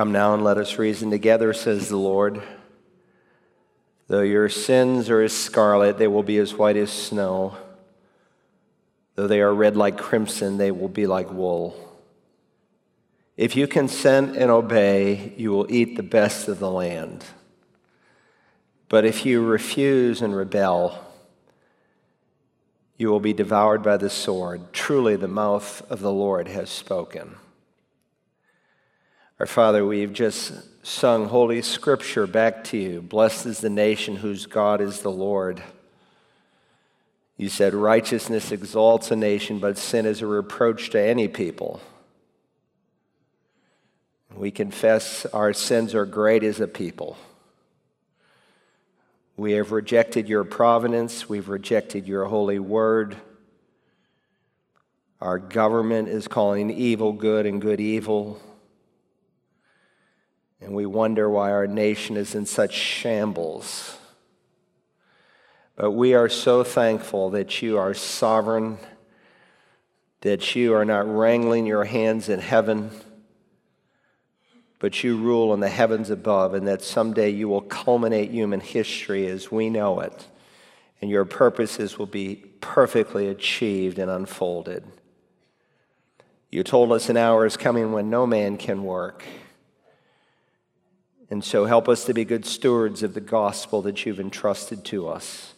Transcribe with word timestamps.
Come 0.00 0.12
now 0.12 0.32
and 0.32 0.42
let 0.42 0.56
us 0.56 0.78
reason 0.78 1.10
together, 1.10 1.52
says 1.52 1.90
the 1.90 1.98
Lord. 1.98 2.40
Though 4.06 4.22
your 4.22 4.48
sins 4.48 5.10
are 5.10 5.20
as 5.20 5.34
scarlet, 5.34 5.98
they 5.98 6.06
will 6.06 6.22
be 6.22 6.38
as 6.38 6.54
white 6.54 6.78
as 6.78 6.90
snow. 6.90 7.58
Though 9.14 9.26
they 9.26 9.42
are 9.42 9.52
red 9.52 9.76
like 9.76 9.98
crimson, 9.98 10.56
they 10.56 10.70
will 10.70 10.88
be 10.88 11.06
like 11.06 11.30
wool. 11.30 11.76
If 13.36 13.56
you 13.56 13.66
consent 13.66 14.38
and 14.38 14.50
obey, 14.50 15.34
you 15.36 15.50
will 15.50 15.70
eat 15.70 15.98
the 15.98 16.02
best 16.02 16.48
of 16.48 16.60
the 16.60 16.70
land. 16.70 17.26
But 18.88 19.04
if 19.04 19.26
you 19.26 19.44
refuse 19.44 20.22
and 20.22 20.34
rebel, 20.34 20.98
you 22.96 23.10
will 23.10 23.20
be 23.20 23.34
devoured 23.34 23.82
by 23.82 23.98
the 23.98 24.08
sword. 24.08 24.72
Truly, 24.72 25.16
the 25.16 25.28
mouth 25.28 25.82
of 25.90 26.00
the 26.00 26.10
Lord 26.10 26.48
has 26.48 26.70
spoken. 26.70 27.36
Our 29.40 29.46
Father, 29.46 29.86
we've 29.86 30.12
just 30.12 30.52
sung 30.86 31.24
Holy 31.24 31.62
Scripture 31.62 32.26
back 32.26 32.62
to 32.64 32.76
you. 32.76 33.00
Blessed 33.00 33.46
is 33.46 33.60
the 33.60 33.70
nation 33.70 34.16
whose 34.16 34.44
God 34.44 34.82
is 34.82 35.00
the 35.00 35.10
Lord. 35.10 35.62
You 37.38 37.48
said, 37.48 37.72
Righteousness 37.72 38.52
exalts 38.52 39.10
a 39.10 39.16
nation, 39.16 39.58
but 39.58 39.78
sin 39.78 40.04
is 40.04 40.20
a 40.20 40.26
reproach 40.26 40.90
to 40.90 41.00
any 41.00 41.26
people. 41.26 41.80
We 44.36 44.50
confess 44.50 45.24
our 45.24 45.54
sins 45.54 45.94
are 45.94 46.04
great 46.04 46.42
as 46.42 46.60
a 46.60 46.68
people. 46.68 47.16
We 49.38 49.52
have 49.52 49.72
rejected 49.72 50.28
your 50.28 50.44
providence. 50.44 51.30
We've 51.30 51.48
rejected 51.48 52.06
your 52.06 52.26
holy 52.26 52.58
word. 52.58 53.16
Our 55.18 55.38
government 55.38 56.08
is 56.08 56.28
calling 56.28 56.68
evil 56.68 57.14
good 57.14 57.46
and 57.46 57.58
good 57.58 57.80
evil. 57.80 58.38
And 60.60 60.74
we 60.74 60.86
wonder 60.86 61.28
why 61.30 61.50
our 61.50 61.66
nation 61.66 62.16
is 62.16 62.34
in 62.34 62.46
such 62.46 62.74
shambles. 62.74 63.96
But 65.76 65.92
we 65.92 66.14
are 66.14 66.28
so 66.28 66.62
thankful 66.62 67.30
that 67.30 67.62
you 67.62 67.78
are 67.78 67.94
sovereign, 67.94 68.78
that 70.20 70.54
you 70.54 70.74
are 70.74 70.84
not 70.84 71.08
wrangling 71.08 71.66
your 71.66 71.84
hands 71.84 72.28
in 72.28 72.40
heaven 72.40 72.90
but 74.80 75.04
you 75.04 75.18
rule 75.18 75.54
in 75.54 75.60
the 75.60 75.68
heavens 75.68 76.10
above, 76.10 76.54
and 76.54 76.66
that 76.66 76.82
someday 76.82 77.28
you 77.28 77.48
will 77.48 77.60
culminate 77.60 78.30
human 78.30 78.60
history 78.60 79.26
as 79.26 79.52
we 79.52 79.70
know 79.70 80.00
it, 80.00 80.26
and 81.00 81.10
your 81.10 81.26
purposes 81.26 81.98
will 81.98 82.06
be 82.06 82.36
perfectly 82.60 83.28
achieved 83.28 83.98
and 83.98 84.10
unfolded. 84.10 84.82
You 86.50 86.64
told 86.64 86.92
us 86.92 87.10
an 87.10 87.18
hour 87.18 87.44
is 87.44 87.58
coming 87.58 87.92
when 87.92 88.08
no 88.08 88.26
man 88.26 88.56
can 88.56 88.82
work. 88.82 89.22
And 91.30 91.44
so 91.44 91.64
help 91.64 91.88
us 91.88 92.04
to 92.06 92.12
be 92.12 92.24
good 92.24 92.44
stewards 92.44 93.04
of 93.04 93.14
the 93.14 93.20
gospel 93.20 93.82
that 93.82 94.04
you've 94.04 94.18
entrusted 94.18 94.84
to 94.86 95.08
us. 95.08 95.54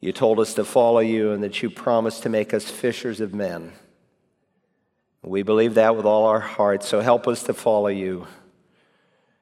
You 0.00 0.12
told 0.12 0.38
us 0.38 0.54
to 0.54 0.64
follow 0.64 1.00
you 1.00 1.32
and 1.32 1.42
that 1.42 1.62
you 1.62 1.70
promised 1.70 2.22
to 2.22 2.28
make 2.28 2.54
us 2.54 2.70
fishers 2.70 3.20
of 3.20 3.34
men. 3.34 3.72
We 5.22 5.42
believe 5.42 5.74
that 5.74 5.96
with 5.96 6.06
all 6.06 6.26
our 6.26 6.40
hearts, 6.40 6.88
so 6.88 7.00
help 7.00 7.28
us 7.28 7.42
to 7.44 7.54
follow 7.54 7.88
you. 7.88 8.26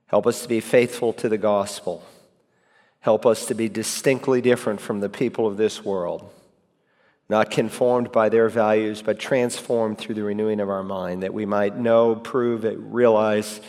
Help 0.06 0.26
us 0.26 0.42
to 0.42 0.48
be 0.48 0.60
faithful 0.60 1.12
to 1.14 1.28
the 1.28 1.38
gospel. 1.38 2.04
Help 3.00 3.24
us 3.24 3.46
to 3.46 3.54
be 3.54 3.68
distinctly 3.68 4.40
different 4.42 4.80
from 4.80 5.00
the 5.00 5.08
people 5.08 5.46
of 5.46 5.56
this 5.56 5.82
world, 5.82 6.30
not 7.30 7.50
conformed 7.50 8.12
by 8.12 8.28
their 8.28 8.50
values, 8.50 9.00
but 9.00 9.18
transformed 9.18 9.96
through 9.96 10.14
the 10.14 10.22
renewing 10.22 10.60
of 10.60 10.68
our 10.68 10.82
mind, 10.82 11.22
that 11.22 11.32
we 11.32 11.46
might 11.46 11.78
know, 11.78 12.14
prove, 12.14 12.64
realize 12.92 13.60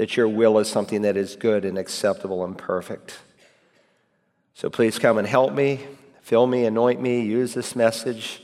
that 0.00 0.16
your 0.16 0.26
will 0.26 0.58
is 0.58 0.66
something 0.66 1.02
that 1.02 1.14
is 1.14 1.36
good 1.36 1.62
and 1.62 1.76
acceptable 1.76 2.42
and 2.42 2.56
perfect. 2.56 3.18
So 4.54 4.70
please 4.70 4.98
come 4.98 5.18
and 5.18 5.28
help 5.28 5.52
me, 5.52 5.78
fill 6.22 6.46
me, 6.46 6.64
anoint 6.64 7.02
me, 7.02 7.20
use 7.20 7.52
this 7.52 7.76
message 7.76 8.40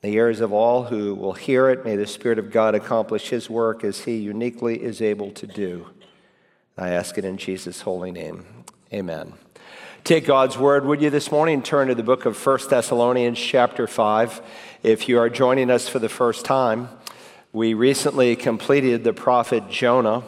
the 0.00 0.08
ears 0.14 0.40
of 0.40 0.54
all 0.54 0.84
who 0.84 1.14
will 1.14 1.34
hear 1.34 1.68
it. 1.68 1.84
May 1.84 1.96
the 1.96 2.06
Spirit 2.06 2.38
of 2.38 2.50
God 2.50 2.74
accomplish 2.74 3.28
His 3.28 3.50
work 3.50 3.84
as 3.84 4.04
He 4.04 4.16
uniquely 4.16 4.82
is 4.82 5.02
able 5.02 5.32
to 5.32 5.46
do. 5.46 5.86
I 6.78 6.88
ask 6.88 7.18
it 7.18 7.26
in 7.26 7.36
Jesus' 7.36 7.82
holy 7.82 8.10
name. 8.10 8.46
Amen. 8.90 9.34
Take 10.02 10.24
God's 10.24 10.56
word, 10.56 10.86
would 10.86 11.02
you, 11.02 11.10
this 11.10 11.30
morning? 11.30 11.60
Turn 11.60 11.88
to 11.88 11.94
the 11.94 12.02
book 12.02 12.24
of 12.24 12.46
1 12.46 12.58
Thessalonians, 12.70 13.38
chapter 13.38 13.86
5. 13.86 14.40
If 14.82 15.10
you 15.10 15.18
are 15.18 15.28
joining 15.28 15.70
us 15.70 15.88
for 15.90 15.98
the 15.98 16.08
first 16.08 16.46
time, 16.46 16.88
we 17.52 17.74
recently 17.74 18.34
completed 18.34 19.04
the 19.04 19.12
prophet 19.12 19.68
Jonah. 19.68 20.22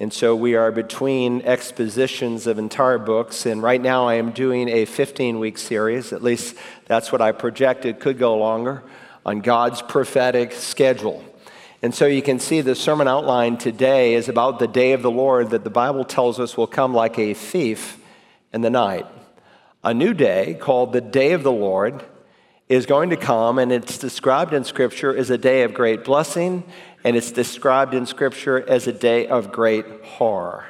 And 0.00 0.12
so 0.12 0.34
we 0.34 0.56
are 0.56 0.72
between 0.72 1.42
expositions 1.42 2.46
of 2.46 2.58
entire 2.58 2.98
books. 2.98 3.46
And 3.46 3.62
right 3.62 3.80
now 3.80 4.08
I 4.08 4.14
am 4.14 4.32
doing 4.32 4.68
a 4.68 4.84
15 4.84 5.38
week 5.38 5.56
series. 5.56 6.12
At 6.12 6.22
least 6.22 6.56
that's 6.86 7.12
what 7.12 7.20
I 7.20 7.32
projected, 7.32 8.00
could 8.00 8.18
go 8.18 8.36
longer 8.36 8.82
on 9.24 9.40
God's 9.40 9.82
prophetic 9.82 10.52
schedule. 10.52 11.24
And 11.80 11.94
so 11.94 12.06
you 12.06 12.22
can 12.22 12.40
see 12.40 12.60
the 12.60 12.74
sermon 12.74 13.06
outline 13.06 13.56
today 13.56 14.14
is 14.14 14.28
about 14.28 14.58
the 14.58 14.66
day 14.66 14.92
of 14.92 15.02
the 15.02 15.10
Lord 15.10 15.50
that 15.50 15.64
the 15.64 15.70
Bible 15.70 16.04
tells 16.04 16.40
us 16.40 16.56
will 16.56 16.66
come 16.66 16.94
like 16.94 17.18
a 17.18 17.34
thief 17.34 17.98
in 18.52 18.62
the 18.62 18.70
night. 18.70 19.06
A 19.84 19.92
new 19.92 20.14
day 20.14 20.56
called 20.60 20.92
the 20.92 21.00
day 21.00 21.32
of 21.32 21.42
the 21.42 21.52
Lord 21.52 22.02
is 22.68 22.86
going 22.86 23.10
to 23.10 23.16
come, 23.16 23.58
and 23.58 23.70
it's 23.70 23.98
described 23.98 24.54
in 24.54 24.64
Scripture 24.64 25.14
as 25.14 25.28
a 25.28 25.36
day 25.36 25.62
of 25.62 25.74
great 25.74 26.04
blessing, 26.04 26.64
and 27.04 27.16
it's 27.16 27.30
described 27.30 27.94
in 27.94 28.06
Scripture 28.06 28.66
as 28.68 28.86
a 28.86 28.92
day 28.92 29.28
of 29.28 29.52
great 29.52 29.86
horror. 30.02 30.64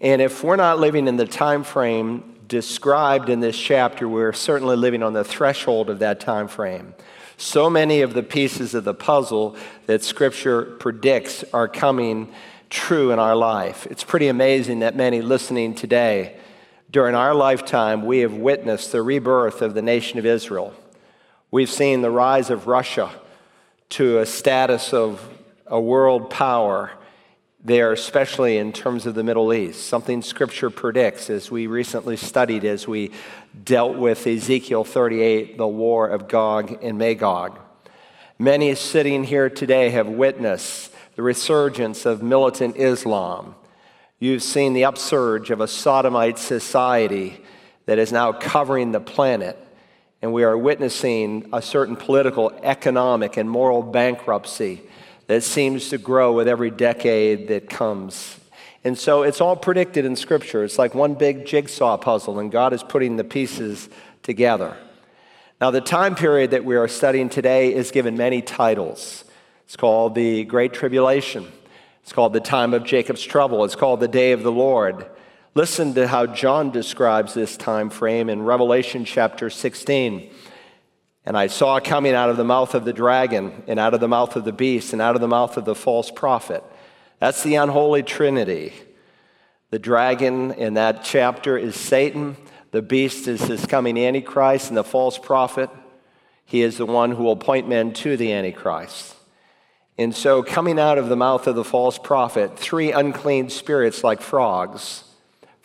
And 0.00 0.20
if 0.20 0.44
we're 0.44 0.56
not 0.56 0.80
living 0.80 1.06
in 1.08 1.16
the 1.16 1.26
time 1.26 1.62
frame 1.62 2.34
described 2.48 3.28
in 3.28 3.40
this 3.40 3.56
chapter, 3.56 4.08
we're 4.08 4.32
certainly 4.32 4.76
living 4.76 5.02
on 5.02 5.12
the 5.12 5.24
threshold 5.24 5.88
of 5.88 6.00
that 6.00 6.20
time 6.20 6.48
frame. 6.48 6.94
So 7.38 7.70
many 7.70 8.02
of 8.02 8.12
the 8.12 8.22
pieces 8.22 8.74
of 8.74 8.84
the 8.84 8.94
puzzle 8.94 9.56
that 9.86 10.02
Scripture 10.02 10.62
predicts 10.62 11.44
are 11.52 11.68
coming 11.68 12.32
true 12.68 13.12
in 13.12 13.18
our 13.18 13.36
life. 13.36 13.86
It's 13.90 14.04
pretty 14.04 14.28
amazing 14.28 14.80
that 14.80 14.96
many 14.96 15.22
listening 15.22 15.74
today, 15.74 16.36
during 16.90 17.14
our 17.14 17.34
lifetime, 17.34 18.04
we 18.04 18.20
have 18.20 18.34
witnessed 18.34 18.92
the 18.92 19.02
rebirth 19.02 19.62
of 19.62 19.74
the 19.74 19.82
nation 19.82 20.18
of 20.18 20.26
Israel. 20.26 20.74
We've 21.50 21.70
seen 21.70 22.00
the 22.00 22.10
rise 22.10 22.50
of 22.50 22.66
Russia 22.66 23.10
to 23.90 24.18
a 24.18 24.26
status 24.26 24.92
of 24.92 25.35
a 25.68 25.80
world 25.80 26.30
power 26.30 26.90
there, 27.64 27.92
especially 27.92 28.58
in 28.58 28.72
terms 28.72 29.06
of 29.06 29.16
the 29.16 29.24
Middle 29.24 29.52
East, 29.52 29.86
something 29.86 30.22
Scripture 30.22 30.70
predicts 30.70 31.28
as 31.28 31.50
we 31.50 31.66
recently 31.66 32.16
studied 32.16 32.64
as 32.64 32.86
we 32.86 33.10
dealt 33.64 33.96
with 33.96 34.24
Ezekiel 34.26 34.84
38, 34.84 35.58
the 35.58 35.66
war 35.66 36.06
of 36.06 36.28
Gog 36.28 36.78
and 36.84 36.96
Magog. 36.96 37.58
Many 38.38 38.74
sitting 38.76 39.24
here 39.24 39.50
today 39.50 39.90
have 39.90 40.06
witnessed 40.06 40.94
the 41.16 41.22
resurgence 41.22 42.06
of 42.06 42.22
militant 42.22 42.76
Islam. 42.76 43.56
You've 44.20 44.44
seen 44.44 44.72
the 44.72 44.84
upsurge 44.84 45.50
of 45.50 45.60
a 45.60 45.66
sodomite 45.66 46.38
society 46.38 47.42
that 47.86 47.98
is 47.98 48.12
now 48.12 48.32
covering 48.32 48.92
the 48.92 49.00
planet. 49.00 49.58
And 50.22 50.32
we 50.32 50.44
are 50.44 50.56
witnessing 50.56 51.48
a 51.52 51.60
certain 51.60 51.96
political, 51.96 52.52
economic, 52.62 53.36
and 53.36 53.50
moral 53.50 53.82
bankruptcy 53.82 54.82
that 55.26 55.42
seems 55.42 55.88
to 55.90 55.98
grow 55.98 56.32
with 56.32 56.48
every 56.48 56.70
decade 56.70 57.48
that 57.48 57.68
comes. 57.68 58.38
And 58.84 58.96
so 58.96 59.22
it's 59.22 59.40
all 59.40 59.56
predicted 59.56 60.04
in 60.04 60.14
Scripture. 60.14 60.62
It's 60.62 60.78
like 60.78 60.94
one 60.94 61.14
big 61.14 61.44
jigsaw 61.44 61.96
puzzle, 61.96 62.38
and 62.38 62.52
God 62.52 62.72
is 62.72 62.82
putting 62.82 63.16
the 63.16 63.24
pieces 63.24 63.88
together. 64.22 64.76
Now, 65.60 65.70
the 65.70 65.80
time 65.80 66.14
period 66.14 66.50
that 66.52 66.64
we 66.64 66.76
are 66.76 66.86
studying 66.86 67.28
today 67.28 67.74
is 67.74 67.90
given 67.90 68.16
many 68.16 68.42
titles. 68.42 69.24
It's 69.64 69.76
called 69.76 70.14
the 70.14 70.44
Great 70.44 70.72
Tribulation, 70.72 71.50
it's 72.02 72.12
called 72.12 72.32
the 72.32 72.40
time 72.40 72.74
of 72.74 72.84
Jacob's 72.84 73.24
trouble, 73.24 73.64
it's 73.64 73.74
called 73.74 73.98
the 73.98 74.06
day 74.06 74.32
of 74.32 74.44
the 74.44 74.52
Lord. 74.52 75.06
Listen 75.56 75.94
to 75.94 76.06
how 76.06 76.26
John 76.26 76.70
describes 76.70 77.32
this 77.32 77.56
time 77.56 77.88
frame 77.88 78.28
in 78.28 78.42
Revelation 78.42 79.06
chapter 79.06 79.48
16. 79.48 80.30
And 81.26 81.36
I 81.36 81.48
saw 81.48 81.80
coming 81.80 82.14
out 82.14 82.30
of 82.30 82.36
the 82.36 82.44
mouth 82.44 82.74
of 82.74 82.84
the 82.84 82.92
dragon, 82.92 83.64
and 83.66 83.80
out 83.80 83.94
of 83.94 84.00
the 84.00 84.08
mouth 84.08 84.36
of 84.36 84.44
the 84.44 84.52
beast, 84.52 84.92
and 84.92 85.02
out 85.02 85.16
of 85.16 85.20
the 85.20 85.28
mouth 85.28 85.56
of 85.56 85.64
the 85.64 85.74
false 85.74 86.10
prophet. 86.10 86.62
That's 87.18 87.42
the 87.42 87.56
unholy 87.56 88.04
trinity. 88.04 88.72
The 89.70 89.80
dragon 89.80 90.52
in 90.52 90.74
that 90.74 91.02
chapter 91.02 91.58
is 91.58 91.74
Satan, 91.74 92.36
the 92.70 92.82
beast 92.82 93.26
is 93.26 93.42
his 93.42 93.66
coming 93.66 93.98
Antichrist, 93.98 94.68
and 94.68 94.76
the 94.76 94.84
false 94.84 95.18
prophet, 95.18 95.68
he 96.44 96.62
is 96.62 96.76
the 96.78 96.86
one 96.86 97.10
who 97.10 97.24
will 97.24 97.36
point 97.36 97.68
men 97.68 97.92
to 97.94 98.16
the 98.16 98.32
Antichrist. 98.32 99.16
And 99.98 100.14
so, 100.14 100.42
coming 100.42 100.78
out 100.78 100.98
of 100.98 101.08
the 101.08 101.16
mouth 101.16 101.46
of 101.46 101.56
the 101.56 101.64
false 101.64 101.98
prophet, 101.98 102.56
three 102.56 102.92
unclean 102.92 103.50
spirits 103.50 104.04
like 104.04 104.20
frogs, 104.20 105.02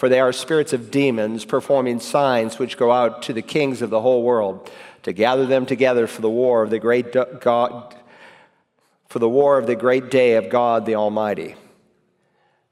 for 0.01 0.09
they 0.09 0.19
are 0.19 0.33
spirits 0.33 0.74
of 0.74 0.89
demons 0.89 1.45
performing 1.45 2.00
signs 2.00 2.57
which 2.57 2.75
go 2.75 2.92
out 2.92 3.21
to 3.21 3.33
the 3.33 3.42
kings 3.44 3.83
of 3.83 3.92
the 3.92 4.01
whole 4.01 4.24
world 4.24 4.68
to 5.03 5.13
gather 5.13 5.45
them 5.45 5.63
together 5.63 6.07
for 6.07 6.21
the 6.21 6.30
war 6.30 6.63
of 6.63 6.71
the 6.71 6.80
great 6.80 7.13
God, 7.39 7.95
for 9.09 9.19
the 9.19 9.30
war 9.30 9.59
of 9.59 9.68
the 9.68 9.75
great 9.75 10.09
day 10.09 10.38
of 10.38 10.50
God 10.50 10.88
the 10.88 10.95
Almighty. 10.95 11.53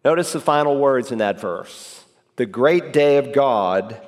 Notice 0.03 0.33
the 0.33 0.39
final 0.39 0.79
words 0.79 1.11
in 1.11 1.19
that 1.19 1.39
verse 1.39 2.03
the 2.35 2.47
great 2.47 2.93
day 2.93 3.17
of 3.17 3.31
God, 3.31 4.01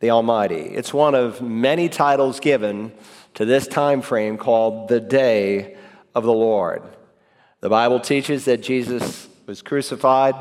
the 0.00 0.10
Almighty. 0.10 0.60
It's 0.60 0.92
one 0.92 1.14
of 1.14 1.40
many 1.40 1.88
titles 1.88 2.38
given 2.38 2.92
to 3.32 3.46
this 3.46 3.66
time 3.66 4.02
frame 4.02 4.36
called 4.36 4.88
the 4.88 5.00
day 5.00 5.78
of 6.14 6.24
the 6.24 6.34
Lord. 6.34 6.82
The 7.60 7.70
Bible 7.70 7.98
teaches 7.98 8.44
that 8.44 8.60
Jesus 8.60 9.26
was 9.46 9.62
crucified, 9.62 10.34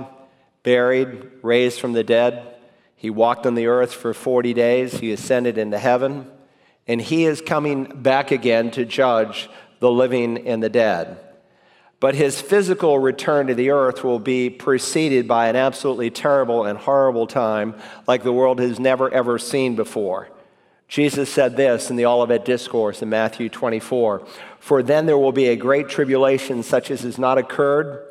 buried, 0.64 1.32
raised 1.42 1.80
from 1.80 1.94
the 1.94 2.04
dead. 2.04 2.56
He 2.96 3.10
walked 3.10 3.46
on 3.46 3.56
the 3.56 3.68
earth 3.68 3.94
for 3.94 4.14
40 4.14 4.54
days. 4.54 5.00
He 5.00 5.12
ascended 5.12 5.58
into 5.58 5.78
heaven. 5.78 6.30
And 6.88 7.02
he 7.02 7.26
is 7.26 7.42
coming 7.42 7.86
back 7.86 8.32
again 8.32 8.72
to 8.72 8.86
judge 8.86 9.50
the 9.80 9.92
living 9.92 10.48
and 10.48 10.64
the 10.64 10.70
dead. 10.70 11.20
But 12.00 12.16
his 12.16 12.40
physical 12.42 13.00
return 13.00 13.48
to 13.48 13.56
the 13.56 13.72
earth 13.72 14.04
will 14.04 14.20
be 14.20 14.50
preceded 14.50 15.28
by 15.28 15.48
an 15.48 15.56
absolutely 15.56 16.12
terrible 16.12 16.64
and 16.64 16.78
horrible 16.78 17.26
time 17.26 17.76
like 18.08 18.24
the 18.24 18.34
world 18.34 18.60
has 18.60 18.80
never 18.80 19.12
ever 19.12 19.40
seen 19.40 19.76
before. 19.76 20.30
Jesus 20.88 21.32
said 21.32 21.58
this 21.58 21.90
in 21.90 21.96
the 21.96 22.06
Olivet 22.06 22.46
Discourse 22.46 23.02
in 23.02 23.10
Matthew 23.10 23.50
24 23.50 24.26
For 24.60 24.84
then 24.84 25.06
there 25.06 25.18
will 25.18 25.32
be 25.32 25.48
a 25.48 25.56
great 25.56 25.90
tribulation 25.90 26.64
such 26.64 26.92
as 26.92 27.02
has 27.02 27.18
not 27.18 27.38
occurred 27.38 28.07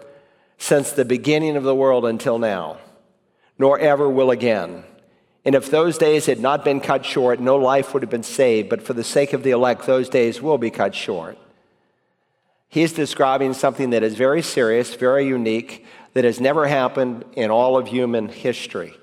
since 0.59 0.93
the 0.93 1.05
beginning 1.05 1.57
of 1.57 1.63
the 1.63 1.75
world 1.75 2.05
until 2.05 2.39
now, 2.39 2.79
nor 3.59 3.79
ever 3.79 4.09
will 4.09 4.31
again. 4.31 4.85
And 5.45 5.55
if 5.55 5.71
those 5.71 5.97
days 5.97 6.27
had 6.27 6.41
not 6.41 6.65
been 6.65 6.81
cut 6.81 7.05
short, 7.05 7.39
no 7.39 7.57
life 7.57 7.95
would 7.95 8.03
have 8.03 8.11
been 8.11 8.23
saved, 8.23 8.69
but 8.69 8.83
for 8.83 8.95
the 8.95 9.05
sake 9.05 9.33
of 9.33 9.43
the 9.43 9.53
elect, 9.53 9.87
those 9.87 10.09
days 10.09 10.43
will 10.43 10.59
be 10.59 10.71
cut 10.71 10.95
short. 10.95 11.39
He's 12.69 12.93
describing 12.93 13.55
something 13.55 13.91
that 13.91 14.03
is 14.03 14.17
very 14.17 14.43
serious, 14.43 14.95
very 14.95 15.27
unique, 15.27 15.87
that 16.15 16.25
has 16.25 16.41
never 16.41 16.67
happened 16.67 17.25
in 17.35 17.51
all 17.51 17.77
of 17.77 17.87
human 17.87 18.29
history. 18.29 18.95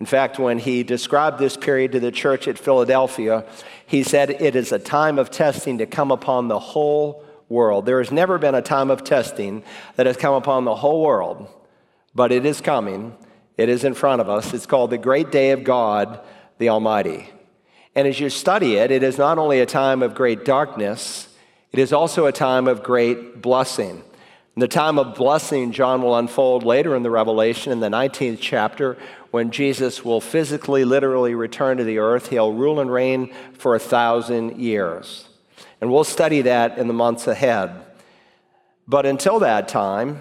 In 0.00 0.06
fact, 0.06 0.38
when 0.38 0.58
he 0.58 0.82
described 0.82 1.38
this 1.38 1.56
period 1.56 1.92
to 1.92 2.00
the 2.00 2.10
church 2.10 2.48
at 2.48 2.58
Philadelphia, 2.58 3.44
he 3.86 4.02
said 4.02 4.30
it 4.30 4.56
is 4.56 4.72
a 4.72 4.78
time 4.78 5.18
of 5.18 5.30
testing 5.30 5.78
to 5.78 5.86
come 5.86 6.10
upon 6.10 6.48
the 6.48 6.58
whole 6.58 7.24
world. 7.50 7.84
There 7.84 7.98
has 7.98 8.10
never 8.10 8.38
been 8.38 8.54
a 8.54 8.62
time 8.62 8.90
of 8.90 9.04
testing 9.04 9.62
that 9.96 10.06
has 10.06 10.16
come 10.16 10.34
upon 10.34 10.64
the 10.64 10.76
whole 10.76 11.02
world, 11.02 11.48
but 12.14 12.32
it 12.32 12.46
is 12.46 12.62
coming. 12.62 13.14
It 13.58 13.68
is 13.68 13.84
in 13.84 13.92
front 13.92 14.22
of 14.22 14.30
us. 14.30 14.54
It's 14.54 14.64
called 14.64 14.90
the 14.90 14.98
Great 14.98 15.30
Day 15.30 15.50
of 15.50 15.64
God, 15.64 16.20
the 16.56 16.70
Almighty. 16.70 17.28
And 17.94 18.06
as 18.06 18.20
you 18.20 18.30
study 18.30 18.76
it, 18.76 18.90
it 18.90 19.02
is 19.02 19.18
not 19.18 19.36
only 19.36 19.60
a 19.60 19.66
time 19.66 20.02
of 20.02 20.14
great 20.14 20.44
darkness, 20.44 21.28
it 21.72 21.78
is 21.78 21.92
also 21.92 22.26
a 22.26 22.32
time 22.32 22.68
of 22.68 22.82
great 22.82 23.42
blessing. 23.42 24.04
the 24.56 24.68
time 24.68 24.98
of 24.98 25.14
blessing, 25.14 25.72
John 25.72 26.02
will 26.02 26.16
unfold 26.16 26.64
later 26.64 26.94
in 26.94 27.02
the 27.02 27.10
Revelation 27.10 27.72
in 27.72 27.80
the 27.80 27.88
19th 27.88 28.38
chapter 28.40 28.98
when 29.30 29.50
Jesus 29.50 30.04
will 30.04 30.20
physically, 30.20 30.84
literally 30.84 31.34
return 31.34 31.78
to 31.78 31.84
the 31.84 31.98
earth. 31.98 32.28
He'll 32.28 32.52
rule 32.52 32.78
and 32.78 32.92
reign 32.92 33.32
for 33.54 33.74
a 33.74 33.78
thousand 33.78 34.58
years. 34.58 35.29
And 35.80 35.90
we'll 35.90 36.04
study 36.04 36.42
that 36.42 36.78
in 36.78 36.88
the 36.88 36.94
months 36.94 37.26
ahead. 37.26 37.70
But 38.86 39.06
until 39.06 39.38
that 39.40 39.68
time, 39.68 40.20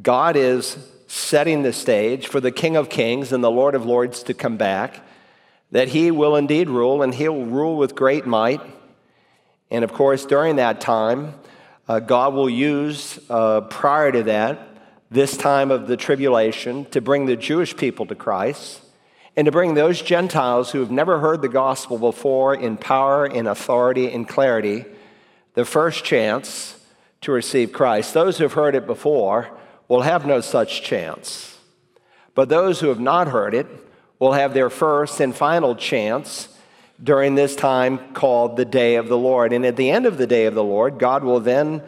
God 0.00 0.36
is 0.36 0.76
setting 1.06 1.62
the 1.62 1.72
stage 1.72 2.26
for 2.26 2.40
the 2.40 2.52
King 2.52 2.76
of 2.76 2.88
Kings 2.88 3.32
and 3.32 3.42
the 3.42 3.50
Lord 3.50 3.74
of 3.74 3.86
Lords 3.86 4.22
to 4.24 4.34
come 4.34 4.56
back, 4.56 5.00
that 5.70 5.88
he 5.88 6.10
will 6.10 6.36
indeed 6.36 6.68
rule, 6.68 7.02
and 7.02 7.14
he'll 7.14 7.44
rule 7.44 7.76
with 7.76 7.94
great 7.94 8.26
might 8.26 8.60
and 9.70 9.84
of 9.84 9.92
course, 9.92 10.24
during 10.24 10.56
that 10.56 10.80
time, 10.80 11.34
uh, 11.88 12.00
God 12.00 12.34
will 12.34 12.48
use, 12.48 13.18
uh, 13.28 13.62
prior 13.62 14.12
to 14.12 14.22
that, 14.24 14.66
this 15.10 15.36
time 15.36 15.70
of 15.70 15.86
the 15.86 15.96
tribulation 15.96 16.84
to 16.86 17.00
bring 17.00 17.26
the 17.26 17.36
Jewish 17.36 17.76
people 17.76 18.06
to 18.06 18.14
Christ 18.14 18.82
and 19.38 19.44
to 19.44 19.52
bring 19.52 19.74
those 19.74 20.02
Gentiles 20.02 20.72
who 20.72 20.80
have 20.80 20.90
never 20.90 21.20
heard 21.20 21.42
the 21.42 21.48
gospel 21.48 21.96
before 21.96 22.56
in 22.56 22.76
power, 22.76 23.24
in 23.24 23.46
authority, 23.46 24.10
in 24.10 24.24
clarity, 24.24 24.84
the 25.54 25.64
first 25.64 26.04
chance 26.04 26.76
to 27.20 27.30
receive 27.30 27.72
Christ. 27.72 28.14
Those 28.14 28.38
who 28.38 28.42
have 28.42 28.54
heard 28.54 28.74
it 28.74 28.84
before 28.84 29.56
will 29.86 30.02
have 30.02 30.26
no 30.26 30.40
such 30.40 30.82
chance. 30.82 31.56
But 32.34 32.48
those 32.48 32.80
who 32.80 32.88
have 32.88 32.98
not 32.98 33.28
heard 33.28 33.54
it 33.54 33.68
will 34.18 34.32
have 34.32 34.54
their 34.54 34.70
first 34.70 35.20
and 35.20 35.32
final 35.32 35.76
chance 35.76 36.48
during 37.00 37.36
this 37.36 37.54
time 37.54 38.12
called 38.14 38.56
the 38.56 38.64
day 38.64 38.96
of 38.96 39.06
the 39.06 39.16
Lord. 39.16 39.52
And 39.52 39.64
at 39.64 39.76
the 39.76 39.88
end 39.88 40.06
of 40.06 40.18
the 40.18 40.26
day 40.26 40.46
of 40.46 40.56
the 40.56 40.64
Lord, 40.64 40.98
God 40.98 41.22
will 41.22 41.38
then 41.38 41.84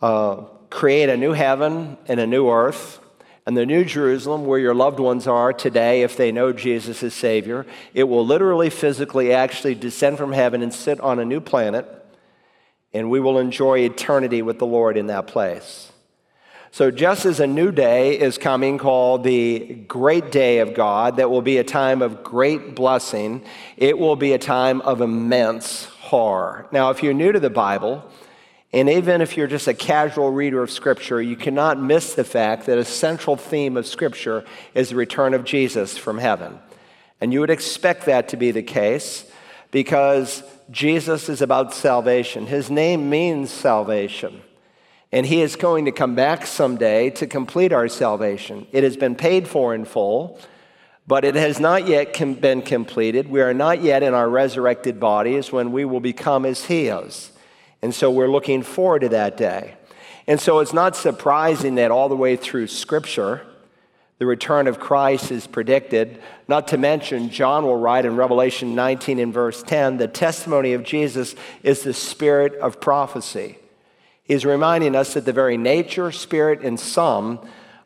uh, 0.00 0.42
create 0.70 1.08
a 1.08 1.16
new 1.16 1.32
heaven 1.32 1.98
and 2.06 2.20
a 2.20 2.26
new 2.28 2.48
earth. 2.48 3.00
And 3.46 3.56
the 3.56 3.66
New 3.66 3.84
Jerusalem, 3.84 4.46
where 4.46 4.58
your 4.58 4.74
loved 4.74 4.98
ones 4.98 5.26
are 5.26 5.52
today, 5.52 6.02
if 6.02 6.16
they 6.16 6.32
know 6.32 6.52
Jesus 6.52 7.02
as 7.02 7.12
Savior, 7.12 7.66
it 7.92 8.04
will 8.04 8.24
literally, 8.24 8.70
physically, 8.70 9.34
actually 9.34 9.74
descend 9.74 10.16
from 10.16 10.32
heaven 10.32 10.62
and 10.62 10.72
sit 10.72 10.98
on 11.00 11.18
a 11.18 11.26
new 11.26 11.40
planet, 11.40 11.86
and 12.94 13.10
we 13.10 13.20
will 13.20 13.38
enjoy 13.38 13.80
eternity 13.80 14.40
with 14.40 14.58
the 14.58 14.66
Lord 14.66 14.96
in 14.96 15.08
that 15.08 15.26
place. 15.26 15.92
So, 16.70 16.90
just 16.90 17.26
as 17.26 17.38
a 17.38 17.46
new 17.46 17.70
day 17.70 18.18
is 18.18 18.36
coming 18.36 18.78
called 18.78 19.22
the 19.22 19.84
great 19.86 20.32
day 20.32 20.58
of 20.58 20.74
God, 20.74 21.18
that 21.18 21.30
will 21.30 21.42
be 21.42 21.58
a 21.58 21.64
time 21.64 22.02
of 22.02 22.24
great 22.24 22.74
blessing, 22.74 23.44
it 23.76 23.96
will 23.96 24.16
be 24.16 24.32
a 24.32 24.38
time 24.38 24.80
of 24.80 25.00
immense 25.00 25.84
horror. 25.84 26.66
Now, 26.72 26.90
if 26.90 27.02
you're 27.02 27.14
new 27.14 27.30
to 27.30 27.38
the 27.38 27.50
Bible, 27.50 28.10
and 28.74 28.90
even 28.90 29.20
if 29.20 29.36
you're 29.36 29.46
just 29.46 29.68
a 29.68 29.74
casual 29.74 30.30
reader 30.30 30.62
of 30.62 30.70
Scripture, 30.70 31.22
you 31.22 31.36
cannot 31.36 31.80
miss 31.80 32.14
the 32.14 32.24
fact 32.24 32.66
that 32.66 32.76
a 32.76 32.84
central 32.84 33.36
theme 33.36 33.76
of 33.76 33.86
Scripture 33.86 34.44
is 34.74 34.90
the 34.90 34.96
return 34.96 35.32
of 35.32 35.44
Jesus 35.44 35.96
from 35.96 36.18
heaven. 36.18 36.58
And 37.20 37.32
you 37.32 37.40
would 37.40 37.50
expect 37.50 38.04
that 38.06 38.28
to 38.28 38.36
be 38.36 38.50
the 38.50 38.62
case 38.62 39.24
because 39.70 40.42
Jesus 40.70 41.28
is 41.28 41.40
about 41.40 41.72
salvation. 41.72 42.46
His 42.46 42.70
name 42.70 43.08
means 43.08 43.50
salvation 43.50 44.42
and 45.14 45.24
He 45.24 45.42
is 45.42 45.54
going 45.54 45.84
to 45.84 45.92
come 45.92 46.16
back 46.16 46.44
someday 46.44 47.08
to 47.10 47.28
complete 47.28 47.72
our 47.72 47.86
salvation. 47.86 48.66
It 48.72 48.82
has 48.82 48.96
been 48.96 49.14
paid 49.14 49.46
for 49.46 49.72
in 49.72 49.84
full, 49.84 50.40
but 51.06 51.24
it 51.24 51.36
has 51.36 51.60
not 51.60 51.86
yet 51.86 52.18
been 52.40 52.62
completed. 52.62 53.28
We 53.28 53.40
are 53.40 53.54
not 53.54 53.80
yet 53.80 54.02
in 54.02 54.12
our 54.12 54.28
resurrected 54.28 54.98
bodies 54.98 55.52
when 55.52 55.70
we 55.70 55.84
will 55.84 56.00
become 56.00 56.44
as 56.44 56.64
He 56.64 56.88
is. 56.88 57.30
And 57.84 57.94
so 57.94 58.10
we're 58.10 58.30
looking 58.30 58.62
forward 58.62 59.00
to 59.00 59.10
that 59.10 59.36
day. 59.36 59.74
And 60.26 60.40
so 60.40 60.60
it's 60.60 60.72
not 60.72 60.96
surprising 60.96 61.74
that 61.74 61.90
all 61.90 62.08
the 62.08 62.16
way 62.16 62.34
through 62.34 62.68
Scripture, 62.68 63.46
the 64.16 64.24
return 64.24 64.68
of 64.68 64.80
Christ 64.80 65.30
is 65.30 65.46
predicted. 65.46 66.18
Not 66.48 66.68
to 66.68 66.78
mention, 66.78 67.28
John 67.28 67.66
will 67.66 67.76
write 67.76 68.06
in 68.06 68.16
Revelation 68.16 68.74
19 68.74 69.18
and 69.18 69.34
verse 69.34 69.62
10 69.62 69.98
the 69.98 70.08
testimony 70.08 70.72
of 70.72 70.82
Jesus 70.82 71.34
is 71.62 71.82
the 71.82 71.92
spirit 71.92 72.54
of 72.54 72.80
prophecy. 72.80 73.58
He's 74.22 74.46
reminding 74.46 74.96
us 74.96 75.12
that 75.12 75.26
the 75.26 75.34
very 75.34 75.58
nature, 75.58 76.10
spirit, 76.10 76.62
and 76.62 76.80
sum 76.80 77.38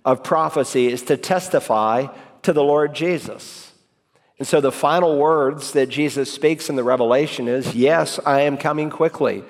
of 0.04 0.22
prophecy 0.22 0.87
is 0.87 1.02
to 1.02 1.16
testify 1.16 2.06
to 2.42 2.52
the 2.52 2.62
Lord 2.62 2.94
Jesus. 2.94 3.72
And 4.38 4.46
so 4.46 4.61
the 4.61 4.70
final 4.70 5.18
words 5.18 5.72
that 5.72 5.88
Jesus 5.88 6.32
speaks 6.32 6.70
in 6.70 6.76
the 6.76 6.84
Revelation 6.84 7.49
is, 7.49 7.75
Yes, 7.75 8.20
I 8.25 8.42
am 8.42 8.56
coming 8.58 8.90
quickly. 8.90 9.42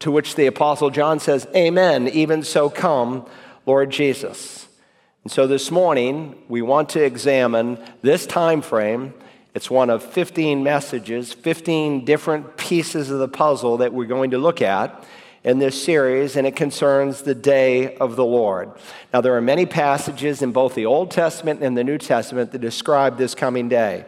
To 0.00 0.10
which 0.10 0.34
the 0.34 0.46
Apostle 0.46 0.90
John 0.90 1.20
says, 1.20 1.46
Amen, 1.54 2.08
even 2.08 2.42
so 2.42 2.68
come, 2.68 3.26
Lord 3.64 3.90
Jesus. 3.90 4.68
And 5.24 5.32
so 5.32 5.46
this 5.46 5.70
morning, 5.70 6.36
we 6.48 6.62
want 6.62 6.90
to 6.90 7.02
examine 7.02 7.78
this 8.02 8.26
time 8.26 8.62
frame. 8.62 9.14
It's 9.54 9.70
one 9.70 9.90
of 9.90 10.02
15 10.02 10.62
messages, 10.62 11.32
15 11.32 12.04
different 12.04 12.56
pieces 12.56 13.10
of 13.10 13.18
the 13.18 13.26
puzzle 13.26 13.78
that 13.78 13.92
we're 13.92 14.06
going 14.06 14.30
to 14.32 14.38
look 14.38 14.62
at 14.62 15.04
in 15.42 15.60
this 15.60 15.82
series, 15.82 16.36
and 16.36 16.46
it 16.46 16.56
concerns 16.56 17.22
the 17.22 17.34
day 17.34 17.96
of 17.96 18.16
the 18.16 18.24
Lord. 18.24 18.70
Now, 19.14 19.20
there 19.20 19.36
are 19.36 19.40
many 19.40 19.64
passages 19.64 20.42
in 20.42 20.50
both 20.50 20.74
the 20.74 20.86
Old 20.86 21.12
Testament 21.12 21.62
and 21.62 21.76
the 21.76 21.84
New 21.84 21.98
Testament 21.98 22.52
that 22.52 22.60
describe 22.60 23.16
this 23.16 23.34
coming 23.34 23.68
day. 23.68 24.04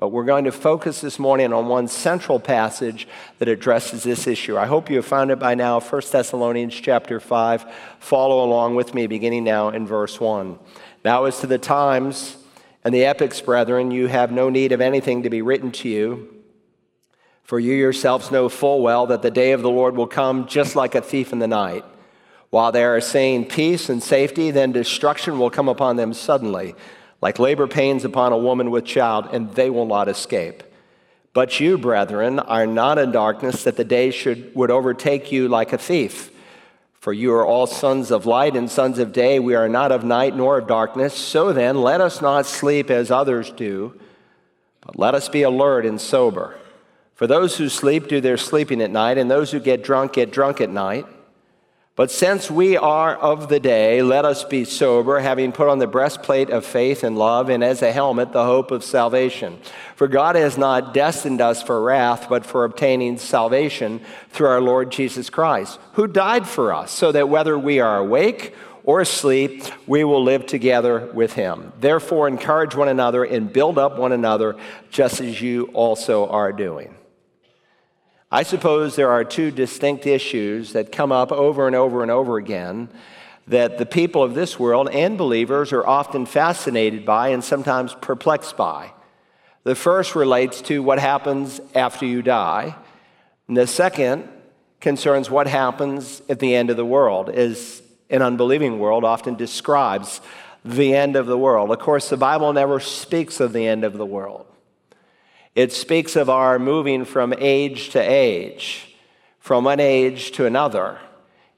But 0.00 0.08
we're 0.08 0.24
going 0.24 0.44
to 0.44 0.52
focus 0.52 1.02
this 1.02 1.18
morning 1.18 1.52
on 1.52 1.68
one 1.68 1.86
central 1.86 2.40
passage 2.40 3.06
that 3.38 3.48
addresses 3.48 4.02
this 4.02 4.26
issue. 4.26 4.56
I 4.56 4.64
hope 4.64 4.88
you 4.88 4.96
have 4.96 5.04
found 5.04 5.30
it 5.30 5.38
by 5.38 5.54
now, 5.54 5.78
1 5.78 6.02
Thessalonians 6.10 6.74
chapter 6.74 7.20
5. 7.20 7.66
Follow 7.98 8.42
along 8.42 8.76
with 8.76 8.94
me, 8.94 9.06
beginning 9.06 9.44
now 9.44 9.68
in 9.68 9.86
verse 9.86 10.18
1. 10.18 10.58
Now, 11.04 11.26
as 11.26 11.40
to 11.40 11.46
the 11.46 11.58
times 11.58 12.38
and 12.82 12.94
the 12.94 13.04
epochs, 13.04 13.42
brethren, 13.42 13.90
you 13.90 14.06
have 14.06 14.32
no 14.32 14.48
need 14.48 14.72
of 14.72 14.80
anything 14.80 15.24
to 15.24 15.28
be 15.28 15.42
written 15.42 15.70
to 15.72 15.88
you 15.90 16.34
for 17.42 17.58
you 17.58 17.74
yourselves 17.74 18.30
know 18.30 18.48
full 18.48 18.80
well 18.80 19.08
that 19.08 19.20
the 19.20 19.30
day 19.30 19.50
of 19.50 19.60
the 19.60 19.68
Lord 19.68 19.96
will 19.96 20.06
come 20.06 20.46
just 20.46 20.76
like 20.76 20.94
a 20.94 21.02
thief 21.02 21.32
in 21.32 21.40
the 21.40 21.48
night. 21.48 21.84
While 22.48 22.72
they 22.72 22.84
are 22.84 23.00
saying 23.00 23.46
peace 23.46 23.90
and 23.90 24.02
safety, 24.02 24.50
then 24.50 24.72
destruction 24.72 25.38
will 25.38 25.50
come 25.50 25.68
upon 25.68 25.96
them 25.96 26.14
suddenly, 26.14 26.74
like 27.20 27.38
labor 27.38 27.66
pains 27.66 28.04
upon 28.04 28.32
a 28.32 28.38
woman 28.38 28.70
with 28.70 28.84
child, 28.84 29.28
and 29.32 29.50
they 29.52 29.70
will 29.70 29.86
not 29.86 30.08
escape. 30.08 30.62
But 31.32 31.60
you, 31.60 31.78
brethren, 31.78 32.38
are 32.38 32.66
not 32.66 32.98
in 32.98 33.12
darkness 33.12 33.64
that 33.64 33.76
the 33.76 33.84
day 33.84 34.10
should, 34.10 34.54
would 34.54 34.70
overtake 34.70 35.30
you 35.30 35.48
like 35.48 35.72
a 35.72 35.78
thief. 35.78 36.30
For 36.98 37.12
you 37.12 37.32
are 37.32 37.46
all 37.46 37.66
sons 37.66 38.10
of 38.10 38.26
light 38.26 38.56
and 38.56 38.70
sons 38.70 38.98
of 38.98 39.12
day. 39.12 39.38
We 39.38 39.54
are 39.54 39.68
not 39.68 39.92
of 39.92 40.04
night 40.04 40.36
nor 40.36 40.58
of 40.58 40.66
darkness. 40.66 41.14
So 41.14 41.52
then, 41.52 41.80
let 41.80 42.00
us 42.00 42.20
not 42.20 42.46
sleep 42.46 42.90
as 42.90 43.10
others 43.10 43.50
do, 43.50 43.98
but 44.80 44.98
let 44.98 45.14
us 45.14 45.28
be 45.28 45.42
alert 45.42 45.86
and 45.86 46.00
sober. 46.00 46.56
For 47.14 47.26
those 47.26 47.56
who 47.56 47.68
sleep 47.68 48.08
do 48.08 48.20
their 48.20 48.36
sleeping 48.36 48.82
at 48.82 48.90
night, 48.90 49.18
and 49.18 49.30
those 49.30 49.50
who 49.50 49.60
get 49.60 49.84
drunk 49.84 50.14
get 50.14 50.30
drunk 50.30 50.60
at 50.60 50.70
night. 50.70 51.06
But 52.00 52.10
since 52.10 52.50
we 52.50 52.78
are 52.78 53.14
of 53.14 53.50
the 53.50 53.60
day, 53.60 54.00
let 54.00 54.24
us 54.24 54.42
be 54.42 54.64
sober, 54.64 55.18
having 55.18 55.52
put 55.52 55.68
on 55.68 55.80
the 55.80 55.86
breastplate 55.86 56.48
of 56.48 56.64
faith 56.64 57.04
and 57.04 57.18
love, 57.18 57.50
and 57.50 57.62
as 57.62 57.82
a 57.82 57.92
helmet, 57.92 58.32
the 58.32 58.46
hope 58.46 58.70
of 58.70 58.82
salvation. 58.82 59.58
For 59.96 60.08
God 60.08 60.34
has 60.34 60.56
not 60.56 60.94
destined 60.94 61.42
us 61.42 61.62
for 61.62 61.82
wrath, 61.82 62.26
but 62.30 62.46
for 62.46 62.64
obtaining 62.64 63.18
salvation 63.18 64.00
through 64.30 64.46
our 64.46 64.62
Lord 64.62 64.90
Jesus 64.90 65.28
Christ, 65.28 65.78
who 65.92 66.06
died 66.06 66.48
for 66.48 66.72
us, 66.72 66.90
so 66.90 67.12
that 67.12 67.28
whether 67.28 67.58
we 67.58 67.80
are 67.80 67.98
awake 67.98 68.54
or 68.82 69.02
asleep, 69.02 69.62
we 69.86 70.02
will 70.02 70.24
live 70.24 70.46
together 70.46 71.10
with 71.12 71.34
him. 71.34 71.70
Therefore, 71.80 72.28
encourage 72.28 72.74
one 72.74 72.88
another 72.88 73.24
and 73.24 73.52
build 73.52 73.76
up 73.76 73.98
one 73.98 74.12
another, 74.12 74.56
just 74.90 75.20
as 75.20 75.42
you 75.42 75.66
also 75.74 76.26
are 76.28 76.50
doing. 76.50 76.94
I 78.32 78.44
suppose 78.44 78.94
there 78.94 79.10
are 79.10 79.24
two 79.24 79.50
distinct 79.50 80.06
issues 80.06 80.72
that 80.72 80.92
come 80.92 81.10
up 81.10 81.32
over 81.32 81.66
and 81.66 81.74
over 81.74 82.02
and 82.02 82.12
over 82.12 82.36
again 82.36 82.88
that 83.48 83.78
the 83.78 83.86
people 83.86 84.22
of 84.22 84.34
this 84.34 84.56
world 84.56 84.88
and 84.90 85.18
believers 85.18 85.72
are 85.72 85.84
often 85.84 86.26
fascinated 86.26 87.04
by 87.04 87.28
and 87.28 87.42
sometimes 87.42 87.96
perplexed 88.00 88.56
by. 88.56 88.92
The 89.64 89.74
first 89.74 90.14
relates 90.14 90.62
to 90.62 90.80
what 90.80 91.00
happens 91.00 91.60
after 91.74 92.06
you 92.06 92.22
die, 92.22 92.76
and 93.48 93.56
the 93.56 93.66
second 93.66 94.28
concerns 94.80 95.28
what 95.28 95.48
happens 95.48 96.22
at 96.28 96.38
the 96.38 96.54
end 96.54 96.70
of 96.70 96.76
the 96.76 96.86
world, 96.86 97.28
as 97.28 97.82
an 98.10 98.22
unbelieving 98.22 98.78
world 98.78 99.04
often 99.04 99.34
describes 99.34 100.20
the 100.64 100.94
end 100.94 101.16
of 101.16 101.26
the 101.26 101.36
world. 101.36 101.72
Of 101.72 101.80
course, 101.80 102.08
the 102.08 102.16
Bible 102.16 102.52
never 102.52 102.78
speaks 102.78 103.40
of 103.40 103.52
the 103.52 103.66
end 103.66 103.82
of 103.82 103.98
the 103.98 104.06
world. 104.06 104.46
It 105.60 105.74
speaks 105.74 106.16
of 106.16 106.30
our 106.30 106.58
moving 106.58 107.04
from 107.04 107.34
age 107.36 107.90
to 107.90 108.00
age, 108.00 108.96
from 109.40 109.64
one 109.64 109.78
age 109.78 110.30
to 110.32 110.46
another. 110.46 110.98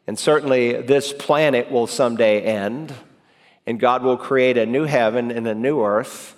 And 0.09 0.19
certainly, 0.19 0.83
this 0.83 1.13
planet 1.13 1.71
will 1.71 1.87
someday 1.87 2.41
end, 2.41 2.93
and 3.65 3.79
God 3.79 4.03
will 4.03 4.17
create 4.17 4.59
a 4.59 4.67
new 4.67 4.87
heaven 4.87 5.31
and 5.31 5.47
a 5.47 5.55
new 5.55 5.85
earth. 5.85 6.35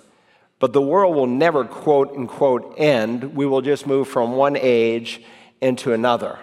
But 0.59 0.73
the 0.73 0.81
world 0.81 1.15
will 1.15 1.25
never, 1.25 1.65
quote 1.65 2.15
unquote, 2.15 2.75
end. 2.77 3.35
We 3.35 3.47
will 3.47 3.61
just 3.61 3.87
move 3.87 4.07
from 4.07 4.33
one 4.33 4.55
age 4.55 5.23
into 5.59 5.91
another. 5.91 6.37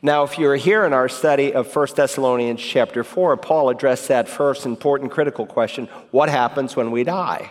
Now, 0.00 0.22
if 0.22 0.38
you're 0.38 0.56
here 0.56 0.86
in 0.86 0.94
our 0.94 1.10
study 1.10 1.52
of 1.52 1.76
1 1.76 1.88
Thessalonians 1.94 2.62
chapter 2.62 3.04
4, 3.04 3.36
Paul 3.36 3.68
addressed 3.68 4.08
that 4.08 4.26
first 4.26 4.64
important 4.64 5.10
critical 5.10 5.44
question 5.44 5.84
what 6.12 6.30
happens 6.30 6.74
when 6.76 6.92
we 6.92 7.04
die? 7.04 7.50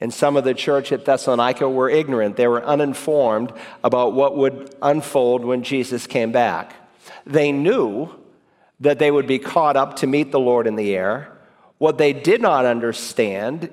And 0.00 0.14
some 0.14 0.36
of 0.36 0.44
the 0.44 0.54
church 0.54 0.92
at 0.92 1.04
Thessalonica 1.04 1.68
were 1.68 1.90
ignorant. 1.90 2.36
They 2.36 2.46
were 2.46 2.64
uninformed 2.64 3.52
about 3.82 4.12
what 4.12 4.36
would 4.36 4.74
unfold 4.80 5.44
when 5.44 5.62
Jesus 5.62 6.06
came 6.06 6.30
back. 6.30 6.74
They 7.26 7.50
knew 7.50 8.10
that 8.80 8.98
they 8.98 9.10
would 9.10 9.26
be 9.26 9.40
caught 9.40 9.76
up 9.76 9.96
to 9.96 10.06
meet 10.06 10.30
the 10.30 10.38
Lord 10.38 10.66
in 10.66 10.76
the 10.76 10.94
air. 10.94 11.32
What 11.78 11.98
they 11.98 12.12
did 12.12 12.40
not 12.40 12.64
understand 12.64 13.70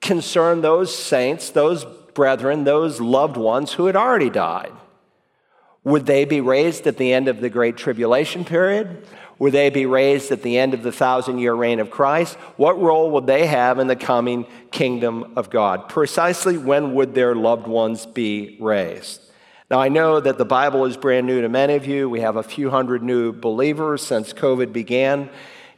concerned 0.00 0.62
those 0.62 0.96
saints, 0.96 1.50
those 1.50 1.84
brethren, 2.14 2.64
those 2.64 3.00
loved 3.00 3.36
ones 3.36 3.72
who 3.72 3.86
had 3.86 3.96
already 3.96 4.30
died. 4.30 4.72
Would 5.84 6.06
they 6.06 6.24
be 6.24 6.40
raised 6.40 6.86
at 6.86 6.96
the 6.96 7.12
end 7.12 7.28
of 7.28 7.40
the 7.40 7.48
Great 7.48 7.76
Tribulation 7.76 8.44
period? 8.44 9.06
Would 9.38 9.52
they 9.52 9.70
be 9.70 9.86
raised 9.86 10.32
at 10.32 10.42
the 10.42 10.58
end 10.58 10.74
of 10.74 10.82
the 10.82 10.90
thousand 10.90 11.38
year 11.38 11.54
reign 11.54 11.78
of 11.78 11.90
Christ? 11.90 12.34
What 12.56 12.80
role 12.80 13.10
would 13.12 13.26
they 13.26 13.46
have 13.46 13.78
in 13.78 13.86
the 13.86 13.96
coming 13.96 14.46
kingdom 14.70 15.32
of 15.36 15.48
God? 15.50 15.88
Precisely 15.88 16.58
when 16.58 16.94
would 16.94 17.14
their 17.14 17.34
loved 17.34 17.66
ones 17.66 18.04
be 18.04 18.56
raised? 18.60 19.22
Now, 19.70 19.80
I 19.80 19.90
know 19.90 20.18
that 20.18 20.38
the 20.38 20.44
Bible 20.44 20.86
is 20.86 20.96
brand 20.96 21.26
new 21.26 21.42
to 21.42 21.48
many 21.48 21.74
of 21.74 21.86
you. 21.86 22.08
We 22.08 22.20
have 22.20 22.36
a 22.36 22.42
few 22.42 22.70
hundred 22.70 23.02
new 23.02 23.32
believers 23.32 24.02
since 24.02 24.32
COVID 24.32 24.72
began. 24.72 25.28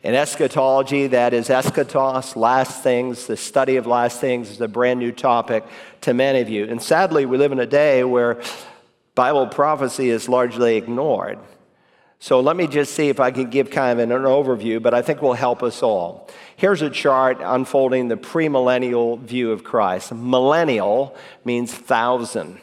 In 0.02 0.14
eschatology, 0.14 1.08
that 1.08 1.34
is 1.34 1.48
eschatos, 1.48 2.34
last 2.34 2.82
things, 2.82 3.26
the 3.26 3.36
study 3.36 3.76
of 3.76 3.86
last 3.86 4.18
things 4.20 4.48
is 4.48 4.60
a 4.60 4.68
brand 4.68 4.98
new 5.00 5.12
topic 5.12 5.64
to 6.02 6.14
many 6.14 6.40
of 6.40 6.48
you. 6.48 6.64
And 6.64 6.80
sadly, 6.80 7.26
we 7.26 7.36
live 7.36 7.52
in 7.52 7.58
a 7.58 7.66
day 7.66 8.02
where 8.04 8.40
Bible 9.14 9.46
prophecy 9.48 10.08
is 10.08 10.28
largely 10.28 10.76
ignored. 10.76 11.38
So 12.22 12.40
let 12.40 12.54
me 12.54 12.66
just 12.66 12.94
see 12.94 13.08
if 13.08 13.18
I 13.18 13.30
can 13.30 13.48
give 13.48 13.70
kind 13.70 13.98
of 13.98 14.10
an, 14.10 14.10
overview, 14.24 14.82
but 14.82 14.92
I 14.92 15.00
think 15.00 15.22
will 15.22 15.32
help 15.32 15.62
us 15.62 15.82
all. 15.82 16.28
Here's 16.54 16.82
a 16.82 16.90
chart 16.90 17.38
unfolding 17.40 18.08
the 18.08 18.16
premillennial 18.18 19.18
view 19.18 19.52
of 19.52 19.64
Christ. 19.64 20.12
Millennial 20.12 21.16
means 21.46 21.72
thousand. 21.72 22.60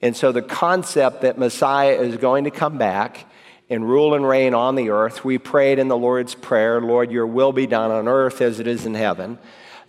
And 0.00 0.16
so 0.16 0.32
the 0.32 0.40
concept 0.40 1.20
that 1.20 1.36
Messiah 1.36 1.92
is 2.00 2.16
going 2.16 2.44
to 2.44 2.50
come 2.50 2.78
back 2.78 3.26
and 3.68 3.86
rule 3.86 4.14
and 4.14 4.26
reign 4.26 4.54
on 4.54 4.74
the 4.74 4.88
earth, 4.88 5.22
we 5.22 5.36
prayed 5.36 5.78
in 5.78 5.88
the 5.88 5.98
Lord's 5.98 6.34
Prayer, 6.34 6.80
Lord, 6.80 7.12
your 7.12 7.26
will 7.26 7.52
be 7.52 7.66
done 7.66 7.90
on 7.90 8.08
earth 8.08 8.40
as 8.40 8.58
it 8.58 8.66
is 8.66 8.86
in 8.86 8.94
heaven. 8.94 9.38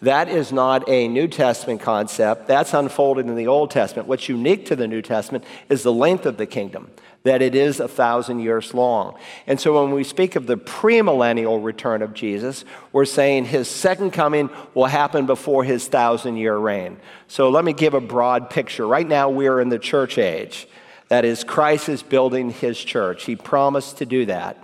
That 0.02 0.28
is 0.28 0.52
not 0.52 0.90
a 0.90 1.08
New 1.08 1.30
Testament 1.30 1.80
concept. 1.80 2.48
That's 2.48 2.74
unfolded 2.74 3.28
in 3.28 3.36
the 3.36 3.48
Old 3.48 3.72
Testament. 3.72 4.10
What's 4.10 4.28
unique 4.28 4.66
to 4.66 4.76
the 4.76 4.88
New 4.88 5.02
Testament 5.02 5.46
is 5.70 5.84
the 5.84 5.94
length 5.94 6.26
of 6.26 6.36
the 6.36 6.46
kingdom 6.46 6.92
that 7.25 7.41
it 7.41 7.55
is 7.55 7.79
a 7.79 7.88
thousand 7.88 8.39
years 8.39 8.74
long. 8.75 9.17
And 9.48 9.60
so 9.60 9.84
when 9.84 9.91
we 9.94 10.03
speak 10.03 10.36
of 10.36 10.46
the 10.46 10.58
premillennial 10.58 11.62
return 11.62 12.03
of 12.03 12.13
Jesus, 12.13 12.63
we're 12.91 13.05
saying 13.05 13.46
his 13.46 13.67
second 13.67 14.12
coming 14.12 14.51
will 14.75 14.86
happen 14.86 15.25
before 15.25 15.63
his 15.63 15.88
thousand 15.88 16.38
year 16.38 16.55
reign. 16.55 16.98
So 17.27 17.50
let 17.50 17.65
me 17.65 17.74
give 17.74 17.96
a 17.96 18.00
broad 18.00 18.51
picture. 18.51 18.86
Right 18.86 19.08
now, 19.08 19.29
we 19.29 19.48
are 19.48 19.60
in 19.60 19.70
the 19.70 19.79
church 19.79 20.20
age. 20.20 20.67
That 21.08 21.25
is, 21.25 21.44
Christ 21.44 21.89
is 21.89 22.03
building 22.03 22.51
his 22.51 22.77
church. 22.77 23.25
He 23.25 23.36
promised 23.36 23.98
to 23.98 24.05
do 24.05 24.27
that. 24.27 24.63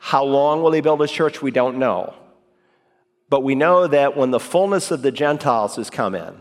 How 0.00 0.24
long 0.24 0.62
will 0.62 0.72
he 0.72 0.80
build 0.80 1.00
his 1.00 1.12
church? 1.12 1.40
We 1.40 1.52
don't 1.52 1.78
know. 1.78 2.14
But 3.28 3.44
we 3.44 3.54
know 3.54 3.86
that 3.86 4.16
when 4.16 4.32
the 4.32 4.40
fullness 4.40 4.90
of 4.90 5.02
the 5.02 5.12
Gentiles 5.12 5.76
has 5.76 5.90
come 5.90 6.16
in, 6.16 6.34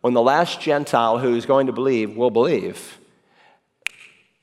when 0.00 0.14
the 0.14 0.22
last 0.22 0.60
Gentile 0.60 1.18
who 1.18 1.34
is 1.34 1.44
going 1.44 1.66
to 1.66 1.72
believe 1.72 2.16
will 2.16 2.30
believe, 2.30 3.00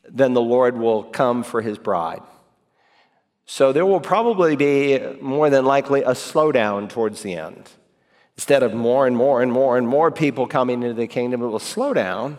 then 0.09 0.33
the 0.33 0.41
Lord 0.41 0.77
will 0.77 1.03
come 1.03 1.43
for 1.43 1.61
his 1.61 1.77
bride. 1.77 2.21
So 3.45 3.71
there 3.71 3.85
will 3.85 3.99
probably 3.99 4.55
be 4.55 4.99
more 5.21 5.49
than 5.49 5.65
likely 5.65 6.01
a 6.01 6.11
slowdown 6.11 6.89
towards 6.89 7.21
the 7.21 7.35
end. 7.35 7.69
Instead 8.37 8.63
of 8.63 8.73
more 8.73 9.07
and 9.07 9.15
more 9.15 9.41
and 9.41 9.51
more 9.51 9.77
and 9.77 9.87
more 9.87 10.11
people 10.11 10.47
coming 10.47 10.83
into 10.83 10.95
the 10.95 11.07
kingdom, 11.07 11.41
it 11.41 11.47
will 11.47 11.59
slow 11.59 11.93
down. 11.93 12.37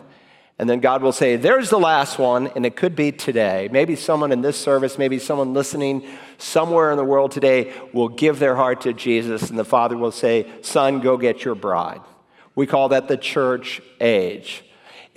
And 0.59 0.69
then 0.69 0.79
God 0.79 1.01
will 1.01 1.11
say, 1.11 1.35
There's 1.35 1.69
the 1.69 1.79
last 1.79 2.17
one, 2.19 2.47
and 2.47 2.65
it 2.65 2.75
could 2.75 2.95
be 2.95 3.11
today. 3.11 3.69
Maybe 3.71 3.95
someone 3.95 4.31
in 4.31 4.41
this 4.41 4.57
service, 4.57 4.97
maybe 4.97 5.19
someone 5.19 5.53
listening 5.53 6.07
somewhere 6.37 6.91
in 6.91 6.97
the 6.97 7.03
world 7.03 7.31
today 7.31 7.73
will 7.93 8.09
give 8.09 8.39
their 8.39 8.55
heart 8.55 8.81
to 8.81 8.93
Jesus, 8.93 9.49
and 9.49 9.57
the 9.57 9.65
Father 9.65 9.95
will 9.95 10.11
say, 10.11 10.51
Son, 10.61 10.99
go 10.99 11.17
get 11.17 11.45
your 11.45 11.55
bride. 11.55 12.01
We 12.55 12.65
call 12.65 12.89
that 12.89 13.07
the 13.07 13.17
church 13.17 13.81
age. 14.01 14.63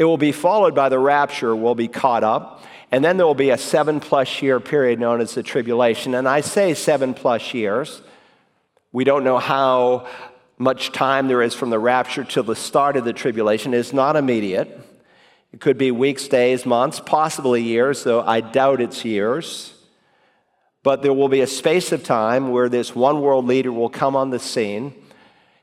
It 0.01 0.05
will 0.05 0.17
be 0.17 0.33
followed 0.33 0.75
by 0.75 0.89
the 0.89 0.99
rapture, 0.99 1.55
we'll 1.55 1.75
be 1.75 1.87
caught 1.87 2.25
up. 2.25 2.65
And 2.91 3.05
then 3.05 3.19
there 3.19 3.27
will 3.27 3.35
be 3.35 3.51
a 3.51 3.59
seven 3.59 4.01
plus 4.01 4.41
year 4.41 4.59
period 4.59 4.99
known 4.99 5.21
as 5.21 5.35
the 5.35 5.43
tribulation. 5.43 6.15
And 6.15 6.27
I 6.27 6.41
say 6.41 6.73
seven 6.73 7.13
plus 7.13 7.53
years. 7.53 8.01
We 8.93 9.05
don't 9.05 9.25
know 9.25 9.37
how 9.37 10.09
much 10.57 10.93
time 10.93 11.29
there 11.29 11.43
is 11.43 11.53
from 11.53 11.69
the 11.69 11.79
rapture 11.79 12.25
till 12.25 12.45
the 12.45 12.57
start 12.57 12.97
of 12.97 13.05
the 13.05 13.13
tribulation. 13.13 13.75
It's 13.75 13.93
not 13.93 14.17
immediate. 14.17 14.81
It 15.53 15.61
could 15.61 15.77
be 15.77 15.91
weeks, 15.91 16.29
days, 16.29 16.65
months, 16.65 16.99
possibly 16.99 17.63
years, 17.63 18.03
though 18.03 18.23
I 18.23 18.41
doubt 18.41 18.81
it's 18.81 19.05
years. 19.05 19.75
But 20.83 21.03
there 21.03 21.13
will 21.13 21.29
be 21.29 21.43
a 21.43 21.47
space 21.47 21.93
of 21.93 22.05
time 22.05 22.49
where 22.49 22.71
this 22.71 22.95
one 22.95 23.21
world 23.21 23.45
leader 23.45 23.71
will 23.71 23.91
come 23.91 24.17
on 24.17 24.31
the 24.31 24.39
scene. 24.39 24.95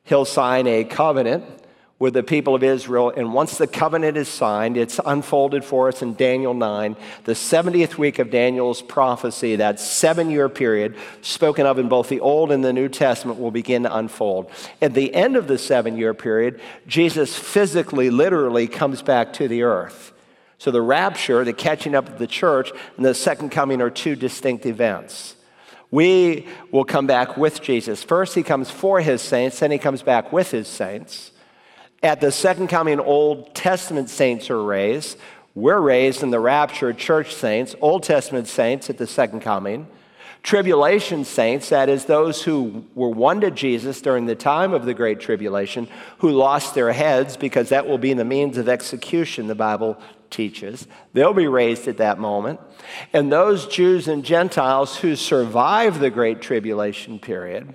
He'll 0.04 0.26
sign 0.26 0.68
a 0.68 0.84
covenant 0.84 1.57
with 2.00 2.14
the 2.14 2.24
people 2.24 2.54
of 2.54 2.64
Israel. 2.64 3.12
And 3.16 3.34
once 3.34 3.58
the 3.58 3.66
covenant 3.66 4.18
is 4.18 4.28
signed, 4.28 4.78
it's 4.78 5.00
unfolded 5.04 5.66
for 5.66 5.88
us 5.88 6.02
in 6.02 6.14
Daniel 6.14 6.54
9, 6.54 6.96
the 7.24 7.34
70th 7.34 7.98
week 7.98 8.20
of 8.20 8.30
Daniel's 8.30 8.82
prophecy, 8.82 9.56
that 9.56 9.80
seven 9.80 10.30
year 10.30 10.48
period 10.48 10.96
spoken 11.22 11.66
of 11.66 11.80
in 11.80 11.90
both 11.90 12.10
the 12.10 12.20
Old 12.20 12.52
and 12.52 12.64
the 12.64 12.74
New 12.74 12.88
Testament, 12.88 13.40
will 13.40 13.52
begin 13.52 13.84
to 13.84 13.96
unfold. 13.96 14.52
At 14.82 14.94
the 14.94 15.14
end 15.14 15.36
of 15.36 15.48
the 15.48 15.58
seven 15.58 15.98
year 15.98 16.14
period, 16.14 16.62
Jesus 16.86 17.38
physically, 17.38 18.10
literally 18.10 18.68
comes 18.68 19.02
back 19.02 19.34
to 19.34 19.48
the 19.48 19.64
earth. 19.64 20.14
So 20.60 20.72
the 20.72 20.82
rapture, 20.82 21.44
the 21.44 21.54
catching 21.54 21.96
up 21.96 22.08
of 22.08 22.18
the 22.20 22.28
church, 22.28 22.72
and 22.96 23.06
the 23.06 23.14
second 23.14 23.50
coming 23.50 23.82
are 23.82 23.92
two 23.92 24.16
distinct 24.16 24.66
events. 24.66 25.36
We 25.90 26.48
will 26.72 26.84
come 26.84 27.08
back 27.08 27.38
with 27.38 27.62
Jesus. 27.62 28.04
First, 28.04 28.36
he 28.36 28.44
comes 28.44 28.70
for 28.70 29.00
his 29.00 29.22
saints, 29.22 29.60
then 29.60 29.72
he 29.72 29.78
comes 29.78 30.02
back 30.02 30.34
with 30.34 30.52
his 30.52 30.68
saints. 30.68 31.32
At 32.04 32.22
the 32.22 32.32
second 32.32 32.68
coming, 32.68 33.00
Old 33.00 33.56
Testament 33.56 34.10
saints 34.10 34.50
are 34.50 34.64
raised. 34.64 35.18
We're 35.56 35.80
raised 35.80 36.22
in 36.22 36.30
the 36.30 36.40
rapture, 36.40 36.94
church 36.94 37.34
saints, 37.34 37.76
Old 37.82 38.04
Testament 38.04 38.48
saints 38.48 38.92
at 38.92 39.00
the 39.00 39.08
second 39.08 39.40
coming. 39.40 39.88
Tribulation 40.44 41.26
saints, 41.26 41.70
that 41.70 41.90
is, 41.90 42.06
those 42.06 42.44
who 42.44 42.86
were 42.94 43.10
won 43.10 43.42
to 43.42 43.50
Jesus 43.50 44.00
during 44.00 44.28
the 44.28 44.36
time 44.36 44.74
of 44.74 44.86
the 44.86 44.94
Great 44.94 45.20
Tribulation, 45.20 45.88
who 46.20 46.30
lost 46.30 46.76
their 46.76 46.92
heads 46.92 47.36
because 47.36 47.70
that 47.70 47.88
will 47.88 47.98
be 47.98 48.14
the 48.14 48.24
means 48.24 48.58
of 48.60 48.70
execution, 48.70 49.48
the 49.48 49.56
Bible 49.56 50.00
teaches. 50.30 50.88
They'll 51.14 51.34
be 51.34 51.48
raised 51.48 51.88
at 51.88 51.98
that 51.98 52.20
moment. 52.20 52.60
And 53.12 53.32
those 53.32 53.66
Jews 53.66 54.08
and 54.08 54.24
Gentiles 54.24 54.98
who 54.98 55.16
survive 55.16 56.00
the 56.00 56.12
Great 56.12 56.42
Tribulation 56.42 57.18
period, 57.18 57.74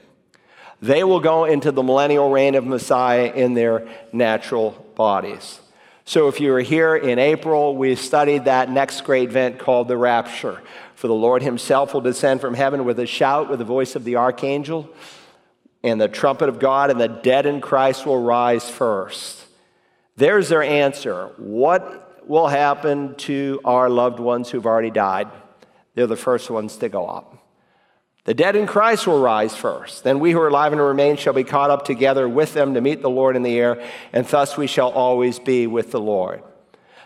they 0.82 1.04
will 1.04 1.20
go 1.20 1.44
into 1.44 1.70
the 1.70 1.82
millennial 1.82 2.28
reign 2.28 2.56
of 2.56 2.66
Messiah 2.66 3.32
in 3.32 3.54
their 3.54 3.88
natural 4.12 4.72
bodies. 4.96 5.60
So, 6.04 6.26
if 6.26 6.40
you 6.40 6.50
were 6.50 6.60
here 6.60 6.96
in 6.96 7.20
April, 7.20 7.76
we 7.76 7.94
studied 7.94 8.46
that 8.46 8.68
next 8.68 9.02
great 9.02 9.28
event 9.28 9.60
called 9.60 9.86
the 9.86 9.96
rapture. 9.96 10.60
For 10.96 11.06
the 11.06 11.14
Lord 11.14 11.42
himself 11.42 11.94
will 11.94 12.00
descend 12.00 12.40
from 12.40 12.54
heaven 12.54 12.84
with 12.84 12.98
a 12.98 13.06
shout, 13.06 13.48
with 13.48 13.60
the 13.60 13.64
voice 13.64 13.94
of 13.94 14.02
the 14.02 14.16
archangel, 14.16 14.90
and 15.84 16.00
the 16.00 16.08
trumpet 16.08 16.48
of 16.48 16.58
God, 16.58 16.90
and 16.90 17.00
the 17.00 17.08
dead 17.08 17.46
in 17.46 17.60
Christ 17.60 18.04
will 18.04 18.20
rise 18.20 18.68
first. 18.68 19.46
There's 20.16 20.48
their 20.48 20.64
answer. 20.64 21.30
What 21.38 22.28
will 22.28 22.48
happen 22.48 23.14
to 23.16 23.60
our 23.64 23.88
loved 23.88 24.18
ones 24.18 24.50
who've 24.50 24.66
already 24.66 24.90
died? 24.90 25.28
They're 25.94 26.08
the 26.08 26.16
first 26.16 26.50
ones 26.50 26.76
to 26.78 26.88
go 26.88 27.06
up. 27.06 27.31
The 28.24 28.34
dead 28.34 28.54
in 28.54 28.66
Christ 28.66 29.06
will 29.06 29.20
rise 29.20 29.56
first. 29.56 30.04
Then 30.04 30.20
we 30.20 30.30
who 30.30 30.40
are 30.40 30.48
alive 30.48 30.72
and 30.72 30.80
remain 30.80 31.16
shall 31.16 31.32
be 31.32 31.42
caught 31.42 31.70
up 31.70 31.84
together 31.84 32.28
with 32.28 32.54
them 32.54 32.74
to 32.74 32.80
meet 32.80 33.02
the 33.02 33.10
Lord 33.10 33.34
in 33.34 33.42
the 33.42 33.58
air, 33.58 33.84
and 34.12 34.24
thus 34.26 34.56
we 34.56 34.68
shall 34.68 34.90
always 34.90 35.40
be 35.40 35.66
with 35.66 35.90
the 35.90 36.00
Lord. 36.00 36.42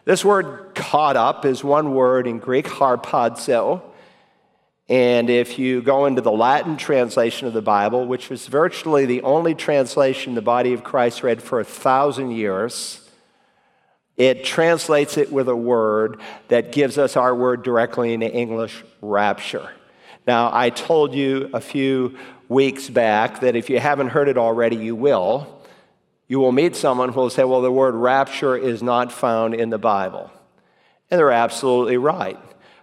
This 0.05 0.25
word 0.25 0.75
caught 0.75 1.17
up 1.17 1.47
is 1.47 1.65
one 1.65 1.95
word 1.95 2.27
in 2.27 2.39
Greek, 2.39 2.67
harpazo. 2.67 3.83
And 4.89 5.31
if 5.31 5.59
you 5.59 5.83
go 5.83 6.05
into 6.05 6.21
the 6.21 6.31
Latin 6.31 6.77
translation 6.77 7.49
of 7.49 7.55
the 7.55 7.63
Bible, 7.63 8.07
which 8.07 8.29
was 8.29 8.47
virtually 8.47 9.07
the 9.07 9.23
only 9.23 9.55
translation 9.55 10.35
the 10.35 10.43
body 10.43 10.75
of 10.75 10.85
Christ 10.85 11.23
read 11.23 11.43
for 11.43 11.59
a 11.59 11.65
thousand 11.65 12.33
years, 12.33 13.09
it 14.17 14.45
translates 14.45 15.17
it 15.17 15.33
with 15.33 15.49
a 15.49 15.57
word 15.57 16.21
that 16.49 16.73
gives 16.73 16.99
us 16.99 17.17
our 17.17 17.35
word 17.35 17.63
directly 17.63 18.13
into 18.13 18.31
English 18.31 18.85
rapture. 19.01 19.71
Now, 20.27 20.51
I 20.53 20.71
told 20.71 21.15
you 21.15 21.51
a 21.53 21.61
few 21.61 22.19
weeks 22.49 22.91
back 22.91 23.41
that 23.41 23.57
if 23.57 23.71
you 23.71 23.79
haven't 23.79 24.09
heard 24.09 24.29
it 24.29 24.37
already, 24.37 24.77
you 24.77 24.97
will. 24.97 25.63
You 26.29 26.41
will 26.41 26.53
meet 26.53 26.75
someone 26.75 27.11
who 27.13 27.21
will 27.21 27.31
say, 27.31 27.45
Well, 27.45 27.63
the 27.63 27.71
word 27.71 27.95
rapture 27.95 28.57
is 28.57 28.83
not 28.83 29.13
found 29.13 29.55
in 29.55 29.71
the 29.71 29.79
Bible. 29.79 30.31
And 31.11 31.19
they're 31.19 31.31
absolutely 31.31 31.97
right. 31.97 32.39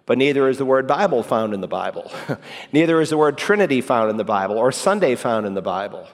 But 0.05 0.17
neither 0.17 0.47
is 0.47 0.57
the 0.57 0.65
word 0.65 0.88
Bible 0.88 1.23
found 1.23 1.53
in 1.53 1.62
the 1.62 1.67
Bible. 1.67 2.12
neither 2.73 3.01
is 3.01 3.09
the 3.09 3.17
word 3.17 3.38
Trinity 3.38 3.81
found 3.81 4.09
in 4.09 4.17
the 4.17 4.23
Bible 4.23 4.57
or 4.57 4.71
Sunday 4.71 5.15
found 5.15 5.45
in 5.45 5.53
the 5.53 5.62
Bible. 5.62 6.07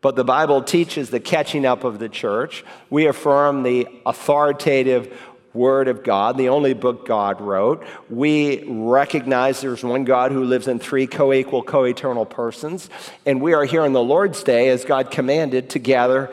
But 0.00 0.14
the 0.14 0.24
Bible 0.24 0.62
teaches 0.62 1.10
the 1.10 1.18
catching 1.18 1.64
up 1.64 1.82
of 1.82 1.98
the 1.98 2.08
church. 2.08 2.64
We 2.90 3.06
affirm 3.06 3.62
the 3.62 3.88
authoritative 4.04 5.16
Word 5.56 5.88
of 5.88 6.04
God, 6.04 6.36
the 6.36 6.50
only 6.50 6.74
book 6.74 7.06
God 7.06 7.40
wrote. 7.40 7.84
We 8.10 8.62
recognize 8.66 9.60
there's 9.60 9.82
one 9.82 10.04
God 10.04 10.30
who 10.30 10.44
lives 10.44 10.68
in 10.68 10.78
three 10.78 11.06
co 11.06 11.32
equal, 11.32 11.62
co 11.62 11.84
eternal 11.84 12.26
persons. 12.26 12.90
And 13.24 13.40
we 13.40 13.54
are 13.54 13.64
here 13.64 13.82
on 13.82 13.92
the 13.92 14.02
Lord's 14.02 14.42
Day 14.42 14.68
as 14.68 14.84
God 14.84 15.10
commanded 15.10 15.70
to 15.70 15.78
gather 15.78 16.32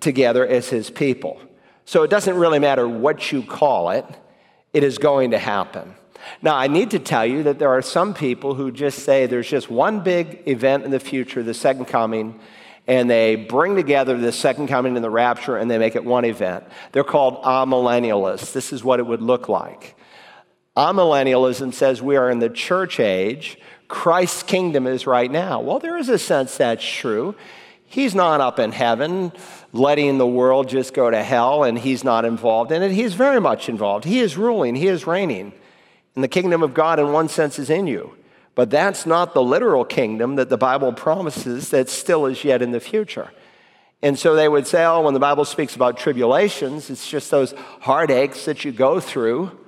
together 0.00 0.46
as 0.46 0.68
His 0.68 0.90
people. 0.90 1.40
So 1.84 2.02
it 2.02 2.08
doesn't 2.08 2.36
really 2.36 2.58
matter 2.58 2.88
what 2.88 3.30
you 3.30 3.42
call 3.42 3.90
it, 3.90 4.06
it 4.72 4.82
is 4.82 4.98
going 4.98 5.32
to 5.32 5.38
happen. 5.38 5.94
Now, 6.40 6.54
I 6.56 6.68
need 6.68 6.92
to 6.92 6.98
tell 6.98 7.26
you 7.26 7.42
that 7.44 7.58
there 7.58 7.70
are 7.70 7.82
some 7.82 8.14
people 8.14 8.54
who 8.54 8.70
just 8.70 9.00
say 9.00 9.26
there's 9.26 9.48
just 9.48 9.70
one 9.70 10.00
big 10.00 10.42
event 10.46 10.84
in 10.84 10.90
the 10.90 11.00
future, 11.00 11.42
the 11.42 11.54
second 11.54 11.86
coming, 11.86 12.38
and 12.86 13.08
they 13.08 13.36
bring 13.36 13.76
together 13.76 14.18
the 14.18 14.32
second 14.32 14.68
coming 14.68 14.96
and 14.96 15.04
the 15.04 15.10
rapture 15.10 15.56
and 15.56 15.70
they 15.70 15.78
make 15.78 15.94
it 15.94 16.04
one 16.04 16.24
event. 16.24 16.64
They're 16.92 17.04
called 17.04 17.42
amillennialists. 17.42 18.52
This 18.52 18.72
is 18.72 18.82
what 18.82 18.98
it 18.98 19.06
would 19.06 19.22
look 19.22 19.48
like. 19.48 19.96
Amillennialism 20.76 21.72
says 21.74 22.02
we 22.02 22.16
are 22.16 22.30
in 22.30 22.38
the 22.38 22.48
church 22.48 22.98
age. 22.98 23.58
Christ's 23.88 24.42
kingdom 24.42 24.86
is 24.86 25.06
right 25.06 25.30
now. 25.30 25.60
Well, 25.60 25.78
there 25.78 25.98
is 25.98 26.08
a 26.08 26.18
sense 26.18 26.56
that's 26.56 26.84
true. 26.84 27.34
He's 27.84 28.14
not 28.14 28.40
up 28.40 28.58
in 28.58 28.72
heaven 28.72 29.32
letting 29.74 30.16
the 30.16 30.26
world 30.26 30.68
just 30.68 30.94
go 30.94 31.10
to 31.10 31.22
hell 31.22 31.62
and 31.64 31.78
he's 31.78 32.02
not 32.02 32.24
involved 32.24 32.72
in 32.72 32.82
it. 32.82 32.90
He's 32.90 33.14
very 33.14 33.40
much 33.40 33.68
involved. 33.68 34.06
He 34.06 34.20
is 34.20 34.36
ruling, 34.36 34.74
he 34.74 34.88
is 34.88 35.06
reigning. 35.06 35.52
And 36.14 36.24
the 36.24 36.28
kingdom 36.28 36.62
of 36.62 36.74
God, 36.74 36.98
in 36.98 37.12
one 37.12 37.28
sense, 37.28 37.58
is 37.58 37.70
in 37.70 37.86
you. 37.86 38.14
But 38.54 38.70
that's 38.70 39.06
not 39.06 39.32
the 39.32 39.42
literal 39.42 39.84
kingdom 39.84 40.36
that 40.36 40.50
the 40.50 40.58
Bible 40.58 40.92
promises 40.92 41.70
that 41.70 41.88
still 41.88 42.26
is 42.26 42.44
yet 42.44 42.60
in 42.60 42.70
the 42.70 42.80
future. 42.80 43.30
And 44.02 44.18
so 44.18 44.34
they 44.34 44.48
would 44.48 44.66
say, 44.66 44.84
oh, 44.84 45.02
when 45.02 45.14
the 45.14 45.20
Bible 45.20 45.44
speaks 45.44 45.76
about 45.76 45.96
tribulations, 45.96 46.90
it's 46.90 47.08
just 47.08 47.30
those 47.30 47.54
heartaches 47.80 48.44
that 48.44 48.64
you 48.64 48.72
go 48.72 49.00
through 49.00 49.58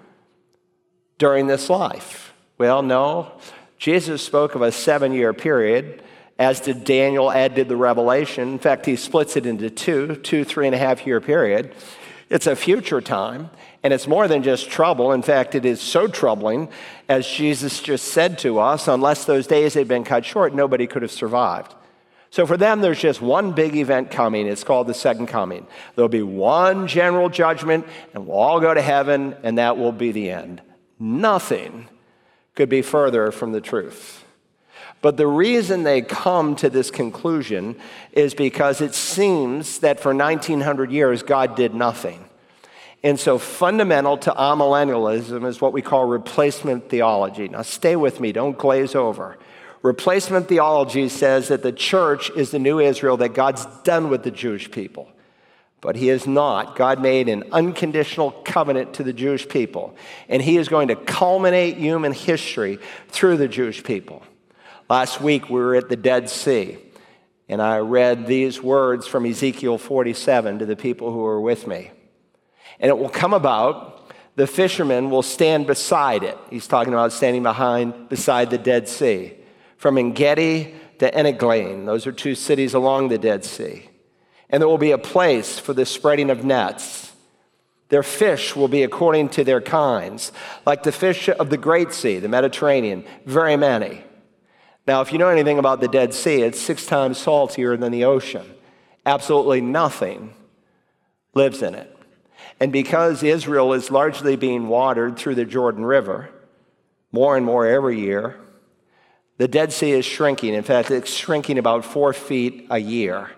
during 1.18 1.47
this 1.47 1.70
life. 1.70 2.35
Well, 2.59 2.83
no. 2.83 3.33
Jesus 3.79 4.23
spoke 4.23 4.55
of 4.55 4.62
a 4.62 4.73
seven 4.73 5.12
year 5.12 5.33
period, 5.33 6.03
as 6.38 6.61
did 6.61 6.85
Daniel, 6.85 7.31
as 7.31 7.53
did 7.53 7.68
the 7.68 7.77
Revelation. 7.77 8.49
In 8.49 8.59
fact, 8.59 8.87
he 8.87 8.97
splits 8.97 9.37
it 9.37 9.47
into 9.47 9.70
two, 9.70 10.16
two, 10.16 10.44
three 10.44 10.66
and 10.66 10.75
a 10.75 10.79
half 10.79 11.07
year 11.07 11.20
period. 11.20 11.73
It's 12.29 12.47
a 12.47 12.57
future 12.57 13.01
time. 13.01 13.51
And 13.85 13.92
it's 13.92 14.09
more 14.09 14.27
than 14.27 14.42
just 14.42 14.70
trouble. 14.70 15.12
In 15.12 15.20
fact, 15.20 15.55
it 15.55 15.66
is 15.66 15.81
so 15.81 16.09
troubling, 16.09 16.70
as 17.07 17.29
Jesus 17.29 17.81
just 17.81 18.07
said 18.07 18.38
to 18.38 18.59
us, 18.59 18.88
unless 18.88 19.27
those 19.27 19.47
days 19.47 19.75
had 19.75 19.87
been 19.87 20.05
cut 20.05 20.25
short, 20.25 20.55
nobody 20.55 20.87
could 20.87 21.03
have 21.03 21.12
survived. 21.12 21.75
So 22.31 22.47
for 22.47 22.57
them, 22.57 22.81
there's 22.81 22.99
just 22.99 23.20
one 23.20 23.53
big 23.53 23.77
event 23.77 24.11
coming. 24.11 24.47
It's 24.47 24.64
called 24.64 24.87
the 24.87 24.94
second 24.94 25.27
coming. 25.27 25.66
There'll 25.94 26.09
be 26.09 26.23
one 26.23 26.88
general 26.88 27.29
judgment, 27.29 27.87
and 28.14 28.27
we'll 28.27 28.38
all 28.38 28.59
go 28.59 28.73
to 28.73 28.83
heaven, 28.83 29.37
and 29.42 29.59
that 29.59 29.77
will 29.77 29.92
be 29.92 30.11
the 30.11 30.31
end. 30.31 30.62
Nothing 30.99 31.87
could 32.55 32.70
be 32.70 32.83
further 32.83 33.31
from 33.31 33.53
the 33.53 33.61
truth. 33.61 34.25
But 35.03 35.18
the 35.18 35.27
reason 35.27 35.83
they 35.83 36.01
come 36.01 36.57
to 36.57 36.70
this 36.70 36.90
conclusion 36.90 37.77
is 38.12 38.33
because 38.33 38.81
it 38.81 38.94
seems 38.94 39.81
that 39.81 40.01
for 40.01 40.14
1900 40.14 40.90
years, 40.90 41.23
God 41.23 41.55
did 41.55 41.75
nothing. 41.75 42.25
And 43.05 43.21
so, 43.21 43.37
fundamental 43.37 44.17
to 44.17 44.33
amillennialism 44.33 45.47
is 45.47 45.61
what 45.61 45.75
we 45.75 45.83
call 45.83 46.07
replacement 46.07 46.88
theology. 46.88 47.49
Now, 47.49 47.61
stay 47.61 47.97
with 47.97 48.19
me, 48.19 48.33
don't 48.33 48.57
glaze 48.57 48.95
over. 48.95 49.37
Replacement 49.83 50.49
theology 50.49 51.11
says 51.11 51.49
that 51.49 51.62
the 51.62 51.71
church 51.71 52.31
is 52.31 52.51
the 52.51 52.59
new 52.59 52.81
Israel, 52.81 53.19
that 53.19 53.35
God's 53.35 53.67
done 53.83 54.09
with 54.09 54.23
the 54.23 54.31
Jewish 54.31 54.71
people. 54.71 55.12
But 55.83 55.97
He 55.97 56.09
is 56.09 56.27
not. 56.27 56.77
God 56.77 57.03
made 57.03 57.29
an 57.29 57.45
unconditional 57.53 58.31
covenant 58.31 58.95
to 58.95 59.03
the 59.03 59.12
Jewish 59.12 59.47
people, 59.47 59.95
and 60.31 60.40
He 60.40 60.57
is 60.57 60.69
going 60.69 60.88
to 60.88 60.97
culminate 60.97 61.77
human 61.77 62.14
history 62.14 62.79
through 63.09 63.37
the 63.37 63.49
Jewish 63.49 63.85
people. 63.85 64.23
Last 64.88 65.21
week, 65.21 65.51
we 65.51 65.61
were 65.61 65.75
at 65.75 65.90
the 65.90 65.97
Dead 65.97 66.31
Sea, 66.31 66.79
and 67.51 67.61
I 67.61 67.81
read 67.81 68.27
these 68.27 68.62
words 68.62 69.07
from 69.07 69.27
Ezekiel 69.27 69.77
47 69.77 70.61
to 70.61 70.64
the 70.64 70.75
people 70.75 71.12
who 71.12 71.19
were 71.19 71.43
with 71.43 71.67
me. 71.67 71.90
And 72.85 72.90
it 72.90 72.99
will 72.99 73.09
come 73.09 73.33
about, 73.33 74.11
the 74.37 74.47
fishermen 74.47 75.09
will 75.09 75.23
stand 75.23 75.66
beside 75.66 76.23
it. 76.23 76.37
He's 76.51 76.66
talking 76.66 76.92
about 76.92 77.14
standing 77.14 77.42
behind, 77.42 78.11
beside 78.11 78.51
the 78.51 78.59
Dead 78.59 78.90
Sea. 78.90 79.33
From 79.79 79.97
Engedi 79.97 80.75
to 80.99 81.11
Eneglaim, 81.11 81.87
those 81.87 82.07
are 82.07 82.12
two 82.12 82.35
cities 82.35 82.75
along 82.75 83.09
the 83.09 83.16
Dead 83.16 83.42
Sea. 83.42 83.88
And 84.51 84.61
there 84.61 84.68
will 84.68 84.77
be 84.77 84.90
a 84.90 84.99
place 84.99 85.59
for 85.59 85.73
the 85.73 85.87
spreading 85.87 86.29
of 86.29 86.44
nets. 86.44 87.11
Their 87.88 88.03
fish 88.03 88.55
will 88.55 88.68
be 88.68 88.83
according 88.83 89.31
to 89.31 89.44
their 89.44 89.62
kinds, 89.62 90.31
like 90.66 90.83
the 90.83 90.92
fish 90.92 91.31
of 91.31 91.49
the 91.49 91.57
Great 91.57 91.90
Sea, 91.94 92.18
the 92.18 92.29
Mediterranean, 92.29 93.07
very 93.25 93.57
many. 93.57 94.05
Now, 94.87 95.01
if 95.01 95.11
you 95.11 95.16
know 95.16 95.29
anything 95.29 95.59
about 95.59 95.81
the 95.81 95.88
Dead 95.88 96.12
Sea, 96.12 96.42
it's 96.42 96.61
six 96.61 96.85
times 96.85 97.16
saltier 97.16 97.79
than 97.79 97.92
the 97.92 98.05
ocean. 98.05 98.44
Absolutely 99.07 99.62
nothing 99.62 100.35
lives 101.33 101.62
in 101.62 101.75
it. 101.75 101.94
And 102.61 102.73
because 102.73 103.23
Israel 103.23 103.73
is 103.73 103.90
largely 103.90 104.37
being 104.37 104.69
watered 104.69 105.17
through 105.17 105.35
the 105.35 105.45
Jordan 105.45 105.85
River, 105.85 106.31
more 107.12 107.37
and 107.37 107.45
more 107.45 107.67
every 107.67 108.01
year, 108.01 108.37
the 109.37 109.49
Dead 109.49 109.73
Sea 109.73 109.93
is 109.93 110.05
shrinking. 110.05 110.55
In 110.55 110.62
fact, 110.62 110.90
it's 110.90 111.12
shrinking 111.12 111.59
about 111.59 111.85
four 111.85 112.12
feet 112.12 112.67
a 112.71 112.79
year. 112.79 113.31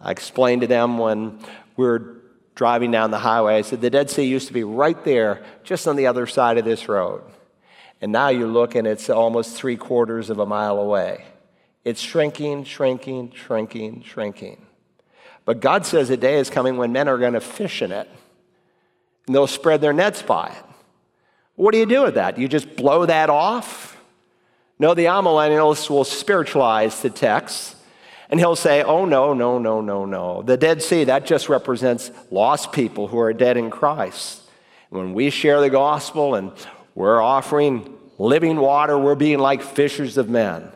I 0.00 0.12
explained 0.12 0.62
to 0.62 0.66
them 0.66 0.98
when 0.98 1.38
we 1.76 1.84
were 1.84 2.16
driving 2.54 2.90
down 2.90 3.10
the 3.10 3.18
highway, 3.18 3.56
I 3.56 3.62
said, 3.62 3.80
the 3.80 3.90
Dead 3.90 4.10
Sea 4.10 4.24
used 4.24 4.48
to 4.48 4.52
be 4.52 4.64
right 4.64 5.02
there, 5.04 5.44
just 5.64 5.88
on 5.88 5.96
the 5.96 6.06
other 6.06 6.26
side 6.26 6.58
of 6.58 6.64
this 6.64 6.88
road. 6.88 7.22
And 8.00 8.12
now 8.12 8.28
you 8.28 8.46
look 8.46 8.74
and 8.74 8.86
it's 8.86 9.10
almost 9.10 9.54
three 9.56 9.76
quarters 9.76 10.30
of 10.30 10.38
a 10.38 10.46
mile 10.46 10.78
away. 10.78 11.24
It's 11.84 12.00
shrinking, 12.00 12.64
shrinking, 12.64 13.32
shrinking, 13.32 14.02
shrinking. 14.02 14.66
But 15.44 15.60
God 15.60 15.86
says 15.86 16.10
a 16.10 16.16
day 16.16 16.38
is 16.38 16.50
coming 16.50 16.76
when 16.76 16.92
men 16.92 17.08
are 17.08 17.18
going 17.18 17.32
to 17.32 17.40
fish 17.40 17.82
in 17.82 17.92
it 17.92 18.08
and 19.30 19.34
they'll 19.36 19.46
spread 19.46 19.80
their 19.80 19.92
nets 19.92 20.22
by 20.22 20.48
it. 20.48 20.64
What 21.54 21.70
do 21.70 21.78
you 21.78 21.86
do 21.86 22.02
with 22.02 22.14
that? 22.14 22.36
You 22.36 22.48
just 22.48 22.74
blow 22.74 23.06
that 23.06 23.30
off? 23.30 23.96
No, 24.80 24.92
the 24.92 25.04
amillennialist 25.04 25.88
will 25.88 26.02
spiritualize 26.02 27.00
the 27.00 27.10
text 27.10 27.76
and 28.28 28.40
he'll 28.40 28.56
say, 28.56 28.82
oh, 28.82 29.04
no, 29.04 29.32
no, 29.32 29.60
no, 29.60 29.80
no, 29.80 30.04
no. 30.04 30.42
The 30.42 30.56
Dead 30.56 30.82
Sea, 30.82 31.04
that 31.04 31.26
just 31.26 31.48
represents 31.48 32.10
lost 32.32 32.72
people 32.72 33.06
who 33.06 33.20
are 33.20 33.32
dead 33.32 33.56
in 33.56 33.70
Christ. 33.70 34.42
When 34.88 35.14
we 35.14 35.30
share 35.30 35.60
the 35.60 35.70
gospel 35.70 36.34
and 36.34 36.50
we're 36.96 37.22
offering 37.22 37.96
living 38.18 38.56
water, 38.56 38.98
we're 38.98 39.14
being 39.14 39.38
like 39.38 39.62
fishers 39.62 40.16
of 40.16 40.28
men. 40.28 40.72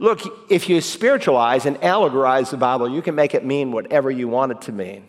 Look, 0.00 0.22
if 0.50 0.68
you 0.68 0.80
spiritualize 0.80 1.66
and 1.66 1.76
allegorize 1.76 2.50
the 2.50 2.56
Bible, 2.56 2.88
you 2.88 3.00
can 3.00 3.14
make 3.14 3.32
it 3.36 3.44
mean 3.44 3.70
whatever 3.70 4.10
you 4.10 4.26
want 4.26 4.50
it 4.50 4.62
to 4.62 4.72
mean. 4.72 5.06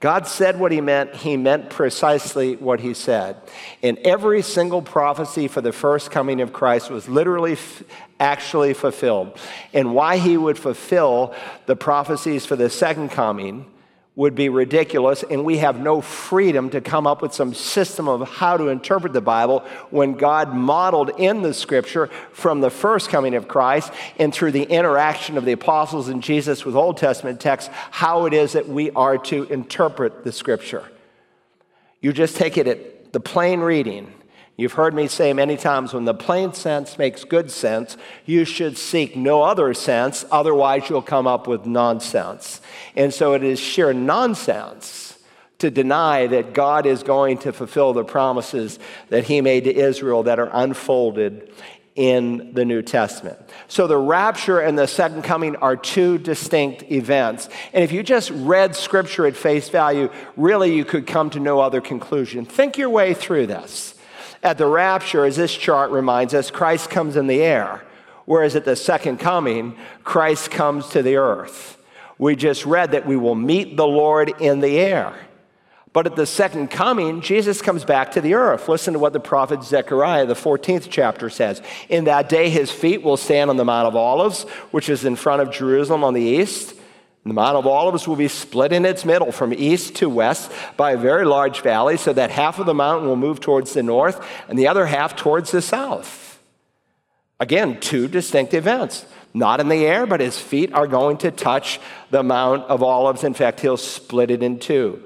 God 0.00 0.28
said 0.28 0.60
what 0.60 0.70
he 0.70 0.80
meant, 0.80 1.16
he 1.16 1.36
meant 1.36 1.70
precisely 1.70 2.54
what 2.54 2.78
he 2.78 2.94
said. 2.94 3.36
And 3.82 3.98
every 3.98 4.42
single 4.42 4.80
prophecy 4.80 5.48
for 5.48 5.60
the 5.60 5.72
first 5.72 6.12
coming 6.12 6.40
of 6.40 6.52
Christ 6.52 6.88
was 6.88 7.08
literally 7.08 7.54
f- 7.54 7.82
actually 8.20 8.74
fulfilled. 8.74 9.36
And 9.72 9.94
why 9.94 10.18
he 10.18 10.36
would 10.36 10.56
fulfill 10.56 11.34
the 11.66 11.74
prophecies 11.74 12.46
for 12.46 12.54
the 12.54 12.70
second 12.70 13.10
coming 13.10 13.66
would 14.18 14.34
be 14.34 14.48
ridiculous, 14.48 15.22
and 15.22 15.44
we 15.44 15.58
have 15.58 15.78
no 15.78 16.00
freedom 16.00 16.70
to 16.70 16.80
come 16.80 17.06
up 17.06 17.22
with 17.22 17.32
some 17.32 17.54
system 17.54 18.08
of 18.08 18.28
how 18.28 18.56
to 18.56 18.66
interpret 18.66 19.12
the 19.12 19.20
Bible 19.20 19.60
when 19.90 20.14
God 20.14 20.52
modeled 20.52 21.10
in 21.20 21.42
the 21.42 21.54
scripture 21.54 22.08
from 22.32 22.60
the 22.60 22.68
first 22.68 23.10
coming 23.10 23.36
of 23.36 23.46
Christ 23.46 23.92
and 24.18 24.34
through 24.34 24.50
the 24.50 24.64
interaction 24.64 25.36
of 25.36 25.44
the 25.44 25.52
apostles 25.52 26.08
and 26.08 26.20
Jesus 26.20 26.64
with 26.64 26.74
Old 26.74 26.96
Testament 26.96 27.38
texts, 27.40 27.70
how 27.92 28.26
it 28.26 28.34
is 28.34 28.54
that 28.54 28.68
we 28.68 28.90
are 28.90 29.18
to 29.18 29.44
interpret 29.44 30.24
the 30.24 30.32
scripture. 30.32 30.82
You 32.00 32.12
just 32.12 32.34
take 32.34 32.58
it 32.58 32.66
at 32.66 33.12
the 33.12 33.20
plain 33.20 33.60
reading 33.60 34.12
You've 34.58 34.72
heard 34.72 34.92
me 34.92 35.06
say 35.06 35.32
many 35.32 35.56
times 35.56 35.94
when 35.94 36.04
the 36.04 36.12
plain 36.12 36.52
sense 36.52 36.98
makes 36.98 37.22
good 37.22 37.48
sense, 37.48 37.96
you 38.26 38.44
should 38.44 38.76
seek 38.76 39.16
no 39.16 39.44
other 39.44 39.72
sense, 39.72 40.24
otherwise, 40.32 40.90
you'll 40.90 41.00
come 41.00 41.28
up 41.28 41.46
with 41.46 41.64
nonsense. 41.64 42.60
And 42.96 43.14
so 43.14 43.34
it 43.34 43.44
is 43.44 43.60
sheer 43.60 43.92
nonsense 43.92 45.16
to 45.60 45.70
deny 45.70 46.26
that 46.26 46.54
God 46.54 46.86
is 46.86 47.04
going 47.04 47.38
to 47.38 47.52
fulfill 47.52 47.92
the 47.92 48.02
promises 48.02 48.80
that 49.10 49.22
He 49.22 49.40
made 49.40 49.62
to 49.62 49.74
Israel 49.74 50.24
that 50.24 50.40
are 50.40 50.50
unfolded 50.52 51.52
in 51.94 52.52
the 52.52 52.64
New 52.64 52.82
Testament. 52.82 53.38
So 53.68 53.86
the 53.86 53.96
rapture 53.96 54.58
and 54.58 54.76
the 54.76 54.88
second 54.88 55.22
coming 55.22 55.54
are 55.54 55.76
two 55.76 56.18
distinct 56.18 56.82
events. 56.90 57.48
And 57.72 57.84
if 57.84 57.92
you 57.92 58.02
just 58.02 58.30
read 58.32 58.74
scripture 58.74 59.24
at 59.24 59.36
face 59.36 59.68
value, 59.68 60.10
really 60.36 60.74
you 60.74 60.84
could 60.84 61.06
come 61.06 61.30
to 61.30 61.38
no 61.38 61.60
other 61.60 61.80
conclusion. 61.80 62.44
Think 62.44 62.76
your 62.76 62.90
way 62.90 63.14
through 63.14 63.46
this. 63.46 63.94
At 64.48 64.56
the 64.56 64.64
rapture, 64.64 65.26
as 65.26 65.36
this 65.36 65.54
chart 65.54 65.90
reminds 65.90 66.32
us, 66.32 66.50
Christ 66.50 66.88
comes 66.88 67.16
in 67.16 67.26
the 67.26 67.42
air, 67.42 67.84
whereas 68.24 68.56
at 68.56 68.64
the 68.64 68.76
second 68.76 69.18
coming, 69.18 69.76
Christ 70.04 70.50
comes 70.50 70.88
to 70.88 71.02
the 71.02 71.16
earth. 71.16 71.76
We 72.16 72.34
just 72.34 72.64
read 72.64 72.92
that 72.92 73.04
we 73.04 73.14
will 73.14 73.34
meet 73.34 73.76
the 73.76 73.86
Lord 73.86 74.32
in 74.40 74.60
the 74.60 74.78
air. 74.78 75.12
But 75.92 76.06
at 76.06 76.16
the 76.16 76.24
second 76.24 76.70
coming, 76.70 77.20
Jesus 77.20 77.60
comes 77.60 77.84
back 77.84 78.12
to 78.12 78.22
the 78.22 78.32
earth. 78.32 78.70
Listen 78.70 78.94
to 78.94 78.98
what 78.98 79.12
the 79.12 79.20
prophet 79.20 79.62
Zechariah, 79.62 80.24
the 80.24 80.32
14th 80.32 80.86
chapter, 80.88 81.28
says. 81.28 81.60
In 81.90 82.04
that 82.04 82.30
day, 82.30 82.48
his 82.48 82.70
feet 82.70 83.02
will 83.02 83.18
stand 83.18 83.50
on 83.50 83.58
the 83.58 83.66
Mount 83.66 83.86
of 83.86 83.96
Olives, 83.96 84.44
which 84.70 84.88
is 84.88 85.04
in 85.04 85.16
front 85.16 85.42
of 85.42 85.50
Jerusalem 85.50 86.02
on 86.02 86.14
the 86.14 86.22
east. 86.22 86.74
The 87.28 87.34
Mount 87.34 87.56
of 87.56 87.66
Olives 87.66 88.08
will 88.08 88.16
be 88.16 88.28
split 88.28 88.72
in 88.72 88.86
its 88.86 89.04
middle 89.04 89.32
from 89.32 89.52
east 89.52 89.96
to 89.96 90.08
west 90.08 90.50
by 90.78 90.92
a 90.92 90.96
very 90.96 91.26
large 91.26 91.60
valley, 91.60 91.98
so 91.98 92.12
that 92.14 92.30
half 92.30 92.58
of 92.58 92.64
the 92.64 92.74
mountain 92.74 93.06
will 93.06 93.16
move 93.16 93.38
towards 93.38 93.74
the 93.74 93.82
north 93.82 94.26
and 94.48 94.58
the 94.58 94.66
other 94.66 94.86
half 94.86 95.14
towards 95.14 95.50
the 95.50 95.60
south. 95.60 96.40
Again, 97.38 97.80
two 97.80 98.08
distinct 98.08 98.54
events. 98.54 99.04
Not 99.34 99.60
in 99.60 99.68
the 99.68 99.84
air, 99.84 100.06
but 100.06 100.20
his 100.20 100.38
feet 100.38 100.72
are 100.72 100.86
going 100.86 101.18
to 101.18 101.30
touch 101.30 101.80
the 102.10 102.22
Mount 102.22 102.64
of 102.64 102.82
Olives. 102.82 103.22
In 103.22 103.34
fact, 103.34 103.60
he'll 103.60 103.76
split 103.76 104.30
it 104.30 104.42
in 104.42 104.58
two. 104.58 105.02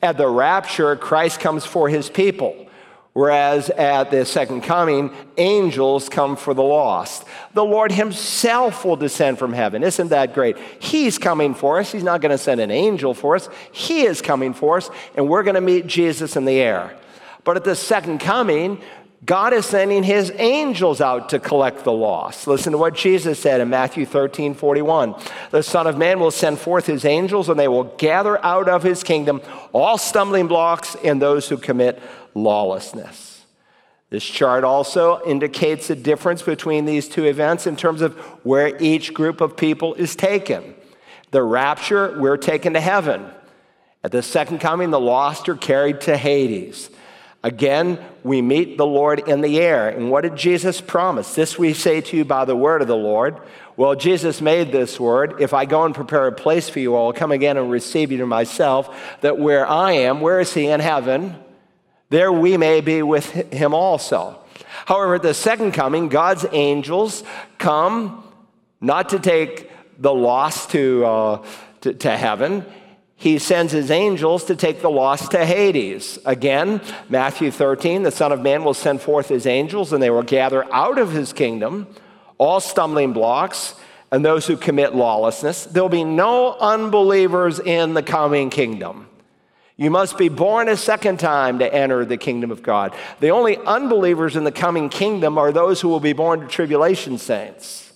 At 0.00 0.16
the 0.16 0.28
rapture, 0.28 0.94
Christ 0.94 1.40
comes 1.40 1.66
for 1.66 1.88
his 1.88 2.08
people. 2.08 2.68
Whereas 3.14 3.70
at 3.70 4.10
the 4.10 4.26
second 4.26 4.62
coming, 4.62 5.12
angels 5.36 6.08
come 6.08 6.34
for 6.34 6.52
the 6.52 6.64
lost. 6.64 7.24
The 7.54 7.64
Lord 7.64 7.92
Himself 7.92 8.84
will 8.84 8.96
descend 8.96 9.38
from 9.38 9.52
heaven. 9.52 9.84
Isn't 9.84 10.08
that 10.08 10.34
great? 10.34 10.58
He's 10.80 11.16
coming 11.16 11.54
for 11.54 11.78
us. 11.78 11.92
He's 11.92 12.02
not 12.02 12.20
going 12.20 12.32
to 12.32 12.38
send 12.38 12.60
an 12.60 12.72
angel 12.72 13.14
for 13.14 13.36
us. 13.36 13.48
He 13.70 14.02
is 14.02 14.20
coming 14.20 14.52
for 14.52 14.78
us, 14.78 14.90
and 15.14 15.28
we're 15.28 15.44
going 15.44 15.54
to 15.54 15.60
meet 15.60 15.86
Jesus 15.86 16.34
in 16.34 16.44
the 16.44 16.60
air. 16.60 16.98
But 17.44 17.56
at 17.56 17.62
the 17.62 17.76
second 17.76 18.18
coming, 18.18 18.80
God 19.24 19.52
is 19.54 19.64
sending 19.64 20.02
his 20.02 20.32
angels 20.34 21.00
out 21.00 21.30
to 21.30 21.38
collect 21.38 21.84
the 21.84 21.92
lost. 21.92 22.46
Listen 22.46 22.72
to 22.72 22.78
what 22.78 22.94
Jesus 22.94 23.38
said 23.38 23.60
in 23.60 23.70
Matthew 23.70 24.04
13 24.04 24.54
41. 24.54 25.14
The 25.50 25.62
Son 25.62 25.86
of 25.86 25.96
Man 25.96 26.18
will 26.18 26.32
send 26.32 26.58
forth 26.58 26.86
his 26.86 27.04
angels, 27.04 27.48
and 27.48 27.58
they 27.58 27.68
will 27.68 27.84
gather 27.84 28.44
out 28.44 28.68
of 28.68 28.82
his 28.82 29.02
kingdom 29.02 29.40
all 29.72 29.98
stumbling 29.98 30.48
blocks 30.48 30.96
and 31.04 31.22
those 31.22 31.48
who 31.48 31.56
commit 31.56 32.02
lawlessness. 32.34 33.44
This 34.10 34.24
chart 34.24 34.62
also 34.62 35.24
indicates 35.26 35.88
the 35.88 35.96
difference 35.96 36.42
between 36.42 36.84
these 36.84 37.08
two 37.08 37.24
events 37.24 37.66
in 37.66 37.74
terms 37.74 38.00
of 38.00 38.14
where 38.44 38.80
each 38.80 39.14
group 39.14 39.40
of 39.40 39.56
people 39.56 39.94
is 39.94 40.14
taken. 40.14 40.74
The 41.32 41.42
rapture, 41.42 42.16
we're 42.20 42.36
taken 42.36 42.74
to 42.74 42.80
heaven. 42.80 43.26
At 44.04 44.12
the 44.12 44.22
second 44.22 44.60
coming, 44.60 44.90
the 44.90 45.00
lost 45.00 45.48
are 45.48 45.56
carried 45.56 46.02
to 46.02 46.16
Hades. 46.16 46.90
Again, 47.42 47.98
we 48.22 48.40
meet 48.40 48.78
the 48.78 48.86
Lord 48.86 49.28
in 49.28 49.40
the 49.40 49.60
air. 49.60 49.88
And 49.88 50.10
what 50.10 50.22
did 50.22 50.36
Jesus 50.36 50.80
promise? 50.80 51.34
This 51.34 51.58
we 51.58 51.74
say 51.74 52.00
to 52.00 52.16
you 52.16 52.24
by 52.24 52.44
the 52.44 52.56
word 52.56 52.82
of 52.82 52.88
the 52.88 52.96
Lord. 52.96 53.38
Well, 53.76 53.94
Jesus 53.94 54.40
made 54.40 54.72
this 54.72 55.00
word 55.00 55.40
if 55.40 55.52
I 55.52 55.64
go 55.64 55.84
and 55.84 55.94
prepare 55.94 56.26
a 56.26 56.32
place 56.32 56.68
for 56.68 56.78
you, 56.78 56.94
I'll 56.96 57.12
come 57.12 57.32
again 57.32 57.56
and 57.56 57.70
receive 57.70 58.12
you 58.12 58.18
to 58.18 58.26
myself, 58.26 58.96
that 59.20 59.38
where 59.38 59.66
I 59.66 59.92
am, 59.92 60.20
where 60.20 60.40
is 60.40 60.54
he 60.54 60.68
in 60.68 60.80
heaven? 60.80 61.36
There 62.10 62.32
we 62.32 62.56
may 62.56 62.80
be 62.80 63.02
with 63.02 63.30
him 63.52 63.74
also. 63.74 64.38
However, 64.86 65.16
at 65.16 65.22
the 65.22 65.34
second 65.34 65.72
coming, 65.72 66.08
God's 66.08 66.46
angels 66.52 67.24
come 67.58 68.22
not 68.80 69.10
to 69.10 69.18
take 69.18 69.70
the 69.98 70.12
lost 70.12 70.70
to, 70.70 71.04
uh, 71.04 71.46
to, 71.80 71.94
to 71.94 72.16
heaven. 72.16 72.64
He 73.16 73.38
sends 73.38 73.72
his 73.72 73.90
angels 73.90 74.44
to 74.44 74.56
take 74.56 74.82
the 74.82 74.90
lost 74.90 75.30
to 75.30 75.46
Hades. 75.46 76.18
Again, 76.26 76.80
Matthew 77.08 77.50
13, 77.50 78.02
the 78.02 78.10
Son 78.10 78.32
of 78.32 78.40
Man 78.40 78.64
will 78.64 78.74
send 78.74 79.00
forth 79.00 79.28
his 79.28 79.46
angels, 79.46 79.92
and 79.92 80.02
they 80.02 80.10
will 80.10 80.22
gather 80.22 80.70
out 80.74 80.98
of 80.98 81.12
his 81.12 81.32
kingdom 81.32 81.86
all 82.36 82.60
stumbling 82.60 83.12
blocks 83.12 83.74
and 84.10 84.24
those 84.24 84.46
who 84.46 84.56
commit 84.56 84.94
lawlessness. 84.94 85.64
There'll 85.64 85.88
be 85.88 86.04
no 86.04 86.54
unbelievers 86.58 87.60
in 87.60 87.94
the 87.94 88.02
coming 88.02 88.50
kingdom. 88.50 89.08
You 89.76 89.90
must 89.90 90.16
be 90.16 90.28
born 90.28 90.68
a 90.68 90.76
second 90.76 91.18
time 91.18 91.58
to 91.58 91.74
enter 91.74 92.04
the 92.04 92.16
kingdom 92.16 92.52
of 92.52 92.62
God. 92.62 92.94
The 93.18 93.30
only 93.30 93.56
unbelievers 93.56 94.36
in 94.36 94.44
the 94.44 94.52
coming 94.52 94.88
kingdom 94.88 95.36
are 95.36 95.50
those 95.50 95.80
who 95.80 95.88
will 95.88 96.00
be 96.00 96.12
born 96.12 96.40
to 96.40 96.46
tribulation 96.46 97.18
saints. 97.18 97.92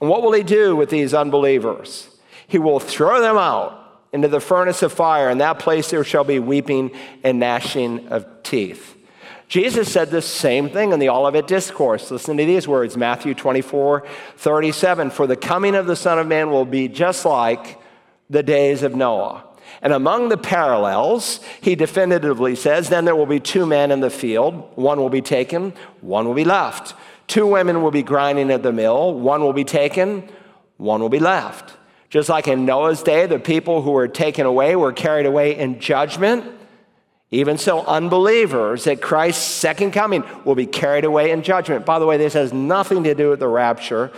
And 0.00 0.08
what 0.08 0.22
will 0.22 0.32
he 0.32 0.44
do 0.44 0.76
with 0.76 0.90
these 0.90 1.12
unbelievers? 1.12 2.08
He 2.46 2.58
will 2.58 2.78
throw 2.78 3.20
them 3.20 3.36
out 3.36 3.80
into 4.12 4.28
the 4.28 4.40
furnace 4.40 4.82
of 4.82 4.92
fire. 4.92 5.30
In 5.30 5.38
that 5.38 5.58
place 5.58 5.90
there 5.90 6.04
shall 6.04 6.22
be 6.22 6.38
weeping 6.38 6.92
and 7.24 7.40
gnashing 7.40 8.08
of 8.08 8.42
teeth. 8.44 8.96
Jesus 9.48 9.92
said 9.92 10.10
the 10.10 10.22
same 10.22 10.70
thing 10.70 10.92
in 10.92 11.00
the 11.00 11.08
Olivet 11.08 11.48
Discourse. 11.48 12.10
Listen 12.10 12.36
to 12.36 12.44
these 12.44 12.68
words 12.68 12.96
Matthew 12.96 13.34
24, 13.34 14.06
37. 14.36 15.10
For 15.10 15.26
the 15.26 15.36
coming 15.36 15.74
of 15.74 15.86
the 15.86 15.96
Son 15.96 16.20
of 16.20 16.28
Man 16.28 16.50
will 16.50 16.64
be 16.64 16.86
just 16.86 17.24
like 17.24 17.80
the 18.30 18.42
days 18.42 18.84
of 18.84 18.94
Noah. 18.94 19.44
And 19.82 19.92
among 19.92 20.28
the 20.28 20.36
parallels, 20.36 21.40
he 21.60 21.74
definitively 21.74 22.56
says, 22.56 22.88
then 22.88 23.04
there 23.04 23.16
will 23.16 23.26
be 23.26 23.40
two 23.40 23.66
men 23.66 23.90
in 23.90 24.00
the 24.00 24.10
field. 24.10 24.70
One 24.76 24.98
will 24.98 25.10
be 25.10 25.22
taken, 25.22 25.72
one 26.00 26.26
will 26.26 26.34
be 26.34 26.44
left. 26.44 26.94
Two 27.26 27.46
women 27.46 27.82
will 27.82 27.90
be 27.90 28.02
grinding 28.02 28.50
at 28.50 28.62
the 28.62 28.72
mill. 28.72 29.14
One 29.14 29.42
will 29.42 29.52
be 29.52 29.64
taken, 29.64 30.28
one 30.76 31.00
will 31.00 31.08
be 31.08 31.18
left. 31.18 31.76
Just 32.10 32.28
like 32.28 32.46
in 32.46 32.64
Noah's 32.64 33.02
day, 33.02 33.26
the 33.26 33.38
people 33.38 33.82
who 33.82 33.90
were 33.90 34.08
taken 34.08 34.46
away 34.46 34.76
were 34.76 34.92
carried 34.92 35.26
away 35.26 35.56
in 35.56 35.80
judgment. 35.80 36.44
Even 37.30 37.58
so, 37.58 37.84
unbelievers 37.84 38.86
at 38.86 39.02
Christ's 39.02 39.42
second 39.42 39.90
coming 39.90 40.22
will 40.44 40.54
be 40.54 40.66
carried 40.66 41.04
away 41.04 41.32
in 41.32 41.42
judgment. 41.42 41.84
By 41.84 41.98
the 41.98 42.06
way, 42.06 42.16
this 42.16 42.34
has 42.34 42.52
nothing 42.52 43.02
to 43.04 43.14
do 43.14 43.30
with 43.30 43.40
the 43.40 43.48
rapture. 43.48 44.12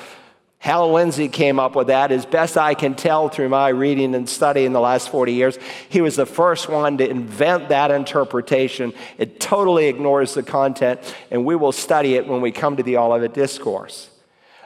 Hal 0.67 0.93
Lindsey 0.93 1.29
came 1.29 1.61
up 1.61 1.77
with 1.77 1.87
that. 1.87 2.11
As 2.11 2.27
best 2.27 2.59
I 2.59 2.75
can 2.75 2.97
tell 2.97 3.29
through 3.29 3.51
my 3.51 3.69
reading 3.69 4.17
and 4.17 4.29
study 4.29 4.65
in 4.65 4.73
the 4.73 4.81
last 4.81 5.11
40 5.11 5.33
years, 5.33 5.61
he 5.89 6.01
was 6.01 6.17
the 6.17 6.27
first 6.27 6.69
one 6.69 6.99
to 6.99 7.09
invent 7.09 7.69
that 7.69 7.93
interpretation. 7.93 8.93
It 9.17 9.39
totally 9.39 9.87
ignores 9.87 10.35
the 10.35 10.43
content, 10.43 11.15
and 11.31 11.45
we 11.45 11.55
will 11.55 11.71
study 11.71 12.17
it 12.17 12.27
when 12.27 12.41
we 12.41 12.51
come 12.51 12.77
to 12.79 12.83
the 12.83 12.97
Olivet 12.97 13.33
Discourse. 13.33 14.11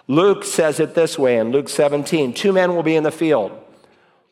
Luke 0.08 0.44
says 0.44 0.80
it 0.80 0.94
this 0.94 1.18
way 1.18 1.36
in 1.36 1.52
Luke 1.52 1.68
17 1.68 2.32
Two 2.32 2.54
men 2.54 2.74
will 2.74 2.82
be 2.82 2.96
in 2.96 3.02
the 3.02 3.12
field. 3.12 3.52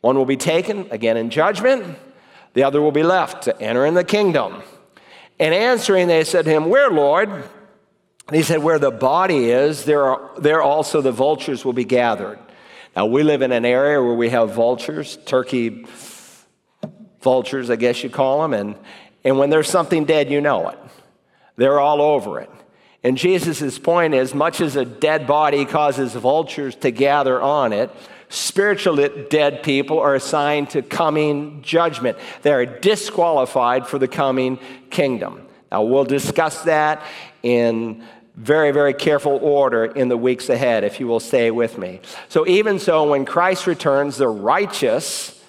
One 0.01 0.17
will 0.17 0.25
be 0.25 0.37
taken, 0.37 0.87
again 0.89 1.17
in 1.17 1.29
judgment, 1.29 1.99
the 2.53 2.63
other 2.63 2.81
will 2.81 2.91
be 2.91 3.03
left 3.03 3.43
to 3.43 3.61
enter 3.61 3.85
in 3.85 3.93
the 3.93 4.03
kingdom. 4.03 4.63
And 5.39 5.53
answering, 5.53 6.07
they 6.07 6.23
said 6.23 6.45
to 6.45 6.51
him, 6.51 6.67
Where, 6.67 6.89
Lord? 6.89 7.43
And 8.29 8.35
he 8.37 8.43
said, 8.43 8.61
Where 8.61 8.77
the 8.77 8.91
body 8.91 9.49
is, 9.49 9.85
there, 9.85 10.03
are, 10.03 10.29
there 10.37 10.61
also 10.61 11.01
the 11.01 11.11
vultures 11.11 11.65
will 11.65 11.73
be 11.73 11.83
gathered. 11.83 12.37
Now, 12.95 13.07
we 13.07 13.23
live 13.23 13.41
in 13.41 13.51
an 13.51 13.65
area 13.65 14.01
where 14.03 14.13
we 14.13 14.29
have 14.29 14.53
vultures, 14.53 15.17
turkey 15.25 15.87
vultures, 17.21 17.71
I 17.71 17.75
guess 17.75 18.03
you 18.03 18.11
call 18.11 18.43
them. 18.43 18.53
And, 18.53 18.75
and 19.23 19.39
when 19.39 19.49
there's 19.49 19.67
something 19.67 20.05
dead, 20.05 20.29
you 20.29 20.41
know 20.41 20.69
it. 20.69 20.77
They're 21.55 21.79
all 21.79 22.03
over 22.03 22.39
it. 22.39 22.51
And 23.03 23.17
Jesus' 23.17 23.79
point 23.79 24.13
is 24.13 24.35
much 24.35 24.61
as 24.61 24.75
a 24.75 24.85
dead 24.85 25.25
body 25.25 25.65
causes 25.65 26.13
vultures 26.13 26.75
to 26.75 26.91
gather 26.91 27.41
on 27.41 27.73
it, 27.73 27.89
spiritually 28.27 29.09
dead 29.31 29.63
people 29.63 29.99
are 29.99 30.13
assigned 30.13 30.69
to 30.71 30.83
coming 30.83 31.63
judgment. 31.63 32.15
They 32.43 32.51
are 32.51 32.65
disqualified 32.67 33.87
for 33.87 33.97
the 33.97 34.07
coming 34.07 34.59
kingdom. 34.91 35.47
Now, 35.71 35.81
we'll 35.83 36.05
discuss 36.05 36.61
that 36.63 37.03
in 37.41 38.03
very, 38.39 38.71
very 38.71 38.93
careful 38.93 39.37
order 39.41 39.83
in 39.83 40.07
the 40.07 40.15
weeks 40.15 40.47
ahead, 40.47 40.85
if 40.85 41.01
you 41.01 41.07
will 41.07 41.19
stay 41.19 41.51
with 41.51 41.77
me. 41.77 41.99
So, 42.29 42.47
even 42.47 42.79
so, 42.79 43.09
when 43.09 43.25
Christ 43.25 43.67
returns, 43.67 44.15
the 44.15 44.29
righteous, 44.29 45.43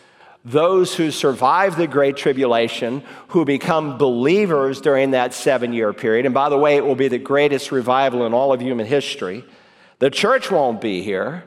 those 0.45 0.97
who 0.97 1.13
survive 1.13 1.77
the 1.77 1.87
Great 1.87 2.17
Tribulation, 2.17 3.05
who 3.29 3.45
become 3.45 3.97
believers 3.97 4.81
during 4.81 5.13
that 5.13 5.35
seven 5.35 5.73
year 5.73 5.93
period, 5.93 6.27
and 6.27 6.35
by 6.35 6.49
the 6.49 6.59
way, 6.59 6.77
it 6.77 6.85
will 6.85 6.97
be 6.97 7.07
the 7.07 7.19
greatest 7.19 7.71
revival 7.71 8.27
in 8.27 8.35
all 8.35 8.53
of 8.53 8.61
human 8.61 8.87
history. 8.87 9.45
The 10.01 10.11
church 10.11 10.51
won't 10.51 10.81
be 10.81 11.01
here, 11.01 11.45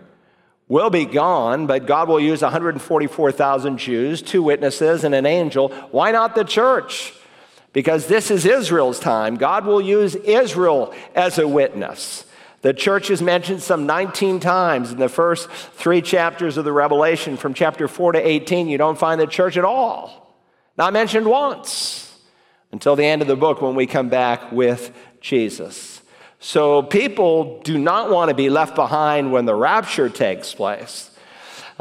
will 0.69 0.89
be 0.89 1.03
gone, 1.03 1.67
but 1.67 1.85
God 1.85 2.07
will 2.07 2.21
use 2.21 2.41
144,000 2.41 3.77
Jews, 3.77 4.21
two 4.21 4.41
witnesses, 4.41 5.03
and 5.03 5.13
an 5.13 5.25
angel. 5.25 5.69
Why 5.91 6.11
not 6.11 6.35
the 6.35 6.45
church? 6.45 7.13
Because 7.73 8.07
this 8.07 8.31
is 8.31 8.45
Israel's 8.45 8.99
time. 8.99 9.35
God 9.35 9.65
will 9.65 9.81
use 9.81 10.15
Israel 10.15 10.93
as 11.15 11.37
a 11.39 11.47
witness. 11.47 12.25
The 12.61 12.73
church 12.73 13.09
is 13.09 13.21
mentioned 13.21 13.61
some 13.61 13.85
19 13.85 14.39
times 14.39 14.91
in 14.91 14.97
the 14.97 15.09
first 15.09 15.49
three 15.49 16.01
chapters 16.01 16.55
of 16.55 16.63
the 16.63 16.71
Revelation. 16.71 17.35
From 17.35 17.53
chapter 17.53 17.89
4 17.89 18.13
to 18.13 18.25
18, 18.25 18.69
you 18.69 18.77
don't 18.77 18.97
find 18.97 19.19
the 19.19 19.27
church 19.27 19.57
at 19.57 19.65
all. 19.65 20.39
Not 20.77 20.93
mentioned 20.93 21.25
once 21.25 22.17
until 22.71 22.95
the 22.95 23.03
end 23.03 23.21
of 23.21 23.27
the 23.27 23.35
book 23.35 23.61
when 23.61 23.75
we 23.75 23.85
come 23.85 24.07
back 24.07 24.51
with 24.51 24.95
Jesus. 25.19 26.01
So 26.39 26.83
people 26.83 27.61
do 27.63 27.77
not 27.77 28.09
want 28.09 28.29
to 28.29 28.35
be 28.35 28.49
left 28.49 28.75
behind 28.75 29.31
when 29.31 29.45
the 29.45 29.55
rapture 29.55 30.09
takes 30.09 30.53
place. 30.53 31.09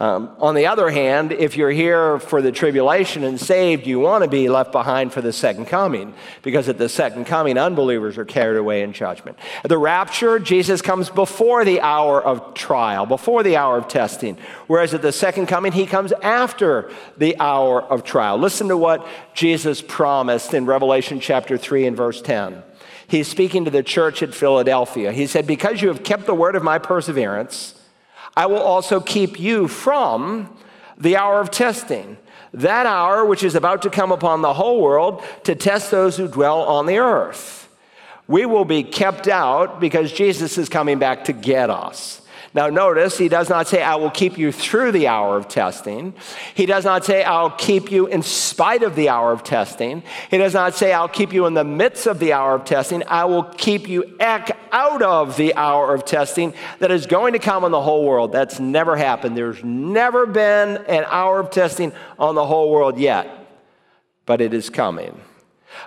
Um, 0.03 0.31
on 0.41 0.57
the 0.57 0.67
other 0.67 0.91
hand, 0.91 1.31
if 1.31 1.57
you're 1.57 1.71
here 1.71 2.19
for 2.19 2.43
the 2.43 2.51
tribulation 2.51 3.23
and 3.23 3.39
saved, 3.39 3.87
you 3.87 4.01
want 4.01 4.25
to 4.25 4.29
be 4.29 4.49
left 4.49 4.73
behind 4.73 5.13
for 5.13 5.21
the 5.21 5.33
second 5.33 5.67
coming, 5.67 6.13
because 6.43 6.69
at 6.69 6.77
the 6.77 6.89
second 6.89 7.27
coming, 7.27 7.57
unbelievers 7.57 8.19
are 8.19 8.25
carried 8.25 8.59
away 8.59 8.83
in 8.83 8.93
judgment. 8.93 9.39
At 9.63 9.69
the 9.69 9.79
rapture, 9.79 10.41
Jesus 10.41 10.83
comes 10.83 11.09
before 11.09 11.65
the 11.65 11.81
hour 11.83 12.21
of 12.21 12.53
trial, 12.53 13.07
before 13.07 13.45
the 13.45 13.57
hour 13.57 13.79
of 13.79 13.87
testing, 13.87 14.39
whereas 14.67 14.93
at 14.93 15.03
the 15.03 15.13
second 15.13 15.47
coming, 15.47 15.71
he 15.71 15.87
comes 15.87 16.11
after 16.21 16.91
the 17.17 17.39
hour 17.39 17.81
of 17.81 18.03
trial. 18.03 18.39
Listen 18.39 18.67
to 18.71 18.77
what 18.77 19.07
Jesus 19.35 19.81
promised 19.81 20.53
in 20.53 20.67
Revelation 20.67 21.21
chapter 21.21 21.57
3 21.57 21.87
and 21.87 21.97
verse 21.97 22.21
10. 22.21 22.61
He's 23.07 23.29
speaking 23.29 23.67
to 23.67 23.71
the 23.71 23.85
church 23.85 24.21
at 24.21 24.35
Philadelphia. 24.35 25.13
He 25.13 25.29
said, 25.29 25.47
Because 25.47 25.81
you 25.81 25.87
have 25.87 26.03
kept 26.03 26.27
the 26.27 26.35
word 26.35 26.57
of 26.57 26.65
my 26.65 26.79
perseverance, 26.79 27.77
I 28.37 28.47
will 28.47 28.63
also 28.63 29.01
keep 29.01 29.39
you 29.39 29.69
from 29.69 30.57
the 30.97 31.17
hour 31.17 31.41
of 31.41 31.51
testing, 31.51 32.17
that 32.55 32.87
hour 32.87 33.25
which 33.25 33.43
is 33.43 33.55
about 33.55 33.83
to 33.83 33.91
come 33.91 34.13
upon 34.13 34.41
the 34.41 34.55
whole 34.55 34.81
world 34.81 35.23
to 35.45 35.55
test 35.55 35.91
those 35.91 36.17
who 36.17 36.29
dwell 36.29 36.61
on 36.63 36.87
the 36.87 36.99
earth. 36.99 37.69
We 38.27 38.47
will 38.47 38.65
be 38.65 38.83
kept 38.83 39.29
out 39.29 39.81
because 39.81 40.13
Jesus 40.13 40.57
is 40.57 40.69
coming 40.69 40.99
back 40.99 41.25
to 41.25 41.33
get 41.33 41.69
us. 41.69 42.22
Now, 42.55 42.69
notice 42.69 43.17
he 43.17 43.31
does 43.31 43.49
not 43.49 43.67
say, 43.67 43.83
I 43.83 43.95
will 43.95 44.11
keep 44.11 44.37
you 44.37 44.53
through 44.53 44.93
the 44.93 45.09
hour 45.09 45.39
of 45.39 45.49
testing. 45.49 46.13
He 46.55 46.67
does 46.67 46.85
not 46.85 47.03
say, 47.03 47.25
I'll 47.25 47.51
keep 47.51 47.91
you 47.91 48.07
in 48.07 48.23
spite 48.23 48.83
of 48.83 48.95
the 48.95 49.09
hour 49.09 49.33
of 49.33 49.43
testing. 49.43 50.03
He 50.31 50.37
does 50.37 50.53
not 50.53 50.75
say, 50.75 50.93
I'll 50.93 51.09
keep 51.09 51.33
you 51.33 51.47
in 51.47 51.55
the 51.55 51.65
midst 51.65 52.07
of 52.07 52.19
the 52.19 52.35
hour 52.35 52.55
of 52.55 52.67
testing. 52.67 53.05
I 53.09 53.25
will 53.25 53.45
keep 53.45 53.89
you 53.89 54.17
out 54.21 55.03
of 55.03 55.39
the 55.39 55.55
hour 55.55 55.95
of 55.95 56.05
testing 56.05 56.53
that 56.79 56.91
is 56.91 57.07
going 57.07 57.33
to 57.33 57.39
come 57.39 57.65
on 57.65 57.71
the 57.71 57.81
whole 57.81 58.05
world. 58.05 58.33
That's 58.33 58.61
never 58.61 58.97
happened. 58.97 59.35
There's 59.35 59.65
never 59.65 60.27
been 60.27 60.77
an 60.89 61.05
hour 61.09 61.41
of 61.41 61.51
testing 61.51 61.93
on 62.19 62.35
the 62.35 62.45
whole 62.45 62.71
world 62.71 62.99
yet, 62.99 63.49
but 64.27 64.43
it 64.43 64.53
is 64.53 64.69
coming. 64.69 65.19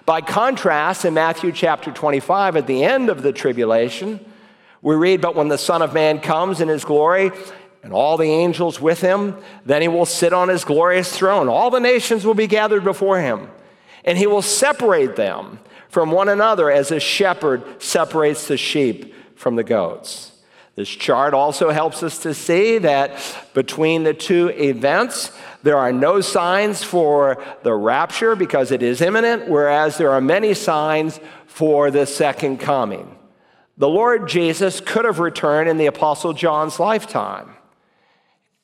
By 0.07 0.21
contrast, 0.21 1.05
in 1.05 1.13
Matthew 1.13 1.51
chapter 1.51 1.91
25, 1.91 2.55
at 2.55 2.65
the 2.65 2.83
end 2.83 3.09
of 3.09 3.21
the 3.21 3.31
tribulation, 3.31 4.19
we 4.85 4.93
read, 4.93 5.19
But 5.19 5.35
when 5.35 5.47
the 5.47 5.57
Son 5.57 5.81
of 5.81 5.95
Man 5.95 6.19
comes 6.19 6.61
in 6.61 6.67
his 6.67 6.85
glory, 6.85 7.31
and 7.81 7.91
all 7.91 8.17
the 8.17 8.29
angels 8.29 8.79
with 8.79 9.01
him, 9.01 9.35
then 9.65 9.81
he 9.81 9.87
will 9.87 10.05
sit 10.05 10.31
on 10.31 10.47
his 10.47 10.63
glorious 10.63 11.11
throne. 11.17 11.49
All 11.49 11.71
the 11.71 11.79
nations 11.79 12.23
will 12.23 12.35
be 12.35 12.45
gathered 12.45 12.83
before 12.83 13.19
him, 13.19 13.49
and 14.03 14.15
he 14.15 14.27
will 14.27 14.43
separate 14.43 15.15
them 15.15 15.59
from 15.89 16.11
one 16.11 16.29
another 16.29 16.69
as 16.69 16.91
a 16.91 16.99
shepherd 16.99 17.81
separates 17.81 18.47
the 18.47 18.57
sheep 18.57 19.15
from 19.35 19.55
the 19.55 19.63
goats. 19.63 20.31
This 20.75 20.89
chart 20.89 21.33
also 21.33 21.71
helps 21.71 22.03
us 22.03 22.19
to 22.19 22.35
see 22.35 22.77
that 22.77 23.19
between 23.55 24.03
the 24.03 24.13
two 24.13 24.49
events, 24.49 25.31
there 25.63 25.77
are 25.77 25.93
no 25.93 26.21
signs 26.21 26.83
for 26.83 27.43
the 27.63 27.73
rapture 27.73 28.35
because 28.35 28.69
it 28.69 28.83
is 28.83 29.01
imminent, 29.01 29.47
whereas 29.47 29.97
there 29.97 30.11
are 30.11 30.21
many 30.21 30.53
signs 30.53 31.19
for 31.47 31.89
the 31.89 32.05
second 32.05 32.59
coming. 32.59 33.15
The 33.77 33.89
Lord 33.89 34.29
Jesus 34.29 34.79
could 34.79 35.05
have 35.05 35.19
returned 35.19 35.69
in 35.69 35.77
the 35.77 35.87
Apostle 35.87 36.31
John's 36.31 36.79
lifetime, 36.79 37.49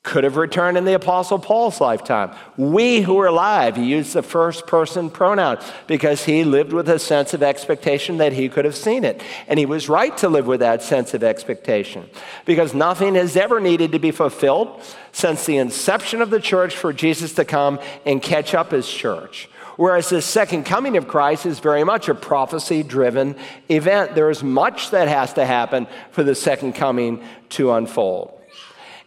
could 0.03 0.23
have 0.23 0.37
returned 0.37 0.77
in 0.77 0.85
the 0.85 0.95
Apostle 0.95 1.37
Paul's 1.37 1.81
lifetime. 1.81 2.33
We 2.55 3.01
who 3.01 3.19
are 3.19 3.27
alive, 3.27 3.75
he 3.75 3.83
used 3.83 4.13
the 4.13 4.23
first 4.23 4.67
person 4.67 5.09
pronoun 5.09 5.59
because 5.85 6.23
he 6.23 6.45
lived 6.45 6.71
with 6.71 6.87
a 6.87 6.97
sense 6.97 7.33
of 7.33 7.43
expectation 7.43 8.17
that 8.17 8.31
he 8.31 8.47
could 8.47 8.63
have 8.63 8.75
seen 8.75 9.03
it. 9.03 9.21
And 9.49 9.59
he 9.59 9.65
was 9.65 9.89
right 9.89 10.15
to 10.17 10.29
live 10.29 10.47
with 10.47 10.61
that 10.61 10.81
sense 10.81 11.13
of 11.13 11.23
expectation 11.23 12.09
because 12.45 12.73
nothing 12.73 13.15
has 13.15 13.35
ever 13.35 13.59
needed 13.59 13.91
to 13.91 13.99
be 13.99 14.11
fulfilled 14.11 14.81
since 15.11 15.45
the 15.45 15.57
inception 15.57 16.21
of 16.21 16.29
the 16.29 16.39
church 16.39 16.73
for 16.73 16.93
Jesus 16.93 17.33
to 17.33 17.43
come 17.43 17.79
and 18.05 18.23
catch 18.23 18.55
up 18.55 18.71
his 18.71 18.89
church. 18.89 19.49
Whereas 19.77 20.09
the 20.09 20.21
second 20.21 20.65
coming 20.65 20.97
of 20.97 21.07
Christ 21.07 21.45
is 21.45 21.59
very 21.59 21.83
much 21.83 22.09
a 22.09 22.15
prophecy 22.15 22.83
driven 22.83 23.35
event. 23.69 24.15
There 24.15 24.29
is 24.29 24.43
much 24.43 24.91
that 24.91 25.07
has 25.07 25.33
to 25.33 25.45
happen 25.45 25.87
for 26.11 26.23
the 26.23 26.35
second 26.35 26.73
coming 26.73 27.23
to 27.49 27.71
unfold. 27.71 28.37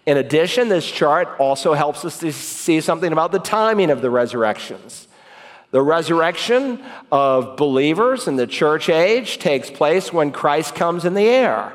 In 0.06 0.16
addition, 0.16 0.68
this 0.68 0.90
chart 0.90 1.28
also 1.38 1.72
helps 1.72 2.04
us 2.04 2.18
to 2.18 2.32
see 2.32 2.80
something 2.80 3.12
about 3.12 3.32
the 3.32 3.38
timing 3.38 3.90
of 3.90 4.02
the 4.02 4.10
resurrections. 4.10 5.08
The 5.70 5.82
resurrection 5.82 6.84
of 7.10 7.56
believers 7.56 8.28
in 8.28 8.36
the 8.36 8.46
church 8.46 8.88
age 8.88 9.38
takes 9.38 9.70
place 9.70 10.12
when 10.12 10.30
Christ 10.30 10.74
comes 10.74 11.04
in 11.04 11.14
the 11.14 11.26
air. 11.26 11.72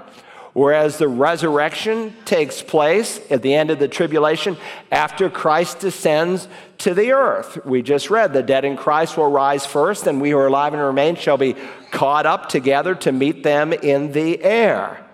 Whereas 0.53 0.97
the 0.97 1.07
resurrection 1.07 2.15
takes 2.25 2.62
place 2.62 3.19
at 3.29 3.41
the 3.41 3.53
end 3.53 3.69
of 3.69 3.79
the 3.79 3.88
tribulation 3.88 4.57
after 4.91 5.29
Christ 5.29 5.79
descends 5.79 6.47
to 6.79 6.93
the 6.93 7.12
earth. 7.12 7.63
We 7.65 7.81
just 7.81 8.09
read 8.09 8.33
the 8.33 8.41
dead 8.41 8.65
in 8.65 8.75
Christ 8.75 9.17
will 9.17 9.29
rise 9.29 9.65
first, 9.65 10.07
and 10.07 10.19
we 10.19 10.31
who 10.31 10.38
are 10.38 10.47
alive 10.47 10.73
and 10.73 10.81
remain 10.81 11.15
shall 11.15 11.38
be 11.38 11.55
caught 11.91 12.25
up 12.25 12.49
together 12.49 12.95
to 12.95 13.12
meet 13.12 13.43
them 13.43 13.73
in 13.73 14.12
the 14.12 14.43
air. 14.43 15.05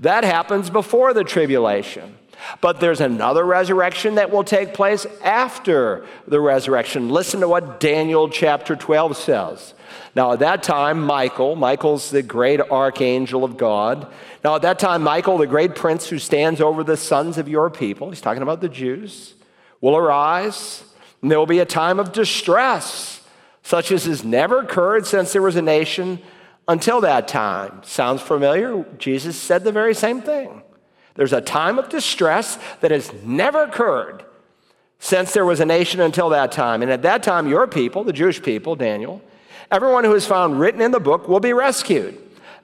That 0.00 0.24
happens 0.24 0.70
before 0.70 1.12
the 1.12 1.24
tribulation. 1.24 2.16
But 2.60 2.80
there's 2.80 3.00
another 3.00 3.44
resurrection 3.44 4.16
that 4.16 4.30
will 4.30 4.44
take 4.44 4.74
place 4.74 5.06
after 5.22 6.06
the 6.26 6.40
resurrection. 6.40 7.08
Listen 7.08 7.40
to 7.40 7.48
what 7.48 7.80
Daniel 7.80 8.28
chapter 8.28 8.76
12 8.76 9.16
says. 9.16 9.74
Now, 10.14 10.32
at 10.32 10.40
that 10.40 10.62
time, 10.62 11.00
Michael, 11.02 11.56
Michael's 11.56 12.10
the 12.10 12.22
great 12.22 12.60
archangel 12.60 13.44
of 13.44 13.56
God. 13.56 14.10
Now, 14.42 14.56
at 14.56 14.62
that 14.62 14.78
time, 14.78 15.02
Michael, 15.02 15.38
the 15.38 15.46
great 15.46 15.74
prince 15.74 16.08
who 16.08 16.18
stands 16.18 16.60
over 16.60 16.82
the 16.82 16.96
sons 16.96 17.38
of 17.38 17.48
your 17.48 17.70
people, 17.70 18.10
he's 18.10 18.20
talking 18.20 18.42
about 18.42 18.60
the 18.60 18.68
Jews, 18.68 19.34
will 19.80 19.96
arise, 19.96 20.82
and 21.22 21.30
there 21.30 21.38
will 21.38 21.46
be 21.46 21.60
a 21.60 21.66
time 21.66 21.98
of 21.98 22.12
distress, 22.12 23.22
such 23.62 23.90
as 23.92 24.04
has 24.04 24.24
never 24.24 24.60
occurred 24.60 25.06
since 25.06 25.32
there 25.32 25.42
was 25.42 25.56
a 25.56 25.62
nation 25.62 26.20
until 26.66 27.00
that 27.00 27.28
time. 27.28 27.80
Sounds 27.84 28.22
familiar? 28.22 28.84
Jesus 28.98 29.36
said 29.36 29.64
the 29.64 29.72
very 29.72 29.94
same 29.94 30.20
thing. 30.20 30.62
There's 31.18 31.32
a 31.32 31.40
time 31.40 31.80
of 31.80 31.88
distress 31.88 32.60
that 32.80 32.92
has 32.92 33.12
never 33.24 33.64
occurred 33.64 34.24
since 35.00 35.32
there 35.32 35.44
was 35.44 35.58
a 35.58 35.66
nation 35.66 36.00
until 36.00 36.28
that 36.28 36.52
time. 36.52 36.80
And 36.80 36.92
at 36.92 37.02
that 37.02 37.24
time, 37.24 37.48
your 37.48 37.66
people, 37.66 38.04
the 38.04 38.12
Jewish 38.12 38.40
people, 38.40 38.76
Daniel, 38.76 39.20
everyone 39.68 40.04
who 40.04 40.14
is 40.14 40.26
found 40.26 40.60
written 40.60 40.80
in 40.80 40.92
the 40.92 41.00
book 41.00 41.26
will 41.26 41.40
be 41.40 41.52
rescued. 41.52 42.16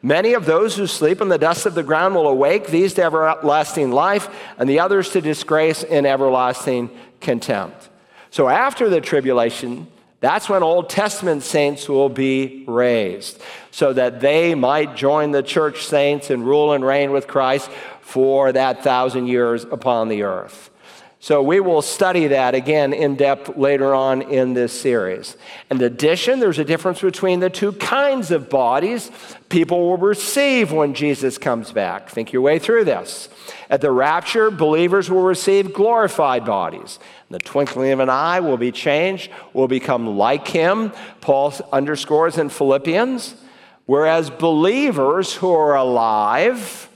Many 0.03 0.35
of 0.35 0.47
those 0.47 0.77
who 0.77 0.87
sleep 0.87 1.21
in 1.21 1.31
the 1.31 1.37
dust 1.37 1.67
of 1.67 1.75
the 1.75 1.83
ground 1.83 2.15
will 2.15 2.29
awake, 2.29 2.69
these 2.69 2.95
to 2.95 3.03
everlasting 3.03 3.91
life, 3.91 4.29
and 4.57 4.69
the 4.71 4.79
others 4.79 5.11
to 5.11 5.21
disgrace 5.21 5.83
and 5.83 6.07
everlasting 6.07 6.91
contempt. 7.21 7.89
So 8.31 8.49
after 8.49 8.89
the 8.89 9.01
tribulation, 9.01 9.89
That's 10.25 10.49
when 10.49 10.63
Old 10.63 10.89
Testament 10.89 11.43
saints 11.43 11.87
will 11.87 12.09
be 12.09 12.65
raised, 12.67 13.43
so 13.71 13.93
that 13.93 14.21
they 14.21 14.55
might 14.55 14.97
join 14.97 15.33
the 15.33 15.43
church 15.43 15.85
saints 15.85 16.31
and 16.31 16.47
rule 16.47 16.73
and 16.73 16.83
reign 16.83 17.13
with 17.13 17.27
Christ 17.27 17.69
for 18.15 18.53
that 18.53 18.85
thousand 18.85 19.27
years 19.27 19.65
upon 19.65 20.07
the 20.07 20.23
earth. 20.23 20.71
So 21.19 21.43
we 21.43 21.59
will 21.59 21.83
study 21.83 22.29
that 22.29 22.55
again 22.55 22.93
in 22.93 23.17
depth 23.17 23.57
later 23.57 23.93
on 23.93 24.23
in 24.23 24.55
this 24.55 24.73
series. 24.73 25.37
In 25.69 25.83
addition, 25.83 26.39
there's 26.39 26.61
a 26.61 26.65
difference 26.65 27.01
between 27.01 27.41
the 27.41 27.51
two 27.51 27.73
kinds 27.73 28.31
of 28.31 28.49
bodies 28.49 29.11
people 29.49 29.81
will 29.81 29.97
receive 29.97 30.71
when 30.71 30.95
Jesus 30.95 31.39
comes 31.39 31.73
back. 31.73 32.09
Think 32.09 32.33
your 32.33 32.43
way 32.43 32.61
through 32.61 32.85
this. 32.85 33.29
At 33.69 33.81
the 33.81 33.91
rapture, 33.91 34.49
believers 34.53 35.11
will 35.11 35.25
receive 35.25 35.75
glorified 35.75 36.45
bodies. 36.45 37.01
The 37.31 37.41
twinkling 37.41 37.91
of 37.91 37.99
an 37.99 38.11
eye 38.11 38.39
will 38.39 38.59
be 38.59 38.71
changed, 38.71 39.29
will 39.53 39.67
become 39.67 40.17
like 40.17 40.47
him. 40.47 40.93
Paul 41.21 41.53
underscores 41.73 42.39
in 42.39 42.49
Philippians. 42.49 43.35
Whereas 43.87 44.31
believers 44.31 45.35
who 45.35 45.53
are 45.53 45.75
alive 45.75 46.89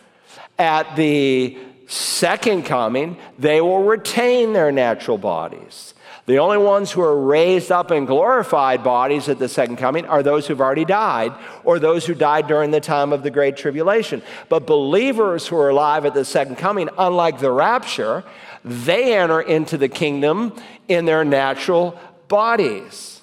at 0.59 0.97
the 0.97 1.57
second 1.87 2.65
coming, 2.65 3.17
they 3.39 3.61
will 3.61 3.83
retain 3.83 4.53
their 4.53 4.73
natural 4.73 5.19
bodies. 5.19 5.95
The 6.27 6.41
only 6.41 6.59
ones 6.59 6.91
who 6.91 7.01
are 7.01 7.19
raised 7.19 7.73
up 7.73 7.91
in 7.91 8.05
glorified 8.05 8.85
bodies 8.85 9.31
at 9.31 9.39
the 9.39 9.49
second 9.49 9.77
coming 9.77 10.05
are 10.05 10.23
those 10.23 10.47
who've 10.47 10.61
already 10.61 10.85
died 10.85 11.33
or 11.65 11.79
those 11.79 12.05
who 12.05 12.15
died 12.15 12.47
during 12.47 12.71
the 12.71 12.81
time 12.81 13.15
of 13.15 13.23
the 13.23 13.31
Great 13.31 13.57
Tribulation. 13.57 14.23
But 14.51 14.67
believers 14.67 15.47
who 15.47 15.57
are 15.57 15.71
alive 15.71 16.05
at 16.05 16.13
the 16.13 16.27
second 16.27 16.57
coming, 16.57 16.91
unlike 16.99 17.39
the 17.39 17.51
rapture, 17.51 18.25
they 18.63 19.17
enter 19.17 19.41
into 19.41 19.79
the 19.79 19.89
kingdom 19.89 20.53
in 20.87 21.07
their 21.07 21.25
natural 21.25 21.99
bodies. 22.29 23.18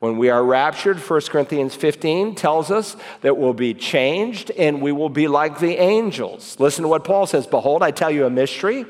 When 0.00 0.16
we 0.16 0.30
are 0.30 0.42
raptured, 0.42 0.98
1 0.98 1.20
Corinthians 1.28 1.74
15 1.74 2.34
tells 2.34 2.70
us 2.70 2.96
that 3.20 3.36
we'll 3.36 3.52
be 3.52 3.74
changed 3.74 4.50
and 4.50 4.80
we 4.80 4.92
will 4.92 5.10
be 5.10 5.28
like 5.28 5.58
the 5.58 5.76
angels. 5.76 6.58
Listen 6.58 6.82
to 6.82 6.88
what 6.88 7.04
Paul 7.04 7.26
says 7.26 7.46
Behold, 7.46 7.82
I 7.82 7.90
tell 7.90 8.10
you 8.10 8.24
a 8.24 8.30
mystery. 8.30 8.86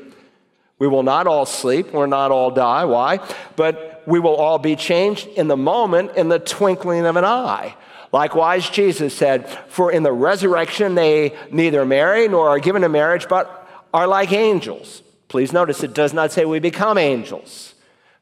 We 0.79 0.87
will 0.87 1.03
not 1.03 1.27
all 1.27 1.45
sleep, 1.45 1.91
we'll 1.91 2.07
not 2.07 2.31
all 2.31 2.49
die. 2.49 2.85
Why? 2.85 3.19
But 3.57 4.03
we 4.07 4.19
will 4.19 4.35
all 4.35 4.57
be 4.57 4.77
changed 4.77 5.27
in 5.27 5.49
the 5.49 5.57
moment, 5.57 6.15
in 6.15 6.29
the 6.29 6.39
twinkling 6.39 7.05
of 7.05 7.17
an 7.17 7.25
eye. 7.25 7.75
Likewise, 8.13 8.69
Jesus 8.69 9.13
said, 9.13 9.49
For 9.67 9.91
in 9.91 10.03
the 10.03 10.13
resurrection 10.13 10.95
they 10.95 11.37
neither 11.51 11.85
marry 11.85 12.29
nor 12.29 12.49
are 12.49 12.59
given 12.59 12.85
in 12.85 12.91
marriage, 12.93 13.27
but 13.27 13.67
are 13.93 14.07
like 14.07 14.31
angels. 14.31 15.03
Please 15.27 15.51
notice 15.51 15.83
it 15.83 15.93
does 15.93 16.13
not 16.13 16.31
say 16.31 16.45
we 16.45 16.59
become 16.59 16.97
angels. 16.97 17.70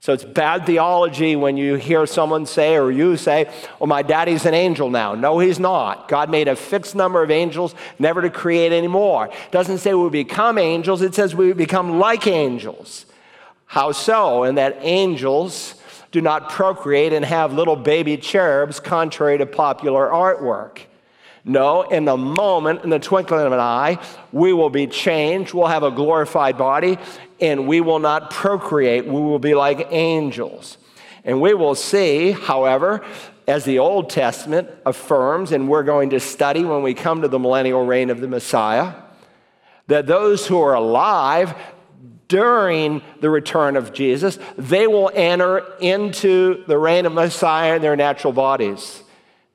So 0.01 0.13
it's 0.13 0.23
bad 0.23 0.65
theology 0.65 1.35
when 1.35 1.57
you 1.57 1.75
hear 1.75 2.05
someone 2.05 2.45
say 2.45 2.77
or 2.77 2.89
you 2.89 3.17
say, 3.17 3.51
Oh, 3.81 3.85
my 3.85 4.01
daddy's 4.01 4.45
an 4.45 4.53
angel 4.53 4.89
now. 4.89 5.13
No, 5.13 5.39
he's 5.39 5.59
not. 5.59 6.07
God 6.07 6.29
made 6.29 6.47
a 6.47 6.55
fixed 6.55 6.95
number 6.95 7.21
of 7.21 7.29
angels, 7.29 7.75
never 7.99 8.21
to 8.21 8.29
create 8.29 8.71
any 8.71 8.88
more. 8.88 9.27
It 9.27 9.51
doesn't 9.51 9.79
say 9.79 9.93
we 9.93 10.09
become 10.09 10.57
angels, 10.57 11.01
it 11.01 11.15
says 11.15 11.35
we 11.35 11.51
become 11.51 11.99
like 11.99 12.27
angels. 12.27 13.05
How 13.65 13.91
so? 13.91 14.43
And 14.43 14.57
that 14.57 14.77
angels 14.81 15.75
do 16.12 16.21
not 16.21 16.49
procreate 16.49 17.13
and 17.13 17.23
have 17.23 17.53
little 17.53 17.75
baby 17.75 18.17
cherubs, 18.17 18.79
contrary 18.79 19.38
to 19.38 19.45
popular 19.45 20.07
artwork. 20.07 20.79
No, 21.45 21.84
in 21.84 22.06
the 22.06 22.17
moment, 22.17 22.84
in 22.84 22.89
the 22.89 22.99
twinkling 22.99 23.45
of 23.45 23.52
an 23.52 23.60
eye, 23.60 23.97
we 24.32 24.54
will 24.54 24.69
be 24.69 24.88
changed. 24.88 25.54
We'll 25.54 25.67
have 25.67 25.84
a 25.84 25.91
glorified 25.91 26.58
body, 26.58 26.97
and 27.39 27.67
we 27.67 27.82
will 27.82 27.99
not 27.99 28.30
procreate. 28.30 29.06
We 29.06 29.12
will 29.12 29.39
be 29.39 29.56
like 29.56 29.88
angels. 29.91 30.78
And 31.23 31.41
we 31.41 31.54
will 31.54 31.75
see, 31.75 32.32
however, 32.32 33.04
as 33.47 33.65
the 33.65 33.80
Old 33.80 34.10
Testament 34.10 34.69
affirms, 34.86 35.52
and 35.52 35.67
we're 35.67 35.84
going 35.84 36.12
to 36.12 36.19
study 36.19 36.63
when 36.63 36.84
we 36.84 36.93
come 36.93 37.21
to 37.21 37.28
the 37.28 37.39
millennial 37.39 37.86
reign 37.86 38.10
of 38.10 38.19
the 38.21 38.28
Messiah, 38.28 38.93
that 39.88 40.06
those 40.06 40.45
who 40.45 40.62
are 40.62 40.75
alive 40.75 41.56
during 42.28 43.02
the 43.21 43.30
return 43.30 43.75
of 43.75 43.91
Jesus, 43.91 44.38
they 44.56 44.86
will 44.86 45.12
enter 45.15 45.65
into 45.80 46.63
the 46.67 46.78
reign 46.78 47.08
of 47.08 47.13
Messiah 47.13 47.78
in 47.78 47.82
their 47.82 47.95
natural 47.95 48.34
bodies. 48.34 49.02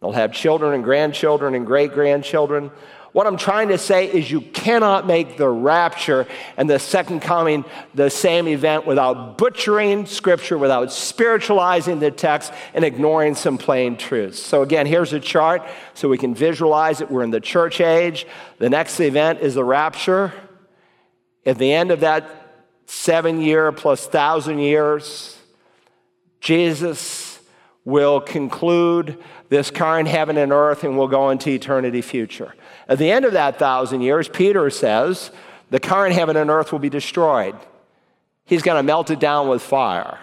They'll 0.05 0.13
have 0.13 0.33
children 0.33 0.75
and 0.75 0.85
grandchildren 0.85 1.55
and 1.55 1.67
great 1.67 1.95
grandchildren. 1.95 2.71
What 3.13 3.27
I'm 3.27 3.39
trying 3.39 3.69
to 3.69 3.79
say 3.79 4.05
is 4.05 4.31
you 4.31 4.43
cannot 4.43 5.07
make 5.07 5.39
the 5.39 5.49
rapture 5.49 6.27
and 6.59 6.69
the 6.69 6.79
second 6.79 7.21
coming 7.21 7.65
the 7.95 8.11
same 8.11 8.47
event 8.47 8.87
without 8.87 9.39
butchering 9.39 10.05
scripture, 10.05 10.59
without 10.59 10.93
spiritualizing 10.93 12.01
the 12.01 12.11
text, 12.11 12.53
and 12.75 12.85
ignoring 12.85 13.35
some 13.35 13.57
plain 13.57 13.97
truths. 13.97 14.39
So, 14.39 14.61
again, 14.61 14.85
here's 14.85 15.15
a 15.15 15.21
chart 15.21 15.63
so 15.95 16.11
we 16.11 16.19
can 16.19 16.35
visualize 16.35 17.01
it. 17.01 17.11
We're 17.11 17.23
in 17.23 17.31
the 17.31 17.41
church 17.41 17.81
age. 17.81 18.27
The 18.59 18.69
next 18.69 19.01
event 19.01 19.41
is 19.41 19.55
the 19.55 19.65
rapture. 19.65 20.35
At 21.47 21.57
the 21.57 21.73
end 21.73 21.91
of 21.91 22.01
that 22.01 22.29
seven 22.85 23.41
year 23.41 23.73
plus 23.73 24.07
thousand 24.07 24.59
years, 24.59 25.39
Jesus 26.43 27.35
will 27.85 28.21
conclude 28.21 29.23
this 29.49 29.71
current 29.71 30.09
heaven 30.09 30.37
and 30.37 30.53
earth 30.53 30.85
and 30.85 30.97
we'll 30.97 31.09
go 31.09 31.31
into 31.31 31.51
eternity 31.51 32.03
future. 32.03 32.55
At 32.89 32.99
the 32.99 33.11
end 33.11 33.25
of 33.25 33.33
that 33.33 33.59
thousand 33.59 34.01
years, 34.01 34.29
Peter 34.29 34.69
says 34.71 35.31
the 35.71 35.81
current 35.81 36.15
heaven 36.15 36.37
and 36.37 36.51
earth 36.51 36.73
will 36.73 36.79
be 36.79 36.91
destroyed. 36.91 37.57
He's 38.45 38.63
going 38.63 38.77
to 38.77 38.83
melt 38.83 39.11
it 39.11 39.21
down 39.21 39.49
with 39.49 39.63
fire. 39.63 40.19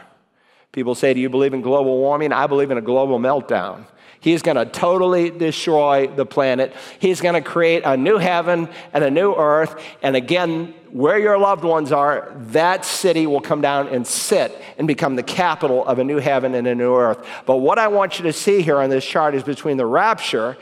People 0.72 0.96
say, 0.96 1.14
Do 1.14 1.20
you 1.20 1.30
believe 1.30 1.54
in 1.54 1.62
global 1.62 1.98
warming? 1.98 2.32
I 2.32 2.48
believe 2.48 2.72
in 2.72 2.78
a 2.78 2.82
global 2.82 3.20
meltdown. 3.20 3.86
He's 4.20 4.44
going 4.44 4.58
to 4.58 4.66
totally 4.66 5.32
destroy 5.32 6.08
the 6.08 6.28
planet. 6.28 6.74
He's 7.00 7.22
going 7.22 7.34
to 7.34 7.42
create 7.42 7.82
a 7.84 7.98
new 7.98 8.18
heaven 8.18 8.70
and 8.94 9.04
a 9.04 9.10
new 9.10 9.34
earth. 9.34 9.82
And 10.04 10.16
again, 10.16 10.76
where 10.92 11.18
your 11.18 11.38
loved 11.38 11.64
ones 11.64 11.92
are, 11.92 12.32
that 12.52 12.86
city 12.86 13.26
will 13.26 13.42
come 13.42 13.62
down 13.62 13.88
and 13.88 14.06
sit 14.06 14.60
and 14.78 14.88
become 14.88 15.16
the 15.16 15.24
capital 15.24 15.86
of 15.86 16.00
a 16.00 16.04
new 16.04 16.18
heaven 16.18 16.54
and 16.56 16.68
a 16.68 16.76
new 16.76 16.96
earth. 16.96 17.26
But 17.46 17.58
what 17.58 17.80
I 17.80 17.88
want 17.88 18.20
you 18.20 18.24
to 18.24 18.34
see 18.34 18.62
here 18.62 18.78
on 18.78 18.90
this 18.90 19.06
chart 19.06 19.36
is 19.36 19.44
between 19.44 19.78
the 19.78 19.86
rapture 19.86 20.58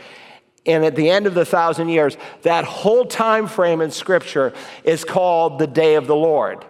and 0.65 0.85
at 0.85 0.95
the 0.95 1.09
end 1.09 1.25
of 1.25 1.33
the 1.33 1.45
thousand 1.45 1.89
years, 1.89 2.17
that 2.43 2.63
whole 2.63 3.05
time 3.05 3.47
frame 3.47 3.81
in 3.81 3.91
Scripture 3.91 4.53
is 4.83 5.03
called 5.03 5.57
the 5.57 5.67
day 5.67 5.95
of 5.95 6.05
the 6.05 6.15
Lord. 6.15 6.65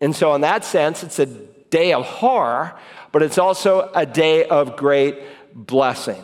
And 0.00 0.14
so, 0.14 0.34
in 0.34 0.42
that 0.42 0.64
sense, 0.64 1.02
it's 1.02 1.18
a 1.18 1.26
day 1.26 1.92
of 1.92 2.04
horror, 2.04 2.78
but 3.12 3.22
it's 3.22 3.38
also 3.38 3.90
a 3.94 4.06
day 4.06 4.46
of 4.46 4.76
great 4.76 5.18
blessing. 5.54 6.22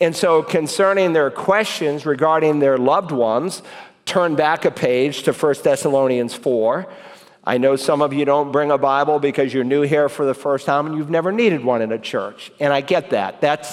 And 0.00 0.14
so, 0.16 0.42
concerning 0.42 1.12
their 1.12 1.30
questions 1.30 2.06
regarding 2.06 2.60
their 2.60 2.78
loved 2.78 3.10
ones, 3.10 3.62
turn 4.08 4.34
back 4.34 4.64
a 4.64 4.70
page 4.70 5.24
to 5.24 5.32
1 5.32 5.54
Thessalonians 5.62 6.34
4. 6.34 6.90
I 7.44 7.58
know 7.58 7.76
some 7.76 8.00
of 8.00 8.14
you 8.14 8.24
don't 8.24 8.50
bring 8.50 8.70
a 8.70 8.78
Bible 8.78 9.18
because 9.18 9.52
you're 9.52 9.64
new 9.64 9.82
here 9.82 10.08
for 10.08 10.24
the 10.24 10.34
first 10.34 10.64
time 10.64 10.86
and 10.86 10.96
you've 10.96 11.10
never 11.10 11.30
needed 11.30 11.62
one 11.62 11.82
in 11.82 11.92
a 11.92 11.98
church. 11.98 12.50
And 12.58 12.72
I 12.72 12.80
get 12.80 13.10
that. 13.10 13.42
That 13.42 13.68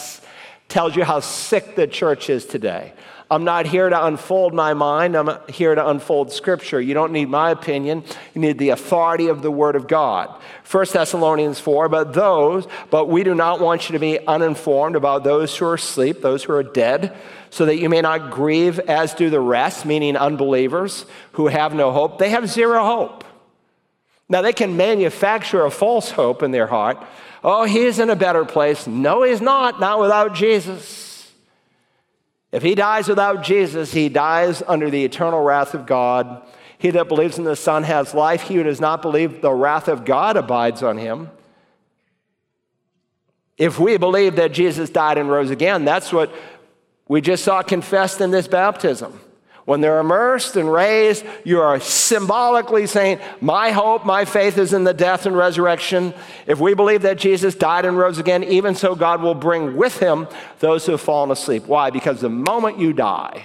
tells 0.67 0.95
you 0.95 1.06
how 1.06 1.21
sick 1.21 1.78
the 1.78 1.88
church 1.88 2.30
is 2.30 2.45
today. 2.45 2.93
I'm 3.29 3.43
not 3.43 3.65
here 3.65 3.89
to 3.89 4.05
unfold 4.05 4.53
my 4.53 4.75
mind. 4.75 5.15
I'm 5.15 5.29
here 5.49 5.73
to 5.73 5.88
unfold 5.88 6.31
scripture. 6.31 6.79
You 6.79 6.93
don't 6.93 7.11
need 7.11 7.27
my 7.27 7.49
opinion. 7.49 8.03
You 8.35 8.41
need 8.41 8.59
the 8.59 8.69
authority 8.69 9.27
of 9.27 9.41
the 9.41 9.49
word 9.49 9.75
of 9.75 9.88
God. 9.88 10.29
1 10.69 10.85
Thessalonians 10.93 11.59
4, 11.59 11.89
but 11.89 12.13
those, 12.13 12.67
but 12.91 13.07
we 13.07 13.23
do 13.23 13.33
not 13.33 13.59
want 13.59 13.89
you 13.89 13.93
to 13.93 13.99
be 13.99 14.19
uninformed 14.27 14.95
about 14.95 15.23
those 15.23 15.55
who 15.57 15.65
are 15.65 15.73
asleep, 15.73 16.21
those 16.21 16.43
who 16.43 16.53
are 16.53 16.63
dead, 16.63 17.15
so 17.49 17.65
that 17.65 17.77
you 17.77 17.89
may 17.89 18.01
not 18.01 18.29
grieve 18.29 18.79
as 18.79 19.13
do 19.15 19.31
the 19.31 19.39
rest, 19.39 19.85
meaning 19.85 20.15
unbelievers 20.15 21.05
who 21.33 21.47
have 21.47 21.73
no 21.73 21.91
hope. 21.91 22.19
They 22.19 22.29
have 22.29 22.47
zero 22.47 22.83
hope. 22.83 23.23
Now 24.29 24.41
they 24.41 24.53
can 24.53 24.77
manufacture 24.77 25.65
a 25.65 25.71
false 25.71 26.11
hope 26.11 26.43
in 26.43 26.51
their 26.51 26.67
heart. 26.67 27.03
Oh, 27.43 27.63
he's 27.63 27.99
in 27.99 28.09
a 28.09 28.15
better 28.15 28.45
place. 28.45 28.88
No, 28.88 29.23
he's 29.23 29.41
not, 29.41 29.79
not 29.79 29.99
without 29.99 30.35
Jesus. 30.35 31.04
If 32.55 32.63
he 32.63 32.73
dies 32.73 33.10
without 33.10 33.43
Jesus, 33.43 33.91
he 33.91 34.08
dies 34.08 34.63
under 34.65 34.89
the 34.89 35.03
eternal 35.03 35.43
wrath 35.43 35.73
of 35.73 35.85
God. 35.85 36.41
He 36.77 36.89
that 36.91 37.10
believes 37.10 37.37
in 37.37 37.43
the 37.43 37.53
Son 37.53 37.83
has 37.83 38.13
life. 38.13 38.43
He 38.43 38.56
who 38.56 38.63
does 38.63 38.79
not 38.79 39.01
believe, 39.01 39.41
the 39.41 39.51
wrath 39.51 39.89
of 39.89 40.06
God 40.06 40.37
abides 40.37 40.81
on 40.81 40.97
him. 40.97 41.29
If 43.58 43.77
we 43.77 43.97
believe 43.97 44.37
that 44.37 44.53
Jesus 44.53 44.89
died 44.89 45.17
and 45.17 45.29
rose 45.29 45.49
again, 45.49 45.83
that's 45.83 46.13
what 46.13 46.33
we 47.10 47.19
just 47.19 47.43
saw 47.43 47.62
confessed 47.62 48.21
in 48.21 48.31
this 48.31 48.47
baptism. 48.47 49.19
When 49.65 49.81
they're 49.81 49.99
immersed 49.99 50.55
and 50.57 50.71
raised, 50.71 51.25
you 51.43 51.59
are 51.59 51.79
symbolically 51.79 52.85
saying, 52.85 53.19
My 53.41 53.71
hope, 53.71 54.05
my 54.05 54.23
faith 54.23 54.59
is 54.59 54.73
in 54.73 54.83
the 54.83 54.93
death 54.93 55.25
and 55.25 55.35
resurrection. 55.35 56.13
If 56.45 56.59
we 56.59 56.75
believe 56.75 57.01
that 57.01 57.17
Jesus 57.17 57.55
died 57.55 57.85
and 57.85 57.97
rose 57.97 58.19
again, 58.19 58.43
even 58.43 58.75
so, 58.75 58.93
God 58.93 59.23
will 59.23 59.33
bring 59.33 59.75
with 59.75 59.97
him 59.97 60.27
those 60.59 60.85
who 60.85 60.91
have 60.91 61.01
fallen 61.01 61.31
asleep. 61.31 61.65
Why? 61.65 61.89
Because 61.89 62.21
the 62.21 62.29
moment 62.29 62.77
you 62.77 62.93
die, 62.93 63.43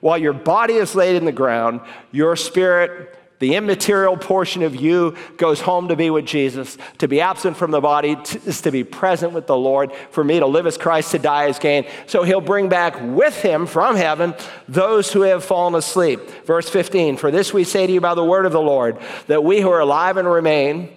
while 0.00 0.18
your 0.18 0.32
body 0.32 0.74
is 0.74 0.96
laid 0.96 1.14
in 1.14 1.24
the 1.24 1.32
ground, 1.32 1.80
your 2.10 2.34
spirit, 2.34 3.16
The 3.44 3.56
immaterial 3.56 4.16
portion 4.16 4.62
of 4.62 4.74
you 4.74 5.16
goes 5.36 5.60
home 5.60 5.88
to 5.88 5.96
be 5.96 6.08
with 6.08 6.24
Jesus. 6.24 6.78
To 6.96 7.06
be 7.06 7.20
absent 7.20 7.58
from 7.58 7.72
the 7.72 7.80
body 7.82 8.16
is 8.46 8.62
to 8.62 8.70
be 8.70 8.84
present 8.84 9.34
with 9.34 9.46
the 9.46 9.54
Lord. 9.54 9.92
For 10.12 10.24
me 10.24 10.38
to 10.38 10.46
live 10.46 10.66
as 10.66 10.78
Christ, 10.78 11.10
to 11.10 11.18
die 11.18 11.50
as 11.50 11.58
gain. 11.58 11.84
So 12.06 12.22
he'll 12.22 12.40
bring 12.40 12.70
back 12.70 12.96
with 13.02 13.38
him 13.42 13.66
from 13.66 13.96
heaven 13.96 14.34
those 14.66 15.12
who 15.12 15.20
have 15.20 15.44
fallen 15.44 15.74
asleep. 15.74 16.20
Verse 16.46 16.70
15 16.70 17.18
For 17.18 17.30
this 17.30 17.52
we 17.52 17.64
say 17.64 17.86
to 17.86 17.92
you 17.92 18.00
by 18.00 18.14
the 18.14 18.24
word 18.24 18.46
of 18.46 18.52
the 18.52 18.62
Lord, 18.62 18.98
that 19.26 19.44
we 19.44 19.60
who 19.60 19.68
are 19.68 19.80
alive 19.80 20.16
and 20.16 20.26
remain, 20.26 20.88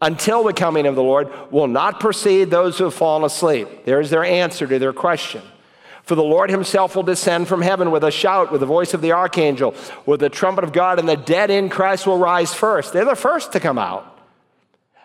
until 0.00 0.44
the 0.44 0.54
coming 0.54 0.86
of 0.86 0.94
the 0.94 1.02
Lord 1.02 1.30
will 1.52 1.66
not 1.66 2.00
precede 2.00 2.50
those 2.50 2.78
who 2.78 2.84
have 2.84 2.94
fallen 2.94 3.22
asleep. 3.22 3.84
There's 3.84 4.08
their 4.08 4.24
answer 4.24 4.66
to 4.66 4.78
their 4.78 4.94
question. 4.94 5.42
For 6.12 6.16
the 6.16 6.22
Lord 6.22 6.50
himself 6.50 6.94
will 6.94 7.04
descend 7.04 7.48
from 7.48 7.62
heaven 7.62 7.90
with 7.90 8.04
a 8.04 8.10
shout, 8.10 8.52
with 8.52 8.60
the 8.60 8.66
voice 8.66 8.92
of 8.92 9.00
the 9.00 9.12
archangel, 9.12 9.74
with 10.04 10.20
the 10.20 10.28
trumpet 10.28 10.62
of 10.62 10.70
God, 10.70 10.98
and 10.98 11.08
the 11.08 11.16
dead 11.16 11.48
in 11.48 11.70
Christ 11.70 12.06
will 12.06 12.18
rise 12.18 12.52
first. 12.52 12.92
They're 12.92 13.06
the 13.06 13.16
first 13.16 13.52
to 13.52 13.60
come 13.60 13.78
out. 13.78 14.20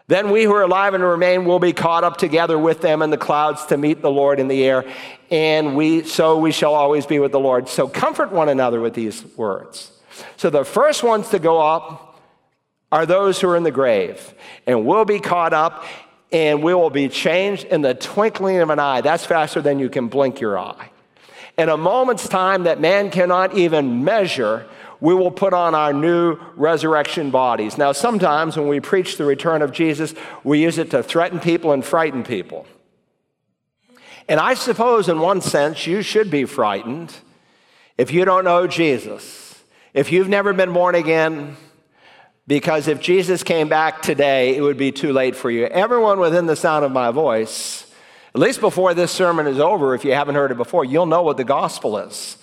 Then 0.07 0.31
we 0.31 0.43
who 0.43 0.53
are 0.53 0.63
alive 0.63 0.95
and 0.95 1.01
remain 1.01 1.45
will 1.45 1.59
be 1.59 1.71
caught 1.71 2.03
up 2.03 2.17
together 2.17 2.59
with 2.59 2.81
them 2.81 3.01
in 3.01 3.09
the 3.09 3.17
clouds 3.17 3.67
to 3.67 3.77
meet 3.77 4.01
the 4.01 4.11
Lord 4.11 4.37
in 4.37 4.49
the 4.49 4.61
air, 4.65 4.83
and 5.31 5.77
we 5.77 6.03
so 6.03 6.37
we 6.39 6.51
shall 6.51 6.75
always 6.75 7.05
be 7.05 7.19
with 7.19 7.31
the 7.31 7.39
Lord. 7.39 7.69
So 7.69 7.87
comfort 7.87 8.33
one 8.33 8.49
another 8.49 8.81
with 8.81 8.93
these 8.93 9.23
words. 9.37 9.89
So 10.35 10.49
the 10.49 10.65
first 10.65 11.03
ones 11.03 11.29
to 11.29 11.39
go 11.39 11.61
up 11.61 12.19
are 12.91 13.05
those 13.05 13.39
who 13.39 13.47
are 13.47 13.55
in 13.55 13.63
the 13.63 13.71
grave, 13.71 14.33
and 14.65 14.85
we'll 14.85 15.05
be 15.05 15.21
caught 15.21 15.53
up 15.53 15.85
and 16.33 16.61
we 16.61 16.73
will 16.73 16.89
be 16.89 17.07
changed 17.07 17.63
in 17.63 17.81
the 17.81 17.93
twinkling 17.93 18.57
of 18.57 18.69
an 18.69 18.79
eye. 18.79 18.99
That's 18.99 19.25
faster 19.25 19.61
than 19.61 19.79
you 19.79 19.87
can 19.87 20.09
blink 20.09 20.41
your 20.41 20.59
eye. 20.59 20.89
In 21.57 21.69
a 21.69 21.77
moment's 21.77 22.27
time 22.27 22.63
that 22.63 22.79
man 22.79 23.09
cannot 23.09 23.57
even 23.57 24.03
measure, 24.03 24.67
we 24.99 25.13
will 25.13 25.31
put 25.31 25.53
on 25.53 25.73
our 25.73 25.93
new 25.93 26.37
resurrection 26.55 27.31
bodies. 27.31 27.77
Now, 27.77 27.91
sometimes 27.91 28.57
when 28.57 28.67
we 28.67 28.79
preach 28.79 29.17
the 29.17 29.25
return 29.25 29.61
of 29.61 29.71
Jesus, 29.71 30.13
we 30.43 30.61
use 30.61 30.77
it 30.77 30.91
to 30.91 31.01
threaten 31.01 31.39
people 31.39 31.71
and 31.71 31.83
frighten 31.83 32.23
people. 32.23 32.67
And 34.27 34.39
I 34.39 34.53
suppose, 34.53 35.09
in 35.09 35.19
one 35.19 35.41
sense, 35.41 35.87
you 35.87 36.01
should 36.01 36.29
be 36.29 36.45
frightened 36.45 37.15
if 37.97 38.11
you 38.11 38.25
don't 38.25 38.43
know 38.43 38.67
Jesus. 38.67 39.63
If 39.93 40.11
you've 40.11 40.29
never 40.29 40.53
been 40.53 40.73
born 40.73 40.95
again, 40.95 41.57
because 42.45 42.87
if 42.87 43.01
Jesus 43.01 43.41
came 43.41 43.67
back 43.67 44.01
today, 44.01 44.55
it 44.55 44.61
would 44.61 44.77
be 44.77 44.91
too 44.91 45.11
late 45.11 45.35
for 45.35 45.49
you. 45.49 45.65
Everyone 45.65 46.19
within 46.19 46.45
the 46.45 46.55
sound 46.55 46.85
of 46.85 46.91
my 46.91 47.09
voice, 47.11 47.86
at 48.37 48.41
least 48.41 48.61
before 48.61 48.93
this 48.93 49.11
sermon 49.11 49.47
is 49.47 49.57
over, 49.57 49.95
if 49.95 50.05
you 50.05 50.13
haven't 50.13 50.35
heard 50.35 50.51
it 50.51 50.57
before, 50.57 50.85
you'll 50.85 51.07
know 51.07 51.23
what 51.23 51.37
the 51.37 51.43
gospel 51.43 51.97
is. 51.97 52.37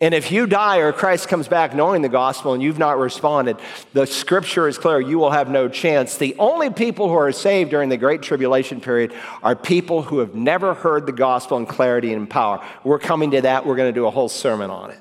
And 0.00 0.14
if 0.14 0.32
you 0.32 0.46
die 0.46 0.78
or 0.78 0.94
Christ 0.94 1.28
comes 1.28 1.46
back 1.46 1.74
knowing 1.74 2.00
the 2.00 2.08
gospel 2.08 2.54
and 2.54 2.62
you've 2.62 2.78
not 2.78 2.96
responded, 2.98 3.58
the 3.92 4.06
scripture 4.06 4.66
is 4.66 4.78
clear, 4.78 4.98
you 4.98 5.18
will 5.18 5.30
have 5.30 5.50
no 5.50 5.68
chance. 5.68 6.16
The 6.16 6.34
only 6.38 6.70
people 6.70 7.08
who 7.10 7.16
are 7.16 7.32
saved 7.32 7.68
during 7.68 7.90
the 7.90 7.98
Great 7.98 8.22
Tribulation 8.22 8.80
period 8.80 9.12
are 9.42 9.54
people 9.54 10.00
who 10.00 10.20
have 10.20 10.34
never 10.34 10.72
heard 10.72 11.04
the 11.04 11.12
gospel 11.12 11.58
in 11.58 11.66
clarity 11.66 12.14
and 12.14 12.30
power. 12.30 12.64
We're 12.82 12.98
coming 12.98 13.32
to 13.32 13.42
that. 13.42 13.66
We're 13.66 13.76
going 13.76 13.92
to 13.92 14.00
do 14.00 14.06
a 14.06 14.10
whole 14.10 14.30
sermon 14.30 14.70
on 14.70 14.92
it. 14.92 14.98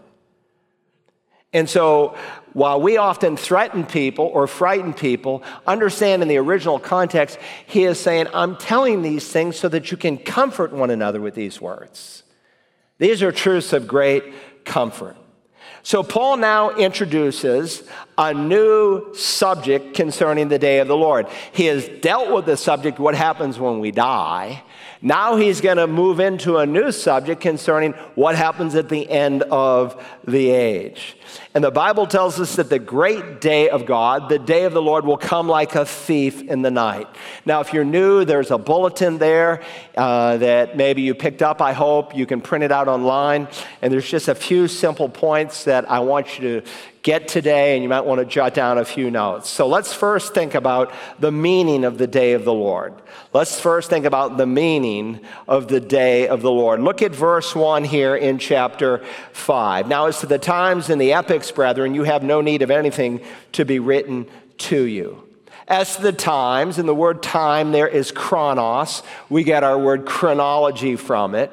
And 1.53 1.69
so, 1.69 2.17
while 2.51 2.81
we 2.81 2.97
often 2.97 3.37
threaten 3.37 3.85
people 3.85 4.25
or 4.25 4.45
frighten 4.45 4.93
people, 4.93 5.41
understand 5.65 6.21
in 6.21 6.27
the 6.27 6.37
original 6.37 6.79
context, 6.79 7.37
he 7.65 7.83
is 7.83 7.99
saying, 7.99 8.27
I'm 8.33 8.57
telling 8.57 9.01
these 9.01 9.29
things 9.29 9.57
so 9.57 9.69
that 9.69 9.89
you 9.89 9.97
can 9.97 10.17
comfort 10.17 10.73
one 10.73 10.89
another 10.89 11.21
with 11.21 11.35
these 11.35 11.61
words. 11.61 12.23
These 12.97 13.23
are 13.23 13.31
truths 13.31 13.71
of 13.73 13.87
great 13.87 14.23
comfort. 14.65 15.15
So, 15.81 16.01
Paul 16.01 16.37
now 16.37 16.71
introduces 16.71 17.83
a 18.17 18.33
new 18.33 19.13
subject 19.13 19.93
concerning 19.93 20.49
the 20.49 20.59
day 20.59 20.79
of 20.79 20.87
the 20.87 20.97
Lord. 20.97 21.27
He 21.53 21.67
has 21.67 21.87
dealt 22.01 22.33
with 22.33 22.45
the 22.47 22.57
subject, 22.57 22.99
what 22.99 23.15
happens 23.15 23.59
when 23.59 23.79
we 23.79 23.91
die. 23.91 24.63
Now 25.06 25.36
he's 25.36 25.62
going 25.62 25.78
to 25.78 25.86
move 25.86 26.20
into 26.20 26.58
a 26.58 26.66
new 26.66 26.91
subject 26.91 27.39
concerning 27.39 27.91
what 28.16 28.36
happens 28.36 28.74
at 28.74 28.89
the 28.89 29.08
end 29.08 29.43
of 29.43 30.03
the 30.28 30.49
age. 30.49 31.16
And 31.53 31.64
the 31.64 31.70
Bible 31.70 32.08
tells 32.08 32.39
us 32.39 32.56
that 32.56 32.72
the 32.72 32.80
great 32.80 33.39
day 33.39 33.70
of 33.70 33.86
God, 33.86 34.30
the 34.30 34.39
day 34.39 34.64
of 34.64 34.74
the 34.74 34.82
Lord, 34.82 35.06
will 35.06 35.16
come 35.16 35.47
like 35.47 35.76
a 35.76 35.86
thief 35.86 36.41
in 36.41 36.64
the 36.64 36.72
night. 36.72 37.08
Now, 37.45 37.60
if 37.62 37.72
you're 37.72 37.86
new, 37.86 38.26
there's 38.26 38.49
a 38.49 38.58
bulletin 38.58 39.20
there 39.20 39.62
uh, 39.95 40.38
that 40.38 40.76
maybe 40.76 41.03
you 41.03 41.14
picked 41.14 41.43
up, 41.43 41.62
I 41.62 41.74
hope. 41.74 42.16
You 42.16 42.26
can 42.26 42.41
print 42.41 42.64
it 42.64 42.72
out 42.72 42.88
online. 42.88 43.47
And 43.84 43.93
there's 43.93 44.10
just 44.10 44.28
a 44.28 44.34
few 44.34 44.68
simple 44.68 45.08
points 45.08 45.66
that 45.66 45.88
I 45.88 45.99
want 45.99 46.39
you 46.39 46.62
to 46.62 46.70
get 47.06 47.28
today, 47.28 47.76
and 47.76 47.84
you 47.84 47.88
might 47.88 48.03
want 48.03 48.18
to 48.18 48.26
jot 48.26 48.56
down 48.56 48.80
a 48.80 48.84
few 48.84 49.12
notes. 49.12 49.47
So 49.47 49.68
let's 49.68 49.93
first 49.93 50.34
think 50.34 50.56
about 50.56 50.91
the 51.20 51.32
meaning 51.32 51.84
of 51.84 51.99
the 51.99 52.08
day 52.08 52.34
of 52.34 52.45
the 52.45 52.53
Lord. 52.53 52.95
Let's 53.32 53.60
first 53.60 53.91
think 53.91 54.06
about 54.06 54.38
the 54.38 54.47
meaning 54.47 55.20
of 55.47 55.68
the 55.68 55.80
day 55.80 56.28
of 56.28 56.41
the 56.41 56.49
Lord. 56.49 56.80
Look 56.80 57.03
at 57.03 57.12
verse 57.12 57.53
1 57.56 57.84
here 57.84 58.16
in 58.16 58.39
chapter 58.39 59.06
5. 59.34 59.88
Now, 59.88 60.08
as 60.08 60.20
to 60.22 60.26
the 60.26 60.39
times 60.39 60.89
and 60.89 60.99
the 60.99 61.14
epochs, 61.14 61.51
brethren, 61.51 61.93
you 61.93 62.06
have 62.06 62.24
no 62.24 62.41
need 62.41 62.64
of 62.64 62.72
anything 62.72 63.22
to 63.51 63.66
be 63.66 63.78
written 63.78 64.26
to 64.58 64.82
you. 64.82 65.24
As 65.68 65.97
the 65.97 66.11
times, 66.11 66.78
and 66.78 66.88
the 66.88 66.93
word 66.93 67.24
time 67.24 67.72
there 67.72 67.88
is 67.88 68.11
chronos, 68.11 69.01
we 69.30 69.43
get 69.43 69.63
our 69.63 69.80
word 69.80 70.05
chronology 70.05 70.95
from 70.95 71.34
it 71.34 71.51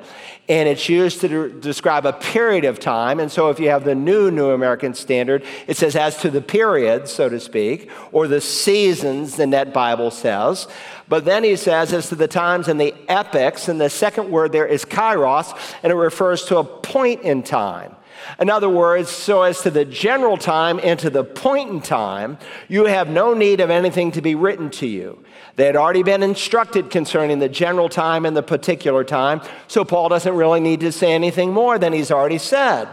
and 0.48 0.68
it's 0.68 0.88
used 0.88 1.20
to 1.20 1.48
describe 1.60 2.04
a 2.04 2.12
period 2.12 2.64
of 2.64 2.80
time. 2.80 3.20
And 3.20 3.30
so 3.30 3.48
if 3.48 3.60
you 3.60 3.68
have 3.70 3.84
the 3.84 3.94
new 3.94 4.30
New 4.30 4.50
American 4.50 4.92
Standard, 4.92 5.44
it 5.66 5.76
says 5.76 5.94
as 5.94 6.18
to 6.18 6.30
the 6.30 6.42
period, 6.42 7.08
so 7.08 7.28
to 7.28 7.38
speak, 7.38 7.90
or 8.10 8.26
the 8.26 8.40
seasons, 8.40 9.36
the 9.36 9.46
Net 9.46 9.72
Bible 9.72 10.10
says. 10.10 10.66
But 11.08 11.24
then 11.24 11.44
he 11.44 11.56
says 11.56 11.92
as 11.92 12.08
to 12.08 12.16
the 12.16 12.28
times 12.28 12.68
and 12.68 12.80
the 12.80 12.94
epochs, 13.08 13.68
and 13.68 13.80
the 13.80 13.88
second 13.88 14.30
word 14.30 14.52
there 14.52 14.66
is 14.66 14.84
kairos, 14.84 15.56
and 15.82 15.92
it 15.92 15.96
refers 15.96 16.44
to 16.46 16.58
a 16.58 16.64
point 16.64 17.22
in 17.22 17.42
time. 17.42 17.94
In 18.40 18.50
other 18.50 18.68
words, 18.68 19.10
so 19.10 19.42
as 19.42 19.62
to 19.62 19.70
the 19.70 19.84
general 19.84 20.36
time 20.36 20.80
and 20.82 20.98
to 21.00 21.10
the 21.10 21.24
point 21.24 21.70
in 21.70 21.80
time, 21.80 22.38
you 22.68 22.86
have 22.86 23.08
no 23.08 23.34
need 23.34 23.60
of 23.60 23.70
anything 23.70 24.12
to 24.12 24.22
be 24.22 24.34
written 24.34 24.70
to 24.70 24.86
you. 24.86 25.24
They 25.56 25.66
had 25.66 25.76
already 25.76 26.02
been 26.02 26.22
instructed 26.22 26.90
concerning 26.90 27.38
the 27.38 27.48
general 27.48 27.88
time 27.88 28.24
and 28.24 28.36
the 28.36 28.42
particular 28.42 29.04
time, 29.04 29.42
so 29.68 29.84
Paul 29.84 30.08
doesn't 30.08 30.34
really 30.34 30.60
need 30.60 30.80
to 30.80 30.92
say 30.92 31.12
anything 31.12 31.52
more 31.52 31.78
than 31.78 31.92
he's 31.92 32.10
already 32.10 32.38
said. 32.38 32.88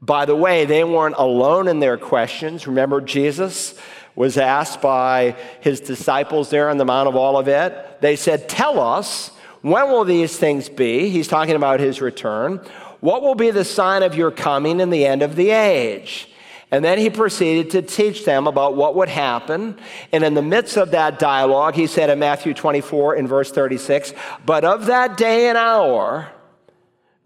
By 0.00 0.24
the 0.24 0.36
way, 0.36 0.64
they 0.64 0.84
weren't 0.84 1.14
alone 1.16 1.68
in 1.68 1.80
their 1.80 1.96
questions. 1.96 2.66
Remember, 2.66 3.00
Jesus 3.00 3.78
was 4.14 4.36
asked 4.36 4.82
by 4.82 5.36
his 5.60 5.80
disciples 5.80 6.50
there 6.50 6.68
on 6.68 6.76
the 6.76 6.84
Mount 6.84 7.08
of 7.08 7.16
Olivet. 7.16 8.00
They 8.00 8.16
said, 8.16 8.48
Tell 8.48 8.80
us, 8.80 9.30
when 9.62 9.88
will 9.88 10.04
these 10.04 10.36
things 10.36 10.68
be? 10.68 11.08
He's 11.08 11.28
talking 11.28 11.54
about 11.54 11.78
his 11.80 12.00
return. 12.00 12.60
What 13.02 13.22
will 13.22 13.34
be 13.34 13.50
the 13.50 13.64
sign 13.64 14.04
of 14.04 14.14
your 14.14 14.30
coming 14.30 14.80
and 14.80 14.92
the 14.92 15.04
end 15.04 15.22
of 15.22 15.34
the 15.34 15.50
age? 15.50 16.28
And 16.70 16.84
then 16.84 16.98
he 16.98 17.10
proceeded 17.10 17.70
to 17.72 17.82
teach 17.82 18.24
them 18.24 18.46
about 18.46 18.76
what 18.76 18.94
would 18.94 19.08
happen. 19.08 19.76
And 20.12 20.22
in 20.22 20.34
the 20.34 20.40
midst 20.40 20.76
of 20.76 20.92
that 20.92 21.18
dialogue, 21.18 21.74
he 21.74 21.88
said 21.88 22.10
in 22.10 22.20
Matthew 22.20 22.54
24 22.54 23.16
in 23.16 23.26
verse 23.26 23.50
36, 23.50 24.14
But 24.46 24.64
of 24.64 24.86
that 24.86 25.16
day 25.16 25.48
and 25.48 25.58
hour, 25.58 26.30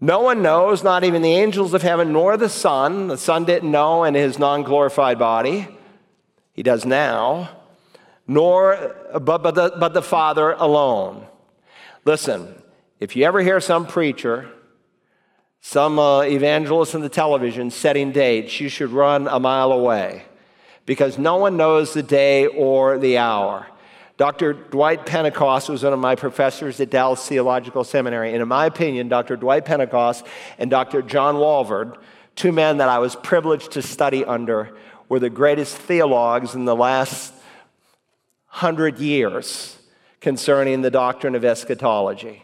no 0.01 0.21
one 0.21 0.41
knows, 0.41 0.83
not 0.83 1.03
even 1.03 1.21
the 1.21 1.35
angels 1.35 1.75
of 1.75 1.83
heaven, 1.83 2.11
nor 2.11 2.37
the 2.37 2.49
Son. 2.49 3.07
The 3.07 3.15
Son 3.15 3.45
didn't 3.45 3.69
know 3.69 4.03
in 4.03 4.15
his 4.15 4.39
non 4.39 4.63
glorified 4.63 5.19
body. 5.19 5.67
He 6.53 6.63
does 6.63 6.85
now. 6.85 7.51
Nor, 8.25 8.95
but, 9.13 9.43
but, 9.43 9.53
the, 9.53 9.75
but 9.79 9.93
the 9.93 10.01
Father 10.01 10.53
alone. 10.53 11.27
Listen, 12.03 12.63
if 12.99 13.15
you 13.15 13.25
ever 13.25 13.41
hear 13.41 13.59
some 13.59 13.85
preacher 13.85 14.49
some 15.61 15.99
uh, 15.99 16.21
evangelists 16.21 16.93
in 16.93 17.01
the 17.01 17.09
television 17.09 17.71
setting 17.71 18.11
dates, 18.11 18.59
you 18.59 18.69
should 18.69 18.91
run 18.91 19.27
a 19.27 19.39
mile 19.39 19.71
away 19.71 20.23
because 20.85 21.17
no 21.17 21.35
one 21.35 21.57
knows 21.57 21.93
the 21.93 22.03
day 22.03 22.47
or 22.47 22.97
the 22.97 23.17
hour. 23.17 23.67
Dr. 24.17 24.53
Dwight 24.53 25.05
Pentecost 25.05 25.69
was 25.69 25.83
one 25.83 25.93
of 25.93 25.99
my 25.99 26.15
professors 26.15 26.79
at 26.79 26.89
Dallas 26.89 27.27
Theological 27.27 27.83
Seminary. 27.83 28.33
And 28.33 28.41
in 28.41 28.47
my 28.47 28.65
opinion, 28.65 29.09
Dr. 29.09 29.35
Dwight 29.35 29.65
Pentecost 29.65 30.25
and 30.57 30.71
Dr. 30.71 31.03
John 31.03 31.35
Walvoord, 31.35 31.97
two 32.35 32.51
men 32.51 32.77
that 32.77 32.89
I 32.89 32.97
was 32.97 33.15
privileged 33.15 33.73
to 33.73 33.83
study 33.83 34.25
under, 34.25 34.75
were 35.07 35.19
the 35.19 35.29
greatest 35.29 35.77
theologues 35.77 36.55
in 36.55 36.65
the 36.65 36.75
last 36.75 37.33
hundred 38.47 38.97
years 38.97 39.77
concerning 40.19 40.81
the 40.81 40.89
doctrine 40.89 41.35
of 41.35 41.45
eschatology. 41.45 42.43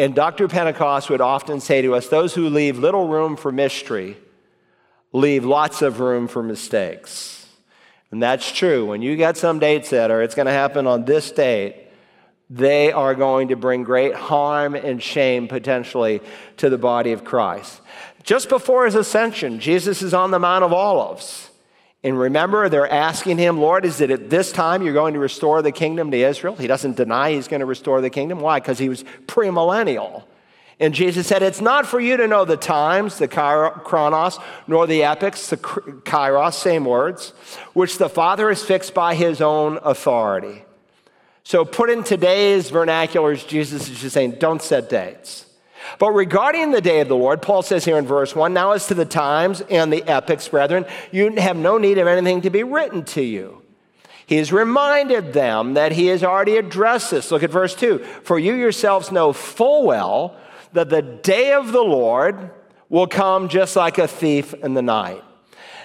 And 0.00 0.14
Dr. 0.14 0.48
Pentecost 0.48 1.10
would 1.10 1.20
often 1.20 1.60
say 1.60 1.82
to 1.82 1.94
us 1.94 2.08
those 2.08 2.34
who 2.34 2.48
leave 2.48 2.78
little 2.78 3.06
room 3.06 3.36
for 3.36 3.52
mystery 3.52 4.16
leave 5.12 5.44
lots 5.44 5.82
of 5.82 6.00
room 6.00 6.26
for 6.26 6.42
mistakes. 6.42 7.46
And 8.10 8.22
that's 8.22 8.50
true. 8.50 8.86
When 8.86 9.02
you 9.02 9.14
get 9.16 9.36
some 9.36 9.58
date 9.58 9.84
setter, 9.84 10.22
it's 10.22 10.34
going 10.34 10.46
to 10.46 10.52
happen 10.52 10.86
on 10.86 11.04
this 11.04 11.30
date. 11.30 11.88
They 12.48 12.92
are 12.92 13.14
going 13.14 13.48
to 13.48 13.56
bring 13.56 13.82
great 13.82 14.14
harm 14.14 14.74
and 14.74 15.02
shame 15.02 15.48
potentially 15.48 16.22
to 16.56 16.70
the 16.70 16.78
body 16.78 17.12
of 17.12 17.22
Christ. 17.22 17.82
Just 18.22 18.48
before 18.48 18.86
his 18.86 18.94
ascension, 18.94 19.60
Jesus 19.60 20.00
is 20.00 20.14
on 20.14 20.30
the 20.30 20.38
Mount 20.38 20.64
of 20.64 20.72
Olives. 20.72 21.49
And 22.02 22.18
remember, 22.18 22.68
they're 22.68 22.90
asking 22.90 23.36
him, 23.36 23.58
Lord, 23.58 23.84
is 23.84 24.00
it 24.00 24.10
at 24.10 24.30
this 24.30 24.52
time 24.52 24.82
you're 24.82 24.94
going 24.94 25.14
to 25.14 25.20
restore 25.20 25.60
the 25.60 25.72
kingdom 25.72 26.10
to 26.10 26.16
Israel? 26.16 26.56
He 26.56 26.66
doesn't 26.66 26.96
deny 26.96 27.32
he's 27.32 27.48
going 27.48 27.60
to 27.60 27.66
restore 27.66 28.00
the 28.00 28.08
kingdom. 28.08 28.40
Why? 28.40 28.58
Because 28.58 28.78
he 28.78 28.88
was 28.88 29.04
premillennial. 29.26 30.24
And 30.78 30.94
Jesus 30.94 31.26
said, 31.26 31.42
It's 31.42 31.60
not 31.60 31.86
for 31.86 32.00
you 32.00 32.16
to 32.16 32.26
know 32.26 32.46
the 32.46 32.56
times, 32.56 33.18
the 33.18 33.28
chronos, 33.28 34.38
nor 34.66 34.86
the 34.86 35.04
epochs, 35.04 35.50
the 35.50 35.58
kairos, 35.58 36.54
same 36.54 36.86
words, 36.86 37.34
which 37.74 37.98
the 37.98 38.08
Father 38.08 38.48
has 38.48 38.62
fixed 38.62 38.94
by 38.94 39.14
his 39.14 39.42
own 39.42 39.78
authority. 39.82 40.64
So, 41.44 41.66
put 41.66 41.90
in 41.90 42.02
today's 42.02 42.70
vernaculars, 42.70 43.46
Jesus 43.46 43.90
is 43.90 44.00
just 44.00 44.14
saying, 44.14 44.36
Don't 44.38 44.62
set 44.62 44.88
dates. 44.88 45.44
But 45.98 46.12
regarding 46.12 46.70
the 46.70 46.80
day 46.80 47.00
of 47.00 47.08
the 47.08 47.16
Lord, 47.16 47.42
Paul 47.42 47.62
says 47.62 47.84
here 47.84 47.98
in 47.98 48.06
verse 48.06 48.34
1 48.34 48.52
Now, 48.52 48.72
as 48.72 48.86
to 48.86 48.94
the 48.94 49.04
times 49.04 49.60
and 49.62 49.92
the 49.92 50.02
epochs, 50.04 50.48
brethren, 50.48 50.86
you 51.10 51.34
have 51.36 51.56
no 51.56 51.78
need 51.78 51.98
of 51.98 52.06
anything 52.06 52.42
to 52.42 52.50
be 52.50 52.62
written 52.62 53.04
to 53.06 53.22
you. 53.22 53.62
He 54.26 54.36
has 54.36 54.52
reminded 54.52 55.32
them 55.32 55.74
that 55.74 55.92
he 55.92 56.06
has 56.06 56.22
already 56.22 56.56
addressed 56.56 57.10
this. 57.10 57.30
Look 57.30 57.42
at 57.42 57.50
verse 57.50 57.74
2 57.74 57.98
For 58.22 58.38
you 58.38 58.54
yourselves 58.54 59.10
know 59.10 59.32
full 59.32 59.84
well 59.86 60.36
that 60.72 60.88
the 60.88 61.02
day 61.02 61.52
of 61.52 61.72
the 61.72 61.82
Lord 61.82 62.50
will 62.88 63.06
come 63.06 63.48
just 63.48 63.74
like 63.74 63.98
a 63.98 64.06
thief 64.06 64.54
in 64.54 64.74
the 64.74 64.82
night. 64.82 65.24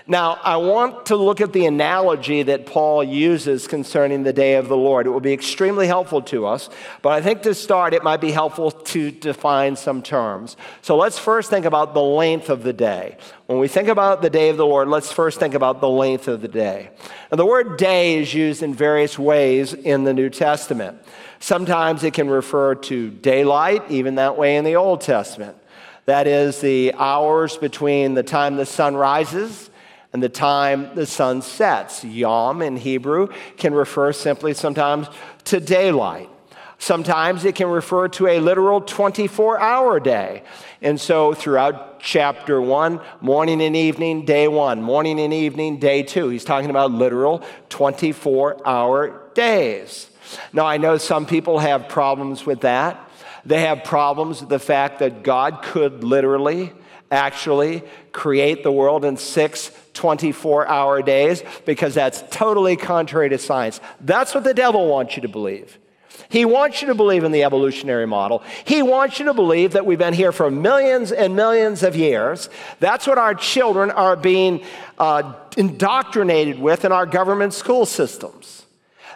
Now, 0.07 0.37
I 0.43 0.57
want 0.57 1.07
to 1.07 1.15
look 1.15 1.41
at 1.41 1.51
the 1.51 1.65
analogy 1.65 2.43
that 2.43 2.67
Paul 2.67 3.03
uses 3.03 3.65
concerning 3.65 4.21
the 4.21 4.33
day 4.33 4.53
of 4.53 4.67
the 4.67 4.77
Lord. 4.77 5.07
It 5.07 5.09
will 5.09 5.19
be 5.19 5.33
extremely 5.33 5.87
helpful 5.87 6.21
to 6.23 6.45
us, 6.45 6.69
but 7.01 7.13
I 7.13 7.21
think 7.21 7.41
to 7.41 7.55
start, 7.55 7.95
it 7.95 8.03
might 8.03 8.21
be 8.21 8.29
helpful 8.29 8.69
to 8.69 9.09
define 9.09 9.75
some 9.75 10.03
terms. 10.03 10.57
So 10.83 10.95
let's 10.95 11.17
first 11.17 11.49
think 11.49 11.65
about 11.65 11.95
the 11.95 12.03
length 12.03 12.51
of 12.51 12.61
the 12.61 12.71
day. 12.71 13.17
When 13.47 13.57
we 13.57 13.67
think 13.67 13.87
about 13.87 14.21
the 14.21 14.29
day 14.29 14.49
of 14.49 14.57
the 14.57 14.65
Lord, 14.65 14.89
let's 14.89 15.11
first 15.11 15.39
think 15.39 15.55
about 15.55 15.81
the 15.81 15.89
length 15.89 16.27
of 16.27 16.41
the 16.41 16.47
day. 16.47 16.91
Now, 17.31 17.37
the 17.37 17.45
word 17.45 17.77
day 17.77 18.19
is 18.19 18.31
used 18.31 18.61
in 18.61 18.75
various 18.75 19.17
ways 19.17 19.73
in 19.73 20.03
the 20.03 20.13
New 20.13 20.29
Testament. 20.29 20.99
Sometimes 21.39 22.03
it 22.03 22.13
can 22.13 22.29
refer 22.29 22.75
to 22.75 23.09
daylight, 23.09 23.89
even 23.89 24.15
that 24.15 24.37
way 24.37 24.57
in 24.57 24.65
the 24.65 24.75
Old 24.75 25.01
Testament. 25.01 25.57
That 26.05 26.27
is 26.27 26.61
the 26.61 26.93
hours 26.93 27.57
between 27.57 28.13
the 28.13 28.21
time 28.21 28.55
the 28.55 28.67
sun 28.67 28.95
rises 28.95 29.71
and 30.15 30.23
the 30.23 30.29
time 30.29 30.95
the 30.95 31.05
sun 31.05 31.41
sets. 31.41 32.05
Yom 32.05 32.61
in 32.61 32.77
Hebrew 32.77 33.27
can 33.57 33.73
refer 33.73 34.13
simply 34.13 34.53
sometimes 34.53 35.09
to 35.43 35.59
daylight. 35.59 36.29
Sometimes 36.77 37.43
it 37.43 37.55
can 37.55 37.67
refer 37.67 38.07
to 38.07 38.27
a 38.27 38.39
literal 38.39 38.79
24 38.79 39.59
hour 39.59 39.99
day. 39.99 40.43
And 40.81 41.01
so 41.01 41.33
throughout 41.33 41.99
chapter 41.99 42.61
one, 42.61 43.01
morning 43.19 43.61
and 43.61 43.75
evening, 43.75 44.23
day 44.23 44.47
one, 44.47 44.81
morning 44.81 45.19
and 45.19 45.33
evening, 45.33 45.79
day 45.79 46.01
two, 46.01 46.29
he's 46.29 46.45
talking 46.45 46.69
about 46.69 46.91
literal 46.91 47.43
24 47.67 48.65
hour 48.65 49.21
days. 49.33 50.09
Now, 50.53 50.65
I 50.65 50.77
know 50.77 50.97
some 50.97 51.25
people 51.25 51.59
have 51.59 51.89
problems 51.89 52.45
with 52.45 52.61
that. 52.61 53.05
They 53.45 53.63
have 53.63 53.83
problems 53.83 54.39
with 54.39 54.49
the 54.49 54.59
fact 54.59 54.99
that 54.99 55.23
God 55.23 55.61
could 55.61 56.05
literally, 56.05 56.71
actually 57.11 57.83
create 58.13 58.63
the 58.63 58.71
world 58.71 59.03
in 59.03 59.17
six 59.17 59.71
24 59.95 60.67
hour 60.67 61.01
days 61.01 61.43
because 61.65 61.95
that's 61.95 62.23
totally 62.29 62.75
contrary 62.75 63.29
to 63.29 63.37
science. 63.37 63.81
That's 64.01 64.35
what 64.35 64.43
the 64.43 64.53
devil 64.53 64.87
wants 64.87 65.15
you 65.15 65.23
to 65.23 65.27
believe. 65.27 65.79
He 66.29 66.45
wants 66.45 66.81
you 66.81 66.87
to 66.87 66.95
believe 66.95 67.23
in 67.23 67.31
the 67.31 67.43
evolutionary 67.43 68.07
model. 68.07 68.43
He 68.65 68.81
wants 68.81 69.19
you 69.19 69.25
to 69.25 69.33
believe 69.33 69.73
that 69.73 69.85
we've 69.85 69.99
been 69.99 70.13
here 70.13 70.31
for 70.31 70.49
millions 70.49 71.11
and 71.11 71.35
millions 71.35 71.83
of 71.83 71.95
years. 71.95 72.49
That's 72.79 73.05
what 73.07 73.17
our 73.17 73.35
children 73.35 73.91
are 73.91 74.15
being 74.15 74.63
uh, 74.97 75.33
indoctrinated 75.57 76.59
with 76.59 76.85
in 76.85 76.91
our 76.91 77.05
government 77.05 77.53
school 77.53 77.85
systems. 77.85 78.65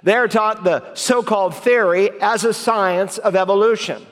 They're 0.03 0.27
taught 0.27 0.63
the 0.63 0.93
so 0.95 1.23
called 1.23 1.55
theory 1.55 2.09
as 2.21 2.43
a 2.43 2.53
science 2.53 3.17
of 3.17 3.36
evolution 3.36 4.05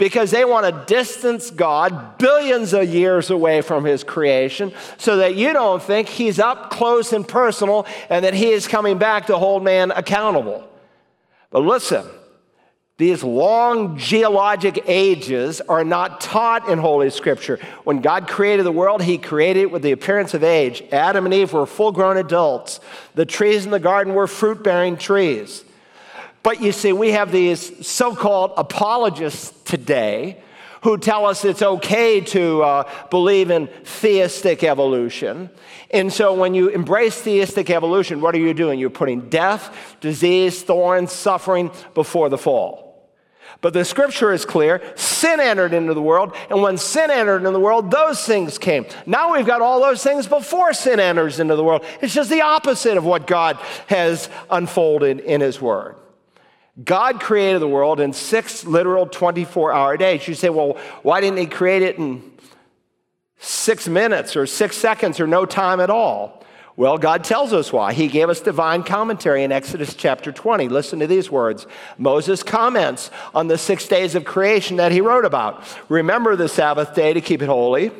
because 0.00 0.30
they 0.30 0.46
want 0.46 0.64
to 0.64 0.94
distance 0.94 1.50
God 1.50 2.16
billions 2.16 2.72
of 2.72 2.88
years 2.88 3.28
away 3.28 3.60
from 3.60 3.84
his 3.84 4.02
creation 4.02 4.72
so 4.96 5.18
that 5.18 5.34
you 5.34 5.52
don't 5.52 5.82
think 5.82 6.08
he's 6.08 6.38
up 6.38 6.70
close 6.70 7.12
and 7.12 7.28
personal 7.28 7.86
and 8.08 8.24
that 8.24 8.32
he 8.32 8.48
is 8.48 8.66
coming 8.66 8.96
back 8.96 9.26
to 9.26 9.36
hold 9.36 9.62
man 9.62 9.90
accountable. 9.90 10.66
But 11.50 11.64
listen, 11.64 12.06
these 12.96 13.22
long 13.22 13.98
geologic 13.98 14.82
ages 14.86 15.60
are 15.60 15.84
not 15.84 16.22
taught 16.22 16.70
in 16.70 16.78
Holy 16.78 17.10
Scripture. 17.10 17.58
When 17.84 18.00
God 18.00 18.26
created 18.26 18.64
the 18.64 18.72
world, 18.72 19.02
He 19.02 19.18
created 19.18 19.64
it 19.64 19.70
with 19.70 19.82
the 19.82 19.92
appearance 19.92 20.32
of 20.32 20.42
age. 20.42 20.82
Adam 20.92 21.26
and 21.26 21.34
Eve 21.34 21.52
were 21.52 21.66
full 21.66 21.92
grown 21.92 22.16
adults. 22.16 22.80
The 23.14 23.26
trees 23.26 23.66
in 23.66 23.70
the 23.70 23.78
garden 23.78 24.14
were 24.14 24.26
fruit 24.26 24.62
bearing 24.62 24.96
trees. 24.96 25.62
But 26.42 26.60
you 26.62 26.72
see, 26.72 26.92
we 26.92 27.12
have 27.12 27.32
these 27.32 27.86
so 27.86 28.14
called 28.14 28.52
apologists 28.56 29.52
today 29.64 30.42
who 30.82 30.96
tell 30.96 31.26
us 31.26 31.44
it's 31.44 31.62
okay 31.62 32.20
to 32.20 32.62
uh, 32.62 32.90
believe 33.10 33.50
in 33.50 33.68
theistic 33.84 34.64
evolution. 34.64 35.50
And 35.90 36.12
so 36.12 36.34
when 36.34 36.54
you 36.54 36.68
embrace 36.68 37.20
theistic 37.20 37.68
evolution, 37.68 38.20
what 38.20 38.34
are 38.34 38.38
you 38.38 38.54
doing? 38.54 38.78
You're 38.78 38.90
putting 38.90 39.28
death, 39.28 39.96
disease, 40.00 40.62
thorns, 40.62 41.12
suffering 41.12 41.70
before 41.94 42.28
the 42.30 42.38
fall. 42.38 42.86
But 43.60 43.74
the 43.74 43.84
scripture 43.84 44.32
is 44.32 44.46
clear 44.46 44.80
sin 44.96 45.38
entered 45.38 45.74
into 45.74 45.92
the 45.92 46.00
world, 46.00 46.34
and 46.48 46.62
when 46.62 46.78
sin 46.78 47.10
entered 47.10 47.38
into 47.38 47.50
the 47.50 47.60
world, 47.60 47.90
those 47.90 48.24
things 48.24 48.56
came. 48.56 48.86
Now 49.04 49.34
we've 49.34 49.46
got 49.46 49.60
all 49.60 49.82
those 49.82 50.02
things 50.02 50.26
before 50.26 50.72
sin 50.72 50.98
enters 50.98 51.40
into 51.40 51.56
the 51.56 51.64
world. 51.64 51.84
It's 52.00 52.14
just 52.14 52.30
the 52.30 52.40
opposite 52.40 52.96
of 52.96 53.04
what 53.04 53.26
God 53.26 53.56
has 53.88 54.30
unfolded 54.48 55.20
in 55.20 55.42
His 55.42 55.60
Word. 55.60 55.96
God 56.82 57.20
created 57.20 57.60
the 57.60 57.68
world 57.68 58.00
in 58.00 58.12
six 58.12 58.64
literal 58.64 59.06
24 59.06 59.72
hour 59.72 59.96
days. 59.96 60.26
You 60.26 60.34
say, 60.34 60.48
well, 60.48 60.78
why 61.02 61.20
didn't 61.20 61.38
He 61.38 61.46
create 61.46 61.82
it 61.82 61.98
in 61.98 62.22
six 63.38 63.88
minutes 63.88 64.36
or 64.36 64.46
six 64.46 64.76
seconds 64.76 65.20
or 65.20 65.26
no 65.26 65.44
time 65.44 65.80
at 65.80 65.90
all? 65.90 66.44
Well, 66.76 66.96
God 66.96 67.24
tells 67.24 67.52
us 67.52 67.72
why. 67.72 67.92
He 67.92 68.08
gave 68.08 68.30
us 68.30 68.40
divine 68.40 68.84
commentary 68.84 69.44
in 69.44 69.52
Exodus 69.52 69.94
chapter 69.94 70.32
20. 70.32 70.68
Listen 70.68 71.00
to 71.00 71.06
these 71.06 71.30
words. 71.30 71.66
Moses 71.98 72.42
comments 72.42 73.10
on 73.34 73.48
the 73.48 73.58
six 73.58 73.86
days 73.86 74.14
of 74.14 74.24
creation 74.24 74.78
that 74.78 74.92
he 74.92 75.02
wrote 75.02 75.26
about. 75.26 75.62
Remember 75.90 76.36
the 76.36 76.48
Sabbath 76.48 76.94
day 76.94 77.12
to 77.12 77.20
keep 77.20 77.42
it 77.42 77.46
holy. 77.46 77.90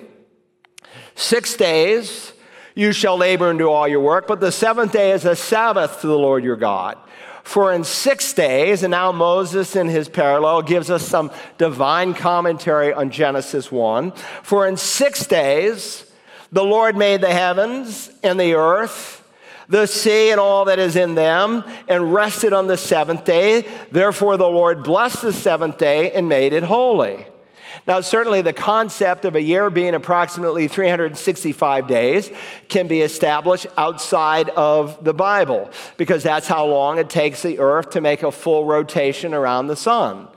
Six 1.14 1.55
days 1.57 2.33
you 2.74 2.93
shall 2.93 3.18
labor 3.18 3.51
and 3.51 3.59
do 3.59 3.68
all 3.68 3.87
your 3.87 4.01
work, 4.01 4.26
but 4.26 4.41
the 4.41 4.53
seventh 4.53 4.93
day 4.93 5.11
is 5.12 5.26
a 5.26 5.37
Sabbath 5.37 6.01
to 6.01 6.07
the 6.07 6.16
Lord 6.16 6.43
your 6.43 6.57
God. 6.57 6.97
For 7.43 7.72
in 7.72 7.84
six 7.84 8.32
days, 8.32 8.82
and 8.82 8.91
now 8.91 9.12
Moses 9.12 9.74
in 9.76 9.88
his 9.88 10.09
parallel 10.09 10.62
gives 10.62 10.91
us 10.91 11.07
some 11.07 11.30
divine 11.59 12.14
commentary 12.14 12.93
on 12.93 13.11
Genesis 13.11 13.72
1. 13.72 14.12
For 14.43 14.66
in 14.66 14.76
six 14.76 15.26
days, 15.26 16.11
the 16.53 16.64
Lord 16.64 16.97
made 16.97 17.20
the 17.20 17.32
heavens 17.32 18.11
and 18.22 18.38
the 18.38 18.55
earth, 18.55 19.24
the 19.68 19.86
sea 19.86 20.30
and 20.30 20.41
all 20.41 20.64
that 20.66 20.78
is 20.78 20.97
in 20.97 21.14
them, 21.14 21.64
and 21.88 22.12
rested 22.12 22.53
on 22.53 22.66
the 22.66 22.76
seventh 22.76 23.24
day. 23.24 23.66
Therefore, 23.91 24.36
the 24.36 24.49
Lord 24.49 24.82
blessed 24.82 25.22
the 25.22 25.32
seventh 25.32 25.78
day 25.78 26.11
and 26.12 26.28
made 26.28 26.53
it 26.53 26.64
holy. 26.64 27.26
Now, 27.87 28.01
certainly 28.01 28.43
the 28.43 28.53
concept 28.53 29.24
of 29.24 29.35
a 29.35 29.43
year 29.43 29.70
being 29.70 29.95
approximately 29.95 30.68
365 30.68 31.87
days 31.87 32.31
can 32.68 32.87
be 32.87 33.01
established 33.01 33.66
outside 33.76 34.51
of 34.51 35.03
the 35.03 35.14
Bible 35.14 35.70
because 35.97 36.22
that's 36.22 36.47
how 36.47 36.66
long 36.66 36.99
it 36.99 37.09
takes 37.09 37.43
the 37.43 37.59
earth 37.59 37.91
to 37.91 38.01
make 38.01 38.22
a 38.22 38.31
full 38.31 38.64
rotation 38.64 39.35
around 39.35 39.68
the 39.68 39.76
sun. 39.76 40.28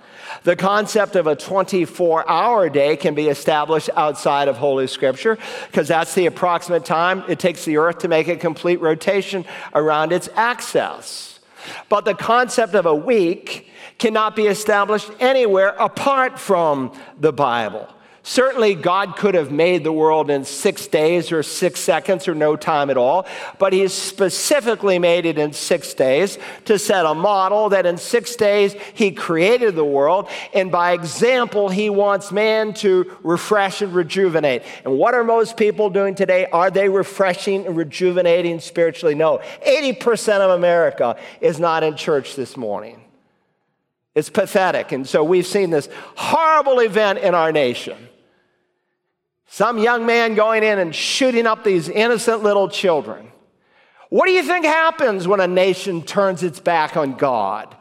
The 0.44 0.56
concept 0.56 1.16
of 1.16 1.28
a 1.28 1.36
24 1.36 2.30
hour 2.30 2.70
day 2.70 2.96
can 2.96 3.14
be 3.14 3.28
established 3.28 3.90
outside 3.96 4.48
of 4.48 4.58
Holy 4.58 4.88
Scripture 4.88 5.38
because 5.68 5.88
that's 5.88 6.16
the 6.16 6.26
approximate 6.26 6.86
time 6.86 7.24
it 7.28 7.40
takes 7.40 7.66
the 7.66 7.78
earth 7.78 8.00
to 8.00 8.08
make 8.08 8.28
a 8.28 8.36
complete 8.36 8.82
rotation 8.82 9.46
around 9.74 10.12
its 10.12 10.30
axis. 10.36 11.40
But 11.88 12.06
the 12.06 12.16
concept 12.16 12.74
of 12.74 12.86
a 12.86 12.96
week 12.96 13.70
cannot 13.98 14.36
be 14.36 14.48
established 14.48 15.12
anywhere 15.20 15.70
apart 15.70 16.40
from 16.40 16.92
the 17.20 17.34
Bible. 17.34 17.90
Certainly, 18.26 18.76
God 18.76 19.18
could 19.18 19.36
have 19.36 19.52
made 19.52 19.84
the 19.84 19.92
world 19.92 20.30
in 20.30 20.46
six 20.46 20.88
days 20.88 21.30
or 21.30 21.44
six 21.44 21.82
seconds 21.82 22.26
or 22.26 22.34
no 22.34 22.56
time 22.56 22.90
at 22.90 22.96
all, 22.96 23.28
but 23.60 23.74
He 23.74 23.86
specifically 23.90 24.98
made 24.98 25.26
it 25.26 25.38
in 25.38 25.52
six 25.52 25.94
days 25.94 26.40
to 26.64 26.80
set 26.80 27.06
a 27.06 27.14
model 27.14 27.68
that 27.70 27.86
in 27.86 27.98
six 27.98 28.38
days 28.38 28.76
He 28.94 29.12
created 29.12 29.76
the 29.76 29.84
world, 29.84 30.30
and 30.54 30.72
by 30.72 30.94
example, 30.94 31.68
He 31.68 31.90
wants 31.90 32.32
man 32.32 32.74
to 32.76 33.14
refresh 33.24 33.82
and 33.82 33.94
rejuvenate. 33.94 34.64
And 34.86 34.98
what 34.98 35.14
are 35.14 35.26
most 35.26 35.58
people 35.58 35.90
doing 35.90 36.16
today? 36.16 36.46
Are 36.46 36.72
they 36.72 36.88
refreshing 36.88 37.66
and 37.66 37.76
rejuvenating 37.76 38.62
spiritually? 38.62 39.16
No. 39.16 39.42
80% 39.68 40.40
of 40.40 40.52
America 40.52 41.18
is 41.42 41.60
not 41.60 41.84
in 41.84 41.98
church 41.98 42.38
this 42.38 42.56
morning. 42.56 43.03
It's 44.16 44.30
pathetic. 44.30 44.92
And 44.92 45.08
so 45.08 45.24
we've 45.24 45.48
seen 45.48 45.70
this 45.70 45.90
horrible 46.16 46.80
event 46.80 47.20
in 47.20 47.34
our 47.34 47.52
nation. 47.52 48.10
Some 49.48 49.78
young 49.78 50.06
man 50.06 50.36
going 50.36 50.64
in 50.64 50.80
and 50.80 50.94
shooting 50.96 51.46
up 51.46 51.64
these 51.64 51.90
innocent 51.90 52.44
little 52.44 52.70
children. 52.70 53.32
What 54.10 54.28
do 54.28 54.32
you 54.32 54.44
think 54.44 54.66
happens 54.66 55.28
when 55.28 55.40
a 55.40 55.48
nation 55.48 56.04
turns 56.04 56.44
its 56.44 56.60
back 56.60 56.96
on 56.96 57.14
God? 57.14 57.76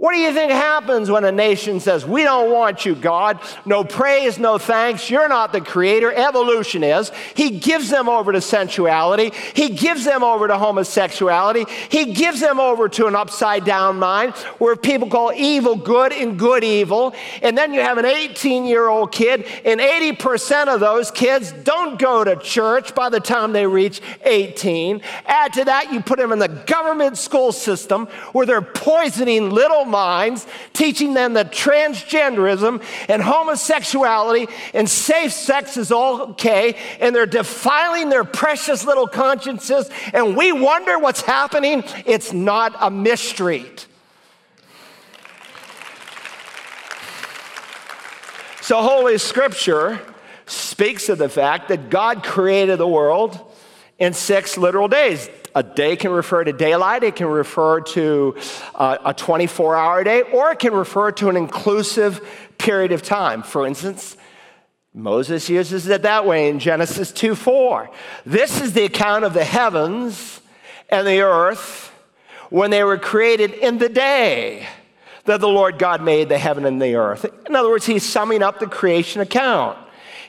What 0.00 0.14
do 0.14 0.18
you 0.18 0.32
think 0.32 0.50
happens 0.50 1.10
when 1.10 1.24
a 1.24 1.30
nation 1.30 1.78
says, 1.78 2.06
We 2.06 2.22
don't 2.22 2.50
want 2.50 2.86
you, 2.86 2.94
God? 2.94 3.38
No 3.66 3.84
praise, 3.84 4.38
no 4.38 4.56
thanks. 4.56 5.10
You're 5.10 5.28
not 5.28 5.52
the 5.52 5.60
creator. 5.60 6.10
Evolution 6.10 6.82
is. 6.82 7.12
He 7.34 7.58
gives 7.58 7.90
them 7.90 8.08
over 8.08 8.32
to 8.32 8.40
sensuality. 8.40 9.30
He 9.54 9.68
gives 9.68 10.06
them 10.06 10.24
over 10.24 10.48
to 10.48 10.56
homosexuality. 10.56 11.66
He 11.90 12.14
gives 12.14 12.40
them 12.40 12.58
over 12.58 12.88
to 12.88 13.08
an 13.08 13.14
upside 13.14 13.66
down 13.66 13.98
mind 13.98 14.32
where 14.56 14.74
people 14.74 15.10
call 15.10 15.34
evil 15.34 15.76
good 15.76 16.14
and 16.14 16.38
good 16.38 16.64
evil. 16.64 17.14
And 17.42 17.58
then 17.58 17.74
you 17.74 17.82
have 17.82 17.98
an 17.98 18.06
18 18.06 18.64
year 18.64 18.88
old 18.88 19.12
kid, 19.12 19.44
and 19.66 19.80
80% 19.80 20.74
of 20.74 20.80
those 20.80 21.10
kids 21.10 21.52
don't 21.52 21.98
go 21.98 22.24
to 22.24 22.36
church 22.36 22.94
by 22.94 23.10
the 23.10 23.20
time 23.20 23.52
they 23.52 23.66
reach 23.66 24.00
18. 24.24 25.02
Add 25.26 25.52
to 25.52 25.64
that, 25.66 25.92
you 25.92 26.00
put 26.00 26.18
them 26.18 26.32
in 26.32 26.38
the 26.38 26.48
government 26.48 27.18
school 27.18 27.52
system 27.52 28.06
where 28.32 28.46
they're 28.46 28.62
poisoning 28.62 29.50
little 29.50 29.89
minds, 29.90 30.46
teaching 30.72 31.14
them 31.14 31.34
that 31.34 31.52
transgenderism 31.52 32.82
and 33.08 33.22
homosexuality 33.22 34.48
and 34.72 34.88
safe 34.88 35.32
sex 35.32 35.76
is 35.76 35.92
all 35.92 36.22
okay, 36.22 36.76
and 37.00 37.14
they're 37.14 37.26
defiling 37.26 38.08
their 38.08 38.24
precious 38.24 38.84
little 38.84 39.06
consciences, 39.06 39.90
and 40.12 40.36
we 40.36 40.52
wonder 40.52 40.98
what's 40.98 41.22
happening. 41.22 41.84
It's 42.06 42.32
not 42.32 42.74
a 42.80 42.90
mystery. 42.90 43.66
So, 48.62 48.82
Holy 48.82 49.18
Scripture 49.18 50.00
speaks 50.46 51.08
of 51.08 51.18
the 51.18 51.28
fact 51.28 51.68
that 51.68 51.90
God 51.90 52.22
created 52.22 52.78
the 52.78 52.86
world 52.86 53.38
in 53.98 54.14
six 54.14 54.56
literal 54.56 54.86
days. 54.86 55.28
A 55.54 55.62
day 55.62 55.96
can 55.96 56.12
refer 56.12 56.44
to 56.44 56.52
daylight, 56.52 57.02
it 57.02 57.16
can 57.16 57.26
refer 57.26 57.80
to 57.80 58.36
uh, 58.74 58.98
a 59.04 59.14
24 59.14 59.76
hour 59.76 60.04
day, 60.04 60.22
or 60.22 60.52
it 60.52 60.58
can 60.58 60.72
refer 60.72 61.10
to 61.12 61.28
an 61.28 61.36
inclusive 61.36 62.26
period 62.58 62.92
of 62.92 63.02
time. 63.02 63.42
For 63.42 63.66
instance, 63.66 64.16
Moses 64.92 65.48
uses 65.48 65.86
it 65.86 66.02
that 66.02 66.26
way 66.26 66.48
in 66.48 66.58
Genesis 66.58 67.12
2 67.12 67.34
4. 67.34 67.90
This 68.26 68.60
is 68.60 68.72
the 68.72 68.84
account 68.84 69.24
of 69.24 69.34
the 69.34 69.44
heavens 69.44 70.40
and 70.88 71.06
the 71.06 71.20
earth 71.20 71.92
when 72.50 72.70
they 72.70 72.82
were 72.82 72.98
created 72.98 73.52
in 73.52 73.78
the 73.78 73.88
day 73.88 74.66
that 75.24 75.40
the 75.40 75.48
Lord 75.48 75.78
God 75.78 76.02
made 76.02 76.28
the 76.28 76.38
heaven 76.38 76.64
and 76.64 76.82
the 76.82 76.96
earth. 76.96 77.24
In 77.46 77.54
other 77.54 77.70
words, 77.70 77.86
he's 77.86 78.04
summing 78.04 78.42
up 78.42 78.58
the 78.58 78.66
creation 78.66 79.20
account. 79.20 79.78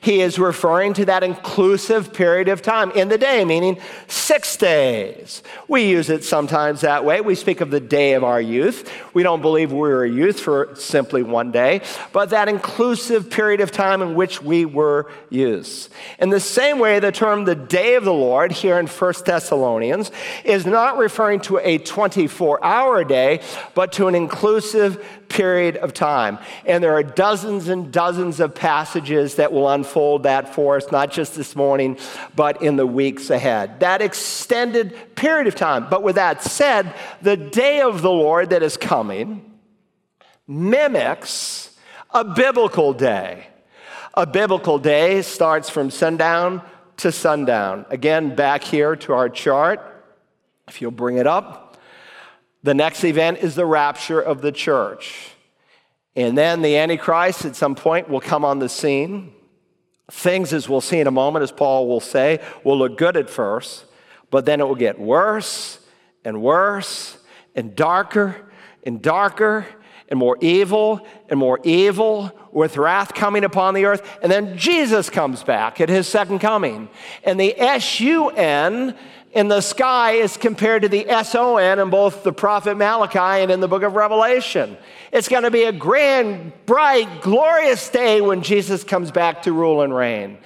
He 0.02 0.22
is 0.22 0.40
referring 0.40 0.94
to 0.96 1.06
that 1.06 1.22
inclusive 1.22 2.12
period 2.12 2.48
of 2.48 2.64
time 2.64 2.90
in 2.92 3.10
the 3.10 3.20
day, 3.20 3.46
meaning 3.46 3.80
six 4.08 4.58
days. 4.58 5.44
We 5.68 5.84
use 5.84 6.10
it 6.10 6.24
sometimes 6.24 6.82
that 6.82 7.06
way. 7.06 7.22
We 7.22 7.36
speak 7.36 7.62
of 7.62 7.70
the 7.70 7.80
day 7.80 8.14
of 8.14 8.24
our 8.24 8.42
youth. 8.42 8.92
We 9.14 9.22
don't 9.22 9.44
believe 9.44 9.72
we 9.72 9.78
were 9.78 10.04
a 10.04 10.10
youth 10.10 10.40
for 10.40 10.74
simply 10.74 11.22
one 11.22 11.52
day, 11.52 11.82
but 12.14 12.32
that 12.32 12.50
inclusive 12.50 13.30
period 13.30 13.62
of 13.62 13.72
time 13.72 14.02
in 14.02 14.16
which 14.16 14.42
we 14.42 14.66
were 14.66 15.12
youths. 15.30 15.90
In 16.18 16.32
the 16.32 16.40
same 16.40 16.80
way, 16.80 17.00
the 17.00 17.12
term 17.12 17.46
the 17.46 17.54
day 17.54 17.94
of 17.94 18.04
the 18.04 18.12
Lord 18.12 18.52
here 18.52 18.80
in 18.80 18.88
1 18.88 19.14
Thessalonians 19.24 20.10
is 20.44 20.66
not 20.66 20.98
referring 20.98 21.42
to 21.42 21.60
a 21.60 21.78
24 21.78 22.64
hour 22.64 23.04
day, 23.04 23.42
but 23.76 23.92
to 23.94 24.08
an 24.08 24.16
inclusive 24.16 25.06
period 25.32 25.78
of 25.78 25.94
time. 25.94 26.38
And 26.66 26.84
there 26.84 26.94
are 26.94 27.04
dozens 27.04 27.70
and 27.70 27.92
dozens 27.92 28.42
of 28.42 28.54
passages 28.54 29.36
that 29.36 29.54
will 29.54 29.70
unfold 29.70 30.24
that 30.24 30.54
for 30.54 30.76
us, 30.76 30.92
not 30.92 31.10
just 31.10 31.36
this 31.36 31.56
morning, 31.56 31.98
but 32.36 32.62
in 32.62 32.76
the 32.76 32.86
weeks 32.86 33.30
ahead. 33.30 33.80
That 33.80 34.02
extended 34.02 35.16
period 35.16 35.48
of 35.48 35.56
time. 35.56 35.88
But 35.90 36.04
with 36.04 36.16
that 36.16 36.44
said, 36.44 36.94
the 37.22 37.38
day 37.38 37.80
of 37.80 38.02
the 38.02 38.12
Lord 38.12 38.50
that 38.50 38.62
is 38.62 38.76
coming 38.76 39.50
mimics 40.48 41.78
a 42.10 42.26
biblical 42.26 42.94
day. 42.94 43.48
A 44.14 44.26
biblical 44.26 44.80
day 44.80 45.22
starts 45.22 45.70
from 45.70 45.90
sundown 45.90 46.62
to 46.98 47.10
sundown. 47.10 47.86
Again, 47.90 48.36
back 48.36 48.66
here 48.66 48.98
to 48.98 49.14
our 49.14 49.30
chart, 49.30 49.80
if 50.68 50.82
you'll 50.82 50.92
bring 50.92 51.18
it 51.18 51.26
up. 51.26 51.71
The 52.64 52.74
next 52.74 53.04
event 53.04 53.40
is 53.40 53.56
the 53.56 53.66
rapture 53.66 54.22
of 54.22 54.42
the 54.42 54.52
church. 54.52 55.32
And 56.16 56.38
then 56.38 56.62
the 56.62 56.78
Antichrist 56.78 57.46
at 57.46 57.56
some 57.56 57.76
point 57.76 58.10
will 58.10 58.22
come 58.22 58.46
on 58.46 58.60
the 58.60 58.70
scene. 58.70 59.34
Things, 60.12 60.52
as 60.54 60.68
we'll 60.68 60.82
see 60.82 61.00
in 61.00 61.08
a 61.08 61.12
moment, 61.12 61.44
as 61.44 61.52
Paul 61.52 61.88
will 61.88 62.02
say, 62.02 62.40
will 62.64 62.78
look 62.78 62.98
good 62.98 63.16
at 63.16 63.30
first, 63.30 63.86
but 64.30 64.46
then 64.46 64.60
it 64.60 64.68
will 64.68 64.76
get 64.76 65.00
worse 65.00 65.80
and 66.26 66.42
worse 66.42 67.18
and 67.56 67.76
darker 67.76 68.52
and 68.84 69.02
darker 69.02 69.66
and 70.10 70.20
more 70.20 70.38
evil 70.42 71.08
and 71.30 71.40
more 71.40 71.60
evil 71.64 72.38
with 72.52 72.76
wrath 72.76 73.14
coming 73.14 73.46
upon 73.46 73.74
the 73.74 73.86
earth. 73.86 74.20
And 74.22 74.30
then 74.30 74.58
Jesus 74.58 75.10
comes 75.10 75.44
back 75.44 75.80
at 75.80 75.88
his 75.88 76.08
second 76.08 76.40
coming. 76.40 76.90
And 77.24 77.40
the 77.40 77.58
S 77.58 78.02
U 78.02 78.30
N 78.30 78.98
in 79.34 79.48
the 79.48 79.62
sky 79.62 80.14
is 80.14 80.36
compared 80.36 80.82
to 80.82 80.90
the 80.90 81.10
S-O-N 81.10 81.80
in 81.80 81.90
both 81.90 82.24
the 82.24 82.34
prophet 82.34 82.76
Malachi 82.76 83.42
and 83.42 83.52
in 83.52 83.62
the 83.62 83.68
book 83.68 83.84
of 83.84 83.96
Revelation. 83.96 84.78
It's 85.12 85.30
going 85.30 85.44
to 85.44 85.52
be 85.52 85.64
a 85.64 85.72
grand, 85.72 86.52
bright, 86.66 87.22
glorious 87.22 87.90
day 87.90 88.20
when 88.20 88.42
Jesus 88.42 88.84
comes 88.84 89.10
back 89.12 89.44
to 89.44 89.54
rule 89.54 89.82
and 89.82 89.96
reign. 89.96 90.38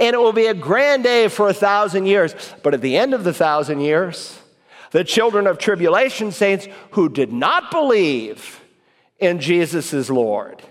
And 0.00 0.14
it 0.14 0.18
will 0.18 0.32
be 0.32 0.46
a 0.46 0.54
grand 0.54 1.04
day 1.04 1.28
for 1.28 1.48
a 1.48 1.54
thousand 1.54 2.06
years. 2.06 2.34
But 2.62 2.74
at 2.74 2.80
the 2.80 2.96
end 2.96 3.14
of 3.14 3.22
the 3.22 3.32
thousand 3.32 3.80
years, 3.80 4.38
the 4.90 5.04
children 5.04 5.46
of 5.46 5.58
tribulation 5.58 6.32
saints 6.32 6.66
who 6.92 7.08
did 7.08 7.32
not 7.32 7.70
believe 7.70 8.60
in 9.18 9.40
Jesus 9.40 9.94
as 9.94 10.10
Lord, 10.10 10.62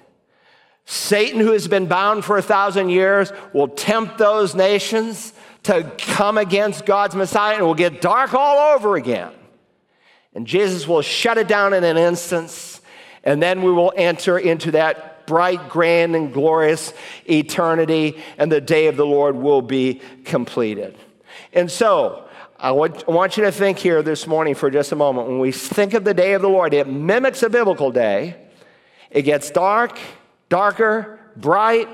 Satan, 0.86 1.39
who 1.39 1.53
has 1.53 1.70
been 1.70 1.88
bound 1.88 2.26
for 2.26 2.38
a 2.38 2.41
thousand 2.41 2.89
years, 2.89 3.32
will 3.53 3.70
tempt 3.70 4.18
those 4.18 4.53
nations 4.53 5.32
to 5.64 5.91
come 5.97 6.38
against 6.38 6.86
God's 6.86 7.16
Messiah, 7.16 7.53
and 7.53 7.64
it 7.64 7.66
will 7.66 7.74
get 7.74 8.01
dark 8.01 8.34
all 8.34 8.76
over 8.76 8.95
again. 8.95 9.32
And 10.34 10.45
Jesus 10.47 10.88
will 10.88 11.01
shut 11.01 11.38
it 11.38 11.47
down 11.47 11.74
in 11.74 11.84
an 11.84 11.97
instance, 11.97 12.82
and 13.24 13.41
then 13.41 13.61
we 13.61 13.72
will 13.72 13.93
enter 13.95 14.38
into 14.38 14.72
that 14.72 15.26
bright, 15.26 15.70
grand, 15.70 16.16
and 16.16 16.34
glorious 16.34 16.93
eternity, 17.30 18.18
and 18.38 18.51
the 18.51 18.59
day 18.59 18.88
of 18.88 18.97
the 18.97 19.05
Lord 19.05 19.36
will 19.36 19.61
be 19.61 20.01
completed. 20.26 20.97
And 21.53 21.72
so, 21.72 22.28
I 22.59 22.72
want 22.72 23.38
you 23.38 23.43
to 23.43 23.51
think 23.51 23.78
here 23.78 24.01
this 24.01 24.26
morning 24.26 24.55
for 24.55 24.70
just 24.70 24.91
a 24.91 24.95
moment. 24.95 25.28
When 25.28 25.39
we 25.39 25.51
think 25.51 25.93
of 25.93 26.03
the 26.03 26.14
day 26.14 26.34
of 26.34 26.41
the 26.41 26.49
Lord, 26.49 26.74
it 26.74 26.88
mimics 26.88 27.43
a 27.43 27.49
biblical 27.49 27.91
day. 27.91 28.36
It 29.11 29.24
gets 29.24 29.51
dark, 29.51 29.99
darker, 30.49 31.20
bright, 31.36 31.88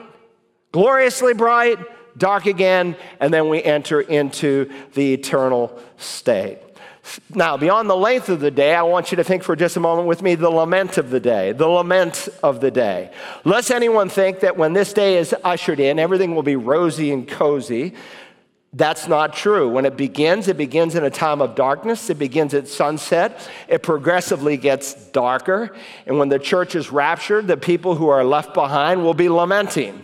gloriously 0.71 1.33
bright, 1.33 1.79
dark 2.19 2.45
again, 2.45 2.95
and 3.19 3.33
then 3.33 3.49
we 3.49 3.63
enter 3.63 4.01
into 4.01 4.71
the 4.93 5.13
eternal 5.13 5.81
state. 5.97 6.59
Now, 7.33 7.57
beyond 7.57 7.89
the 7.89 7.95
length 7.95 8.29
of 8.29 8.39
the 8.39 8.51
day, 8.51 8.75
I 8.75 8.83
want 8.83 9.11
you 9.11 9.15
to 9.15 9.23
think 9.23 9.41
for 9.41 9.55
just 9.55 9.77
a 9.77 9.79
moment 9.79 10.07
with 10.07 10.21
me 10.21 10.35
the 10.35 10.49
lament 10.49 10.97
of 10.97 11.09
the 11.09 11.19
day, 11.19 11.53
the 11.53 11.67
lament 11.67 12.29
of 12.43 12.61
the 12.61 12.69
day. 12.69 13.11
Lest 13.43 13.71
anyone 13.71 14.09
think 14.09 14.41
that 14.41 14.57
when 14.57 14.73
this 14.73 14.93
day 14.93 15.17
is 15.17 15.33
ushered 15.43 15.79
in, 15.79 15.97
everything 15.97 16.35
will 16.35 16.43
be 16.43 16.55
rosy 16.55 17.11
and 17.11 17.27
cozy. 17.27 17.95
That's 18.73 19.07
not 19.07 19.33
true. 19.33 19.67
When 19.67 19.85
it 19.85 19.97
begins, 19.97 20.47
it 20.47 20.57
begins 20.57 20.93
in 20.93 21.03
a 21.03 21.09
time 21.09 21.41
of 21.41 21.55
darkness. 21.55 22.11
It 22.11 22.19
begins 22.19 22.53
at 22.53 22.67
sunset. 22.67 23.49
It 23.67 23.81
progressively 23.81 24.57
gets 24.57 24.93
darker. 24.93 25.75
And 26.05 26.19
when 26.19 26.29
the 26.29 26.37
church 26.37 26.75
is 26.75 26.91
raptured, 26.91 27.47
the 27.47 27.57
people 27.57 27.95
who 27.95 28.09
are 28.09 28.23
left 28.23 28.53
behind 28.53 29.03
will 29.03 29.15
be 29.15 29.29
lamenting. 29.29 30.03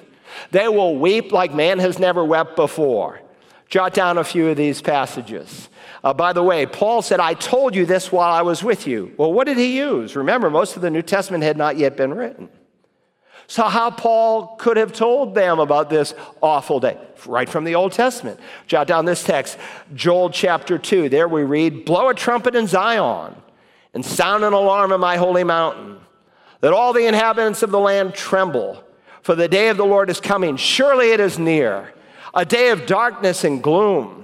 They 0.51 0.67
will 0.67 0.95
weep 0.97 1.31
like 1.31 1.53
man 1.53 1.79
has 1.79 1.99
never 1.99 2.23
wept 2.23 2.55
before. 2.55 3.21
Jot 3.67 3.93
down 3.93 4.17
a 4.17 4.23
few 4.23 4.49
of 4.49 4.57
these 4.57 4.81
passages. 4.81 5.69
Uh, 6.03 6.13
by 6.13 6.33
the 6.33 6.43
way, 6.43 6.65
Paul 6.65 7.01
said, 7.01 7.19
I 7.19 7.33
told 7.33 7.73
you 7.75 7.86
this 7.86 8.11
while 8.11 8.31
I 8.31 8.43
was 8.43 8.63
with 8.63 8.86
you. 8.86 9.13
Well, 9.17 9.33
what 9.33 9.47
did 9.47 9.57
he 9.57 9.77
use? 9.77 10.15
Remember, 10.15 10.49
most 10.49 10.75
of 10.75 10.83
the 10.83 10.91
New 10.91 11.01
Testament 11.01 11.43
had 11.43 11.57
not 11.57 11.77
yet 11.77 11.97
been 11.97 12.13
written. 12.13 12.49
So, 13.47 13.63
how 13.63 13.91
Paul 13.91 14.55
could 14.57 14.77
have 14.77 14.91
told 14.91 15.36
them 15.36 15.59
about 15.59 15.89
this 15.89 16.15
awful 16.41 16.79
day? 16.79 16.97
Right 17.25 17.47
from 17.47 17.63
the 17.63 17.75
Old 17.75 17.91
Testament. 17.91 18.39
Jot 18.67 18.88
down 18.88 19.05
this 19.05 19.23
text, 19.23 19.57
Joel 19.93 20.29
chapter 20.31 20.77
2. 20.77 21.09
There 21.09 21.27
we 21.27 21.43
read, 21.43 21.86
Blow 21.86 22.09
a 22.09 22.15
trumpet 22.15 22.55
in 22.55 22.67
Zion 22.67 23.36
and 23.93 24.05
sound 24.05 24.43
an 24.43 24.53
alarm 24.53 24.91
in 24.91 24.99
my 24.99 25.17
holy 25.17 25.43
mountain, 25.43 25.97
that 26.61 26.73
all 26.73 26.91
the 26.91 27.07
inhabitants 27.07 27.63
of 27.63 27.71
the 27.71 27.79
land 27.79 28.13
tremble. 28.13 28.83
For 29.26 29.34
the 29.34 29.47
day 29.47 29.69
of 29.69 29.78
the 29.78 29.86
Lord 29.88 30.11
is 30.11 30.21
coming. 30.21 30.55
Surely 30.55 31.09
it 31.09 31.19
is 31.19 31.39
near. 31.39 31.91
A 32.36 32.45
day 32.45 32.69
of 32.69 32.86
darkness 32.86 33.43
and 33.43 33.63
gloom, 33.63 34.23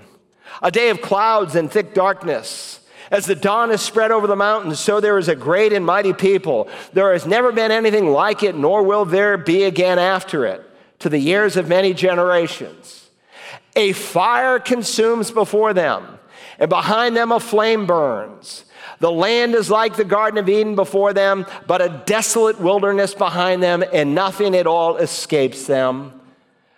a 0.61 0.69
day 0.69 0.91
of 0.91 1.01
clouds 1.01 1.55
and 1.55 1.71
thick 1.71 1.95
darkness. 1.95 2.81
As 3.09 3.25
the 3.25 3.33
dawn 3.33 3.71
is 3.71 3.81
spread 3.81 4.11
over 4.11 4.27
the 4.27 4.35
mountains, 4.35 4.79
so 4.79 4.99
there 4.99 5.17
is 5.17 5.27
a 5.27 5.35
great 5.35 5.73
and 5.73 5.83
mighty 5.83 6.13
people. 6.13 6.69
There 6.93 7.13
has 7.13 7.25
never 7.25 7.51
been 7.51 7.71
anything 7.71 8.11
like 8.11 8.43
it, 8.43 8.55
nor 8.55 8.83
will 8.83 9.03
there 9.03 9.39
be 9.39 9.63
again 9.63 9.97
after 9.97 10.45
it, 10.45 10.63
to 10.99 11.09
the 11.09 11.17
years 11.17 11.57
of 11.57 11.67
many 11.67 11.95
generations. 11.95 13.09
A 13.75 13.93
fire 13.93 14.59
consumes 14.59 15.31
before 15.31 15.73
them 15.73 16.19
and 16.59 16.69
behind 16.69 17.17
them 17.17 17.31
a 17.31 17.39
flame 17.39 17.87
burns. 17.87 18.65
The 19.01 19.11
land 19.11 19.55
is 19.55 19.71
like 19.71 19.95
the 19.95 20.05
Garden 20.05 20.37
of 20.37 20.47
Eden 20.47 20.75
before 20.75 21.11
them, 21.11 21.47
but 21.65 21.81
a 21.81 22.03
desolate 22.05 22.61
wilderness 22.61 23.15
behind 23.15 23.63
them, 23.63 23.83
and 23.91 24.13
nothing 24.13 24.55
at 24.55 24.67
all 24.67 24.97
escapes 24.97 25.65
them. 25.65 26.13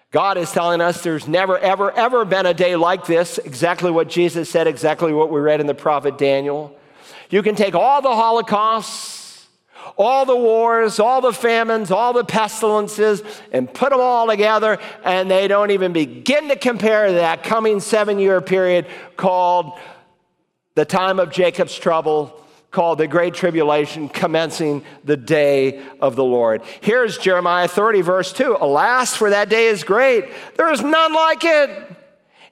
God 0.09 0.37
is 0.37 0.49
telling 0.49 0.79
us 0.79 1.03
there's 1.03 1.27
never, 1.27 1.59
ever, 1.59 1.91
ever 1.91 2.23
been 2.23 2.45
a 2.45 2.53
day 2.53 2.77
like 2.77 3.05
this. 3.05 3.39
Exactly 3.39 3.91
what 3.91 4.07
Jesus 4.07 4.49
said, 4.49 4.67
exactly 4.67 5.11
what 5.11 5.31
we 5.31 5.41
read 5.41 5.59
in 5.59 5.67
the 5.67 5.73
prophet 5.73 6.17
Daniel. 6.17 6.73
You 7.29 7.43
can 7.43 7.55
take 7.55 7.75
all 7.75 8.01
the 8.01 8.07
Holocausts, 8.07 9.45
all 9.97 10.25
the 10.25 10.37
wars, 10.37 11.01
all 11.01 11.19
the 11.19 11.33
famines, 11.33 11.91
all 11.91 12.13
the 12.13 12.23
pestilences, 12.23 13.21
and 13.51 13.71
put 13.71 13.89
them 13.89 13.99
all 13.99 14.27
together, 14.27 14.79
and 15.03 15.29
they 15.29 15.49
don't 15.49 15.71
even 15.71 15.91
begin 15.91 16.47
to 16.47 16.55
compare 16.55 17.07
to 17.07 17.13
that 17.13 17.43
coming 17.43 17.81
seven 17.81 18.17
year 18.17 18.39
period 18.39 18.87
called 19.17 19.77
the 20.75 20.85
time 20.85 21.19
of 21.19 21.31
Jacob's 21.31 21.77
trouble 21.77 22.39
called 22.71 22.97
the 22.97 23.07
Great 23.07 23.35
Tribulation, 23.35 24.09
commencing 24.09 24.83
the 25.03 25.15
day 25.15 25.81
of 26.01 26.15
the 26.15 26.23
Lord. 26.23 26.63
Here's 26.81 27.17
Jeremiah 27.17 27.67
30, 27.67 28.01
verse 28.01 28.33
2 28.33 28.57
Alas, 28.59 29.15
for 29.15 29.29
that 29.29 29.47
day 29.49 29.67
is 29.67 29.83
great, 29.83 30.25
there 30.57 30.71
is 30.71 30.81
none 30.81 31.13
like 31.13 31.43
it. 31.43 31.89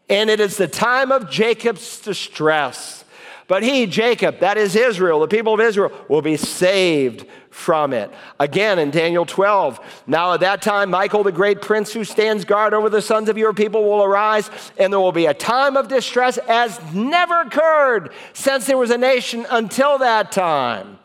And 0.10 0.30
it 0.30 0.40
is 0.40 0.58
the 0.58 0.68
time 0.68 1.12
of 1.12 1.30
Jacob's 1.30 2.02
distress. 2.02 3.06
But 3.48 3.64
he, 3.64 3.86
Jacob, 3.86 4.40
that 4.40 4.58
is 4.58 4.76
Israel, 4.76 5.22
the 5.22 5.28
people 5.28 5.54
of 5.54 5.60
Israel, 5.62 5.92
will 6.10 6.22
be 6.22 6.38
saved 6.38 7.26
from 7.52 7.94
it. 7.94 8.10
Again, 8.40 8.80
in 8.80 8.90
Daniel 8.90 9.26
12, 9.26 9.80
now 10.08 10.34
at 10.34 10.40
that 10.40 10.62
time, 10.62 10.90
Michael, 10.90 11.24
the 11.24 11.32
great 11.32 11.62
prince 11.62 11.94
who 11.94 12.04
stands 12.04 12.46
guard 12.46 12.74
over 12.74 12.90
the 12.90 13.02
sons 13.02 13.30
of 13.30 13.38
your 13.38 13.54
people, 13.54 13.84
will 13.84 14.04
arise, 14.04 14.50
and 14.78 14.92
there 14.92 15.00
will 15.00 15.12
be 15.12 15.28
a 15.28 15.34
time 15.34 15.78
of 15.78 15.88
distress 15.88 16.38
as 16.48 16.80
never 16.94 17.42
occurred 17.42 18.12
since 18.34 18.66
there 18.66 18.78
was 18.78 18.90
a 18.90 18.98
nation 18.98 19.46
until 19.52 20.00
that 20.00 20.32
time. 20.32 20.98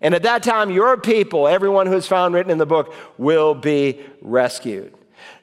And 0.00 0.14
at 0.14 0.22
that 0.22 0.42
time, 0.42 0.70
your 0.70 0.96
people, 0.96 1.46
everyone 1.46 1.86
who 1.86 1.96
is 1.96 2.06
found 2.06 2.34
written 2.34 2.50
in 2.50 2.58
the 2.58 2.66
book, 2.66 2.94
will 3.18 3.54
be 3.54 4.00
rescued. 4.22 4.94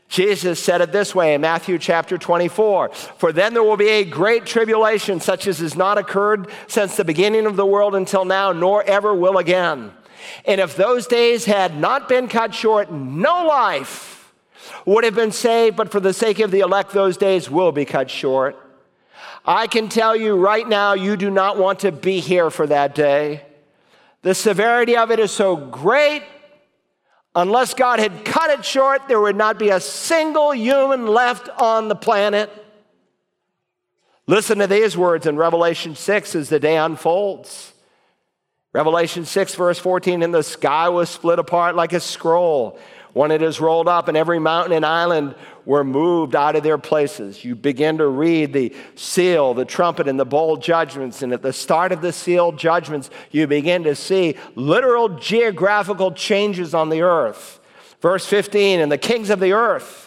Jesus 0.10 0.64
said 0.64 0.82
it 0.82 0.92
this 0.92 1.14
way 1.14 1.34
in 1.34 1.42
Matthew 1.42 1.78
chapter 1.78 2.18
24 2.18 2.90
For 2.90 3.34
then 3.34 3.54
there 3.54 3.64
will 3.64 3.78
be 3.78 3.90
a 3.90 4.06
great 4.06 4.46
tribulation, 4.46 5.20
such 5.20 5.48
as 5.48 5.60
has 5.60 5.76
not 5.76 5.98
occurred 5.98 6.50
since 6.68 6.96
the 6.96 7.04
beginning 7.04 7.46
of 7.46 7.58
the 7.58 7.66
world 7.66 7.94
until 7.94 8.24
now, 8.24 8.52
nor 8.54 8.84
ever 8.84 9.14
will 9.14 9.38
again. 9.38 9.92
And 10.46 10.62
if 10.62 10.76
those 10.76 11.08
days 11.08 11.46
had 11.46 11.78
not 11.78 12.10
been 12.10 12.28
cut 12.28 12.54
short, 12.54 12.92
no 12.92 13.46
life 13.46 14.34
would 14.86 15.04
have 15.04 15.16
been 15.16 15.32
saved, 15.32 15.76
but 15.76 15.92
for 15.92 16.00
the 16.00 16.14
sake 16.14 16.40
of 16.40 16.52
the 16.52 16.60
elect, 16.62 16.92
those 16.92 17.18
days 17.18 17.50
will 17.50 17.72
be 17.72 17.86
cut 17.86 18.10
short. 18.10 18.56
I 19.46 19.68
can 19.68 19.88
tell 19.88 20.16
you 20.16 20.36
right 20.36 20.68
now, 20.68 20.94
you 20.94 21.16
do 21.16 21.30
not 21.30 21.58
want 21.58 21.80
to 21.80 21.92
be 21.92 22.20
here 22.20 22.50
for 22.50 22.68
that 22.68 22.94
day. 22.94 23.44
The 24.22 24.36
severity 24.36 24.98
of 24.98 25.10
it 25.12 25.20
is 25.20 25.32
so 25.32 25.56
great. 25.56 26.24
Unless 27.34 27.76
God 27.76 28.00
had 28.00 28.26
cut 28.26 28.50
it 28.50 28.66
short, 28.66 29.08
there 29.08 29.22
would 29.22 29.36
not 29.36 29.60
be 29.60 29.70
a 29.70 29.80
single 29.80 30.54
human 30.54 31.08
left 31.08 31.50
on 31.50 31.88
the 31.88 31.96
planet. 31.96 32.52
Listen 34.26 34.58
to 34.58 34.68
these 34.68 34.98
words 34.98 35.26
in 35.26 35.38
Revelation 35.38 35.96
6 35.96 36.36
as 36.36 36.50
the 36.50 36.60
day 36.60 36.78
unfolds. 36.78 37.74
Revelation 38.78 39.26
6, 39.26 39.56
verse 39.56 39.80
14, 39.80 40.22
and 40.22 40.32
the 40.32 40.44
sky 40.44 40.88
was 40.88 41.10
split 41.10 41.40
apart 41.40 41.76
like 41.76 41.94
a 41.94 42.00
scroll 42.00 42.78
when 43.14 43.32
it 43.32 43.42
is 43.42 43.60
rolled 43.60 43.88
up, 43.88 44.08
and 44.08 44.16
every 44.16 44.38
mountain 44.38 44.72
and 44.72 44.86
island 44.86 45.34
were 45.66 45.84
moved 45.84 46.36
out 46.36 46.56
of 46.56 46.62
their 46.62 46.78
places. 46.78 47.44
You 47.44 47.56
begin 47.56 47.98
to 47.98 48.06
read 48.06 48.54
the 48.54 48.76
seal, 48.94 49.56
the 49.56 49.66
trumpet, 49.66 50.08
and 50.08 50.20
the 50.20 50.26
bold 50.26 50.62
judgments. 50.62 51.24
And 51.24 51.34
at 51.34 51.42
the 51.42 51.54
start 51.54 51.92
of 51.92 52.04
the 52.04 52.14
seal 52.14 52.52
judgments, 52.52 53.10
you 53.32 53.48
begin 53.48 53.82
to 53.86 53.96
see 53.96 54.36
literal 54.54 55.10
geographical 55.10 56.12
changes 56.12 56.76
on 56.76 56.90
the 56.90 57.02
earth. 57.02 57.60
Verse 58.00 58.28
15, 58.28 58.80
and 58.80 58.92
the 58.92 59.00
kings 59.00 59.32
of 59.32 59.40
the 59.40 59.54
earth 59.54 60.07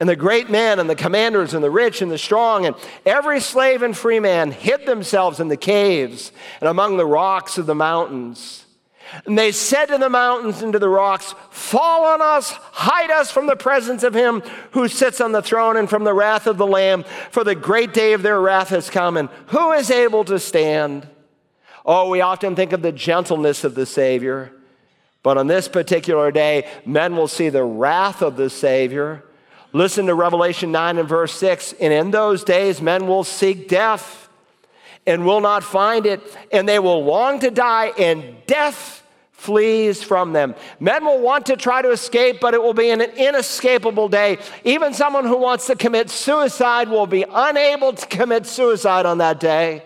and 0.00 0.08
the 0.08 0.16
great 0.16 0.48
men 0.48 0.80
and 0.80 0.88
the 0.88 0.96
commanders 0.96 1.52
and 1.52 1.62
the 1.62 1.70
rich 1.70 2.00
and 2.00 2.10
the 2.10 2.18
strong 2.18 2.64
and 2.64 2.74
every 3.04 3.38
slave 3.38 3.82
and 3.82 3.96
free 3.96 4.18
man 4.18 4.50
hid 4.50 4.86
themselves 4.86 5.38
in 5.38 5.48
the 5.48 5.56
caves 5.58 6.32
and 6.60 6.68
among 6.68 6.96
the 6.96 7.06
rocks 7.06 7.58
of 7.58 7.66
the 7.66 7.74
mountains. 7.74 8.64
And 9.26 9.36
they 9.36 9.52
said 9.52 9.86
to 9.86 9.98
the 9.98 10.08
mountains 10.08 10.62
and 10.62 10.72
to 10.72 10.78
the 10.78 10.88
rocks, 10.88 11.34
Fall 11.50 12.06
on 12.06 12.22
us, 12.22 12.52
hide 12.52 13.10
us 13.10 13.30
from 13.30 13.46
the 13.46 13.56
presence 13.56 14.02
of 14.02 14.14
him 14.14 14.40
who 14.70 14.88
sits 14.88 15.20
on 15.20 15.32
the 15.32 15.42
throne 15.42 15.76
and 15.76 15.90
from 15.90 16.04
the 16.04 16.14
wrath 16.14 16.46
of 16.46 16.58
the 16.58 16.66
Lamb, 16.66 17.04
for 17.30 17.42
the 17.42 17.56
great 17.56 17.92
day 17.92 18.12
of 18.12 18.22
their 18.22 18.40
wrath 18.40 18.68
has 18.68 18.88
come, 18.88 19.16
and 19.16 19.28
who 19.48 19.72
is 19.72 19.90
able 19.90 20.24
to 20.24 20.38
stand? 20.38 21.08
Oh, 21.84 22.08
we 22.08 22.20
often 22.20 22.54
think 22.54 22.72
of 22.72 22.82
the 22.82 22.92
gentleness 22.92 23.64
of 23.64 23.74
the 23.74 23.86
Savior, 23.86 24.52
but 25.24 25.36
on 25.36 25.48
this 25.48 25.66
particular 25.66 26.30
day, 26.30 26.68
men 26.86 27.16
will 27.16 27.28
see 27.28 27.48
the 27.48 27.64
wrath 27.64 28.22
of 28.22 28.36
the 28.36 28.48
Savior. 28.48 29.24
Listen 29.72 30.06
to 30.06 30.14
Revelation 30.14 30.72
9 30.72 30.98
and 30.98 31.08
verse 31.08 31.32
6. 31.34 31.74
And 31.74 31.92
in 31.92 32.10
those 32.10 32.44
days, 32.44 32.80
men 32.80 33.06
will 33.06 33.24
seek 33.24 33.68
death 33.68 34.28
and 35.06 35.24
will 35.24 35.40
not 35.40 35.64
find 35.64 36.06
it, 36.06 36.20
and 36.52 36.68
they 36.68 36.78
will 36.78 37.04
long 37.04 37.40
to 37.40 37.50
die, 37.50 37.92
and 37.98 38.36
death 38.46 39.02
flees 39.32 40.02
from 40.02 40.34
them. 40.34 40.54
Men 40.78 41.04
will 41.06 41.20
want 41.20 41.46
to 41.46 41.56
try 41.56 41.80
to 41.80 41.90
escape, 41.90 42.38
but 42.40 42.52
it 42.52 42.62
will 42.62 42.74
be 42.74 42.90
an 42.90 43.00
inescapable 43.00 44.08
day. 44.08 44.38
Even 44.64 44.92
someone 44.92 45.24
who 45.24 45.38
wants 45.38 45.66
to 45.68 45.74
commit 45.74 46.10
suicide 46.10 46.90
will 46.90 47.06
be 47.06 47.24
unable 47.28 47.94
to 47.94 48.06
commit 48.06 48.44
suicide 48.44 49.06
on 49.06 49.18
that 49.18 49.40
day. 49.40 49.82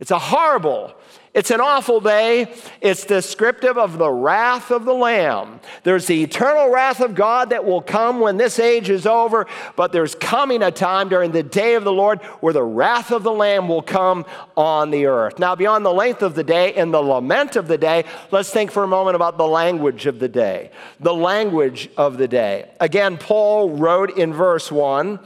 It's 0.00 0.10
a 0.10 0.18
horrible 0.18 0.92
it's 1.34 1.50
an 1.50 1.60
awful 1.60 2.00
day. 2.00 2.54
It's 2.80 3.04
descriptive 3.04 3.76
of 3.76 3.98
the 3.98 4.10
wrath 4.10 4.70
of 4.70 4.84
the 4.84 4.94
Lamb. 4.94 5.58
There's 5.82 6.06
the 6.06 6.22
eternal 6.22 6.70
wrath 6.70 7.00
of 7.00 7.16
God 7.16 7.50
that 7.50 7.64
will 7.64 7.82
come 7.82 8.20
when 8.20 8.36
this 8.36 8.60
age 8.60 8.88
is 8.88 9.04
over, 9.04 9.46
but 9.74 9.90
there's 9.90 10.14
coming 10.14 10.62
a 10.62 10.70
time 10.70 11.08
during 11.08 11.32
the 11.32 11.42
day 11.42 11.74
of 11.74 11.82
the 11.82 11.92
Lord 11.92 12.22
where 12.40 12.52
the 12.52 12.62
wrath 12.62 13.10
of 13.10 13.24
the 13.24 13.32
Lamb 13.32 13.66
will 13.66 13.82
come 13.82 14.24
on 14.56 14.92
the 14.92 15.06
earth. 15.06 15.40
Now, 15.40 15.56
beyond 15.56 15.84
the 15.84 15.92
length 15.92 16.22
of 16.22 16.36
the 16.36 16.44
day 16.44 16.72
and 16.74 16.94
the 16.94 17.02
lament 17.02 17.56
of 17.56 17.66
the 17.66 17.78
day, 17.78 18.04
let's 18.30 18.50
think 18.50 18.70
for 18.70 18.84
a 18.84 18.88
moment 18.88 19.16
about 19.16 19.36
the 19.36 19.48
language 19.48 20.06
of 20.06 20.20
the 20.20 20.28
day. 20.28 20.70
The 21.00 21.14
language 21.14 21.90
of 21.96 22.16
the 22.16 22.28
day. 22.28 22.70
Again, 22.78 23.18
Paul 23.18 23.70
wrote 23.70 24.16
in 24.16 24.32
verse 24.32 24.70
1 24.70 25.18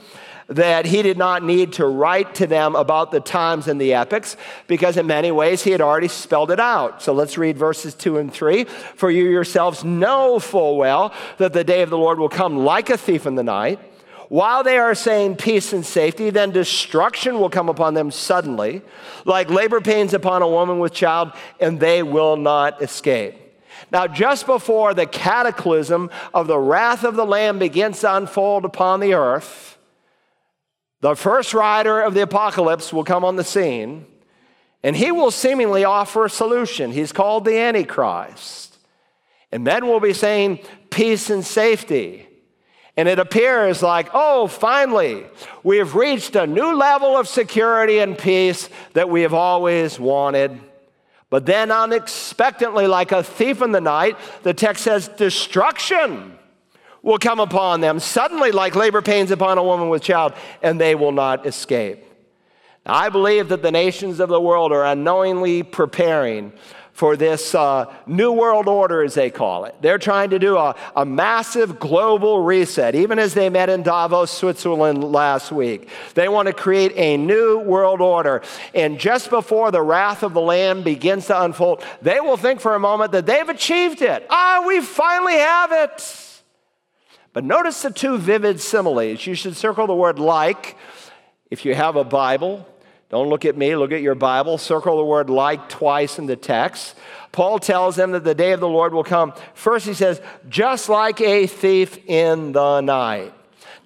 that 0.48 0.86
he 0.86 1.02
did 1.02 1.18
not 1.18 1.42
need 1.42 1.74
to 1.74 1.86
write 1.86 2.34
to 2.36 2.46
them 2.46 2.74
about 2.74 3.10
the 3.10 3.20
times 3.20 3.68
and 3.68 3.80
the 3.80 3.92
epochs 3.92 4.36
because, 4.66 4.96
in 4.96 5.06
many 5.06 5.30
ways, 5.30 5.62
he 5.62 5.70
had 5.70 5.82
already 5.82 6.08
spelled 6.08 6.50
it 6.50 6.58
out. 6.58 7.02
So 7.02 7.12
let's 7.12 7.36
read 7.36 7.58
verses 7.58 7.94
2 7.94 8.16
and 8.16 8.32
3. 8.32 8.64
For 8.64 9.10
you 9.10 9.24
yourselves 9.28 9.84
know 9.84 10.38
full 10.38 10.76
well 10.76 11.12
that 11.36 11.52
the 11.52 11.64
day 11.64 11.82
of 11.82 11.90
the 11.90 11.98
Lord 11.98 12.18
will 12.18 12.30
come 12.30 12.64
like 12.64 12.88
a 12.88 12.96
thief 12.96 13.26
in 13.26 13.34
the 13.34 13.42
night. 13.42 13.78
While 14.30 14.62
they 14.62 14.76
are 14.76 14.94
saying 14.94 15.36
peace 15.36 15.72
and 15.72 15.84
safety, 15.84 16.28
then 16.30 16.50
destruction 16.50 17.40
will 17.40 17.48
come 17.48 17.70
upon 17.70 17.94
them 17.94 18.10
suddenly, 18.10 18.82
like 19.24 19.48
labor 19.48 19.80
pains 19.80 20.12
upon 20.12 20.42
a 20.42 20.48
woman 20.48 20.78
with 20.80 20.92
child, 20.92 21.32
and 21.60 21.80
they 21.80 22.02
will 22.02 22.36
not 22.36 22.82
escape. 22.82 23.34
Now, 23.90 24.06
just 24.06 24.44
before 24.44 24.92
the 24.92 25.06
cataclysm 25.06 26.10
of 26.34 26.46
the 26.46 26.58
wrath 26.58 27.04
of 27.04 27.16
the 27.16 27.24
Lamb 27.24 27.58
begins 27.58 28.00
to 28.00 28.16
unfold 28.16 28.66
upon 28.66 29.00
the 29.00 29.14
earth, 29.14 29.77
the 31.00 31.14
first 31.14 31.54
rider 31.54 32.00
of 32.00 32.14
the 32.14 32.22
apocalypse 32.22 32.92
will 32.92 33.04
come 33.04 33.24
on 33.24 33.36
the 33.36 33.44
scene, 33.44 34.06
and 34.82 34.96
he 34.96 35.12
will 35.12 35.30
seemingly 35.30 35.84
offer 35.84 36.24
a 36.24 36.30
solution. 36.30 36.92
He's 36.92 37.12
called 37.12 37.44
the 37.44 37.58
Antichrist. 37.58 38.78
And 39.50 39.64
men 39.64 39.86
will 39.86 40.00
be 40.00 40.12
saying 40.12 40.60
peace 40.90 41.30
and 41.30 41.44
safety. 41.44 42.28
And 42.96 43.08
it 43.08 43.18
appears 43.18 43.82
like, 43.82 44.08
oh, 44.12 44.46
finally, 44.46 45.24
we 45.62 45.78
have 45.78 45.94
reached 45.94 46.36
a 46.36 46.46
new 46.46 46.74
level 46.74 47.16
of 47.16 47.28
security 47.28 48.00
and 48.00 48.18
peace 48.18 48.68
that 48.92 49.08
we 49.08 49.22
have 49.22 49.34
always 49.34 49.98
wanted. 50.00 50.60
But 51.30 51.46
then, 51.46 51.70
unexpectedly, 51.70 52.86
like 52.86 53.12
a 53.12 53.22
thief 53.22 53.62
in 53.62 53.72
the 53.72 53.80
night, 53.80 54.16
the 54.42 54.54
text 54.54 54.84
says 54.84 55.08
destruction 55.08 56.37
will 57.08 57.18
come 57.18 57.40
upon 57.40 57.80
them, 57.80 57.98
suddenly 57.98 58.50
like 58.50 58.76
labor 58.76 59.00
pains 59.00 59.30
upon 59.30 59.56
a 59.56 59.62
woman 59.62 59.88
with 59.88 60.02
child, 60.02 60.34
and 60.62 60.78
they 60.78 60.94
will 60.94 61.10
not 61.10 61.46
escape. 61.46 62.04
I 62.84 63.08
believe 63.08 63.48
that 63.48 63.62
the 63.62 63.72
nations 63.72 64.20
of 64.20 64.28
the 64.28 64.40
world 64.40 64.72
are 64.72 64.84
unknowingly 64.84 65.62
preparing 65.62 66.52
for 66.92 67.16
this 67.16 67.54
uh, 67.54 67.86
New 68.06 68.32
World 68.32 68.68
Order, 68.68 69.02
as 69.02 69.14
they 69.14 69.30
call 69.30 69.64
it. 69.64 69.74
They're 69.80 69.98
trying 69.98 70.30
to 70.30 70.38
do 70.38 70.58
a, 70.58 70.74
a 70.94 71.06
massive 71.06 71.78
global 71.78 72.42
reset, 72.42 72.94
even 72.94 73.18
as 73.18 73.32
they 73.32 73.48
met 73.48 73.70
in 73.70 73.82
Davos, 73.82 74.30
Switzerland 74.30 75.02
last 75.02 75.50
week. 75.50 75.88
They 76.12 76.28
want 76.28 76.48
to 76.48 76.52
create 76.52 76.92
a 76.96 77.16
new 77.16 77.58
world 77.60 78.02
order. 78.02 78.42
And 78.74 78.98
just 78.98 79.30
before 79.30 79.70
the 79.70 79.80
wrath 79.80 80.22
of 80.22 80.34
the 80.34 80.42
Lamb 80.42 80.82
begins 80.82 81.28
to 81.28 81.42
unfold, 81.42 81.82
they 82.02 82.20
will 82.20 82.36
think 82.36 82.60
for 82.60 82.74
a 82.74 82.80
moment 82.80 83.12
that 83.12 83.24
they've 83.24 83.48
achieved 83.48 84.02
it. 84.02 84.26
Ah, 84.28 84.62
we 84.66 84.82
finally 84.82 85.38
have 85.38 85.72
it. 85.72 86.27
But 87.38 87.44
notice 87.44 87.82
the 87.82 87.92
two 87.92 88.18
vivid 88.18 88.60
similes. 88.60 89.24
You 89.24 89.36
should 89.36 89.54
circle 89.54 89.86
the 89.86 89.94
word 89.94 90.18
like 90.18 90.76
if 91.52 91.64
you 91.64 91.72
have 91.72 91.94
a 91.94 92.02
Bible. 92.02 92.66
Don't 93.10 93.28
look 93.28 93.44
at 93.44 93.56
me, 93.56 93.76
look 93.76 93.92
at 93.92 94.02
your 94.02 94.16
Bible. 94.16 94.58
Circle 94.58 94.96
the 94.96 95.04
word 95.04 95.30
like 95.30 95.68
twice 95.68 96.18
in 96.18 96.26
the 96.26 96.34
text. 96.34 96.96
Paul 97.30 97.60
tells 97.60 97.94
them 97.94 98.10
that 98.10 98.24
the 98.24 98.34
day 98.34 98.50
of 98.50 98.58
the 98.58 98.66
Lord 98.66 98.92
will 98.92 99.04
come. 99.04 99.34
First, 99.54 99.86
he 99.86 99.94
says, 99.94 100.20
just 100.48 100.88
like 100.88 101.20
a 101.20 101.46
thief 101.46 101.96
in 102.08 102.50
the 102.50 102.80
night. 102.80 103.32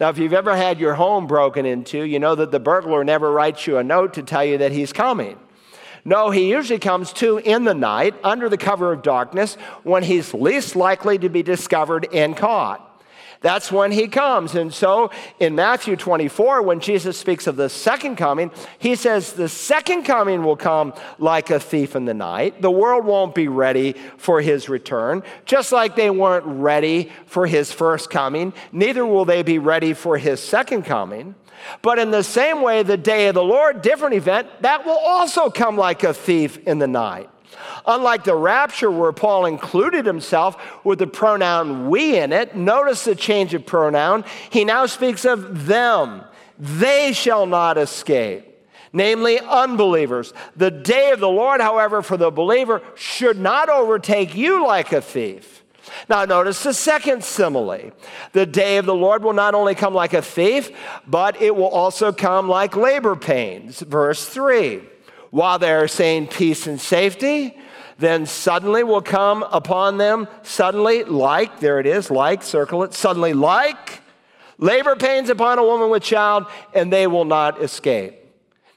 Now, 0.01 0.09
if 0.09 0.17
you've 0.17 0.33
ever 0.33 0.57
had 0.57 0.81
your 0.81 0.95
home 0.95 1.27
broken 1.27 1.67
into, 1.67 2.05
you 2.05 2.21
know 2.21 2.35
that 2.35 2.53
the 2.53 2.59
burglar 2.59 3.05
never 3.05 3.31
writes 3.31 3.67
you 3.67 3.77
a 3.77 3.85
note 3.85 4.15
to 4.15 4.23
tell 4.23 4.47
you 4.47 4.57
that 4.57 4.73
he's 4.73 4.95
coming. 4.95 5.39
No, 6.07 6.31
he 6.31 6.51
usually 6.51 6.79
comes 6.79 7.13
to 7.13 7.37
in 7.37 7.65
the 7.65 7.75
night 7.75 8.15
under 8.25 8.49
the 8.49 8.57
cover 8.57 8.95
of 8.95 9.03
darkness 9.03 9.57
when 9.83 10.05
he's 10.05 10.33
least 10.33 10.75
likely 10.75 11.19
to 11.19 11.29
be 11.29 11.43
discovered 11.43 12.09
and 12.15 12.35
caught. 12.35 12.89
That's 13.43 13.71
when 13.71 13.93
he 13.93 14.09
comes. 14.09 14.55
And 14.55 14.73
so 14.73 15.11
in 15.39 15.55
Matthew 15.55 15.97
24, 15.97 16.63
when 16.63 16.81
Jesus 16.81 17.19
speaks 17.19 17.47
of 17.47 17.57
the 17.57 17.69
second 17.69 18.17
coming, 18.17 18.51
he 18.79 18.95
says 18.95 19.33
the 19.33 19.49
second 19.49 20.05
coming 20.05 20.43
will 20.43 20.57
come 20.57 20.95
like 21.19 21.51
a 21.51 21.61
thief 21.61 21.95
in 21.95 22.05
the 22.05 22.15
night. 22.15 22.63
The 22.63 22.71
world 22.71 23.05
won't 23.05 23.35
be 23.35 23.49
ready 23.49 23.95
for 24.17 24.41
his 24.41 24.69
return, 24.69 25.23
just 25.45 25.73
like 25.73 25.97
they 25.97 26.11
weren't 26.11 26.47
ready 26.47 27.13
for 27.27 27.47
his 27.47 27.73
first 27.73 28.11
coming. 28.11 28.53
Neither 28.71 29.05
will 29.05 29.25
they 29.25 29.43
be 29.43 29.59
ready 29.59 29.93
for 29.93 30.17
his 30.17 30.41
second 30.41 30.85
coming. 30.85 31.35
But 31.81 31.99
in 31.99 32.11
the 32.11 32.25
same 32.25 32.63
way, 32.63 32.83
the 32.83 32.97
day 32.97 33.29
of 33.29 33.35
the 33.35 33.43
Lord, 33.43 33.83
different 33.83 34.15
event, 34.15 34.49
that 34.63 34.85
will 34.85 34.99
also 34.99 35.51
come 35.51 35.77
like 35.77 36.03
a 36.03 36.15
thief 36.15 36.59
in 36.67 36.79
the 36.79 36.89
night. 36.89 37.29
Unlike 37.87 38.25
the 38.25 38.37
rapture, 38.37 38.91
where 38.91 39.13
Paul 39.13 39.47
included 39.47 40.07
himself 40.07 40.57
with 40.85 40.99
the 40.99 41.07
pronoun 41.07 41.91
we 41.91 42.19
in 42.19 42.33
it, 42.33 42.57
notice 42.57 43.05
the 43.05 43.15
change 43.15 43.55
of 43.55 43.67
pronoun. 43.67 44.25
He 44.51 44.65
now 44.65 44.87
speaks 44.87 45.25
of 45.25 45.67
them. 45.67 46.25
They 46.59 47.13
shall 47.13 47.47
not 47.47 47.79
escape 47.79 48.49
namely 48.93 49.41
unbelievers. 49.41 50.35
The 50.57 50.71
day 50.71 51.13
of 51.13 51.21
the 51.21 51.29
Lord, 51.29 51.61
however, 51.61 52.03
for 52.03 52.17
the 52.17 52.31
believer 52.31 52.83
should 52.95 53.39
not 53.39 53.71
overtake 53.71 54.35
you 54.35 54.67
like 54.67 54.93
a 54.93 55.01
thief. 55.01 55.63
Now, 56.09 56.25
notice 56.25 56.63
the 56.63 56.75
second 56.75 57.25
simile. 57.25 57.93
The 58.33 58.47
day 58.47 58.77
of 58.77 58.87
the 58.87 58.95
Lord 58.95 59.23
will 59.23 59.33
not 59.33 59.55
only 59.55 59.75
come 59.75 59.95
like 59.95 60.13
a 60.13 60.23
thief, 60.23 60.71
but 61.07 61.41
it 61.41 61.55
will 61.57 61.69
also 61.69 62.13
come 62.13 62.49
like 62.49 62.77
labor 62.77 63.17
pains. 63.17 63.81
Verse 63.81 64.29
3 64.29 64.83
While 65.33 65.59
they're 65.59 65.89
saying 65.89 66.27
peace 66.27 66.67
and 66.67 66.79
safety, 66.79 67.57
then 67.97 68.27
suddenly 68.27 68.85
will 68.85 69.01
come 69.01 69.43
upon 69.45 69.97
them, 69.97 70.29
suddenly, 70.43 71.05
like, 71.05 71.59
there 71.59 71.81
it 71.81 71.87
is, 71.87 72.11
like, 72.11 72.43
circle 72.43 72.83
it, 72.83 72.93
suddenly, 72.93 73.33
like, 73.33 74.03
labor 74.59 74.95
pains 74.95 75.31
upon 75.31 75.59
a 75.59 75.63
woman 75.63 75.89
with 75.89 76.03
child, 76.03 76.45
and 76.75 76.93
they 76.93 77.07
will 77.07 77.25
not 77.25 77.63
escape. 77.63 78.19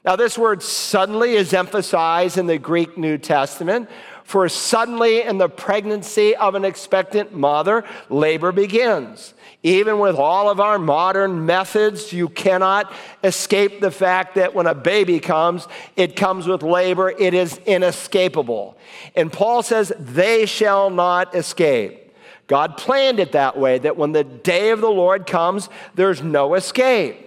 Now, 0.02 0.16
this 0.16 0.38
word 0.38 0.62
suddenly 0.62 1.34
is 1.34 1.52
emphasized 1.52 2.38
in 2.38 2.46
the 2.46 2.56
Greek 2.56 2.96
New 2.96 3.18
Testament. 3.18 3.90
For 4.26 4.48
suddenly, 4.48 5.22
in 5.22 5.38
the 5.38 5.48
pregnancy 5.48 6.34
of 6.34 6.56
an 6.56 6.64
expectant 6.64 7.32
mother, 7.32 7.84
labor 8.10 8.50
begins. 8.50 9.34
Even 9.62 10.00
with 10.00 10.16
all 10.16 10.50
of 10.50 10.58
our 10.58 10.80
modern 10.80 11.46
methods, 11.46 12.12
you 12.12 12.28
cannot 12.28 12.92
escape 13.22 13.80
the 13.80 13.92
fact 13.92 14.34
that 14.34 14.52
when 14.52 14.66
a 14.66 14.74
baby 14.74 15.20
comes, 15.20 15.68
it 15.94 16.16
comes 16.16 16.48
with 16.48 16.64
labor. 16.64 17.10
It 17.10 17.34
is 17.34 17.58
inescapable. 17.66 18.76
And 19.14 19.32
Paul 19.32 19.62
says, 19.62 19.92
they 19.96 20.44
shall 20.44 20.90
not 20.90 21.32
escape. 21.36 22.12
God 22.48 22.76
planned 22.76 23.20
it 23.20 23.30
that 23.32 23.56
way, 23.56 23.78
that 23.78 23.96
when 23.96 24.10
the 24.10 24.24
day 24.24 24.70
of 24.70 24.80
the 24.80 24.90
Lord 24.90 25.26
comes, 25.26 25.68
there's 25.94 26.20
no 26.20 26.54
escape. 26.54 27.25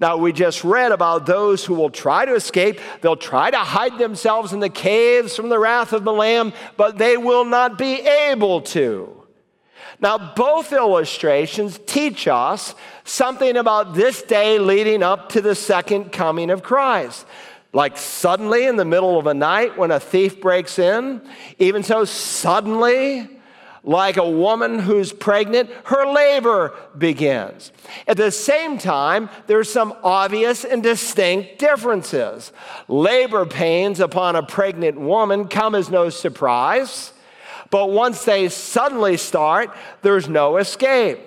Now, 0.00 0.16
we 0.16 0.32
just 0.32 0.62
read 0.62 0.92
about 0.92 1.26
those 1.26 1.64
who 1.64 1.74
will 1.74 1.90
try 1.90 2.24
to 2.24 2.34
escape. 2.34 2.80
They'll 3.00 3.16
try 3.16 3.50
to 3.50 3.58
hide 3.58 3.98
themselves 3.98 4.52
in 4.52 4.60
the 4.60 4.68
caves 4.68 5.34
from 5.34 5.48
the 5.48 5.58
wrath 5.58 5.92
of 5.92 6.04
the 6.04 6.12
Lamb, 6.12 6.52
but 6.76 6.98
they 6.98 7.16
will 7.16 7.44
not 7.44 7.76
be 7.76 8.00
able 8.00 8.60
to. 8.60 9.14
Now, 10.00 10.34
both 10.36 10.72
illustrations 10.72 11.80
teach 11.84 12.28
us 12.28 12.76
something 13.02 13.56
about 13.56 13.94
this 13.94 14.22
day 14.22 14.58
leading 14.58 15.02
up 15.02 15.30
to 15.30 15.40
the 15.40 15.56
second 15.56 16.12
coming 16.12 16.50
of 16.50 16.62
Christ. 16.62 17.26
Like 17.72 17.96
suddenly 17.96 18.66
in 18.66 18.76
the 18.76 18.84
middle 18.84 19.18
of 19.18 19.26
a 19.26 19.34
night 19.34 19.76
when 19.76 19.90
a 19.90 19.98
thief 19.98 20.40
breaks 20.40 20.78
in, 20.78 21.20
even 21.58 21.82
so, 21.82 22.04
suddenly 22.04 23.28
like 23.84 24.16
a 24.16 24.28
woman 24.28 24.78
who's 24.78 25.12
pregnant, 25.12 25.70
her 25.84 26.06
labor 26.12 26.74
begins. 26.96 27.72
At 28.06 28.16
the 28.16 28.30
same 28.30 28.78
time, 28.78 29.30
there's 29.46 29.70
some 29.70 29.94
obvious 30.02 30.64
and 30.64 30.82
distinct 30.82 31.58
differences. 31.58 32.52
Labor 32.88 33.46
pains 33.46 34.00
upon 34.00 34.36
a 34.36 34.42
pregnant 34.42 34.98
woman 34.98 35.48
come 35.48 35.74
as 35.74 35.90
no 35.90 36.08
surprise, 36.10 37.12
but 37.70 37.90
once 37.90 38.24
they 38.24 38.48
suddenly 38.48 39.16
start, 39.16 39.70
there's 40.02 40.28
no 40.28 40.56
escape. 40.56 41.20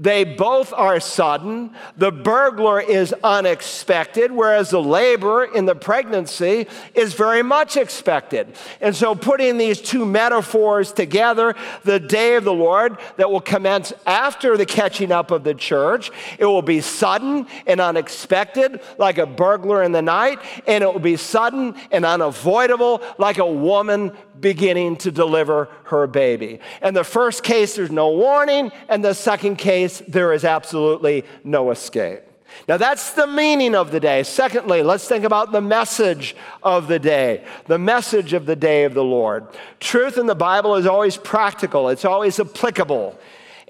They 0.00 0.24
both 0.24 0.72
are 0.72 0.98
sudden. 0.98 1.72
The 1.98 2.10
burglar 2.10 2.80
is 2.80 3.14
unexpected, 3.22 4.32
whereas 4.32 4.70
the 4.70 4.82
labor 4.82 5.44
in 5.44 5.66
the 5.66 5.74
pregnancy 5.74 6.68
is 6.94 7.12
very 7.12 7.42
much 7.42 7.76
expected. 7.76 8.56
And 8.80 8.96
so, 8.96 9.14
putting 9.14 9.58
these 9.58 9.78
two 9.78 10.06
metaphors 10.06 10.90
together, 10.92 11.54
the 11.84 12.00
day 12.00 12.36
of 12.36 12.44
the 12.44 12.52
Lord 12.52 12.96
that 13.18 13.30
will 13.30 13.42
commence 13.42 13.92
after 14.06 14.56
the 14.56 14.64
catching 14.64 15.12
up 15.12 15.30
of 15.30 15.44
the 15.44 15.54
church, 15.54 16.10
it 16.38 16.46
will 16.46 16.62
be 16.62 16.80
sudden 16.80 17.46
and 17.66 17.78
unexpected, 17.78 18.80
like 18.96 19.18
a 19.18 19.26
burglar 19.26 19.82
in 19.82 19.92
the 19.92 20.00
night, 20.00 20.38
and 20.66 20.82
it 20.82 20.90
will 20.90 20.98
be 20.98 21.18
sudden 21.18 21.74
and 21.90 22.06
unavoidable, 22.06 23.02
like 23.18 23.36
a 23.36 23.46
woman 23.46 24.12
beginning 24.40 24.96
to 24.96 25.10
deliver 25.10 25.68
her 25.84 26.06
baby. 26.06 26.60
And 26.82 26.96
the 26.96 27.04
first 27.04 27.42
case, 27.42 27.76
there's 27.76 27.90
no 27.90 28.10
warning, 28.10 28.72
and 28.88 29.04
the 29.04 29.14
second 29.14 29.56
case, 29.56 30.02
there 30.08 30.32
is 30.32 30.44
absolutely 30.44 31.24
no 31.44 31.70
escape. 31.70 32.22
Now, 32.68 32.76
that's 32.76 33.12
the 33.12 33.26
meaning 33.26 33.74
of 33.74 33.90
the 33.90 34.00
day. 34.00 34.22
Secondly, 34.22 34.82
let's 34.82 35.06
think 35.06 35.24
about 35.24 35.52
the 35.52 35.60
message 35.60 36.34
of 36.62 36.88
the 36.88 36.98
day, 36.98 37.44
the 37.66 37.78
message 37.78 38.32
of 38.32 38.46
the 38.46 38.56
day 38.56 38.84
of 38.84 38.94
the 38.94 39.04
Lord. 39.04 39.46
Truth 39.78 40.18
in 40.18 40.26
the 40.26 40.34
Bible 40.34 40.74
is 40.74 40.86
always 40.86 41.16
practical, 41.16 41.88
it's 41.88 42.04
always 42.04 42.40
applicable. 42.40 43.18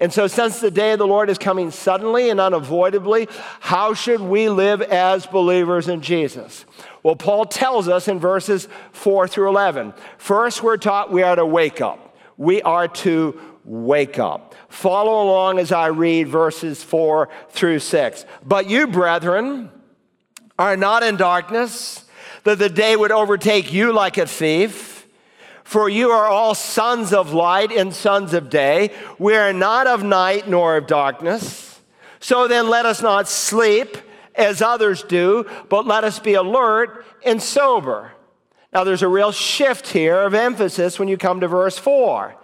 And 0.01 0.11
so, 0.11 0.25
since 0.25 0.59
the 0.59 0.71
day 0.71 0.93
of 0.93 0.99
the 0.99 1.05
Lord 1.05 1.29
is 1.29 1.37
coming 1.37 1.69
suddenly 1.69 2.31
and 2.31 2.39
unavoidably, 2.39 3.29
how 3.59 3.93
should 3.93 4.19
we 4.19 4.49
live 4.49 4.81
as 4.81 5.27
believers 5.27 5.87
in 5.87 6.01
Jesus? 6.01 6.65
Well, 7.03 7.15
Paul 7.15 7.45
tells 7.45 7.87
us 7.87 8.07
in 8.07 8.17
verses 8.17 8.67
4 8.93 9.27
through 9.27 9.49
11. 9.49 9.93
First, 10.17 10.63
we're 10.63 10.77
taught 10.77 11.11
we 11.11 11.21
are 11.21 11.35
to 11.35 11.45
wake 11.45 11.81
up. 11.81 12.17
We 12.35 12.63
are 12.63 12.87
to 12.87 13.39
wake 13.63 14.17
up. 14.17 14.55
Follow 14.69 15.23
along 15.23 15.59
as 15.59 15.71
I 15.71 15.87
read 15.87 16.27
verses 16.27 16.83
4 16.83 17.29
through 17.49 17.77
6. 17.79 18.25
But 18.43 18.67
you, 18.67 18.87
brethren, 18.87 19.69
are 20.57 20.75
not 20.75 21.03
in 21.03 21.15
darkness, 21.15 22.05
that 22.43 22.57
the 22.57 22.69
day 22.69 22.95
would 22.95 23.11
overtake 23.11 23.71
you 23.71 23.93
like 23.93 24.17
a 24.17 24.25
thief. 24.25 24.90
For 25.71 25.87
you 25.87 26.09
are 26.09 26.27
all 26.27 26.53
sons 26.53 27.13
of 27.13 27.31
light 27.31 27.71
and 27.71 27.93
sons 27.93 28.33
of 28.33 28.49
day. 28.49 28.91
We 29.17 29.37
are 29.37 29.53
not 29.53 29.87
of 29.87 30.03
night 30.03 30.49
nor 30.49 30.75
of 30.75 30.85
darkness. 30.85 31.79
So 32.19 32.49
then 32.49 32.67
let 32.67 32.85
us 32.85 33.01
not 33.01 33.29
sleep 33.29 33.95
as 34.35 34.61
others 34.61 35.01
do, 35.01 35.45
but 35.69 35.87
let 35.87 36.03
us 36.03 36.19
be 36.19 36.33
alert 36.33 37.05
and 37.23 37.41
sober. 37.41 38.11
Now, 38.73 38.83
there's 38.83 39.01
a 39.01 39.07
real 39.07 39.31
shift 39.31 39.87
here 39.87 40.19
of 40.23 40.33
emphasis 40.33 40.99
when 40.99 41.07
you 41.07 41.15
come 41.15 41.39
to 41.39 41.47
verse 41.47 41.77
4. 41.77 42.35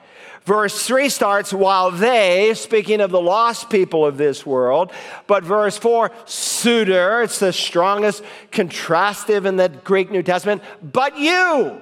Verse 0.46 0.88
3 0.88 1.10
starts, 1.10 1.52
while 1.52 1.92
they, 1.92 2.54
speaking 2.54 3.02
of 3.02 3.12
the 3.12 3.20
lost 3.20 3.70
people 3.70 4.06
of 4.06 4.16
this 4.16 4.46
world, 4.46 4.94
but 5.28 5.44
verse 5.44 5.78
4, 5.78 6.14
pseudo, 6.24 7.24
it's 7.24 7.40
the 7.40 7.52
strongest 7.52 8.24
contrastive 8.54 9.44
in 9.46 9.58
the 9.58 9.68
Greek 9.68 10.12
New 10.12 10.24
Testament, 10.24 10.64
but 10.82 11.18
you, 11.18 11.82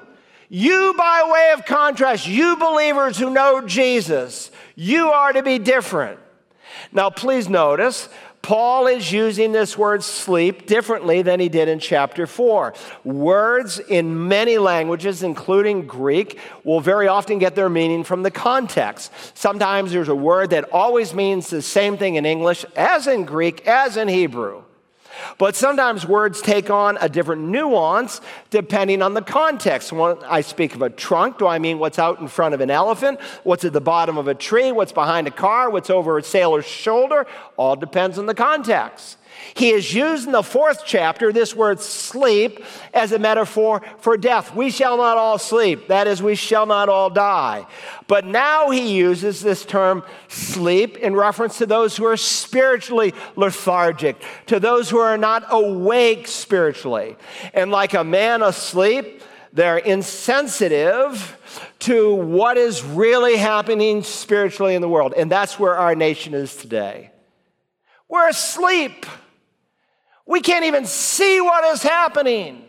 you 0.55 0.93
by 0.97 1.29
way 1.29 1.51
of 1.51 1.65
contrast, 1.65 2.25
you 2.25 2.55
believers 2.55 3.17
who 3.17 3.29
know 3.29 3.59
Jesus, 3.59 4.51
you 4.73 5.09
are 5.09 5.33
to 5.33 5.43
be 5.43 5.59
different. 5.59 6.17
Now, 6.93 7.09
please 7.09 7.49
notice, 7.49 8.07
Paul 8.41 8.87
is 8.87 9.11
using 9.11 9.51
this 9.51 9.77
word 9.77 10.01
sleep 10.01 10.65
differently 10.65 11.23
than 11.23 11.41
he 11.41 11.49
did 11.49 11.67
in 11.67 11.79
chapter 11.79 12.25
4. 12.25 12.73
Words 13.03 13.79
in 13.79 14.29
many 14.29 14.57
languages, 14.57 15.23
including 15.23 15.87
Greek, 15.87 16.39
will 16.63 16.79
very 16.79 17.09
often 17.09 17.37
get 17.37 17.55
their 17.55 17.67
meaning 17.67 18.05
from 18.05 18.23
the 18.23 18.31
context. 18.31 19.11
Sometimes 19.33 19.91
there's 19.91 20.07
a 20.07 20.15
word 20.15 20.51
that 20.51 20.71
always 20.71 21.13
means 21.13 21.49
the 21.49 21.61
same 21.61 21.97
thing 21.97 22.15
in 22.15 22.25
English 22.25 22.63
as 22.77 23.07
in 23.07 23.25
Greek, 23.25 23.67
as 23.67 23.97
in 23.97 24.07
Hebrew. 24.07 24.63
But 25.37 25.55
sometimes 25.55 26.05
words 26.05 26.41
take 26.41 26.69
on 26.69 26.97
a 27.01 27.09
different 27.09 27.43
nuance 27.43 28.21
depending 28.49 29.01
on 29.01 29.13
the 29.13 29.21
context. 29.21 29.91
When 29.91 30.17
I 30.23 30.41
speak 30.41 30.75
of 30.75 30.81
a 30.81 30.89
trunk, 30.89 31.37
do 31.37 31.47
I 31.47 31.59
mean 31.59 31.79
what's 31.79 31.99
out 31.99 32.19
in 32.19 32.27
front 32.27 32.53
of 32.53 32.61
an 32.61 32.71
elephant? 32.71 33.19
What's 33.43 33.65
at 33.65 33.73
the 33.73 33.81
bottom 33.81 34.17
of 34.17 34.27
a 34.27 34.35
tree? 34.35 34.71
What's 34.71 34.91
behind 34.91 35.27
a 35.27 35.31
car? 35.31 35.69
What's 35.69 35.89
over 35.89 36.17
a 36.17 36.23
sailor's 36.23 36.65
shoulder? 36.65 37.25
All 37.57 37.75
depends 37.75 38.17
on 38.17 38.25
the 38.25 38.35
context. 38.35 39.17
He 39.53 39.69
is 39.69 39.93
used 39.93 40.25
in 40.25 40.31
the 40.31 40.43
fourth 40.43 40.83
chapter, 40.85 41.31
this 41.31 41.55
word 41.55 41.79
sleep, 41.79 42.63
as 42.93 43.11
a 43.11 43.19
metaphor 43.19 43.81
for 43.99 44.17
death. 44.17 44.55
We 44.55 44.69
shall 44.69 44.97
not 44.97 45.17
all 45.17 45.37
sleep. 45.37 45.87
That 45.87 46.07
is, 46.07 46.21
we 46.21 46.35
shall 46.35 46.65
not 46.65 46.89
all 46.89 47.09
die. 47.09 47.67
But 48.07 48.25
now 48.25 48.69
he 48.69 48.95
uses 48.95 49.41
this 49.41 49.65
term 49.65 50.03
sleep 50.27 50.97
in 50.97 51.15
reference 51.15 51.57
to 51.59 51.65
those 51.65 51.95
who 51.95 52.05
are 52.05 52.17
spiritually 52.17 53.13
lethargic, 53.35 54.21
to 54.47 54.59
those 54.59 54.89
who 54.89 54.97
are 54.97 55.17
not 55.17 55.45
awake 55.49 56.27
spiritually. 56.27 57.15
And 57.53 57.71
like 57.71 57.93
a 57.93 58.03
man 58.03 58.41
asleep, 58.41 59.21
they're 59.53 59.77
insensitive 59.77 61.37
to 61.79 62.13
what 62.13 62.57
is 62.57 62.83
really 62.83 63.37
happening 63.37 64.03
spiritually 64.03 64.75
in 64.75 64.81
the 64.81 64.89
world. 64.89 65.13
And 65.15 65.31
that's 65.31 65.57
where 65.57 65.75
our 65.75 65.95
nation 65.95 66.33
is 66.33 66.55
today. 66.55 67.11
We're 68.09 68.29
asleep. 68.29 69.05
We 70.25 70.41
can't 70.41 70.65
even 70.65 70.85
see 70.85 71.39
what 71.39 71.63
is 71.65 71.83
happening. 71.83 72.65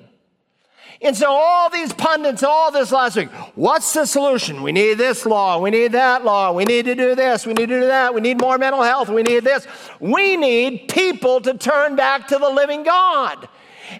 And 1.03 1.15
so, 1.15 1.31
all 1.31 1.69
these 1.69 1.93
pundits, 1.93 2.43
all 2.43 2.73
this 2.73 2.91
last 2.91 3.17
week, 3.17 3.29
what's 3.55 3.93
the 3.93 4.07
solution? 4.07 4.63
We 4.63 4.73
need 4.73 4.95
this 4.95 5.27
law, 5.27 5.59
we 5.59 5.71
need 5.71 5.93
that 5.93 6.25
law, 6.25 6.53
we 6.53 6.65
need 6.65 6.87
to 6.87 6.95
do 6.95 7.15
this, 7.15 7.47
we 7.47 7.53
need 7.53 7.69
to 7.69 7.81
do 7.81 7.87
that, 7.87 8.15
we 8.15 8.23
need 8.23 8.41
more 8.41 8.57
mental 8.57 8.83
health, 8.83 9.11
we 9.11 9.23
need 9.23 9.45
this. 9.45 9.67
We 10.01 10.37
need 10.37 10.89
people 10.89 11.41
to 11.43 11.55
turn 11.55 11.97
back 11.97 12.29
to 12.29 12.39
the 12.39 12.49
living 12.49 12.83
God. 12.83 13.49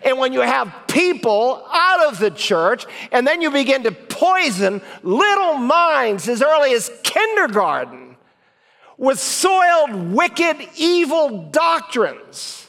And 0.05 0.19
when 0.19 0.33
you 0.33 0.41
have 0.41 0.75
people 0.89 1.67
out 1.71 2.09
of 2.09 2.19
the 2.19 2.31
church, 2.31 2.87
and 3.13 3.27
then 3.27 3.43
you 3.43 3.51
begin 3.51 3.83
to 3.83 3.93
poison 3.93 4.81
little 5.03 5.55
minds 5.55 6.29
as 6.29 6.43
early 6.43 6.73
as 6.73 6.91
kindergarten 7.03 8.17
with 8.97 9.21
soiled, 9.21 9.93
wicked, 10.13 10.57
evil 10.77 11.51
doctrines 11.51 12.66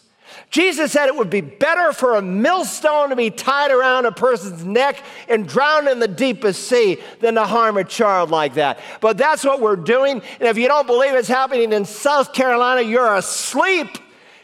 Jesus 0.50 0.94
said 0.94 1.08
it 1.08 1.16
would 1.16 1.30
be 1.30 1.42
better 1.42 1.92
for 1.92 2.16
a 2.16 2.22
millstone 2.22 3.10
to 3.10 3.16
be 3.16 3.30
tied 3.30 3.70
around 3.70 4.06
a 4.06 4.12
person's 4.12 4.64
neck 4.64 5.04
and 5.28 5.48
drowned 5.48 5.90
in 5.90 6.00
the 6.00 6.08
deepest 6.08 6.70
sea 6.70 7.00
than 7.20 7.36
to 7.36 7.44
harm 7.44 7.78
a 7.78 7.84
child 7.84 8.32
like 8.32 8.54
that. 8.54 8.80
But 9.02 9.18
that's 9.18 9.44
what 9.44 9.60
we're 9.60 9.76
doing. 9.76 10.22
And 10.40 10.48
if 10.48 10.58
you 10.58 10.70
don't 10.70 10.88
believe 10.88 11.14
it's 11.16 11.28
happening 11.28 11.74
in 11.74 11.84
South 11.84 12.32
Carolina, 12.32 12.82
you're 12.82 13.16
asleep. 13.16 13.98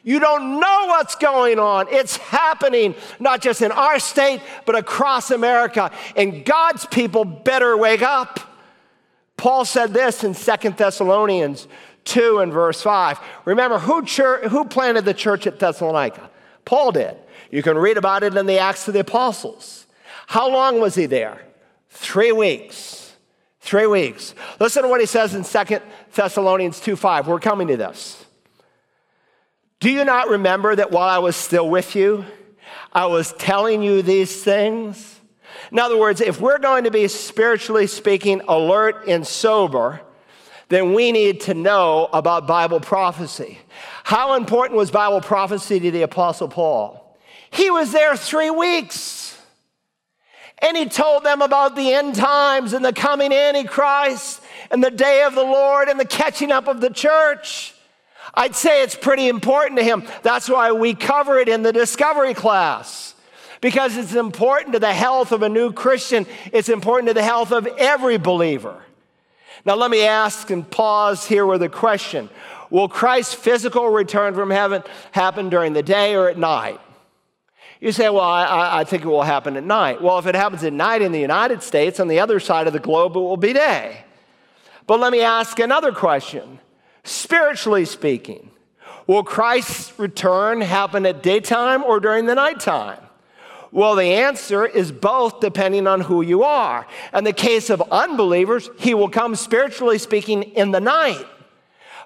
You 0.04 0.20
don't 0.20 0.60
know 0.60 0.86
what's 0.88 1.16
going 1.16 1.58
on. 1.60 1.88
It's 1.90 2.18
happening 2.18 2.96
not 3.22 3.42
just 3.42 3.62
in 3.62 3.72
our 3.72 3.98
state, 4.00 4.42
but 4.66 4.76
across 4.76 5.32
America. 5.32 5.90
And 6.18 6.44
God's 6.44 6.86
people 6.86 7.24
better 7.24 7.78
wake 7.78 8.02
up. 8.02 8.42
Paul 9.38 9.64
said 9.64 9.94
this 9.94 10.26
in 10.26 10.34
Second 10.34 10.76
Thessalonians 10.76 11.68
2 12.06 12.40
and 12.40 12.52
verse 12.52 12.82
5. 12.82 13.20
Remember, 13.46 13.80
who, 13.80 14.04
church, 14.06 14.50
who 14.50 14.66
planted 14.66 15.06
the 15.06 15.14
church 15.14 15.48
at 15.48 15.60
Thessalonica? 15.60 16.30
Paul 16.66 16.92
did. 16.92 17.18
You 17.52 17.64
can 17.64 17.78
read 17.78 17.98
about 17.98 18.24
it 18.24 18.36
in 18.36 18.46
the 18.46 18.60
Acts 18.60 18.88
of 18.88 18.94
the 18.94 19.02
Apostles. 19.02 19.86
How 20.28 20.50
long 20.50 20.80
was 20.80 20.96
he 20.96 21.06
there? 21.06 21.46
Three 21.90 22.32
weeks. 22.32 23.14
Three 23.60 23.88
weeks. 23.88 24.34
Listen 24.60 24.84
to 24.84 24.90
what 24.90 25.00
he 25.00 25.06
says 25.06 25.36
in 25.36 25.44
2 25.44 25.80
Thessalonians 26.14 26.80
2 26.80 26.96
5. 26.96 27.28
We're 27.28 27.40
coming 27.40 27.68
to 27.68 27.78
this. 27.78 28.26
Do 29.80 29.90
you 29.90 30.04
not 30.06 30.30
remember 30.30 30.76
that 30.76 30.92
while 30.92 31.10
I 31.10 31.20
was 31.20 31.36
still 31.36 31.70
with 31.70 31.96
you, 31.96 32.26
I 32.92 33.06
was 33.06 33.34
telling 33.34 33.82
you 33.84 34.02
these 34.02 34.44
things? 34.44 35.20
In 35.72 35.80
other 35.80 35.98
words, 35.98 36.22
if 36.22 36.40
we're 36.40 36.60
going 36.60 36.86
to 36.86 36.92
be 36.92 37.08
spiritually 37.08 37.88
speaking 37.88 38.42
alert 38.48 39.08
and 39.08 39.26
sober, 39.26 40.02
then 40.74 40.94
we 40.94 41.12
need 41.12 41.42
to 41.42 41.54
know 41.54 42.10
about 42.14 42.48
Bible 42.48 42.80
prophecy. 42.80 43.60
How 44.04 44.36
important 44.36 44.78
was 44.78 44.92
Bible 44.92 45.22
prophecy 45.22 45.80
to 45.80 45.92
the 45.92 46.02
Apostle 46.02 46.48
Paul? 46.48 47.18
He 47.52 47.70
was 47.70 47.92
there 47.92 48.18
three 48.18 48.50
weeks. 48.50 49.38
And 50.60 50.78
he 50.78 50.86
told 50.86 51.24
them 51.24 51.42
about 51.42 51.76
the 51.76 51.94
end 51.94 52.16
times 52.16 52.74
and 52.74 52.84
the 52.84 52.94
coming 52.94 53.34
Antichrist 53.34 54.42
and 54.72 54.84
the 54.84 54.92
day 54.92 55.24
of 55.24 55.36
the 55.36 55.44
Lord 55.44 55.90
and 55.90 56.00
the 56.00 56.06
catching 56.06 56.52
up 56.52 56.68
of 56.68 56.80
the 56.80 56.90
church. 56.90 57.74
I'd 58.34 58.56
say 58.56 58.82
it's 58.82 58.96
pretty 58.96 59.28
important 59.28 59.78
to 59.78 59.84
him. 59.84 60.04
That's 60.24 60.50
why 60.50 60.72
we 60.72 60.96
cover 60.96 61.38
it 61.38 61.50
in 61.50 61.64
the 61.64 61.74
discovery 61.74 62.34
class. 62.34 63.14
Because 63.62 63.96
it's 63.98 64.16
important 64.16 64.74
to 64.74 64.80
the 64.80 64.94
health 64.94 65.32
of 65.32 65.44
a 65.44 65.50
new 65.50 65.72
Christian, 65.72 66.26
it's 66.52 66.70
important 66.70 67.10
to 67.10 67.14
the 67.14 67.24
health 67.24 67.52
of 67.52 67.68
every 67.78 68.18
believer. 68.18 68.82
Now, 69.66 69.76
let 69.76 69.92
me 69.92 70.06
ask 70.06 70.50
and 70.50 70.70
pause 70.70 71.26
here 71.26 71.46
with 71.46 71.62
a 71.64 71.70
question 71.70 72.30
Will 72.70 72.90
Christ's 72.90 73.36
physical 73.36 73.90
return 73.90 74.34
from 74.34 74.50
heaven 74.50 74.84
happen 75.12 75.50
during 75.50 75.74
the 75.74 75.84
day 75.84 76.16
or 76.16 76.28
at 76.28 76.38
night? 76.38 76.80
You 77.80 77.92
say, 77.92 78.10
well, 78.10 78.22
I, 78.22 78.80
I, 78.80 78.84
think 78.86 79.04
it 79.04 79.08
will 79.08 79.24
happen 79.24 79.58
at 79.58 79.64
night. 79.64 80.02
Well, 80.02 80.18
if 80.18 80.26
it 80.26 80.36
happens 80.36 80.64
at 80.64 80.72
night 80.72 81.02
in 81.02 81.12
the 81.12 81.20
United 81.20 81.62
States, 81.62 82.00
on 82.00 82.08
the 82.08 82.20
other 82.20 82.40
side 82.40 82.66
of 82.66 82.72
the 82.74 82.80
globe, 82.80 83.16
it 83.16 83.20
will 83.20 83.38
be 83.38 83.52
day. 83.52 84.06
But 84.88 85.02
let 85.02 85.12
me 85.12 85.22
ask 85.22 85.60
another 85.60 85.92
question. 85.92 86.60
Spiritually 87.04 87.84
speaking, 87.86 88.52
will 89.06 89.24
Christ's 89.24 90.00
return 90.00 90.62
happen 90.62 91.06
at 91.06 91.22
daytime 91.22 91.84
or 91.84 92.00
during 92.00 92.26
the 92.26 92.36
nighttime? 92.36 93.03
Well, 93.74 93.96
the 93.96 94.04
answer 94.04 94.68
is 94.68 94.92
both 94.92 95.40
depending 95.40 95.88
on 95.88 96.02
who 96.02 96.22
you 96.22 96.44
are. 96.44 96.86
In 97.12 97.24
the 97.24 97.34
case 97.34 97.72
of 97.72 97.82
unbelievers, 97.90 98.70
he 98.78 98.94
will 98.94 99.10
come 99.10 99.36
spiritually 99.36 99.98
speaking 99.98 100.44
in 100.44 100.70
the 100.70 100.80
night. 100.80 101.26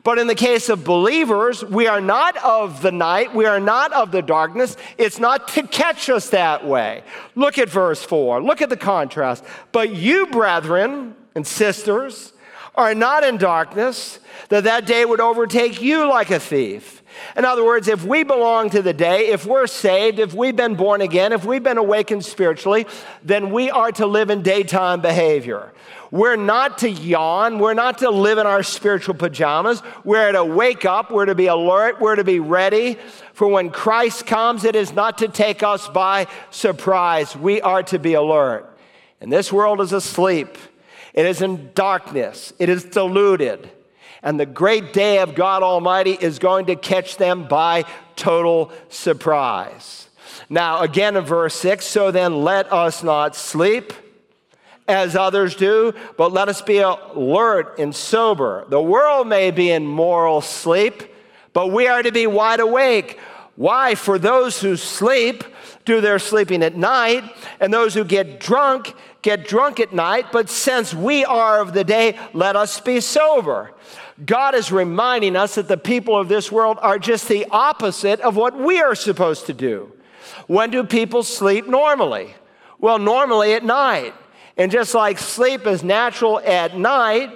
But 0.02 0.18
in 0.18 0.28
the 0.28 0.36
case 0.36 0.70
of 0.70 0.86
believers, 0.86 1.66
we 1.66 1.88
are 1.88 2.00
not 2.00 2.38
of 2.38 2.82
the 2.82 2.94
night, 2.94 3.36
we 3.36 3.46
are 3.46 3.60
not 3.60 3.92
of 3.92 4.14
the 4.14 4.22
darkness. 4.22 4.78
It's 4.98 5.20
not 5.20 5.50
to 5.50 5.64
catch 5.64 6.10
us 6.10 6.30
that 6.30 6.66
way. 6.66 7.04
Look 7.36 7.58
at 7.58 7.68
verse 7.68 8.02
4. 8.02 8.42
Look 8.42 8.62
at 8.62 8.70
the 8.70 8.78
contrast. 8.78 9.44
But 9.74 9.94
you, 9.94 10.28
brethren 10.28 11.18
and 11.36 11.46
sisters, 11.46 12.32
are 12.76 12.96
not 12.96 13.26
in 13.26 13.36
darkness, 13.36 14.20
that 14.48 14.64
that 14.64 14.86
day 14.86 15.04
would 15.04 15.20
overtake 15.20 15.82
you 15.82 16.08
like 16.08 16.30
a 16.30 16.40
thief. 16.40 16.97
In 17.36 17.46
other 17.46 17.64
words, 17.64 17.88
if 17.88 18.04
we 18.04 18.24
belong 18.24 18.70
to 18.72 18.82
the 18.82 18.94
day, 18.94 19.28
if 19.30 19.46
we're 19.46 19.68
saved, 19.68 20.20
if 20.20 20.34
we've 20.34 20.56
been 20.56 20.76
born 20.76 21.02
again, 21.02 21.34
if 21.34 21.46
we've 21.46 21.64
been 21.64 21.78
awakened 21.78 22.26
spiritually, 22.26 22.86
then 23.24 23.52
we 23.52 23.70
are 23.70 23.92
to 23.94 24.06
live 24.06 24.30
in 24.30 24.42
daytime 24.42 25.02
behavior. 25.02 25.74
We're 26.10 26.38
not 26.38 26.80
to 26.80 26.90
yawn. 26.90 27.60
We're 27.60 27.74
not 27.74 27.98
to 28.00 28.10
live 28.10 28.38
in 28.38 28.48
our 28.48 28.64
spiritual 28.64 29.16
pajamas. 29.16 29.82
We're 30.04 30.32
to 30.32 30.46
wake 30.46 30.86
up. 30.86 31.12
We're 31.12 31.26
to 31.26 31.36
be 31.36 31.48
alert. 31.48 32.00
We're 32.00 32.16
to 32.16 32.24
be 32.24 32.40
ready 32.40 32.98
for 33.34 33.48
when 33.48 33.70
Christ 33.70 34.26
comes. 34.26 34.64
It 34.64 34.76
is 34.76 34.94
not 34.94 35.18
to 35.20 35.28
take 35.28 35.64
us 35.64 35.88
by 35.90 36.28
surprise. 36.50 37.36
We 37.36 37.62
are 37.62 37.84
to 37.84 38.00
be 38.00 38.14
alert. 38.14 38.78
And 39.20 39.32
this 39.32 39.52
world 39.52 39.82
is 39.82 39.94
asleep, 39.94 40.58
it 41.14 41.26
is 41.26 41.42
in 41.42 41.72
darkness, 41.74 42.54
it 42.60 42.70
is 42.70 42.84
deluded 42.84 43.70
and 44.24 44.40
the 44.40 44.46
great 44.46 44.94
day 44.94 45.20
of 45.20 45.36
God 45.36 45.64
Almighty 45.64 46.12
is 46.12 46.40
going 46.40 46.68
to 46.68 46.76
catch 46.76 47.18
them 47.18 47.48
by 47.48 47.86
total 48.16 48.72
surprise. 48.90 50.10
Now, 50.50 50.82
again 50.82 51.16
in 51.16 51.24
verse 51.24 51.56
6 51.56 51.86
so 51.86 52.12
then 52.12 52.44
let 52.44 52.72
us 52.72 53.04
not 53.04 53.36
sleep 53.36 53.94
as 54.88 55.16
others 55.16 55.56
do, 55.56 55.94
but 56.16 56.32
let 56.32 56.48
us 56.48 56.62
be 56.62 56.78
alert 56.78 57.78
and 57.78 57.94
sober. 57.94 58.66
The 58.70 58.82
world 58.82 59.28
may 59.28 59.52
be 59.52 59.70
in 59.70 59.86
moral 59.86 60.42
sleep, 60.42 61.04
but 61.52 61.72
we 61.72 61.88
are 61.88 62.02
to 62.02 62.12
be 62.12 62.26
wide 62.26 62.62
awake. 62.62 63.20
Why? 63.56 63.96
For 63.96 64.18
those 64.18 64.62
who 64.62 64.78
sleep 64.78 65.44
do 65.84 66.00
their 66.00 66.20
sleeping 66.20 66.64
at 66.64 66.76
night, 66.76 67.24
and 67.60 67.74
those 67.74 67.94
who 67.94 68.04
get 68.04 68.40
drunk 68.40 68.94
get 69.22 69.46
drunk 69.46 69.80
at 69.82 69.92
night, 69.92 70.28
but 70.32 70.50
since 70.50 70.94
we 70.94 71.26
are 71.26 71.60
of 71.60 71.74
the 71.74 71.84
day, 71.84 72.18
let 72.34 72.56
us 72.56 72.80
be 72.80 73.02
sober. 73.02 73.74
God 74.26 74.56
is 74.56 74.72
reminding 74.72 75.36
us 75.36 75.56
that 75.56 75.68
the 75.68 75.78
people 75.78 76.18
of 76.18 76.28
this 76.28 76.52
world 76.52 76.80
are 76.82 76.98
just 76.98 77.28
the 77.28 77.46
opposite 77.52 78.20
of 78.22 78.36
what 78.36 78.58
we 78.58 78.80
are 78.80 78.96
supposed 78.96 79.46
to 79.46 79.54
do. 79.54 79.92
When 80.48 80.72
do 80.72 80.84
people 80.84 81.24
sleep 81.24 81.68
normally? 81.68 82.34
Well, 82.80 83.00
normally 83.00 83.54
at 83.54 83.64
night. 83.64 84.14
And 84.58 84.72
just 84.72 84.96
like 84.96 85.20
sleep 85.20 85.68
is 85.68 85.84
natural 85.84 86.40
at 86.40 86.78
night, 86.78 87.32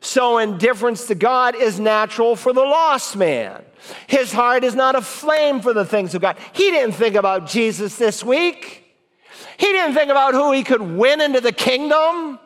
so 0.00 0.38
indifference 0.38 1.06
to 1.08 1.14
God 1.16 1.56
is 1.56 1.80
natural 1.80 2.36
for 2.36 2.52
the 2.52 2.62
lost 2.62 3.16
man. 3.16 3.64
His 4.06 4.32
heart 4.32 4.62
is 4.62 4.74
not 4.76 4.94
aflame 4.94 5.60
for 5.60 5.72
the 5.72 5.84
things 5.84 6.14
of 6.14 6.22
God. 6.22 6.36
He 6.52 6.70
didn't 6.70 6.94
think 6.94 7.16
about 7.16 7.48
Jesus 7.48 7.96
this 7.96 8.22
week. 8.22 8.84
He 9.56 9.66
didn't 9.66 9.94
think 9.94 10.10
about 10.10 10.34
who 10.34 10.52
he 10.52 10.62
could 10.62 10.82
win 10.82 11.20
into 11.20 11.40
the 11.40 11.52
kingdom. 11.52 12.38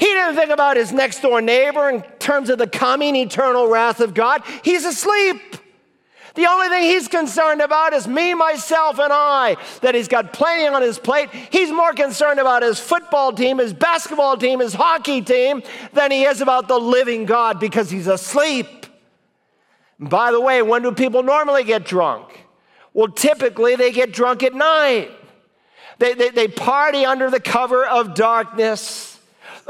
He 0.00 0.06
didn't 0.06 0.34
think 0.34 0.50
about 0.50 0.78
his 0.78 0.92
next 0.92 1.20
door 1.20 1.42
neighbor 1.42 1.90
in 1.90 2.00
terms 2.18 2.48
of 2.48 2.56
the 2.56 2.66
coming 2.66 3.14
eternal 3.14 3.68
wrath 3.68 4.00
of 4.00 4.14
God. 4.14 4.42
He's 4.64 4.86
asleep. 4.86 5.38
The 6.34 6.46
only 6.46 6.68
thing 6.68 6.84
he's 6.84 7.06
concerned 7.06 7.60
about 7.60 7.92
is 7.92 8.08
me, 8.08 8.32
myself, 8.32 8.98
and 8.98 9.12
I, 9.12 9.58
that 9.82 9.94
he's 9.94 10.08
got 10.08 10.32
plenty 10.32 10.66
on 10.68 10.80
his 10.80 10.98
plate. 10.98 11.28
He's 11.50 11.70
more 11.70 11.92
concerned 11.92 12.40
about 12.40 12.62
his 12.62 12.80
football 12.80 13.30
team, 13.30 13.58
his 13.58 13.74
basketball 13.74 14.38
team, 14.38 14.60
his 14.60 14.72
hockey 14.72 15.20
team 15.20 15.62
than 15.92 16.10
he 16.10 16.22
is 16.22 16.40
about 16.40 16.66
the 16.66 16.78
living 16.78 17.26
God 17.26 17.60
because 17.60 17.90
he's 17.90 18.06
asleep. 18.06 18.86
By 19.98 20.32
the 20.32 20.40
way, 20.40 20.62
when 20.62 20.80
do 20.80 20.92
people 20.92 21.22
normally 21.22 21.64
get 21.64 21.84
drunk? 21.84 22.46
Well, 22.94 23.08
typically 23.08 23.76
they 23.76 23.92
get 23.92 24.14
drunk 24.14 24.42
at 24.42 24.54
night. 24.54 25.10
They, 25.98 26.14
they, 26.14 26.30
they 26.30 26.48
party 26.48 27.04
under 27.04 27.28
the 27.28 27.40
cover 27.40 27.84
of 27.84 28.14
darkness. 28.14 29.09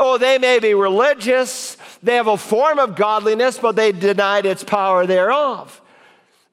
Oh, 0.02 0.16
they 0.16 0.38
may 0.38 0.58
be 0.60 0.72
religious, 0.72 1.76
they 2.02 2.14
have 2.14 2.26
a 2.26 2.38
form 2.38 2.78
of 2.78 2.96
godliness, 2.96 3.58
but 3.58 3.76
they 3.76 3.92
denied 3.92 4.46
its 4.46 4.64
power 4.64 5.04
thereof. 5.04 5.78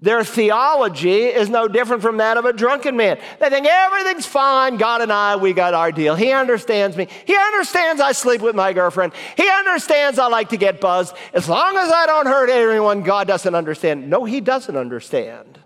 Their 0.02 0.26
theology 0.26 1.24
is 1.24 1.48
no 1.48 1.70
different 1.70 2.02
from 2.02 2.18
that 2.18 2.36
of 2.36 2.44
a 2.44 2.52
drunken 2.52 2.98
man. 2.98 3.18
They 3.40 3.50
think 3.50 3.66
everything's 3.66 4.26
fine. 4.26 4.76
God 4.76 5.02
and 5.02 5.14
I, 5.14 5.38
we 5.38 5.54
got 5.54 5.74
our 5.74 5.94
deal. 5.94 6.14
He 6.14 6.34
understands 6.34 6.98
me. 6.98 7.08
He 7.24 7.36
understands 7.36 8.02
I 8.02 8.12
sleep 8.12 8.42
with 8.42 8.54
my 8.54 8.74
girlfriend. 8.74 9.14
He 9.38 9.50
understands 9.50 10.20
I 10.20 10.28
like 10.28 10.50
to 10.50 10.58
get 10.58 10.82
buzzed. 10.82 11.16
As 11.34 11.48
long 11.48 11.78
as 11.78 11.90
I 11.90 12.06
don't 12.06 12.28
hurt 12.28 12.50
anyone, 12.50 13.02
God 13.02 13.28
doesn't 13.28 13.56
understand. 13.56 14.10
No, 14.10 14.26
He 14.26 14.42
doesn't 14.42 14.76
understand. 14.76 15.58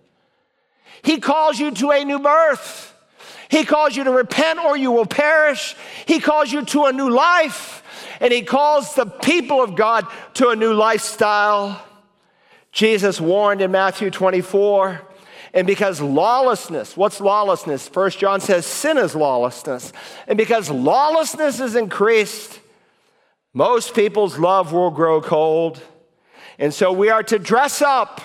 He 1.01 1.19
calls 1.19 1.59
you 1.59 1.71
to 1.71 1.89
a 1.89 2.05
new 2.05 2.19
birth. 2.19 2.90
He 3.51 3.65
calls 3.65 3.97
you 3.97 4.05
to 4.05 4.11
repent 4.11 4.59
or 4.59 4.77
you 4.77 4.91
will 4.91 5.05
perish. 5.05 5.75
He 6.05 6.21
calls 6.21 6.51
you 6.51 6.63
to 6.65 6.85
a 6.85 6.93
new 6.93 7.09
life. 7.09 7.83
And 8.21 8.31
He 8.31 8.43
calls 8.43 8.95
the 8.95 9.05
people 9.05 9.61
of 9.61 9.75
God 9.75 10.07
to 10.35 10.49
a 10.49 10.55
new 10.55 10.73
lifestyle. 10.73 11.85
Jesus 12.71 13.19
warned 13.19 13.61
in 13.61 13.69
Matthew 13.69 14.09
24, 14.09 15.01
and 15.53 15.67
because 15.67 15.99
lawlessness, 15.99 16.95
what's 16.95 17.19
lawlessness? 17.19 17.89
First 17.89 18.19
John 18.19 18.39
says 18.39 18.65
sin 18.65 18.97
is 18.97 19.13
lawlessness. 19.13 19.91
And 20.29 20.37
because 20.37 20.69
lawlessness 20.69 21.59
is 21.59 21.75
increased, 21.75 22.61
most 23.53 23.93
people's 23.93 24.39
love 24.39 24.71
will 24.71 24.91
grow 24.91 25.21
cold. 25.21 25.81
And 26.57 26.73
so 26.73 26.93
we 26.93 27.09
are 27.09 27.23
to 27.23 27.37
dress 27.37 27.81
up. 27.81 28.21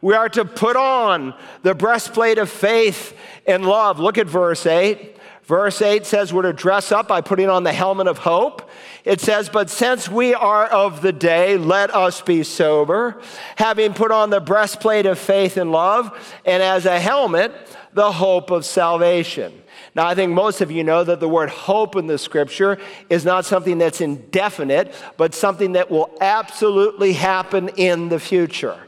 We 0.00 0.14
are 0.14 0.28
to 0.30 0.44
put 0.44 0.76
on 0.76 1.34
the 1.62 1.74
breastplate 1.74 2.38
of 2.38 2.48
faith 2.48 3.16
and 3.46 3.66
love. 3.66 3.98
Look 3.98 4.18
at 4.18 4.26
verse 4.26 4.66
8. 4.66 5.16
Verse 5.48 5.80
8 5.80 6.04
says 6.04 6.30
we're 6.30 6.42
to 6.42 6.52
dress 6.52 6.92
up 6.92 7.08
by 7.08 7.22
putting 7.22 7.48
on 7.48 7.62
the 7.64 7.72
helmet 7.72 8.06
of 8.06 8.18
hope. 8.18 8.68
It 9.02 9.18
says, 9.22 9.48
But 9.48 9.70
since 9.70 10.06
we 10.06 10.34
are 10.34 10.66
of 10.66 11.00
the 11.00 11.12
day, 11.12 11.56
let 11.56 11.94
us 11.94 12.20
be 12.20 12.42
sober, 12.42 13.22
having 13.56 13.94
put 13.94 14.12
on 14.12 14.28
the 14.28 14.40
breastplate 14.40 15.06
of 15.06 15.18
faith 15.18 15.56
and 15.56 15.72
love, 15.72 16.38
and 16.44 16.62
as 16.62 16.84
a 16.84 17.00
helmet, 17.00 17.54
the 17.94 18.12
hope 18.12 18.50
of 18.50 18.66
salvation. 18.66 19.62
Now, 19.94 20.06
I 20.06 20.14
think 20.14 20.32
most 20.32 20.60
of 20.60 20.70
you 20.70 20.84
know 20.84 21.02
that 21.02 21.18
the 21.18 21.28
word 21.28 21.48
hope 21.48 21.96
in 21.96 22.06
the 22.06 22.18
scripture 22.18 22.78
is 23.08 23.24
not 23.24 23.46
something 23.46 23.78
that's 23.78 24.02
indefinite, 24.02 24.94
but 25.16 25.34
something 25.34 25.72
that 25.72 25.90
will 25.90 26.14
absolutely 26.20 27.14
happen 27.14 27.70
in 27.70 28.10
the 28.10 28.20
future. 28.20 28.78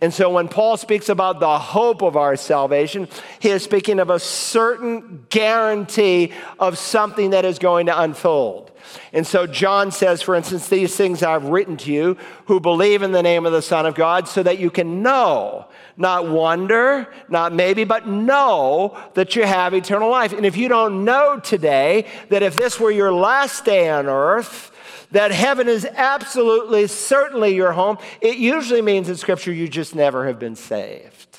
And 0.00 0.12
so 0.12 0.28
when 0.28 0.48
Paul 0.48 0.76
speaks 0.76 1.08
about 1.08 1.40
the 1.40 1.58
hope 1.58 2.02
of 2.02 2.16
our 2.16 2.36
salvation, 2.36 3.08
he 3.38 3.48
is 3.48 3.62
speaking 3.62 3.98
of 3.98 4.10
a 4.10 4.20
certain 4.20 5.24
guarantee 5.30 6.32
of 6.58 6.76
something 6.76 7.30
that 7.30 7.46
is 7.46 7.58
going 7.58 7.86
to 7.86 7.98
unfold. 7.98 8.72
And 9.12 9.26
so 9.26 9.46
John 9.46 9.90
says, 9.90 10.20
for 10.20 10.34
instance, 10.34 10.68
these 10.68 10.94
things 10.94 11.22
I've 11.22 11.44
written 11.46 11.78
to 11.78 11.92
you 11.92 12.18
who 12.44 12.60
believe 12.60 13.02
in 13.02 13.12
the 13.12 13.22
name 13.22 13.46
of 13.46 13.52
the 13.52 13.62
Son 13.62 13.86
of 13.86 13.94
God 13.94 14.28
so 14.28 14.42
that 14.42 14.58
you 14.58 14.70
can 14.70 15.02
know, 15.02 15.66
not 15.96 16.28
wonder, 16.28 17.12
not 17.28 17.54
maybe, 17.54 17.84
but 17.84 18.06
know 18.06 19.00
that 19.14 19.34
you 19.34 19.44
have 19.44 19.72
eternal 19.74 20.10
life. 20.10 20.34
And 20.34 20.44
if 20.44 20.58
you 20.58 20.68
don't 20.68 21.04
know 21.04 21.40
today 21.40 22.06
that 22.28 22.42
if 22.42 22.54
this 22.54 22.78
were 22.78 22.90
your 22.90 23.12
last 23.12 23.64
day 23.64 23.88
on 23.88 24.06
earth, 24.06 24.72
that 25.16 25.30
heaven 25.30 25.68
is 25.68 25.86
absolutely, 25.86 26.86
certainly 26.86 27.54
your 27.54 27.72
home, 27.72 27.98
it 28.20 28.36
usually 28.36 28.82
means 28.82 29.08
in 29.08 29.16
Scripture 29.16 29.52
you 29.52 29.66
just 29.66 29.94
never 29.94 30.26
have 30.26 30.38
been 30.38 30.56
saved. 30.56 31.38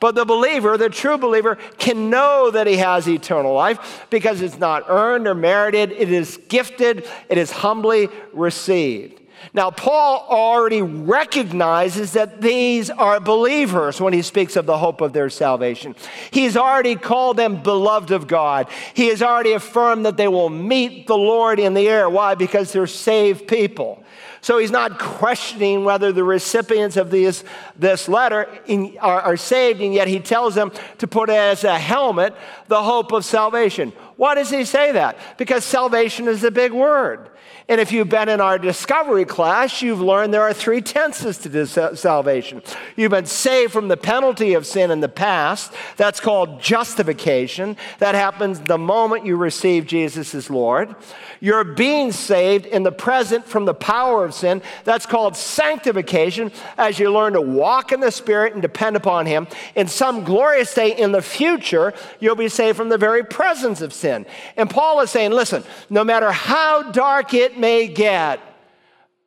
But 0.00 0.14
the 0.14 0.24
believer, 0.24 0.76
the 0.76 0.88
true 0.88 1.18
believer, 1.18 1.56
can 1.78 2.10
know 2.10 2.50
that 2.50 2.66
he 2.66 2.76
has 2.76 3.08
eternal 3.08 3.52
life 3.52 4.06
because 4.10 4.40
it's 4.40 4.58
not 4.58 4.84
earned 4.88 5.26
or 5.26 5.34
merited, 5.34 5.92
it 5.92 6.10
is 6.10 6.38
gifted, 6.48 7.08
it 7.28 7.38
is 7.38 7.50
humbly 7.50 8.08
received. 8.32 9.20
Now, 9.52 9.70
Paul 9.70 10.26
already 10.28 10.82
recognizes 10.82 12.12
that 12.12 12.40
these 12.40 12.90
are 12.90 13.20
believers 13.20 14.00
when 14.00 14.12
he 14.12 14.22
speaks 14.22 14.56
of 14.56 14.66
the 14.66 14.78
hope 14.78 15.00
of 15.00 15.12
their 15.12 15.30
salvation. 15.30 15.94
He's 16.30 16.56
already 16.56 16.96
called 16.96 17.36
them 17.36 17.62
beloved 17.62 18.10
of 18.10 18.26
God. 18.26 18.68
He 18.94 19.08
has 19.08 19.22
already 19.22 19.52
affirmed 19.52 20.04
that 20.06 20.16
they 20.16 20.28
will 20.28 20.50
meet 20.50 21.06
the 21.06 21.16
Lord 21.16 21.58
in 21.58 21.74
the 21.74 21.88
air. 21.88 22.10
Why? 22.10 22.34
Because 22.34 22.72
they're 22.72 22.86
saved 22.86 23.48
people. 23.48 24.02
So 24.40 24.58
he's 24.58 24.70
not 24.70 24.98
questioning 24.98 25.84
whether 25.84 26.12
the 26.12 26.22
recipients 26.22 26.96
of 26.96 27.10
these, 27.10 27.42
this 27.76 28.08
letter 28.08 28.48
in, 28.66 28.96
are, 29.00 29.20
are 29.20 29.36
saved, 29.36 29.80
and 29.80 29.92
yet 29.92 30.06
he 30.06 30.20
tells 30.20 30.54
them 30.54 30.70
to 30.98 31.06
put 31.06 31.30
as 31.30 31.64
a 31.64 31.78
helmet 31.78 32.34
the 32.68 32.82
hope 32.82 33.10
of 33.12 33.24
salvation. 33.24 33.92
Why 34.16 34.34
does 34.34 34.50
he 34.50 34.64
say 34.64 34.92
that? 34.92 35.18
Because 35.36 35.64
salvation 35.64 36.28
is 36.28 36.44
a 36.44 36.50
big 36.50 36.72
word. 36.72 37.30
And 37.68 37.80
if 37.80 37.90
you've 37.90 38.08
been 38.08 38.28
in 38.28 38.40
our 38.40 38.58
discovery 38.60 39.24
class, 39.24 39.82
you've 39.82 40.00
learned 40.00 40.32
there 40.32 40.42
are 40.42 40.52
three 40.52 40.80
tenses 40.80 41.36
to 41.38 41.48
this 41.48 41.76
uh, 41.76 41.96
salvation. 41.96 42.62
You've 42.94 43.10
been 43.10 43.26
saved 43.26 43.72
from 43.72 43.88
the 43.88 43.96
penalty 43.96 44.54
of 44.54 44.64
sin 44.64 44.92
in 44.92 45.00
the 45.00 45.08
past. 45.08 45.72
That's 45.96 46.20
called 46.20 46.62
justification. 46.62 47.76
That 47.98 48.14
happens 48.14 48.60
the 48.60 48.78
moment 48.78 49.26
you 49.26 49.36
receive 49.36 49.84
Jesus 49.84 50.32
as 50.32 50.48
Lord. 50.48 50.94
You're 51.40 51.64
being 51.64 52.12
saved 52.12 52.66
in 52.66 52.84
the 52.84 52.92
present 52.92 53.44
from 53.44 53.64
the 53.64 53.74
power 53.74 54.24
of 54.24 54.32
sin. 54.32 54.62
That's 54.84 55.04
called 55.04 55.36
sanctification 55.36 56.52
as 56.78 57.00
you 57.00 57.10
learn 57.12 57.32
to 57.32 57.40
walk 57.40 57.90
in 57.90 57.98
the 57.98 58.12
Spirit 58.12 58.52
and 58.52 58.62
depend 58.62 58.94
upon 58.94 59.26
Him. 59.26 59.48
In 59.74 59.88
some 59.88 60.22
glorious 60.22 60.72
day 60.72 60.96
in 60.96 61.10
the 61.10 61.20
future, 61.20 61.94
you'll 62.20 62.36
be 62.36 62.48
saved 62.48 62.76
from 62.76 62.90
the 62.90 62.96
very 62.96 63.24
presence 63.24 63.80
of 63.80 63.92
sin. 63.92 64.24
And 64.56 64.70
Paul 64.70 65.00
is 65.00 65.10
saying, 65.10 65.32
listen, 65.32 65.64
no 65.90 66.04
matter 66.04 66.30
how 66.30 66.92
dark 66.92 67.34
it 67.34 67.55
may 67.58 67.88
get. 67.88 68.40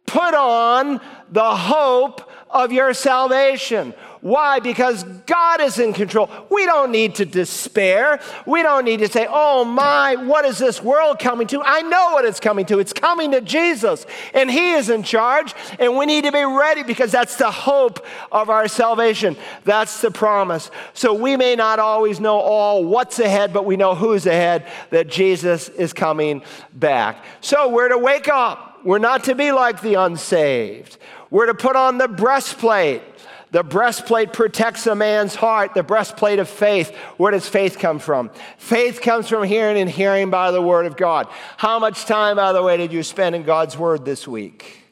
Put 0.06 0.34
on 0.34 1.02
the 1.32 1.56
hope 1.56 2.30
of 2.50 2.72
your 2.72 2.94
salvation. 2.94 3.94
Why? 4.22 4.60
Because 4.60 5.04
God 5.04 5.62
is 5.62 5.80
in 5.80 5.94
control. 5.94 6.30
We 6.50 6.66
don't 6.66 6.92
need 6.92 7.16
to 7.16 7.26
despair. 7.26 8.20
We 8.46 8.62
don't 8.64 8.84
need 8.84 9.00
to 9.00 9.08
say, 9.08 9.28
oh 9.30 9.64
my, 9.64 10.16
what 10.16 10.44
is 10.44 10.58
this 10.58 10.84
world 10.84 11.20
coming 11.20 11.48
to? 11.48 11.62
I 11.64 11.82
know 11.84 12.12
what 12.12 12.26
it's 12.26 12.40
coming 12.40 12.66
to. 12.66 12.80
It's 12.80 12.92
coming 12.92 13.32
to 13.32 13.40
Jesus, 13.40 14.06
and 14.34 14.52
He 14.52 14.74
is 14.74 14.90
in 14.90 15.04
charge, 15.04 15.54
and 15.80 15.96
we 15.96 16.06
need 16.06 16.26
to 16.26 16.32
be 16.32 16.44
ready 16.44 16.84
because 16.84 17.12
that's 17.12 17.38
the 17.38 17.50
hope 17.50 18.06
of 18.32 18.50
our 18.50 18.68
salvation. 18.68 19.38
That's 19.64 20.02
the 20.02 20.12
promise. 20.12 20.70
So 20.94 21.14
we 21.14 21.38
may 21.38 21.56
not 21.56 21.80
always 21.80 22.20
know 22.20 22.40
all 22.40 22.84
what's 22.84 23.20
ahead, 23.20 23.54
but 23.54 23.66
we 23.66 23.78
know 23.78 23.96
who's 23.96 24.26
ahead, 24.26 24.68
that 24.90 25.08
Jesus 25.08 25.70
is 25.70 25.94
coming 25.94 26.42
back. 26.74 27.24
So 27.40 27.70
we're 27.70 27.90
to 27.90 27.98
wake 27.98 28.28
up. 28.28 28.80
We're 28.84 29.00
not 29.00 29.26
to 29.26 29.36
be 29.36 29.52
like 29.52 29.82
the 29.82 29.96
unsaved. 29.96 30.98
We're 31.30 31.48
to 31.48 31.54
put 31.54 31.76
on 31.76 31.98
the 31.98 32.08
breastplate. 32.08 33.04
The 33.52 33.64
breastplate 33.64 34.32
protects 34.32 34.86
a 34.86 34.94
man's 34.94 35.34
heart, 35.34 35.74
the 35.74 35.82
breastplate 35.82 36.38
of 36.38 36.48
faith. 36.48 36.96
Where 37.18 37.32
does 37.32 37.50
faith 37.50 37.80
come 37.80 37.98
from? 37.98 38.30
Faith 38.58 39.02
comes 39.02 39.28
from 39.28 39.44
hearing 39.44 39.78
and 39.78 39.90
hearing 39.90 40.30
by 40.30 40.52
the 40.52 40.62
word 40.62 40.86
of 40.86 40.96
God. 40.96 41.28
How 41.58 41.80
much 41.80 42.06
time, 42.06 42.36
by 42.36 42.54
the 42.54 42.62
way, 42.62 42.78
did 42.78 42.94
you 42.94 43.02
spend 43.02 43.36
in 43.36 43.44
God's 43.44 43.76
word 43.76 44.06
this 44.06 44.28
week? 44.28 44.84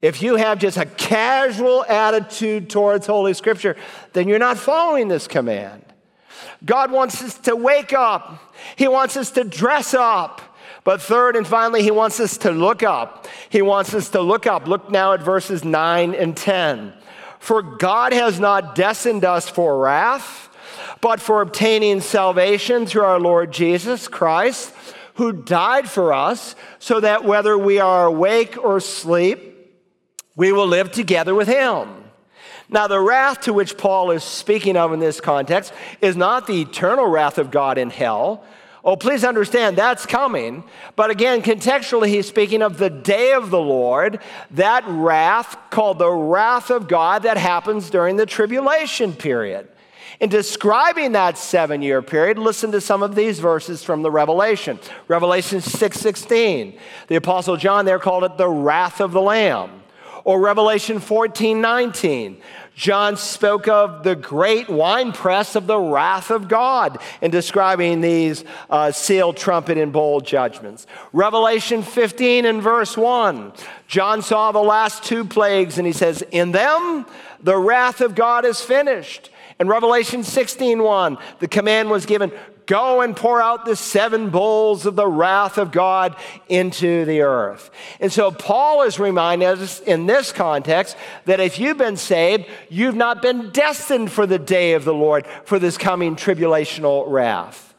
If 0.00 0.20
you 0.20 0.34
have 0.34 0.58
just 0.58 0.76
a 0.76 0.84
casual 0.84 1.84
attitude 1.84 2.68
towards 2.68 3.06
Holy 3.06 3.34
Scripture, 3.34 3.76
then 4.14 4.26
you're 4.26 4.40
not 4.40 4.58
following 4.58 5.06
this 5.06 5.28
command. 5.28 5.84
God 6.64 6.90
wants 6.90 7.22
us 7.22 7.38
to 7.40 7.54
wake 7.54 7.92
up, 7.92 8.52
He 8.74 8.88
wants 8.88 9.16
us 9.16 9.30
to 9.32 9.44
dress 9.44 9.94
up. 9.94 10.40
But 10.84 11.00
third 11.00 11.36
and 11.36 11.46
finally, 11.46 11.82
he 11.84 11.92
wants 11.92 12.18
us 12.18 12.36
to 12.38 12.50
look 12.50 12.82
up. 12.82 13.28
He 13.48 13.62
wants 13.62 13.94
us 13.94 14.08
to 14.10 14.20
look 14.20 14.48
up. 14.48 14.66
Look 14.66 14.90
now 14.90 15.12
at 15.12 15.22
verses 15.22 15.64
9 15.64 16.12
and 16.12 16.36
10. 16.36 16.92
For 17.42 17.60
God 17.60 18.12
has 18.12 18.38
not 18.38 18.76
destined 18.76 19.24
us 19.24 19.48
for 19.48 19.76
wrath, 19.76 20.48
but 21.00 21.20
for 21.20 21.42
obtaining 21.42 22.00
salvation 22.00 22.86
through 22.86 23.02
our 23.02 23.18
Lord 23.18 23.50
Jesus 23.50 24.06
Christ, 24.06 24.72
who 25.14 25.32
died 25.32 25.90
for 25.90 26.12
us, 26.12 26.54
so 26.78 27.00
that 27.00 27.24
whether 27.24 27.58
we 27.58 27.80
are 27.80 28.06
awake 28.06 28.56
or 28.56 28.76
asleep, 28.76 29.40
we 30.36 30.52
will 30.52 30.68
live 30.68 30.92
together 30.92 31.34
with 31.34 31.48
him. 31.48 31.88
Now, 32.68 32.86
the 32.86 33.00
wrath 33.00 33.40
to 33.40 33.52
which 33.52 33.76
Paul 33.76 34.12
is 34.12 34.22
speaking 34.22 34.76
of 34.76 34.92
in 34.92 35.00
this 35.00 35.20
context 35.20 35.72
is 36.00 36.16
not 36.16 36.46
the 36.46 36.60
eternal 36.60 37.08
wrath 37.08 37.38
of 37.38 37.50
God 37.50 37.76
in 37.76 37.90
hell, 37.90 38.44
Oh, 38.84 38.96
please 38.96 39.22
understand 39.22 39.76
that's 39.76 40.06
coming. 40.06 40.64
But 40.96 41.10
again, 41.10 41.40
contextually, 41.42 42.08
he's 42.08 42.26
speaking 42.26 42.62
of 42.62 42.78
the 42.78 42.90
day 42.90 43.32
of 43.32 43.50
the 43.50 43.60
Lord, 43.60 44.18
that 44.50 44.82
wrath 44.86 45.56
called 45.70 45.98
the 45.98 46.10
wrath 46.10 46.70
of 46.70 46.88
God 46.88 47.22
that 47.22 47.36
happens 47.36 47.90
during 47.90 48.16
the 48.16 48.26
tribulation 48.26 49.12
period. 49.12 49.68
In 50.18 50.30
describing 50.30 51.12
that 51.12 51.38
seven 51.38 51.80
year 51.80 52.02
period, 52.02 52.38
listen 52.38 52.72
to 52.72 52.80
some 52.80 53.02
of 53.02 53.14
these 53.14 53.38
verses 53.38 53.82
from 53.82 54.02
the 54.02 54.10
Revelation. 54.10 54.78
Revelation 55.08 55.60
6 55.60 55.98
16. 55.98 56.78
The 57.06 57.16
Apostle 57.16 57.56
John 57.56 57.84
there 57.84 57.98
called 57.98 58.24
it 58.24 58.36
the 58.36 58.48
wrath 58.48 59.00
of 59.00 59.12
the 59.12 59.22
Lamb. 59.22 59.82
Or 60.24 60.40
Revelation 60.40 61.00
14 61.00 61.60
19. 61.60 62.40
John 62.74 63.16
spoke 63.16 63.68
of 63.68 64.02
the 64.02 64.16
great 64.16 64.68
winepress 64.68 65.56
of 65.56 65.66
the 65.66 65.78
wrath 65.78 66.30
of 66.30 66.48
God 66.48 66.98
in 67.20 67.30
describing 67.30 68.00
these 68.00 68.44
uh, 68.70 68.92
sealed 68.92 69.36
trumpet 69.36 69.76
and 69.76 69.92
bowl 69.92 70.20
judgments. 70.20 70.86
Revelation 71.12 71.82
15 71.82 72.46
and 72.46 72.62
verse 72.62 72.96
1, 72.96 73.52
John 73.88 74.22
saw 74.22 74.52
the 74.52 74.58
last 74.58 75.04
two 75.04 75.24
plagues 75.24 75.78
and 75.78 75.86
he 75.86 75.92
says, 75.92 76.22
In 76.30 76.52
them 76.52 77.06
the 77.42 77.56
wrath 77.56 78.00
of 78.00 78.14
God 78.14 78.44
is 78.44 78.60
finished. 78.60 79.30
In 79.60 79.68
Revelation 79.68 80.24
16 80.24 80.82
1, 80.82 81.18
the 81.38 81.48
command 81.48 81.90
was 81.90 82.06
given 82.06 82.32
Go 82.66 83.00
and 83.00 83.16
pour 83.16 83.40
out 83.40 83.64
the 83.64 83.76
seven 83.76 84.30
bowls 84.30 84.86
of 84.86 84.96
the 84.96 85.06
wrath 85.06 85.58
of 85.58 85.72
God 85.72 86.16
into 86.48 87.04
the 87.04 87.22
earth. 87.22 87.70
And 88.00 88.12
so 88.12 88.30
Paul 88.30 88.82
is 88.82 88.98
reminding 88.98 89.48
us 89.48 89.80
in 89.80 90.06
this 90.06 90.32
context 90.32 90.96
that 91.24 91.40
if 91.40 91.58
you've 91.58 91.78
been 91.78 91.96
saved, 91.96 92.46
you've 92.68 92.94
not 92.94 93.20
been 93.22 93.50
destined 93.50 94.12
for 94.12 94.26
the 94.26 94.38
day 94.38 94.74
of 94.74 94.84
the 94.84 94.94
Lord, 94.94 95.26
for 95.44 95.58
this 95.58 95.76
coming 95.76 96.16
tribulational 96.16 97.04
wrath. 97.08 97.72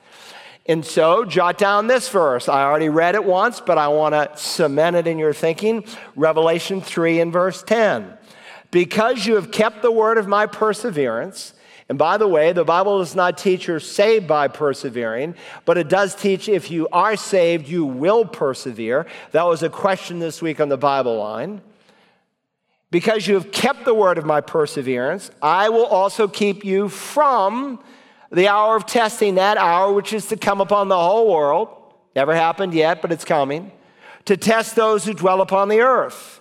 And 0.65 0.85
so, 0.85 1.25
jot 1.25 1.57
down 1.57 1.87
this 1.87 2.07
verse. 2.07 2.47
I 2.47 2.63
already 2.63 2.87
read 2.87 3.15
it 3.15 3.25
once, 3.25 3.59
but 3.59 3.77
I 3.77 3.89
want 3.89 4.13
to 4.13 4.31
cement 4.41 4.95
it 4.95 5.07
in 5.07 5.19
your 5.19 5.33
thinking. 5.33 5.83
Revelation 6.15 6.79
3 6.79 7.19
and 7.19 7.33
verse 7.33 7.63
10. 7.63 8.17
Because 8.71 9.25
you 9.25 9.35
have 9.35 9.51
kept 9.51 9.81
the 9.81 9.91
word 9.91 10.17
of 10.17 10.27
my 10.27 10.45
perseverance, 10.45 11.53
and 11.89 11.97
by 11.97 12.17
the 12.17 12.27
way, 12.27 12.53
the 12.53 12.63
Bible 12.63 12.99
does 12.99 13.15
not 13.15 13.37
teach 13.37 13.67
you're 13.67 13.79
saved 13.79 14.27
by 14.27 14.47
persevering, 14.47 15.35
but 15.65 15.77
it 15.77 15.89
does 15.89 16.15
teach 16.15 16.47
if 16.47 16.71
you 16.71 16.87
are 16.91 17.15
saved, 17.15 17.67
you 17.67 17.85
will 17.85 18.25
persevere. 18.25 19.05
That 19.31 19.43
was 19.43 19.63
a 19.63 19.69
question 19.69 20.19
this 20.19 20.41
week 20.41 20.59
on 20.59 20.69
the 20.69 20.77
Bible 20.77 21.17
line. 21.17 21.61
Because 22.89 23.27
you 23.27 23.33
have 23.33 23.51
kept 23.51 23.85
the 23.85 23.93
word 23.93 24.17
of 24.17 24.25
my 24.25 24.39
perseverance, 24.39 25.31
I 25.41 25.69
will 25.69 25.85
also 25.85 26.27
keep 26.27 26.63
you 26.63 26.89
from 26.89 27.79
the 28.31 28.47
hour 28.47 28.75
of 28.75 28.85
testing, 28.85 29.35
that 29.35 29.57
hour 29.57 29.91
which 29.91 30.13
is 30.13 30.27
to 30.27 30.37
come 30.37 30.61
upon 30.61 30.87
the 30.87 30.97
whole 30.97 31.31
world. 31.31 31.69
Never 32.15 32.35
happened 32.35 32.73
yet, 32.73 33.01
but 33.01 33.11
it's 33.11 33.25
coming. 33.25 33.71
To 34.25 34.37
test 34.37 34.75
those 34.75 35.05
who 35.05 35.13
dwell 35.13 35.41
upon 35.41 35.69
the 35.69 35.81
earth. 35.81 36.39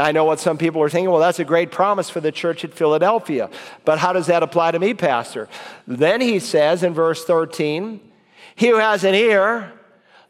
I 0.00 0.12
know 0.12 0.24
what 0.24 0.40
some 0.40 0.58
people 0.58 0.82
are 0.82 0.88
thinking, 0.88 1.10
well, 1.10 1.20
that's 1.20 1.38
a 1.38 1.44
great 1.44 1.70
promise 1.70 2.08
for 2.08 2.20
the 2.20 2.32
church 2.32 2.64
at 2.64 2.74
Philadelphia. 2.74 3.50
But 3.84 3.98
how 3.98 4.12
does 4.12 4.26
that 4.26 4.42
apply 4.42 4.72
to 4.72 4.78
me, 4.78 4.94
Pastor? 4.94 5.48
Then 5.86 6.20
he 6.20 6.38
says 6.38 6.82
in 6.82 6.94
verse 6.94 7.24
13, 7.24 8.00
He 8.54 8.68
who 8.68 8.76
has 8.76 9.04
an 9.04 9.14
ear, 9.14 9.72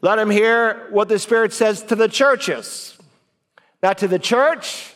let 0.01 0.17
him 0.17 0.29
hear 0.29 0.87
what 0.89 1.09
the 1.09 1.19
Spirit 1.19 1.53
says 1.53 1.83
to 1.83 1.95
the 1.95 2.07
churches. 2.07 2.97
Not 3.83 3.97
to 3.99 4.07
the 4.07 4.19
church, 4.19 4.95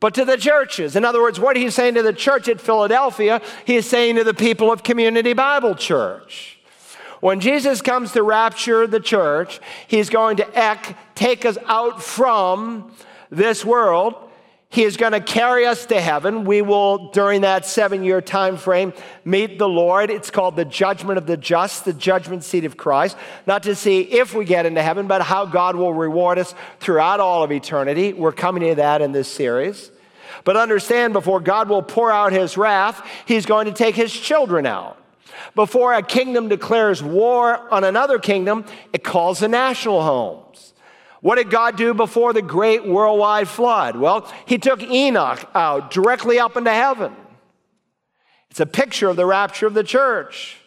but 0.00 0.14
to 0.14 0.24
the 0.24 0.36
churches. 0.36 0.96
In 0.96 1.04
other 1.04 1.22
words, 1.22 1.38
what 1.38 1.56
he's 1.56 1.74
saying 1.74 1.94
to 1.94 2.02
the 2.02 2.12
church 2.12 2.48
at 2.48 2.60
Philadelphia, 2.60 3.40
he 3.64 3.76
is 3.76 3.88
saying 3.88 4.16
to 4.16 4.24
the 4.24 4.34
people 4.34 4.72
of 4.72 4.82
Community 4.82 5.32
Bible 5.32 5.74
Church. 5.74 6.58
When 7.20 7.38
Jesus 7.38 7.80
comes 7.80 8.10
to 8.12 8.22
rapture 8.24 8.88
the 8.88 8.98
church, 8.98 9.60
he's 9.86 10.10
going 10.10 10.38
to 10.38 10.96
take 11.14 11.44
us 11.44 11.56
out 11.66 12.02
from 12.02 12.92
this 13.32 13.64
world. 13.64 14.14
He 14.68 14.84
is 14.84 14.96
going 14.96 15.12
to 15.12 15.20
carry 15.20 15.66
us 15.66 15.84
to 15.86 16.00
heaven. 16.00 16.44
We 16.44 16.62
will, 16.62 17.10
during 17.10 17.42
that 17.42 17.66
seven 17.66 18.04
year 18.04 18.22
time 18.22 18.56
frame, 18.56 18.94
meet 19.22 19.58
the 19.58 19.68
Lord. 19.68 20.08
It's 20.08 20.30
called 20.30 20.56
the 20.56 20.64
judgment 20.64 21.18
of 21.18 21.26
the 21.26 21.36
just, 21.36 21.84
the 21.84 21.92
judgment 21.92 22.42
seat 22.42 22.64
of 22.64 22.78
Christ. 22.78 23.16
Not 23.46 23.64
to 23.64 23.74
see 23.74 24.00
if 24.00 24.34
we 24.34 24.46
get 24.46 24.64
into 24.64 24.80
heaven, 24.80 25.08
but 25.08 25.20
how 25.20 25.44
God 25.44 25.76
will 25.76 25.92
reward 25.92 26.38
us 26.38 26.54
throughout 26.80 27.20
all 27.20 27.42
of 27.42 27.52
eternity. 27.52 28.14
We're 28.14 28.32
coming 28.32 28.62
to 28.62 28.76
that 28.76 29.02
in 29.02 29.12
this 29.12 29.28
series. 29.28 29.90
But 30.44 30.56
understand, 30.56 31.12
before 31.12 31.40
God 31.40 31.68
will 31.68 31.82
pour 31.82 32.10
out 32.10 32.32
his 32.32 32.56
wrath, 32.56 33.06
he's 33.26 33.44
going 33.44 33.66
to 33.66 33.72
take 33.72 33.94
his 33.94 34.12
children 34.12 34.64
out. 34.64 34.96
Before 35.54 35.92
a 35.92 36.02
kingdom 36.02 36.48
declares 36.48 37.02
war 37.02 37.70
on 37.70 37.84
another 37.84 38.18
kingdom, 38.18 38.64
it 38.94 39.04
calls 39.04 39.40
the 39.40 39.48
national 39.48 40.02
homes. 40.02 40.71
What 41.22 41.36
did 41.36 41.50
God 41.50 41.76
do 41.76 41.94
before 41.94 42.32
the 42.32 42.42
great 42.42 42.84
worldwide 42.84 43.46
flood? 43.46 43.96
Well, 43.96 44.30
he 44.44 44.58
took 44.58 44.82
Enoch 44.82 45.48
out 45.54 45.92
directly 45.92 46.40
up 46.40 46.56
into 46.56 46.72
heaven. 46.72 47.14
It's 48.50 48.58
a 48.58 48.66
picture 48.66 49.08
of 49.08 49.14
the 49.14 49.24
rapture 49.24 49.68
of 49.68 49.72
the 49.72 49.84
church. 49.84 50.58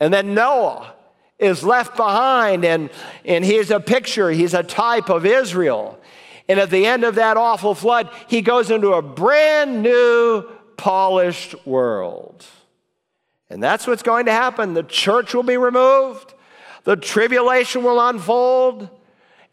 And 0.00 0.12
then 0.12 0.34
Noah 0.34 0.92
is 1.38 1.62
left 1.62 1.96
behind, 1.96 2.64
and, 2.64 2.90
and 3.24 3.44
he's 3.44 3.70
a 3.70 3.78
picture, 3.78 4.28
he's 4.30 4.54
a 4.54 4.64
type 4.64 5.08
of 5.08 5.24
Israel. 5.24 6.00
And 6.48 6.58
at 6.58 6.70
the 6.70 6.84
end 6.84 7.04
of 7.04 7.14
that 7.14 7.36
awful 7.36 7.76
flood, 7.76 8.10
he 8.26 8.42
goes 8.42 8.72
into 8.72 8.92
a 8.92 9.02
brand 9.02 9.84
new, 9.84 10.50
polished 10.76 11.54
world. 11.64 12.44
And 13.48 13.62
that's 13.62 13.86
what's 13.86 14.02
going 14.02 14.26
to 14.26 14.32
happen. 14.32 14.74
The 14.74 14.82
church 14.82 15.32
will 15.32 15.44
be 15.44 15.56
removed, 15.56 16.34
the 16.82 16.96
tribulation 16.96 17.84
will 17.84 18.00
unfold, 18.00 18.90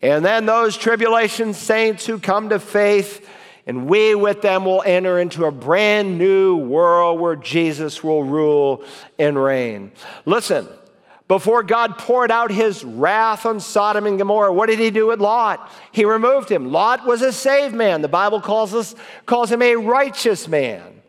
and 0.03 0.23
then 0.23 0.45
those 0.45 0.75
tribulation 0.75 1.53
saints 1.53 2.05
who 2.05 2.19
come 2.19 2.49
to 2.49 2.59
faith, 2.59 3.25
and 3.65 3.87
we 3.87 4.13
with 4.15 4.41
them 4.41 4.65
will 4.65 4.83
enter 4.85 5.17
into 5.17 5.45
a 5.45 5.51
brand 5.51 6.17
new 6.17 6.57
world 6.57 7.21
where 7.21 7.37
Jesus 7.37 8.03
will 8.03 8.21
rule 8.21 8.83
and 9.17 9.41
reign. 9.41 9.93
Listen, 10.25 10.67
before 11.29 11.63
God 11.63 11.97
poured 11.97 12.31
out 12.31 12.51
his 12.51 12.83
wrath 12.83 13.45
on 13.45 13.61
Sodom 13.61 14.05
and 14.05 14.17
Gomorrah, 14.17 14.51
what 14.51 14.67
did 14.67 14.77
he 14.77 14.91
do 14.91 15.07
with 15.07 15.21
Lot? 15.21 15.71
He 15.93 16.03
removed 16.03 16.49
him. 16.49 16.73
Lot 16.73 17.05
was 17.05 17.21
a 17.21 17.31
saved 17.31 17.73
man. 17.73 18.01
The 18.01 18.09
Bible 18.09 18.41
calls, 18.41 18.73
us, 18.73 18.95
calls 19.25 19.49
him 19.49 19.61
a 19.61 19.77
righteous 19.77 20.49
man. 20.49 21.01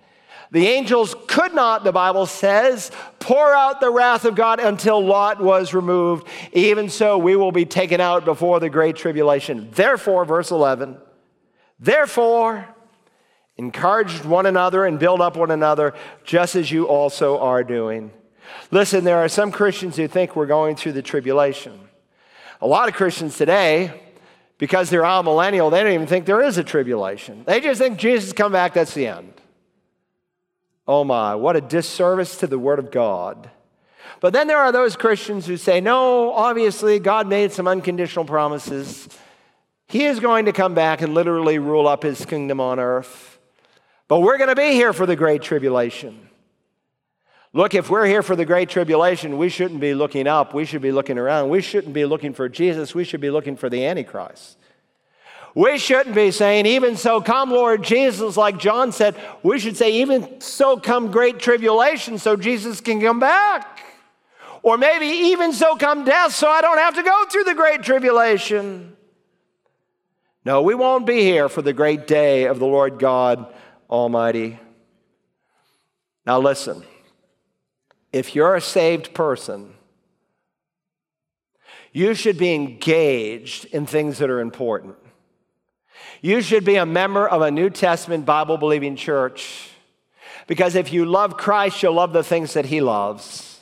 The 0.54 0.68
angels 0.68 1.16
could 1.26 1.52
not, 1.52 1.82
the 1.82 1.90
Bible 1.90 2.26
says, 2.26 2.92
pour 3.18 3.52
out 3.52 3.80
the 3.80 3.90
wrath 3.90 4.24
of 4.24 4.36
God 4.36 4.60
until 4.60 5.04
Lot 5.04 5.42
was 5.42 5.74
removed. 5.74 6.28
Even 6.52 6.88
so, 6.88 7.18
we 7.18 7.34
will 7.34 7.50
be 7.50 7.64
taken 7.64 8.00
out 8.00 8.24
before 8.24 8.60
the 8.60 8.70
great 8.70 8.94
tribulation. 8.94 9.68
Therefore, 9.72 10.24
verse 10.24 10.52
11, 10.52 10.96
therefore, 11.80 12.68
encourage 13.56 14.24
one 14.24 14.46
another 14.46 14.86
and 14.86 15.00
build 15.00 15.20
up 15.20 15.36
one 15.36 15.50
another, 15.50 15.92
just 16.22 16.54
as 16.54 16.70
you 16.70 16.86
also 16.86 17.36
are 17.40 17.64
doing. 17.64 18.12
Listen, 18.70 19.02
there 19.02 19.18
are 19.18 19.28
some 19.28 19.50
Christians 19.50 19.96
who 19.96 20.06
think 20.06 20.36
we're 20.36 20.46
going 20.46 20.76
through 20.76 20.92
the 20.92 21.02
tribulation. 21.02 21.80
A 22.60 22.66
lot 22.68 22.88
of 22.88 22.94
Christians 22.94 23.36
today, 23.36 24.00
because 24.58 24.88
they're 24.88 25.02
amillennial, 25.02 25.72
they 25.72 25.82
don't 25.82 25.94
even 25.94 26.06
think 26.06 26.26
there 26.26 26.42
is 26.42 26.58
a 26.58 26.62
tribulation. 26.62 27.42
They 27.44 27.60
just 27.60 27.80
think 27.80 27.98
Jesus 27.98 28.32
come 28.32 28.52
back, 28.52 28.74
that's 28.74 28.94
the 28.94 29.08
end. 29.08 29.40
Oh 30.86 31.04
my, 31.04 31.34
what 31.34 31.56
a 31.56 31.60
disservice 31.60 32.36
to 32.38 32.46
the 32.46 32.58
Word 32.58 32.78
of 32.78 32.90
God. 32.90 33.50
But 34.20 34.32
then 34.32 34.46
there 34.46 34.58
are 34.58 34.72
those 34.72 34.96
Christians 34.96 35.46
who 35.46 35.56
say, 35.56 35.80
no, 35.80 36.32
obviously, 36.32 36.98
God 36.98 37.26
made 37.26 37.52
some 37.52 37.66
unconditional 37.66 38.24
promises. 38.24 39.08
He 39.86 40.04
is 40.04 40.20
going 40.20 40.46
to 40.46 40.52
come 40.52 40.74
back 40.74 41.02
and 41.02 41.14
literally 41.14 41.58
rule 41.58 41.86
up 41.86 42.02
his 42.02 42.24
kingdom 42.24 42.60
on 42.60 42.78
earth. 42.78 43.38
But 44.08 44.20
we're 44.20 44.38
going 44.38 44.48
to 44.48 44.56
be 44.56 44.72
here 44.72 44.92
for 44.92 45.06
the 45.06 45.16
great 45.16 45.42
tribulation. 45.42 46.28
Look, 47.52 47.74
if 47.74 47.88
we're 47.88 48.06
here 48.06 48.22
for 48.22 48.34
the 48.34 48.44
great 48.44 48.68
tribulation, 48.68 49.38
we 49.38 49.48
shouldn't 49.48 49.80
be 49.80 49.94
looking 49.94 50.26
up. 50.26 50.54
We 50.54 50.64
should 50.64 50.82
be 50.82 50.92
looking 50.92 51.18
around. 51.18 51.50
We 51.50 51.62
shouldn't 51.62 51.94
be 51.94 52.04
looking 52.04 52.34
for 52.34 52.48
Jesus. 52.48 52.94
We 52.94 53.04
should 53.04 53.20
be 53.20 53.30
looking 53.30 53.56
for 53.56 53.70
the 53.70 53.86
Antichrist. 53.86 54.58
We 55.54 55.78
shouldn't 55.78 56.16
be 56.16 56.32
saying, 56.32 56.66
even 56.66 56.96
so 56.96 57.20
come, 57.20 57.50
Lord 57.50 57.84
Jesus, 57.84 58.36
like 58.36 58.58
John 58.58 58.90
said. 58.90 59.14
We 59.42 59.60
should 59.60 59.76
say, 59.76 60.00
even 60.00 60.40
so 60.40 60.76
come 60.76 61.12
great 61.12 61.38
tribulation 61.38 62.18
so 62.18 62.36
Jesus 62.36 62.80
can 62.80 63.00
come 63.00 63.20
back. 63.20 63.80
Or 64.62 64.76
maybe 64.78 65.06
even 65.06 65.52
so 65.52 65.76
come 65.76 66.04
death 66.04 66.34
so 66.34 66.48
I 66.48 66.60
don't 66.60 66.78
have 66.78 66.96
to 66.96 67.02
go 67.02 67.24
through 67.26 67.44
the 67.44 67.54
great 67.54 67.82
tribulation. 67.82 68.96
No, 70.44 70.62
we 70.62 70.74
won't 70.74 71.06
be 71.06 71.20
here 71.20 71.48
for 71.48 71.62
the 71.62 71.72
great 71.72 72.06
day 72.06 72.44
of 72.44 72.58
the 72.58 72.66
Lord 72.66 72.98
God 72.98 73.46
Almighty. 73.88 74.58
Now, 76.26 76.40
listen 76.40 76.82
if 78.14 78.36
you're 78.36 78.54
a 78.54 78.60
saved 78.60 79.12
person, 79.12 79.74
you 81.92 82.14
should 82.14 82.38
be 82.38 82.54
engaged 82.54 83.64
in 83.66 83.86
things 83.86 84.18
that 84.18 84.30
are 84.30 84.38
important. 84.38 84.94
You 86.24 86.40
should 86.40 86.64
be 86.64 86.76
a 86.76 86.86
member 86.86 87.28
of 87.28 87.42
a 87.42 87.50
New 87.50 87.68
Testament 87.68 88.24
Bible 88.24 88.56
believing 88.56 88.96
church 88.96 89.68
because 90.46 90.74
if 90.74 90.90
you 90.90 91.04
love 91.04 91.36
Christ, 91.36 91.82
you'll 91.82 91.92
love 91.92 92.14
the 92.14 92.24
things 92.24 92.54
that 92.54 92.64
He 92.64 92.80
loves. 92.80 93.60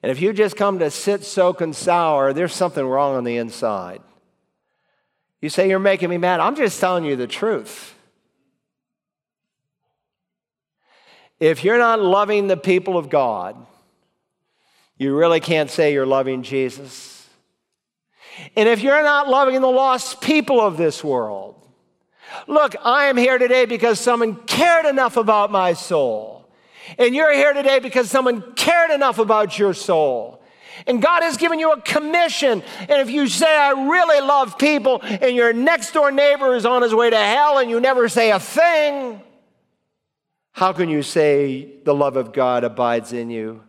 And 0.00 0.12
if 0.12 0.22
you 0.22 0.32
just 0.32 0.56
come 0.56 0.78
to 0.78 0.92
sit, 0.92 1.24
soak, 1.24 1.60
and 1.60 1.74
sour, 1.74 2.32
there's 2.32 2.54
something 2.54 2.86
wrong 2.86 3.16
on 3.16 3.24
the 3.24 3.36
inside. 3.36 4.00
You 5.40 5.48
say, 5.48 5.68
You're 5.68 5.80
making 5.80 6.08
me 6.08 6.18
mad. 6.18 6.38
I'm 6.38 6.54
just 6.54 6.78
telling 6.78 7.04
you 7.04 7.16
the 7.16 7.26
truth. 7.26 7.96
If 11.40 11.64
you're 11.64 11.78
not 11.78 12.00
loving 12.00 12.46
the 12.46 12.56
people 12.56 12.96
of 12.96 13.10
God, 13.10 13.56
you 14.96 15.16
really 15.16 15.40
can't 15.40 15.68
say 15.68 15.92
you're 15.92 16.06
loving 16.06 16.44
Jesus. 16.44 17.17
And 18.56 18.68
if 18.68 18.80
you're 18.80 19.02
not 19.02 19.28
loving 19.28 19.60
the 19.60 19.68
lost 19.68 20.20
people 20.20 20.60
of 20.60 20.76
this 20.76 21.02
world, 21.02 21.58
Look, 22.46 22.74
I 22.84 23.06
am 23.06 23.16
here 23.16 23.38
today 23.38 23.64
because 23.64 24.00
someone 24.00 24.36
cared 24.46 24.86
enough 24.86 25.16
about 25.16 25.50
my 25.50 25.72
soul. 25.72 26.48
And 26.98 27.14
you're 27.14 27.34
here 27.34 27.52
today 27.52 27.78
because 27.78 28.10
someone 28.10 28.54
cared 28.54 28.90
enough 28.90 29.18
about 29.18 29.58
your 29.58 29.74
soul. 29.74 30.42
And 30.86 31.02
God 31.02 31.22
has 31.22 31.36
given 31.36 31.58
you 31.58 31.72
a 31.72 31.80
commission. 31.80 32.62
And 32.80 33.00
if 33.00 33.10
you 33.10 33.26
say, 33.26 33.56
I 33.56 33.70
really 33.70 34.20
love 34.20 34.58
people, 34.58 35.00
and 35.02 35.34
your 35.34 35.52
next 35.52 35.92
door 35.92 36.10
neighbor 36.10 36.54
is 36.54 36.64
on 36.64 36.82
his 36.82 36.94
way 36.94 37.10
to 37.10 37.16
hell 37.16 37.58
and 37.58 37.68
you 37.68 37.80
never 37.80 38.08
say 38.08 38.30
a 38.30 38.38
thing, 38.38 39.20
how 40.52 40.72
can 40.72 40.88
you 40.88 41.02
say 41.02 41.68
the 41.84 41.94
love 41.94 42.16
of 42.16 42.32
God 42.32 42.64
abides 42.64 43.12
in 43.12 43.30
you? 43.30 43.62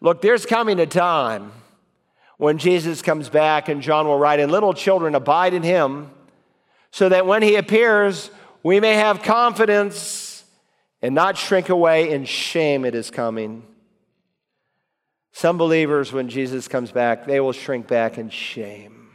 Look, 0.00 0.22
there's 0.22 0.46
coming 0.46 0.78
a 0.78 0.86
time 0.86 1.52
when 2.38 2.58
Jesus 2.58 3.02
comes 3.02 3.28
back, 3.28 3.68
and 3.68 3.82
John 3.82 4.06
will 4.06 4.18
write, 4.18 4.40
and 4.40 4.50
little 4.50 4.72
children 4.72 5.14
abide 5.14 5.54
in 5.54 5.62
him, 5.62 6.10
so 6.90 7.08
that 7.08 7.26
when 7.26 7.42
he 7.42 7.56
appears, 7.56 8.30
we 8.62 8.80
may 8.80 8.94
have 8.94 9.22
confidence 9.22 10.44
and 11.02 11.14
not 11.14 11.36
shrink 11.36 11.68
away 11.68 12.10
in 12.10 12.24
shame 12.24 12.84
at 12.84 12.94
his 12.94 13.10
coming. 13.10 13.64
Some 15.32 15.58
believers, 15.58 16.12
when 16.12 16.28
Jesus 16.28 16.66
comes 16.66 16.90
back, 16.90 17.26
they 17.26 17.40
will 17.40 17.52
shrink 17.52 17.86
back 17.86 18.18
in 18.18 18.30
shame. 18.30 19.10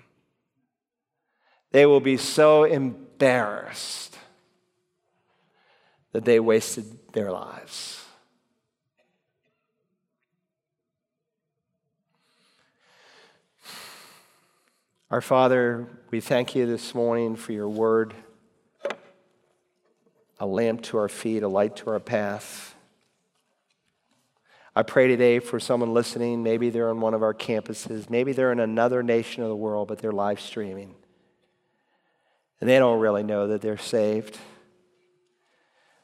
They 1.71 1.85
will 1.85 1.99
be 1.99 2.17
so 2.17 2.65
embarrassed 2.65 4.17
that 6.11 6.23
they 6.23 6.39
wasted 6.39 6.85
their 7.13 7.31
lives. 7.31 8.02
Our 15.13 15.21
Father, 15.21 15.87
we 16.09 16.21
thank 16.21 16.55
you 16.55 16.65
this 16.65 16.95
morning 16.95 17.35
for 17.35 17.51
your 17.51 17.69
word, 17.69 18.15
a 20.39 20.47
lamp 20.47 20.81
to 20.85 20.97
our 20.97 21.07
feet, 21.07 21.43
a 21.43 21.47
light 21.47 21.75
to 21.75 21.91
our 21.91 21.99
path. 21.99 22.73
I 24.75 24.81
pray 24.81 25.07
today 25.07 25.37
for 25.37 25.59
someone 25.59 25.93
listening. 25.93 26.41
Maybe 26.41 26.71
they're 26.71 26.89
on 26.89 26.99
one 26.99 27.13
of 27.13 27.21
our 27.21 27.35
campuses. 27.35 28.09
Maybe 28.09 28.31
they're 28.31 28.51
in 28.51 28.59
another 28.59 29.03
nation 29.03 29.43
of 29.43 29.49
the 29.49 29.55
world, 29.55 29.87
but 29.87 29.99
they're 29.99 30.11
live 30.11 30.41
streaming. 30.41 30.95
And 32.59 32.67
they 32.67 32.79
don't 32.79 32.99
really 32.99 33.21
know 33.21 33.49
that 33.49 33.61
they're 33.61 33.77
saved. 33.77 34.39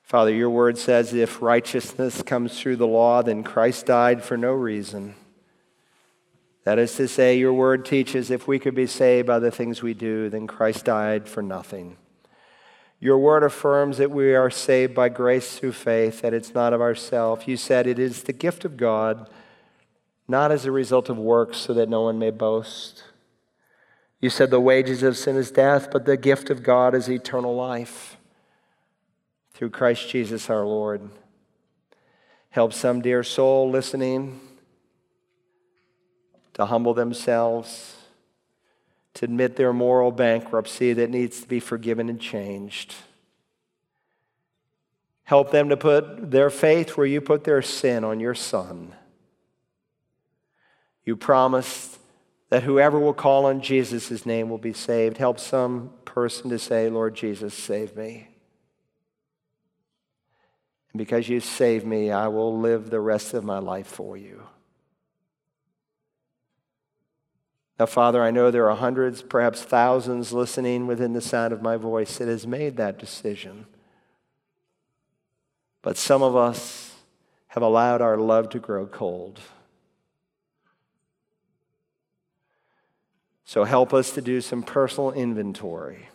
Father, 0.03 0.31
your 0.31 0.51
word 0.51 0.77
says 0.77 1.15
if 1.15 1.41
righteousness 1.41 2.21
comes 2.21 2.59
through 2.59 2.75
the 2.75 2.85
law, 2.85 3.23
then 3.23 3.41
Christ 3.41 3.87
died 3.87 4.23
for 4.23 4.37
no 4.37 4.53
reason. 4.53 5.15
That 6.69 6.77
is 6.77 6.95
to 6.97 7.07
say, 7.07 7.35
your 7.35 7.51
word 7.51 7.83
teaches 7.83 8.29
if 8.29 8.47
we 8.47 8.59
could 8.59 8.75
be 8.75 8.85
saved 8.85 9.25
by 9.25 9.39
the 9.39 9.49
things 9.49 9.81
we 9.81 9.95
do, 9.95 10.29
then 10.29 10.45
Christ 10.45 10.85
died 10.85 11.27
for 11.27 11.41
nothing. 11.41 11.97
Your 12.99 13.17
word 13.17 13.41
affirms 13.41 13.97
that 13.97 14.11
we 14.11 14.35
are 14.35 14.51
saved 14.51 14.93
by 14.93 15.09
grace 15.09 15.57
through 15.57 15.71
faith, 15.71 16.21
that 16.21 16.31
it's 16.31 16.53
not 16.53 16.71
of 16.73 16.79
ourselves. 16.79 17.47
You 17.47 17.57
said 17.57 17.87
it 17.87 17.97
is 17.97 18.21
the 18.21 18.33
gift 18.33 18.65
of 18.65 18.77
God, 18.77 19.31
not 20.27 20.51
as 20.51 20.65
a 20.65 20.71
result 20.71 21.09
of 21.09 21.17
works, 21.17 21.57
so 21.57 21.73
that 21.73 21.89
no 21.89 22.01
one 22.01 22.19
may 22.19 22.29
boast. 22.29 23.03
You 24.21 24.29
said 24.29 24.51
the 24.51 24.59
wages 24.59 25.01
of 25.01 25.17
sin 25.17 25.37
is 25.37 25.49
death, 25.49 25.89
but 25.91 26.05
the 26.05 26.17
gift 26.17 26.51
of 26.51 26.61
God 26.61 26.93
is 26.93 27.09
eternal 27.09 27.55
life 27.55 28.15
through 29.55 29.71
Christ 29.71 30.07
Jesus 30.07 30.51
our 30.51 30.67
Lord. 30.67 31.09
Help 32.51 32.73
some 32.73 33.01
dear 33.01 33.23
soul 33.23 33.71
listening 33.71 34.39
to 36.59 36.65
humble 36.65 36.93
themselves, 36.93 37.95
to 39.13 39.23
admit 39.23 39.55
their 39.55 39.71
moral 39.71 40.11
bankruptcy 40.11 40.91
that 40.91 41.09
needs 41.09 41.39
to 41.39 41.47
be 41.47 41.57
forgiven 41.57 42.09
and 42.09 42.19
changed. 42.19 42.95
Help 45.23 45.51
them 45.51 45.69
to 45.69 45.77
put 45.77 46.31
their 46.31 46.49
faith 46.49 46.97
where 46.97 47.07
you 47.07 47.21
put 47.21 47.45
their 47.45 47.61
sin 47.61 48.03
on 48.03 48.19
your 48.19 48.35
Son. 48.35 48.93
You 51.05 51.15
promised 51.15 51.97
that 52.49 52.63
whoever 52.63 52.99
will 52.99 53.13
call 53.13 53.45
on 53.45 53.61
Jesus' 53.61 54.25
name 54.25 54.49
will 54.49 54.57
be 54.57 54.73
saved. 54.73 55.15
Help 55.15 55.39
some 55.39 55.91
person 56.03 56.49
to 56.49 56.59
say, 56.59 56.89
Lord 56.89 57.15
Jesus, 57.15 57.53
save 57.53 57.95
me. 57.95 58.27
And 60.91 60.97
because 60.97 61.29
you 61.29 61.39
saved 61.39 61.87
me, 61.87 62.11
I 62.11 62.27
will 62.27 62.59
live 62.59 62.89
the 62.89 62.99
rest 62.99 63.33
of 63.33 63.45
my 63.45 63.59
life 63.59 63.87
for 63.87 64.17
you. 64.17 64.43
Now, 67.79 67.85
Father, 67.85 68.21
I 68.21 68.29
know 68.29 68.51
there 68.51 68.69
are 68.69 68.75
hundreds, 68.75 69.21
perhaps 69.21 69.61
thousands 69.61 70.33
listening 70.33 70.85
within 70.85 71.13
the 71.13 71.21
sound 71.21 71.53
of 71.53 71.61
my 71.61 71.77
voice 71.77 72.17
that 72.17 72.27
has 72.27 72.45
made 72.45 72.75
that 72.75 72.99
decision. 72.99 73.67
But 75.81 75.95
some 75.95 76.21
of 76.21 76.35
us 76.35 76.95
have 77.47 77.63
allowed 77.63 78.01
our 78.01 78.17
love 78.17 78.49
to 78.49 78.59
grow 78.59 78.85
cold. 78.85 79.39
So 83.45 83.63
help 83.63 83.93
us 83.93 84.11
to 84.11 84.21
do 84.21 84.41
some 84.41 84.61
personal 84.61 85.13
inventory. 85.13 86.09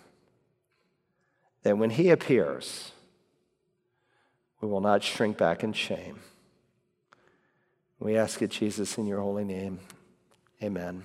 That 1.63 1.79
when 1.79 1.91
He 1.91 2.11
appears, 2.11 2.93
we 4.61 4.69
will 4.69 4.83
not 4.83 5.03
shrink 5.03 5.39
back 5.39 5.65
in 5.65 5.73
shame. 5.73 6.21
We 7.99 8.19
ask 8.19 8.43
it, 8.43 8.51
Jesus, 8.51 8.99
in 8.99 9.07
your 9.07 9.21
holy 9.21 9.45
name. 9.45 9.81
Amen. 10.63 11.05